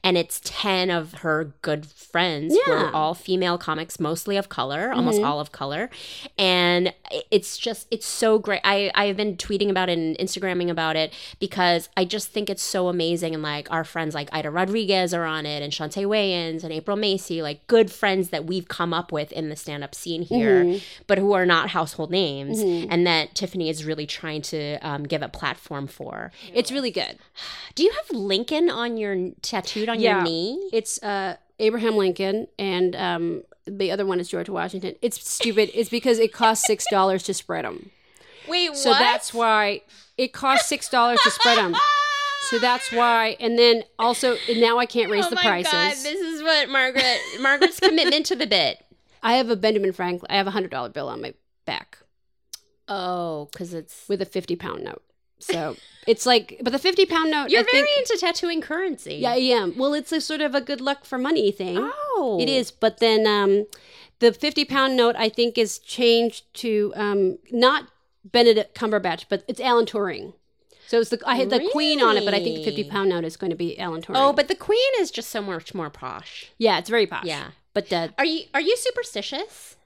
and 0.02 0.16
it's 0.16 0.40
10 0.44 0.90
of 0.90 1.14
her 1.14 1.52
good 1.62 1.86
friends 1.86 2.56
who 2.64 2.72
are 2.72 2.92
all 2.92 3.14
female 3.14 3.58
comics 3.58 3.98
mostly 4.00 4.36
of 4.36 4.48
color 4.48 4.92
almost 4.92 5.22
all 5.22 5.40
of 5.40 5.52
color. 5.52 5.90
And 6.36 6.92
it's 7.30 7.58
just 7.58 7.86
it's 7.90 8.06
so 8.06 8.38
great. 8.38 8.60
I 8.64 8.90
i've 8.94 9.16
been 9.16 9.36
tweeting 9.36 9.70
about 9.70 9.88
it 9.88 9.98
and 9.98 10.16
instagramming 10.18 10.70
about 10.70 10.96
it 10.96 11.12
because 11.38 11.88
i 11.96 12.04
just 12.04 12.28
think 12.28 12.50
it's 12.50 12.62
so 12.62 12.88
amazing. 12.88 13.34
And 13.34 13.42
like 13.42 13.70
our 13.70 13.84
friends 13.84 14.14
like 14.14 14.28
aida 14.32 14.50
rodriguez 14.50 15.14
are 15.14 15.24
on 15.24 15.46
it 15.46 15.62
and 15.62 15.72
chaunté 15.72 16.06
wayans 16.18 16.64
and 16.64 16.72
april 16.72 16.96
macie 16.96 17.42
like 17.42 17.66
good 17.66 17.90
friends 17.90 18.30
that 18.30 18.44
we've 18.46 18.68
come 18.68 18.92
up 18.92 19.12
with 19.12 19.30
in 19.32 19.48
the 19.48 19.56
stand-up 19.56 19.94
scene 19.94 20.22
here 20.22 20.78
but 21.06 21.18
who 21.18 21.32
are 21.32 21.46
not 21.46 21.70
household 21.70 22.10
names 22.10 22.60
and 22.60 23.06
that 23.06 23.34
tiffany 23.34 23.68
is 23.68 23.84
really 23.84 24.06
trying 24.06 24.42
to 24.42 24.76
um, 24.86 25.04
give 25.04 25.22
a 25.22 25.28
platform 25.28 25.86
for 25.86 26.30
it's 26.52 26.70
really 26.72 26.90
good. 26.90 27.18
do 27.74 27.82
you 27.82 27.90
have 27.92 28.10
lincoln 28.16 28.68
on 28.70 28.96
your 28.96 29.30
tattooed 29.42 29.88
on 29.88 30.00
Yeah. 30.00 30.16
your 30.16 30.22
knee 30.24 30.68
It's 30.72 31.02
uh, 31.02 31.36
Abraham 31.60 31.96
Lincoln, 31.96 32.46
and 32.56 32.94
um, 32.94 33.42
the 33.66 33.90
other 33.90 34.06
one 34.06 34.20
is 34.20 34.28
George 34.28 34.48
Washington. 34.48 34.94
It's 35.02 35.18
stupid. 35.28 35.70
It's 35.74 35.90
because 35.90 36.20
it 36.20 36.32
costs 36.32 36.64
six 36.66 36.84
dollars 36.88 37.24
to 37.24 37.34
spread 37.34 37.64
them. 37.64 37.90
wait 38.48 38.76
So 38.76 38.90
that's 38.90 39.34
why 39.34 39.82
it 40.16 40.32
costs 40.32 40.68
six 40.68 40.88
dollars 40.88 41.18
to 41.24 41.30
spread 41.32 41.58
them. 41.58 41.74
So 42.50 42.58
that's 42.58 42.90
why. 42.92 43.36
And 43.40 43.58
then 43.58 43.84
also 43.98 44.36
now 44.56 44.78
I 44.78 44.86
can't 44.86 45.10
raise 45.10 45.26
oh 45.26 45.30
the 45.30 45.36
prices. 45.36 45.72
god, 45.72 45.90
this 45.92 46.20
is 46.20 46.42
what 46.42 46.68
Margaret 46.68 47.18
Margaret's 47.40 47.80
commitment 47.80 48.26
to 48.26 48.36
the 48.36 48.46
bit. 48.46 48.84
I 49.22 49.34
have 49.34 49.50
a 49.50 49.56
Benjamin 49.56 49.92
Franklin. 49.92 50.30
I 50.30 50.36
have 50.36 50.46
a 50.46 50.52
hundred 50.52 50.70
dollar 50.70 50.88
bill 50.88 51.08
on 51.08 51.20
my 51.20 51.34
back 51.64 51.98
Oh, 52.88 53.48
because 53.52 53.74
it's 53.74 54.08
with 54.08 54.22
a 54.22 54.26
fifty 54.26 54.56
pound 54.56 54.84
note. 54.84 55.02
So 55.40 55.76
it's 56.06 56.26
like, 56.26 56.58
but 56.62 56.72
the 56.72 56.78
fifty 56.78 57.04
pound 57.06 57.30
note. 57.30 57.50
you're 57.50 57.60
I 57.60 57.64
very 57.70 57.86
think, 57.86 58.10
into 58.10 58.16
tattooing 58.18 58.60
currency. 58.60 59.16
Yeah, 59.16 59.32
I 59.32 59.36
am. 59.36 59.76
Well, 59.76 59.94
it's 59.94 60.10
a 60.10 60.20
sort 60.20 60.40
of 60.40 60.54
a 60.54 60.60
good 60.60 60.80
luck 60.80 61.04
for 61.04 61.18
money 61.18 61.52
thing. 61.52 61.76
Oh, 61.78 62.38
It 62.40 62.48
is, 62.48 62.70
but 62.70 62.98
then 62.98 63.26
um, 63.26 63.66
the 64.20 64.32
fifty 64.32 64.64
pound 64.64 64.96
note 64.96 65.14
I 65.16 65.28
think 65.28 65.58
is 65.58 65.78
changed 65.78 66.52
to 66.54 66.92
um, 66.96 67.38
not 67.52 67.88
Benedict 68.24 68.74
Cumberbatch, 68.74 69.26
but 69.28 69.44
it's 69.46 69.60
Alan 69.60 69.84
Turing. 69.86 70.32
So 70.88 71.00
it's 71.00 71.10
the 71.10 71.20
I 71.26 71.36
had 71.36 71.50
the 71.50 71.68
Queen 71.72 72.02
on 72.02 72.16
it, 72.16 72.24
but 72.24 72.34
I 72.34 72.42
think 72.42 72.56
the 72.56 72.64
fifty 72.64 72.84
pound 72.84 73.10
note 73.10 73.24
is 73.24 73.36
going 73.36 73.50
to 73.50 73.56
be 73.56 73.78
Alan 73.78 74.02
Turing. 74.02 74.16
Oh, 74.16 74.32
but 74.32 74.48
the 74.48 74.54
Queen 74.54 74.92
is 74.98 75.10
just 75.10 75.28
so 75.30 75.40
much 75.42 75.74
more 75.74 75.90
posh. 75.90 76.50
yeah, 76.58 76.78
it's 76.78 76.88
very 76.90 77.06
posh. 77.06 77.24
Yeah. 77.26 77.48
but 77.74 77.92
uh, 77.92 78.08
Are 78.18 78.24
you 78.24 78.44
are 78.54 78.60
you 78.60 78.76
superstitious? 78.76 79.76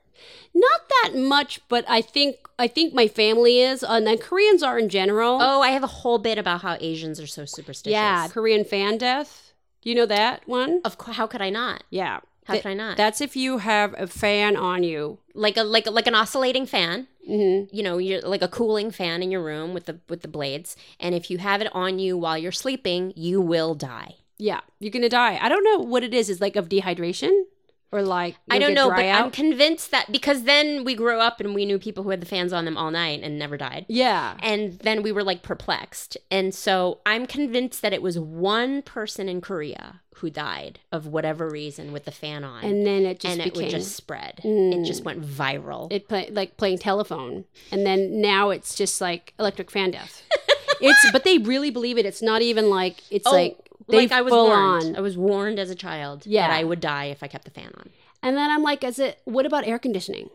not 0.55 0.81
that 1.03 1.13
much. 1.17 1.61
But 1.69 1.85
I 1.89 2.01
think 2.03 2.37
I 2.59 2.69
think 2.69 2.95
my 2.95 3.09
family 3.09 3.61
is, 3.61 3.83
and 3.83 4.07
then 4.07 4.19
Koreans 4.19 4.63
are 4.63 4.79
in 4.79 4.89
general. 4.89 5.39
Oh, 5.43 5.61
I 5.61 5.71
have 5.71 5.83
a 5.83 5.89
whole 5.89 6.19
bit 6.19 6.39
about 6.39 6.63
how 6.63 6.77
Asians 6.81 7.19
are 7.21 7.27
so 7.27 7.45
superstitious. 7.45 7.93
yeah, 7.93 8.29
Korean 8.29 8.65
fan 8.65 8.99
death. 8.99 9.53
Do 9.83 9.89
you 9.91 9.97
know 9.97 10.07
that 10.07 10.47
one? 10.47 10.81
Of 10.85 10.99
course, 10.99 11.17
how 11.17 11.27
could 11.27 11.43
I 11.43 11.51
not? 11.51 11.83
Yeah. 11.91 12.21
How 12.45 12.55
Th- 12.55 12.63
could 12.63 12.71
I 12.71 12.75
not? 12.75 12.97
That's 12.97 13.21
if 13.21 13.35
you 13.37 13.59
have 13.59 13.95
a 13.99 14.07
fan 14.07 14.57
on 14.57 14.83
you. 14.83 15.19
Like 15.35 15.57
a 15.57 15.63
like 15.65 15.87
a, 15.87 15.91
like 15.91 16.07
an 16.07 16.15
oscillating 16.15 16.67
fan. 16.67 17.09
Mm-hmm. 17.29 17.75
You 17.75 17.83
know, 17.83 17.99
you're 17.99 18.21
like 18.23 18.43
a 18.43 18.49
cooling 18.49 18.91
fan 18.91 19.23
in 19.23 19.31
your 19.31 19.43
room 19.43 19.75
with 19.75 19.87
the 19.87 20.01
with 20.09 20.23
the 20.23 20.29
blades, 20.29 20.77
and 20.99 21.15
if 21.15 21.31
you 21.31 21.39
have 21.39 21.61
it 21.61 21.69
on 21.73 21.99
you 21.99 22.19
while 22.19 22.37
you're 22.37 22.53
sleeping, 22.53 23.13
you 23.17 23.41
will 23.41 23.75
die. 23.75 24.17
Yeah, 24.39 24.61
you're 24.81 24.91
gonna 24.91 25.09
die. 25.09 25.39
I 25.41 25.49
don't 25.49 25.65
know 25.65 25.79
what 25.79 26.03
it 26.03 26.13
is. 26.13 26.29
Is 26.29 26.41
like 26.41 26.57
of 26.57 26.69
dehydration 26.69 27.45
or 27.93 28.03
like 28.03 28.37
I 28.51 28.59
don't 28.59 28.75
know, 28.75 28.89
but 28.89 29.05
I'm 29.05 29.31
convinced 29.31 29.91
that 29.93 30.11
because 30.11 30.45
then 30.45 30.83
we 30.83 30.95
grew 30.95 31.21
up 31.21 31.41
and 31.41 31.55
we 31.55 31.65
knew 31.67 31.79
people 31.79 32.03
who 32.03 32.11
had 32.11 32.21
the 32.21 32.27
fans 32.27 32.53
on 32.53 32.65
them 32.65 32.77
all 32.77 32.91
night 32.91 33.21
and 33.23 33.39
never 33.39 33.57
died. 33.57 33.87
yeah. 33.89 34.37
And 34.43 34.79
then 34.81 35.03
we 35.03 35.13
were 35.13 35.23
like 35.23 35.43
perplexed. 35.43 36.17
And 36.31 36.55
so 36.55 37.01
I'm 37.07 37.27
convinced 37.27 37.83
that 37.83 37.93
it 37.93 38.03
was 38.03 38.19
one 38.19 38.83
person 38.83 39.29
in 39.29 39.41
Korea 39.41 40.01
who 40.17 40.31
died 40.31 40.79
of 40.91 41.07
whatever 41.07 41.49
reason 41.49 41.93
with 41.93 42.05
the 42.05 42.11
fan 42.13 42.45
on. 42.45 42.65
And 42.65 42.87
then 42.87 43.05
it 43.05 43.21
just 43.21 43.39
and 43.39 43.47
it 43.47 43.55
would 43.57 43.71
just 43.71 43.97
spread. 43.97 44.41
Mm. 44.45 44.81
It 44.81 44.85
just 44.87 45.05
went 45.05 45.23
viral. 45.23 45.93
it 45.93 46.09
play, 46.09 46.29
like 46.31 46.57
playing 46.57 46.79
telephone, 46.79 47.45
and 47.71 47.85
then 47.87 48.21
now 48.21 48.51
it's 48.51 48.75
just 48.75 49.01
like 49.01 49.35
electric 49.39 49.71
fan 49.71 49.91
death. 49.91 50.23
it's 50.81 51.11
but 51.13 51.25
they 51.25 51.39
really 51.39 51.71
believe 51.71 51.99
it. 51.99 52.07
It's 52.07 52.23
not 52.23 52.43
even 52.43 52.71
like 52.71 53.03
it's 53.11 53.27
Oh, 53.27 53.33
like 53.33 53.57
they 53.89 53.97
like 53.99 54.13
I 54.13 54.23
was 54.23 54.31
full 54.31 54.47
warned. 54.47 54.85
on. 54.85 54.97
I 54.97 55.01
was 55.01 55.17
warned 55.19 55.59
as 55.59 55.71
a 55.71 55.75
child 55.75 56.25
Yeah. 56.27 56.47
that 56.49 56.55
I 56.55 56.65
would 56.65 56.81
die 56.81 57.07
if 57.07 57.23
I 57.23 57.27
kept 57.29 57.45
the 57.45 57.51
fan 57.51 57.73
on. 57.77 57.91
And 58.23 58.37
then 58.37 58.51
I'm 58.51 58.63
like, 58.63 58.85
is 58.85 58.99
it? 59.01 59.21
What 59.25 59.47
about 59.47 59.67
air 59.67 59.79
conditioning? 59.81 60.31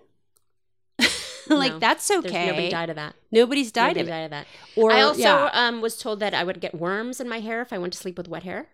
like 1.50 1.74
No, 1.74 1.80
that's 1.80 2.10
okay. 2.12 2.30
There's 2.30 2.48
nobody 2.48 2.70
died 2.70 2.90
of 2.90 2.96
that. 2.98 3.16
Nobody's 3.32 3.72
died 3.72 3.96
Nobody 3.96 4.02
of 4.02 4.08
died 4.08 4.24
of 4.26 4.32
that. 4.32 4.48
Or 4.76 4.92
I 4.92 5.02
also 5.02 5.22
yeah. 5.22 5.50
um, 5.54 5.82
was 5.82 5.98
told 5.98 6.20
that 6.20 6.34
I 6.34 6.44
would 6.44 6.60
get 6.60 6.76
worms 6.76 7.22
in 7.22 7.30
my 7.30 7.40
hair 7.40 7.62
if 7.62 7.72
I 7.72 7.78
went 7.78 7.94
to 7.94 8.00
sleep 8.00 8.18
with 8.18 8.28
wet 8.28 8.44
hair. 8.44 8.68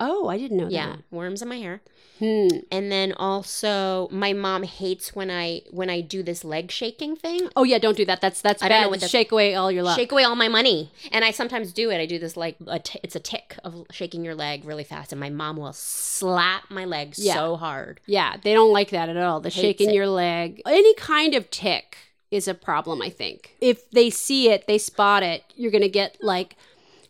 Oh, 0.00 0.28
I 0.28 0.38
didn't 0.38 0.56
know 0.56 0.64
that. 0.66 0.72
Yeah, 0.72 0.96
that. 0.96 1.02
worms 1.10 1.42
in 1.42 1.48
my 1.48 1.56
hair. 1.58 1.80
Hmm. 2.20 2.46
And 2.70 2.92
then 2.92 3.12
also, 3.12 4.08
my 4.12 4.32
mom 4.32 4.62
hates 4.62 5.16
when 5.16 5.32
I 5.32 5.62
when 5.72 5.90
I 5.90 6.00
do 6.00 6.22
this 6.22 6.44
leg 6.44 6.70
shaking 6.70 7.16
thing. 7.16 7.48
Oh 7.56 7.64
yeah, 7.64 7.78
don't 7.78 7.96
do 7.96 8.04
that. 8.04 8.20
That's 8.20 8.40
that's 8.40 8.62
I 8.62 8.68
don't 8.68 8.76
bad. 8.78 8.82
know 8.84 8.88
what 8.90 9.00
that's- 9.00 9.10
Shake 9.10 9.32
away 9.32 9.56
all 9.56 9.70
your 9.72 9.82
luck. 9.82 9.98
Shake 9.98 10.12
away 10.12 10.22
all 10.22 10.36
my 10.36 10.46
money, 10.48 10.92
and 11.10 11.24
I 11.24 11.32
sometimes 11.32 11.72
do 11.72 11.90
it. 11.90 11.96
I 12.00 12.06
do 12.06 12.20
this 12.20 12.36
like 12.36 12.56
a 12.68 12.78
t- 12.78 13.00
it's 13.02 13.16
a 13.16 13.20
tick 13.20 13.56
of 13.64 13.84
shaking 13.90 14.24
your 14.24 14.36
leg 14.36 14.64
really 14.64 14.84
fast, 14.84 15.12
and 15.12 15.18
my 15.20 15.28
mom 15.30 15.56
will 15.56 15.72
slap 15.72 16.70
my 16.70 16.84
leg 16.84 17.14
Yeah. 17.16 17.34
so 17.34 17.56
hard. 17.56 18.00
Yeah, 18.06 18.36
they 18.42 18.52
don't 18.54 18.72
like 18.72 18.90
that 18.90 19.08
at 19.08 19.16
all. 19.16 19.40
The 19.40 19.48
Hates 19.48 19.60
shaking 19.60 19.90
it. 19.90 19.94
your 19.94 20.06
leg. 20.06 20.62
Any 20.66 20.94
kind 20.94 21.34
of 21.34 21.50
tick 21.50 21.96
is 22.30 22.46
a 22.46 22.54
problem, 22.54 23.02
I 23.02 23.10
think. 23.10 23.56
If 23.60 23.90
they 23.90 24.08
see 24.10 24.50
it, 24.50 24.68
they 24.68 24.78
spot 24.78 25.24
it, 25.24 25.42
you're 25.56 25.72
going 25.72 25.82
to 25.82 25.88
get 25.88 26.16
like 26.22 26.54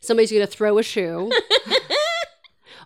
somebody's 0.00 0.30
going 0.32 0.46
to 0.46 0.50
throw 0.50 0.78
a 0.78 0.82
shoe 0.82 1.30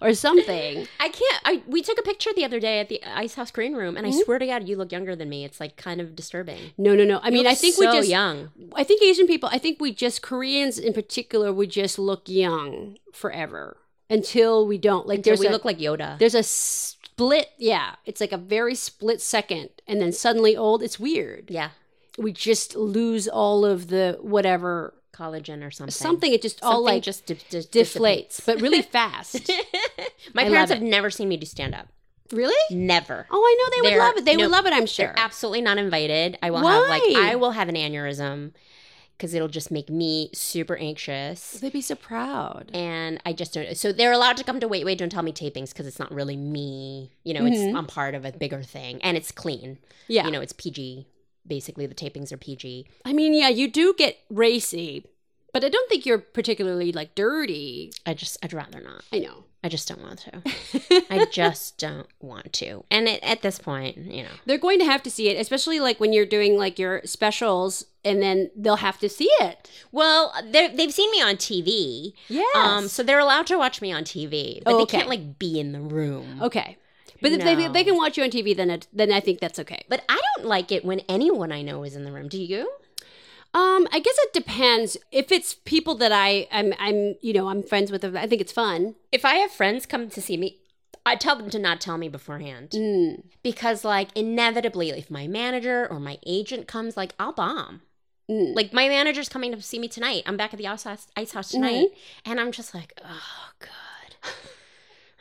or 0.00 0.14
something. 0.14 0.86
I 1.00 1.08
can't. 1.08 1.42
I 1.44 1.62
we 1.66 1.82
took 1.82 1.98
a 1.98 2.02
picture 2.02 2.30
the 2.34 2.44
other 2.44 2.60
day 2.60 2.80
at 2.80 2.88
the 2.88 3.02
Ice 3.04 3.34
House 3.34 3.50
Green 3.50 3.74
Room, 3.74 3.96
and 3.96 4.06
I 4.06 4.10
Mm-hmm. 4.10 4.20
swear 4.24 4.38
to 4.38 4.46
God, 4.46 4.68
you 4.68 4.76
look 4.76 4.92
younger 4.92 5.14
than 5.16 5.28
me. 5.28 5.44
It's 5.44 5.60
like 5.60 5.76
kind 5.76 6.00
of 6.00 6.14
disturbing. 6.16 6.72
No, 6.78 6.94
no, 6.94 7.04
no. 7.04 7.18
I 7.18 7.26
You 7.28 7.32
mean, 7.34 7.46
I 7.46 7.54
think 7.54 7.74
so 7.74 7.86
we 7.90 7.96
just 7.96 8.08
young. 8.08 8.50
I 8.74 8.84
think 8.84 9.02
Asian 9.02 9.26
people, 9.26 9.48
I 9.52 9.58
think 9.58 9.80
we 9.80 9.92
just 9.92 10.22
Koreans 10.22 10.78
in 10.78 10.92
particular 10.92 11.52
we 11.52 11.66
just 11.66 11.98
look 11.98 12.28
young 12.28 12.98
forever 13.12 13.76
until 14.10 14.66
we 14.66 14.78
don't. 14.78 15.06
Like 15.06 15.18
Until 15.18 15.30
there's 15.32 15.40
we 15.40 15.46
a, 15.48 15.50
look 15.50 15.64
like 15.64 15.78
Yoda. 15.78 16.18
there's 16.18 16.34
a 16.34 16.42
split, 16.42 17.48
yeah. 17.58 17.96
It's 18.06 18.20
like 18.20 18.32
a 18.32 18.36
very 18.38 18.74
split 18.74 19.20
second 19.20 19.70
and 19.86 20.00
then 20.00 20.12
suddenly 20.12 20.56
old. 20.56 20.82
It's 20.82 20.98
weird. 21.00 21.50
Yeah, 21.50 21.70
We 22.16 22.32
just 22.32 22.74
lose 22.76 23.28
all 23.28 23.64
of 23.64 23.88
the 23.88 24.16
whatever 24.20 24.94
collagen 25.18 25.66
or 25.66 25.70
something. 25.70 25.90
something 25.92 26.32
it 26.32 26.42
just 26.42 26.62
all 26.62 26.82
like 26.84 27.02
just 27.02 27.26
di- 27.26 27.34
di- 27.50 27.62
deflates, 27.62 28.44
but 28.44 28.60
really 28.60 28.82
fast. 28.96 29.50
My 30.34 30.42
I 30.42 30.48
parents 30.48 30.72
have 30.72 30.82
never 30.82 31.10
seen 31.10 31.28
me 31.28 31.36
do 31.36 31.46
stand 31.46 31.74
up. 31.74 31.88
really? 32.32 32.54
Never. 32.70 33.26
Oh, 33.30 33.40
I 33.42 33.56
know 33.58 33.70
they 33.76 33.80
would 33.82 33.92
They're- 33.92 33.98
love 34.06 34.16
it. 34.16 34.24
They 34.24 34.36
no, 34.36 34.44
would 34.44 34.50
love 34.52 34.66
it. 34.66 34.72
I'm 34.72 34.86
sure. 34.86 35.14
Absolutely 35.16 35.62
not 35.62 35.78
invited. 35.78 36.38
I 36.42 36.50
will 36.50 36.66
have 36.66 36.88
like 36.88 37.02
I 37.16 37.34
will 37.36 37.52
have 37.52 37.68
an 37.68 37.74
aneurysm 37.74 38.52
because 39.16 39.34
it'll 39.34 39.48
just 39.48 39.70
make 39.72 39.90
me 39.90 40.30
super 40.32 40.76
anxious. 40.76 41.52
They'd 41.60 41.72
be 41.72 41.80
so 41.80 41.96
proud. 41.96 42.70
And 42.72 43.20
I 43.26 43.32
just 43.32 43.52
don't. 43.54 43.76
So 43.76 43.90
they're 43.92 44.12
allowed 44.12 44.36
to 44.36 44.44
come 44.44 44.60
to 44.60 44.68
Wait 44.68 44.84
Wait 44.84 44.98
Don't 44.98 45.08
Tell 45.10 45.22
Me 45.24 45.32
tapings 45.32 45.70
because 45.70 45.86
it's 45.88 45.98
not 45.98 46.12
really 46.12 46.36
me. 46.36 47.10
You 47.24 47.34
know, 47.34 47.44
it's 47.44 47.76
I'm 47.76 47.86
part 47.86 48.14
of 48.14 48.24
a 48.24 48.30
bigger 48.32 48.62
thing, 48.62 49.00
and 49.02 49.16
it's 49.16 49.32
clean. 49.32 49.70
Mm-hmm. 49.76 49.82
Yeah. 50.12 50.26
You 50.26 50.30
know, 50.32 50.40
it's 50.40 50.52
PG. 50.52 51.06
Basically, 51.48 51.86
the 51.86 51.94
tapings 51.94 52.30
are 52.32 52.36
PG. 52.36 52.86
I 53.04 53.12
mean, 53.12 53.34
yeah, 53.34 53.48
you 53.48 53.68
do 53.70 53.94
get 53.96 54.18
racy, 54.30 55.04
but 55.52 55.64
I 55.64 55.68
don't 55.70 55.88
think 55.88 56.04
you're 56.06 56.18
particularly 56.18 56.92
like 56.92 57.14
dirty. 57.14 57.92
I 58.06 58.14
just 58.14 58.36
I'd 58.44 58.52
rather 58.52 58.80
not. 58.80 59.02
I 59.12 59.18
know. 59.18 59.44
I 59.64 59.68
just 59.68 59.88
don't 59.88 60.00
want 60.02 60.20
to. 60.20 61.04
I 61.10 61.26
just 61.32 61.78
don't 61.78 62.06
want 62.20 62.52
to. 62.54 62.84
And 62.92 63.08
it, 63.08 63.20
at 63.24 63.42
this 63.42 63.58
point, 63.58 63.96
you 63.96 64.22
know, 64.22 64.28
They're 64.46 64.56
going 64.56 64.78
to 64.78 64.84
have 64.84 65.02
to 65.02 65.10
see 65.10 65.30
it, 65.30 65.40
especially 65.40 65.80
like 65.80 65.98
when 65.98 66.12
you're 66.12 66.26
doing 66.26 66.56
like 66.56 66.78
your 66.78 67.02
specials, 67.04 67.84
and 68.04 68.22
then 68.22 68.50
they'll 68.54 68.76
have 68.76 69.00
to 69.00 69.08
see 69.08 69.28
it. 69.40 69.68
well, 69.90 70.32
they've 70.48 70.94
seen 70.94 71.10
me 71.10 71.20
on 71.20 71.34
TV. 71.36 72.12
Yes. 72.28 72.56
Um, 72.56 72.86
so 72.86 73.02
they're 73.02 73.18
allowed 73.18 73.48
to 73.48 73.58
watch 73.58 73.82
me 73.82 73.90
on 73.92 74.04
TV, 74.04 74.62
but 74.62 74.74
Oh, 74.74 74.78
they 74.78 74.86
can't 74.86 75.08
like 75.08 75.40
be 75.40 75.58
in 75.58 75.72
the 75.72 75.80
room. 75.80 76.40
okay. 76.40 76.76
But 77.20 77.32
if 77.32 77.40
they, 77.42 77.56
No. 77.56 77.72
they 77.72 77.84
can 77.84 77.96
watch 77.96 78.16
you 78.16 78.22
on 78.24 78.30
TV, 78.30 78.56
then 78.56 78.70
it, 78.70 78.86
then 78.92 79.10
I 79.12 79.20
think 79.20 79.40
that's 79.40 79.58
okay. 79.58 79.84
But 79.88 80.04
I 80.08 80.20
don't 80.36 80.46
like 80.46 80.70
it 80.72 80.84
when 80.84 81.00
anyone 81.08 81.50
I 81.52 81.62
know 81.62 81.82
is 81.84 81.96
in 81.96 82.04
the 82.04 82.12
room. 82.12 82.28
Do 82.28 82.40
you? 82.40 82.70
Um, 83.54 83.88
I 83.92 83.98
guess 83.98 84.16
it 84.18 84.32
depends. 84.34 84.96
If 85.10 85.32
it's 85.32 85.54
people 85.54 85.94
that 85.96 86.12
I 86.12 86.46
I'm 86.52 86.74
I'm 86.78 87.14
you 87.22 87.32
know 87.32 87.48
I'm 87.48 87.62
friends 87.62 87.90
with, 87.90 88.04
I 88.04 88.26
think 88.26 88.40
it's 88.42 88.52
fun. 88.52 88.94
If 89.10 89.24
I 89.24 89.34
have 89.36 89.50
friends 89.50 89.86
come 89.86 90.10
to 90.10 90.20
see 90.20 90.36
me, 90.36 90.58
I 91.06 91.16
tell 91.16 91.34
them 91.34 91.48
to 91.50 91.58
not 91.58 91.80
tell 91.80 91.96
me 91.96 92.08
beforehand 92.10 92.70
Mm. 92.72 93.22
because, 93.42 93.84
like, 93.84 94.08
inevitably, 94.14 94.90
if 94.90 95.10
my 95.10 95.26
manager 95.26 95.86
or 95.90 95.98
my 95.98 96.18
agent 96.26 96.68
comes, 96.68 96.94
like, 96.96 97.14
I'll 97.18 97.32
bomb. 97.32 97.80
Mm. 98.30 98.54
Like 98.54 98.74
my 98.74 98.86
manager's 98.88 99.30
coming 99.30 99.50
to 99.52 99.62
see 99.62 99.78
me 99.78 99.88
tonight. 99.88 100.22
I'm 100.26 100.36
back 100.36 100.52
at 100.52 100.58
the 100.58 100.66
ice 100.66 100.82
house, 100.84 101.06
ice 101.16 101.32
house 101.32 101.50
tonight, 101.50 101.88
and 102.26 102.38
I'm 102.38 102.52
just 102.52 102.74
like, 102.74 102.92
oh 103.02 103.48
god, 103.58 103.70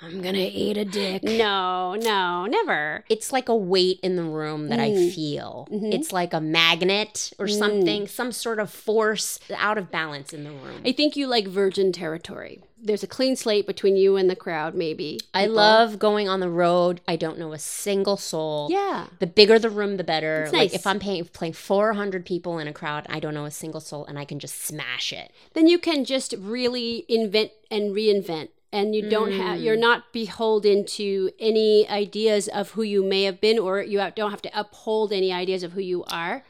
I'm 0.02 0.22
gonna 0.22 0.38
eat 0.52 0.78
a 0.78 0.86
dick. 0.86 1.24
No, 1.24 1.96
no, 1.96 2.46
never. 2.46 3.04
It's 3.10 3.34
like 3.34 3.50
a 3.50 3.56
weight 3.56 4.00
in 4.04 4.16
the 4.16 4.24
room 4.24 4.68
that 4.70 4.80
I 4.80 4.92
Mm. 4.92 5.14
feel. 5.14 5.68
Mhm. 5.72 5.94
It's 5.94 6.14
like 6.14 6.34
a 6.34 6.40
magnet 6.40 7.32
or 7.40 7.48
Mm. 7.48 7.58
something, 7.58 8.08
some 8.08 8.32
sort 8.32 8.60
of 8.60 8.70
force 8.70 9.40
out 9.56 9.78
of 9.80 9.90
balance 9.90 10.34
in 10.34 10.44
the 10.44 10.52
room. 10.52 10.82
I 10.86 10.92
think 10.92 11.16
you 11.16 11.26
like 11.26 11.48
virgin 11.48 11.92
territory. 11.92 12.62
There's 12.80 13.02
a 13.02 13.08
clean 13.08 13.36
slate 13.36 13.66
between 13.66 13.96
you 13.96 14.18
and 14.18 14.30
the 14.30 14.36
crowd, 14.36 14.76
maybe. 14.76 15.20
I 15.34 15.42
People. 15.46 15.56
love 15.56 15.98
going 15.98 16.30
on 16.30 16.42
the 16.42 16.50
road. 16.50 17.02
I 17.08 17.16
don't 17.16 17.40
know 17.40 17.52
a 17.54 17.58
single 17.58 18.18
soul. 18.18 18.68
Yeah. 18.70 19.08
The 19.18 19.26
bigger 19.26 19.58
the 19.58 19.72
room, 19.72 19.98
the 19.98 20.04
better. 20.04 20.44
It's 20.44 20.54
Like 20.54 20.76
if 20.76 20.86
I'm 20.86 21.00
paying, 21.00 21.26
playing 21.26 21.54
400 21.54 22.24
people 22.24 22.60
in 22.60 22.68
a 22.68 22.74
crowd, 22.74 23.08
I 23.10 23.20
don't 23.20 23.34
know 23.34 23.46
a 23.46 23.52
single 23.52 23.82
soul, 23.82 24.06
and 24.06 24.20
I 24.20 24.26
can 24.26 24.38
just 24.38 24.62
smash 24.64 25.12
it. 25.12 25.32
Then 25.56 25.66
you 25.66 25.80
can 25.80 26.06
just 26.06 26.36
really 26.38 27.04
invent 27.10 27.50
and 27.72 27.96
reinvent. 27.96 28.50
And 28.72 28.94
you 28.94 29.10
don't 29.10 29.32
have, 29.32 29.62
you're 29.62 29.78
not 29.78 30.12
beholden 30.12 30.86
to 30.86 31.32
any 31.40 31.88
ideas 31.88 32.50
of 32.50 32.72
who 32.72 32.82
you 32.82 33.02
may 33.02 33.24
have 33.24 33.40
been, 33.40 33.58
or 33.58 33.82
you 33.82 33.98
don't 34.16 34.32
have 34.32 34.42
to 34.42 34.60
uphold 34.60 35.14
any 35.14 35.32
ideas 35.32 35.64
of 35.64 35.72
who 35.72 35.82
you 35.82 36.04
are. 36.06 36.44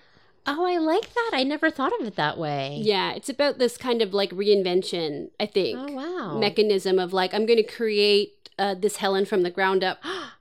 Oh, 0.47 0.65
I 0.65 0.78
like 0.78 1.13
that. 1.13 1.32
I 1.34 1.43
never 1.43 1.70
thought 1.70 1.91
of 1.99 2.07
it 2.07 2.15
that 2.15 2.38
way. 2.38 2.80
Yeah, 2.82 3.11
it's 3.11 3.30
about 3.30 3.59
this 3.59 3.78
kind 3.78 4.01
of 4.01 4.13
like 4.13 4.32
reinvention, 4.32 5.30
I 5.39 5.45
think. 5.45 5.78
Oh 5.78 5.91
wow. 5.91 6.39
Mechanism 6.39 6.97
of 6.97 7.13
like, 7.13 7.34
I'm 7.34 7.45
going 7.45 7.57
to 7.57 7.63
create 7.63 8.49
uh, 8.57 8.74
this 8.74 8.97
Helen 8.97 9.26
from 9.26 9.43
the 9.43 9.51
ground 9.51 9.84
up. 9.84 9.99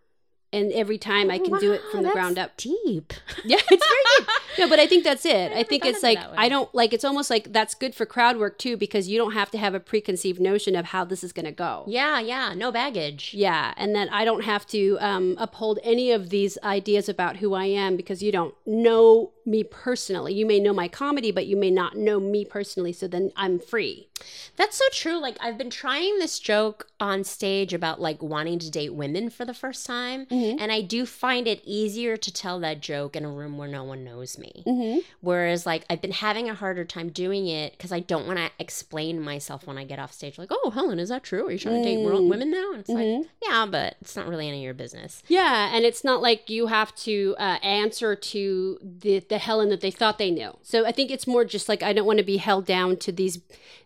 and 0.57 0.73
every 0.73 0.99
time 0.99 1.31
I 1.31 1.39
can 1.39 1.59
do 1.59 1.73
it 1.73 1.83
from 1.93 2.03
the 2.03 2.11
ground 2.11 2.39
up. 2.39 2.57
Deep. 2.57 3.13
Yeah, 3.45 3.59
it's 3.71 3.87
very 3.87 4.19
deep. 4.19 4.29
No, 4.59 4.69
but 4.69 4.81
I 4.81 4.87
think 4.87 5.05
that's 5.05 5.25
it. 5.25 5.53
I 5.53 5.63
think 5.63 5.85
it's 5.85 6.03
like. 6.03 6.19
I 6.37 6.49
don't 6.49 6.75
like 6.75 6.93
it's 6.93 7.05
almost 7.05 7.31
like 7.31 7.53
that's 7.53 7.75
good 7.75 7.95
for 7.95 8.07
crowd 8.07 8.39
work 8.39 8.59
too 8.59 8.77
because 8.77 9.09
you 9.09 9.19
don't 9.19 9.33
have 9.33 9.51
to 9.53 9.59
have 9.59 9.75
a 9.75 9.81
preconceived 9.81 10.41
notion 10.41 10.75
of 10.75 10.87
how 10.87 11.05
this 11.05 11.23
is 11.23 11.33
going 11.33 11.45
to 11.45 11.53
go. 11.53 11.85
Yeah, 11.87 12.19
yeah. 12.19 12.55
No 12.55 12.73
baggage. 12.73 13.33
Yeah, 13.35 13.73
and 13.77 13.95
that 13.95 14.09
I 14.13 14.25
don't 14.25 14.43
have 14.45 14.67
to 14.69 14.97
um, 15.01 15.37
uphold 15.39 15.79
any 15.85 16.11
of 16.11 16.31
these 16.31 16.59
ideas 16.65 17.09
about 17.09 17.37
who 17.37 17.55
I 17.55 17.67
am 17.67 17.97
because 17.97 18.23
you 18.23 18.33
don't 18.33 18.55
know 18.67 19.33
me 19.45 19.63
personally. 19.63 20.35
You 20.35 20.47
may 20.47 20.59
know 20.59 20.73
my 20.73 20.89
comedy, 20.89 21.31
but 21.31 21.47
you 21.47 21.57
may 21.57 21.71
not 21.71 21.97
know 21.97 22.19
me 22.19 22.45
personally. 22.45 22.93
So 22.93 23.07
then 23.07 23.31
I'm 23.37 23.59
free. 23.61 24.09
That's 24.57 24.77
so 24.77 24.85
true. 24.93 25.21
Like 25.21 25.37
I've 25.41 25.59
been 25.59 25.71
trying 25.71 26.19
this 26.19 26.41
joke 26.41 26.89
on 26.99 27.23
stage 27.23 27.73
about 27.75 28.01
like 28.01 28.23
wanting 28.23 28.59
to 28.61 28.71
date 28.71 28.95
women 28.95 29.31
for 29.31 29.45
the 29.45 29.55
first 29.55 29.87
time, 29.87 30.27
Mm-hmm. 30.27 30.46
And 30.61 30.71
I 30.73 30.81
do 30.81 31.07
find 31.07 31.47
it 31.47 31.61
easier 31.65 32.17
to 32.17 32.33
tell 32.33 32.61
that 32.61 32.81
joke 32.81 33.17
in 33.17 33.25
a 33.25 33.31
room 33.31 33.59
where 33.59 33.69
no 33.69 33.85
one 33.85 34.05
knows 34.05 34.39
me. 34.39 34.63
Mm-hmm. 34.67 35.01
Whereas 35.21 35.67
like 35.67 35.85
I've 35.91 36.01
been 36.03 36.13
having 36.13 36.49
a 36.49 36.55
harder 36.55 36.85
time 36.85 37.09
doing 37.11 37.47
it 37.49 37.73
because 37.73 37.93
I 37.93 38.01
don't 38.01 38.27
want 38.27 38.39
to 38.39 38.51
explain 38.59 39.21
myself 39.21 39.67
when 39.67 39.79
I 39.79 39.85
get 39.85 39.99
off 39.99 40.13
stage. 40.13 40.39
Like, 40.39 40.49
oh, 40.51 40.71
Helen, 40.71 40.99
is 40.99 41.09
that 41.09 41.23
true? 41.23 41.47
Are 41.47 41.51
you 41.53 41.59
trying 41.59 41.83
to 41.83 41.89
date 41.89 41.99
Mm. 41.99 42.03
more 42.03 42.29
women 42.29 42.51
now? 42.51 42.71
And 42.73 42.81
it's 42.81 42.91
Mm-hmm. 42.91 43.21
like, 43.21 43.29
yeah, 43.43 43.67
but 43.67 43.97
it's 44.01 44.17
not 44.17 44.29
really 44.29 44.49
any 44.49 44.59
of 44.59 44.65
your 44.65 44.75
business. 44.75 45.23
Yeah, 45.29 45.71
and 45.75 45.85
it's 45.85 46.05
not 46.05 46.23
like 46.23 46.49
you 46.51 46.67
have 46.69 46.95
to 46.97 47.35
uh, 47.39 47.59
answer 47.63 48.15
to 48.17 48.79
the 48.83 49.21
the 49.21 49.39
Helen 49.39 49.69
that 49.71 49.81
they 49.81 49.91
thought 49.91 50.19
they 50.19 50.31
knew. 50.31 50.57
So 50.63 50.87
I 50.87 50.93
think 50.93 51.11
it's 51.11 51.27
more 51.27 51.45
just 51.45 51.69
like 51.69 51.83
I 51.83 51.93
don't 51.93 52.07
want 52.07 52.19
to 52.19 52.25
be 52.25 52.37
held 52.39 52.67
down 52.67 52.97
to 52.99 53.13
these 53.13 53.41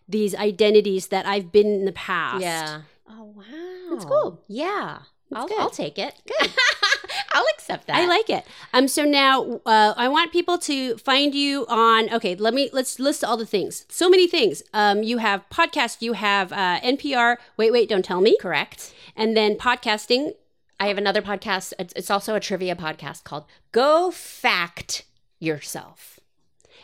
these 0.09 0.35
identities 0.35 1.07
that 1.07 1.25
I've 1.25 1.51
been 1.51 1.67
in 1.67 1.85
the 1.85 1.91
past. 1.93 2.41
Yeah. 2.41 2.81
Oh 3.09 3.25
wow, 3.35 3.43
That's 3.91 4.05
cool. 4.05 4.41
Yeah, 4.47 4.99
I'll. 5.33 5.47
I'll 5.59 5.69
take 5.69 5.97
it. 5.97 6.15
Good. 6.27 6.51
I'll 7.33 7.45
accept 7.53 7.87
that. 7.87 7.95
I 7.95 8.05
like 8.07 8.29
it. 8.29 8.45
Um. 8.73 8.87
So 8.87 9.03
now, 9.05 9.61
uh, 9.65 9.93
I 9.95 10.07
want 10.07 10.31
people 10.31 10.57
to 10.59 10.97
find 10.97 11.33
you 11.33 11.65
on. 11.67 12.13
Okay, 12.13 12.35
let 12.35 12.53
me 12.53 12.69
let's 12.73 12.99
list 12.99 13.23
all 13.23 13.37
the 13.37 13.45
things. 13.45 13.85
So 13.89 14.09
many 14.09 14.27
things. 14.27 14.63
Um. 14.73 15.03
You 15.03 15.19
have 15.19 15.47
podcast. 15.49 16.01
You 16.01 16.13
have 16.13 16.51
uh, 16.51 16.79
NPR. 16.81 17.37
Wait, 17.57 17.71
wait, 17.71 17.89
don't 17.89 18.05
tell 18.05 18.21
me. 18.21 18.37
correct. 18.39 18.93
And 19.15 19.35
then 19.35 19.55
podcasting. 19.55 20.33
I 20.79 20.87
have 20.87 20.97
another 20.97 21.21
podcast. 21.21 21.73
It's, 21.77 22.09
also 22.09 22.33
a 22.33 22.39
trivia 22.39 22.75
podcast 22.75 23.23
called 23.23 23.45
Go 23.71 24.09
Fact 24.09 25.03
Yourself. 25.39 26.19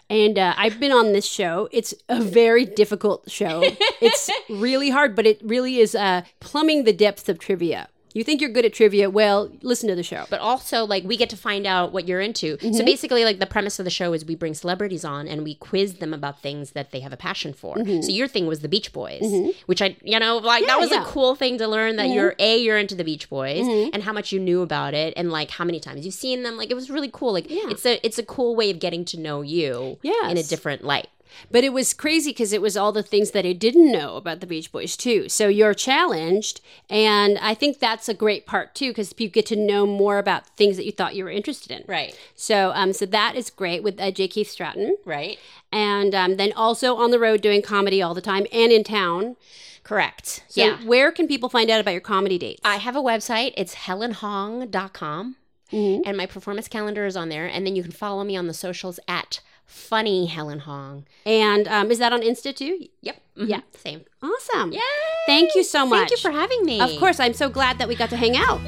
And 0.08 0.38
uh, 0.38 0.54
I've 0.56 0.80
been 0.80 0.91
on 0.91 1.14
this 1.14 1.26
show. 1.26 1.68
It's 1.72 1.95
a 2.08 2.22
very 2.22 2.64
difficult 2.64 3.30
show. 3.30 3.62
it's 4.02 4.30
really 4.50 4.91
hard, 4.91 5.16
but 5.16 5.26
it 5.26 5.41
really 5.43 5.80
is 5.80 5.95
uh, 5.95 6.22
plumbing 6.39 6.84
the 6.84 6.93
depths 6.93 7.28
of 7.28 7.39
trivia. 7.39 7.89
You 8.18 8.24
think 8.24 8.41
you're 8.41 8.49
good 8.49 8.65
at 8.65 8.74
trivia? 8.74 9.09
Well, 9.09 9.51
listen 9.61 9.88
to 9.89 9.95
the 9.95 10.01
show. 10.03 10.26
But 10.30 10.39
also, 10.39 10.84
like, 10.86 11.03
we 11.03 11.18
get 11.18 11.30
to 11.30 11.38
find 11.38 11.68
out 11.68 11.91
what 11.93 12.07
you're 12.07 12.20
into. 12.20 12.57
Mm-hmm. 12.57 12.74
So 12.74 12.84
basically, 12.84 13.24
like, 13.24 13.38
the 13.39 13.45
premise 13.45 13.78
of 13.78 13.86
the 13.86 13.91
show 13.91 14.13
is 14.13 14.26
we 14.26 14.34
bring 14.36 14.55
celebrities 14.55 15.05
on 15.05 15.28
and 15.28 15.43
we 15.43 15.53
quiz 15.55 15.95
them 15.95 16.13
about 16.13 16.41
things 16.41 16.72
that 16.72 16.91
they 16.91 17.01
have 17.01 17.13
a 17.13 17.18
passion 17.18 17.53
for. 17.53 17.78
So 17.78 18.09
your 18.09 18.28
thing 18.28 18.47
was 18.47 18.61
the 18.61 18.68
Beach 18.68 18.91
Boys, 18.91 19.22
which 19.68 19.82
I, 19.82 19.95
you 20.03 20.20
know, 20.20 20.38
like, 20.38 20.65
that 20.65 20.80
was 20.80 20.88
Mm-hmm. 20.88 20.93
yeah. 20.93 20.99
Mm-hmm. 21.01 21.09
a 21.09 21.11
cool 21.11 21.36
thing 21.36 21.57
to 21.59 21.68
learn 21.68 21.97
that 21.97 22.09
you're, 22.09 22.34
A, 22.39 22.57
you're 22.57 22.78
into 22.78 22.95
the 22.95 23.03
Beach 23.03 23.30
Boys 23.30 23.65
and 23.93 24.01
how 24.01 24.13
much 24.13 24.32
you 24.32 24.39
knew 24.39 24.61
about 24.61 24.93
it 24.93 25.13
and, 25.15 25.32
like, 25.32 25.51
how 25.51 25.63
many 25.65 25.80
times 25.80 26.03
you've 26.05 26.15
seen 26.15 26.43
them. 26.43 26.57
Like, 26.57 26.72
it 26.72 26.76
was 26.76 26.89
really 26.89 27.09
cool. 27.13 27.34
Like, 27.34 27.45
it's 27.49 27.86
a 27.86 28.03
it's 28.05 28.18
a 28.18 28.24
cool 28.24 28.55
way 28.55 28.72
of 28.72 28.80
getting 28.80 29.05
to 29.05 29.20
know 29.20 29.41
you 29.41 29.99
in 30.03 30.38
a 30.38 30.43
different 30.43 30.84
light. 30.84 31.07
But 31.52 31.64
it 31.64 31.74
was 31.74 31.94
crazy 31.94 32.32
because 32.32 32.54
it 32.54 32.62
was 32.62 32.76
all 32.78 32.92
the 32.92 33.04
things 33.04 33.32
that 33.32 33.46
I 33.46 33.54
didn't 33.54 33.92
know 33.92 34.16
about 34.16 34.40
the 34.40 34.48
Beach 34.48 34.72
Boys 34.72 34.98
too. 34.98 35.30
So 35.30 35.48
you're 35.48 35.74
challenged, 35.74 36.62
and 36.90 37.38
I 37.40 37.54
think 37.54 37.80
that's 37.80 38.10
a 38.10 38.14
great 38.14 38.46
part 38.46 38.76
too 38.76 38.90
because 38.92 39.14
you 39.18 39.30
get 39.30 39.46
to 39.48 39.56
know 39.56 39.86
more 39.86 40.18
about 40.18 40.48
things 40.58 40.78
that 40.78 40.86
you 40.86 40.92
thought 40.92 41.16
you 41.16 41.24
were 41.24 41.30
interested 41.30 41.72
in. 41.72 41.84
Right. 41.88 42.18
So, 42.36 42.72
um, 42.74 42.94
so 42.94 43.06
that 43.08 43.36
is 43.36 43.50
great 43.50 43.84
with 43.84 44.00
uh, 44.00 44.12
J. 44.12 44.28
Keith 44.28 44.50
Stratton, 44.50 44.98
Right. 45.06 45.40
and 45.72 46.14
um, 46.16 46.38
then 46.38 46.52
also 46.54 46.96
on 46.96 47.12
the 47.12 47.20
road 47.20 47.42
doing 47.42 47.62
comedy 47.62 48.02
all 48.02 48.14
the 48.14 48.22
time 48.22 48.46
and 48.52 48.72
in 48.72 48.84
town. 48.84 49.36
Correct. 49.84 50.44
So, 50.50 50.66
yeah. 50.66 50.78
where 50.86 51.14
can 51.14 51.28
people 51.28 51.48
find 51.48 51.70
out 51.70 51.80
about 51.80 51.92
your 51.92 52.02
comedy 52.02 52.38
dates? 52.38 52.60
I 52.66 52.76
have 52.76 52.96
a 52.98 53.02
website. 53.02 53.54
It's 53.56 53.74
helenhong.com. 53.76 55.36
Mm-hmm. 55.72 56.02
And 56.06 56.18
my 56.18 56.26
performance 56.26 56.68
calendar 56.68 57.06
is 57.06 57.18
on 57.18 57.30
there. 57.30 57.46
And 57.46 57.66
then 57.66 57.76
you 57.76 57.84
can 57.84 57.92
follow 57.92 58.24
me 58.24 58.36
on 58.38 58.48
the 58.48 58.54
socials 58.54 59.00
at 59.08 59.42
funny 59.68 60.26
Helen 60.26 60.59
Hong. 60.59 61.05
and 61.26 61.68
um, 61.68 61.91
is 61.91 61.99
that 61.99 62.11
on 62.13 62.22
Insta 62.22 62.55
too? 62.55 62.88
Yep. 63.01 63.22
Mhm. 63.38 63.49
Yeah. 63.49 63.61
Same. 63.78 64.01
Awesome. 64.24 64.72
Yay! 64.72 64.80
Thank 65.28 65.53
you 65.53 65.63
so 65.63 65.86
much. 65.86 65.99
Thank 66.09 66.11
you 66.11 66.18
for 66.18 66.32
having 66.32 66.65
me. 66.65 66.80
Of 66.82 66.97
course, 66.99 67.20
I'm 67.20 67.34
so 67.34 67.49
glad 67.49 67.78
that 67.78 67.88
we 67.88 67.95
got 67.95 68.09
to 68.09 68.18
hang 68.18 68.36
out. 68.36 68.59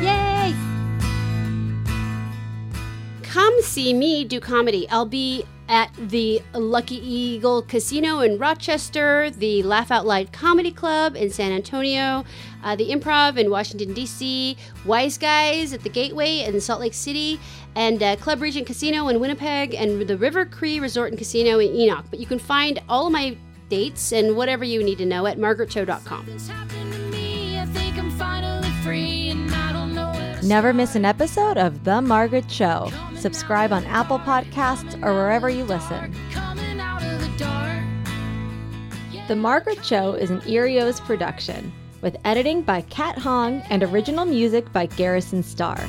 Yay! 0.00 0.54
Come 3.22 3.60
see 3.62 3.92
me 3.92 4.24
do 4.24 4.38
comedy. 4.38 4.88
I'll 4.90 5.06
be 5.06 5.44
at 5.68 5.90
the 5.98 6.40
Lucky 6.52 6.96
Eagle 6.96 7.62
Casino 7.62 8.20
in 8.20 8.38
Rochester, 8.38 9.30
the 9.30 9.62
Laugh 9.64 9.90
Out 9.90 10.06
Loud 10.06 10.30
Comedy 10.32 10.70
Club 10.70 11.16
in 11.16 11.30
San 11.30 11.50
Antonio, 11.52 12.24
uh, 12.62 12.76
the 12.76 12.90
Improv 12.90 13.36
in 13.38 13.50
Washington, 13.50 13.92
D.C., 13.92 14.56
Wise 14.84 15.18
Guys 15.18 15.72
at 15.72 15.82
the 15.82 15.88
Gateway 15.88 16.40
in 16.44 16.60
Salt 16.60 16.80
Lake 16.80 16.94
City, 16.94 17.40
and 17.76 18.02
uh, 18.02 18.16
Club 18.16 18.40
Regent 18.40 18.66
Casino 18.66 19.08
in 19.08 19.20
Winnipeg, 19.20 19.74
and 19.74 20.06
the 20.06 20.16
River 20.16 20.44
Cree 20.44 20.80
Resort 20.80 21.10
and 21.10 21.18
Casino 21.18 21.58
in 21.58 21.74
Enoch. 21.74 22.04
But 22.10 22.20
you 22.20 22.26
can 22.26 22.38
find 22.38 22.80
all 22.88 23.06
of 23.06 23.12
my 23.12 23.36
dates 23.68 24.12
and 24.12 24.36
whatever 24.36 24.64
you 24.64 24.82
need 24.82 24.98
to 24.98 25.06
know 25.06 25.26
at 25.26 25.38
margaretcho.com. 25.38 26.26
Never 30.42 30.74
miss 30.74 30.94
an 30.94 31.06
episode 31.06 31.56
of 31.56 31.84
The 31.84 32.02
Margaret 32.02 32.50
Show. 32.50 32.90
Subscribe 33.16 33.72
on 33.72 33.84
Apple 33.86 34.18
Podcasts 34.18 34.94
or 35.02 35.14
wherever 35.14 35.48
you 35.48 35.64
listen. 35.64 36.14
The 39.26 39.36
Margaret 39.36 39.82
Show 39.82 40.12
is 40.12 40.30
an 40.30 40.42
Earios 40.42 41.00
production 41.00 41.72
with 42.02 42.18
editing 42.26 42.60
by 42.60 42.82
Kat 42.82 43.16
Hong 43.16 43.62
and 43.70 43.82
original 43.82 44.26
music 44.26 44.70
by 44.70 44.84
Garrison 44.84 45.42
Starr. 45.42 45.88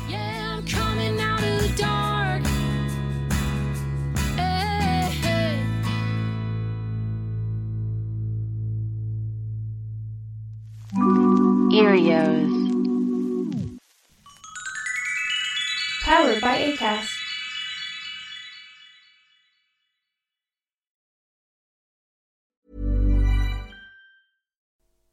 Powered 16.77 17.14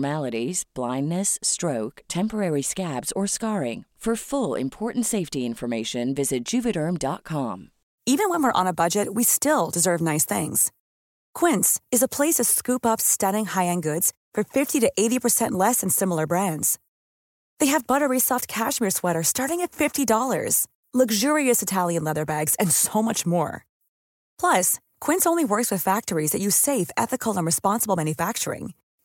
abnormalities, 0.00 0.64
blindness, 0.74 1.38
stroke, 1.42 2.02
temporary 2.08 2.62
scabs, 2.62 3.12
or 3.12 3.26
scarring. 3.26 3.84
For 4.00 4.16
full 4.16 4.58
important 4.58 5.04
safety 5.04 5.44
information, 5.44 6.14
visit 6.14 6.44
juvederm.com. 6.44 7.70
Even 8.06 8.30
when 8.30 8.42
we're 8.42 8.60
on 8.60 8.66
a 8.66 8.72
budget, 8.72 9.08
we 9.14 9.24
still 9.24 9.70
deserve 9.70 10.00
nice 10.00 10.24
things. 10.24 10.72
Quince 11.34 11.80
is 11.92 12.02
a 12.02 12.08
place 12.08 12.36
to 12.36 12.44
scoop 12.44 12.86
up 12.86 13.00
stunning 13.00 13.44
high 13.44 13.66
end 13.66 13.82
goods 13.82 14.12
for 14.34 14.42
50 14.42 14.80
to 14.80 14.90
80% 14.98 15.52
less 15.52 15.80
than 15.80 15.90
similar 15.90 16.26
brands. 16.26 16.78
They 17.58 17.72
have 17.72 17.86
buttery 17.86 18.20
soft 18.20 18.48
cashmere 18.48 18.90
sweaters 18.90 19.28
starting 19.28 19.60
at 19.60 19.72
$50, 19.72 20.66
luxurious 20.94 21.62
Italian 21.62 22.04
leather 22.04 22.24
bags, 22.24 22.56
and 22.58 22.70
so 22.70 23.02
much 23.02 23.26
more. 23.26 23.66
Plus, 24.40 24.78
Quince 25.06 25.26
only 25.26 25.44
works 25.44 25.70
with 25.70 25.82
factories 25.82 26.30
that 26.32 26.40
use 26.40 26.56
safe, 26.56 26.90
ethical, 26.96 27.36
and 27.36 27.46
responsible 27.46 27.96
manufacturing. 27.96 28.72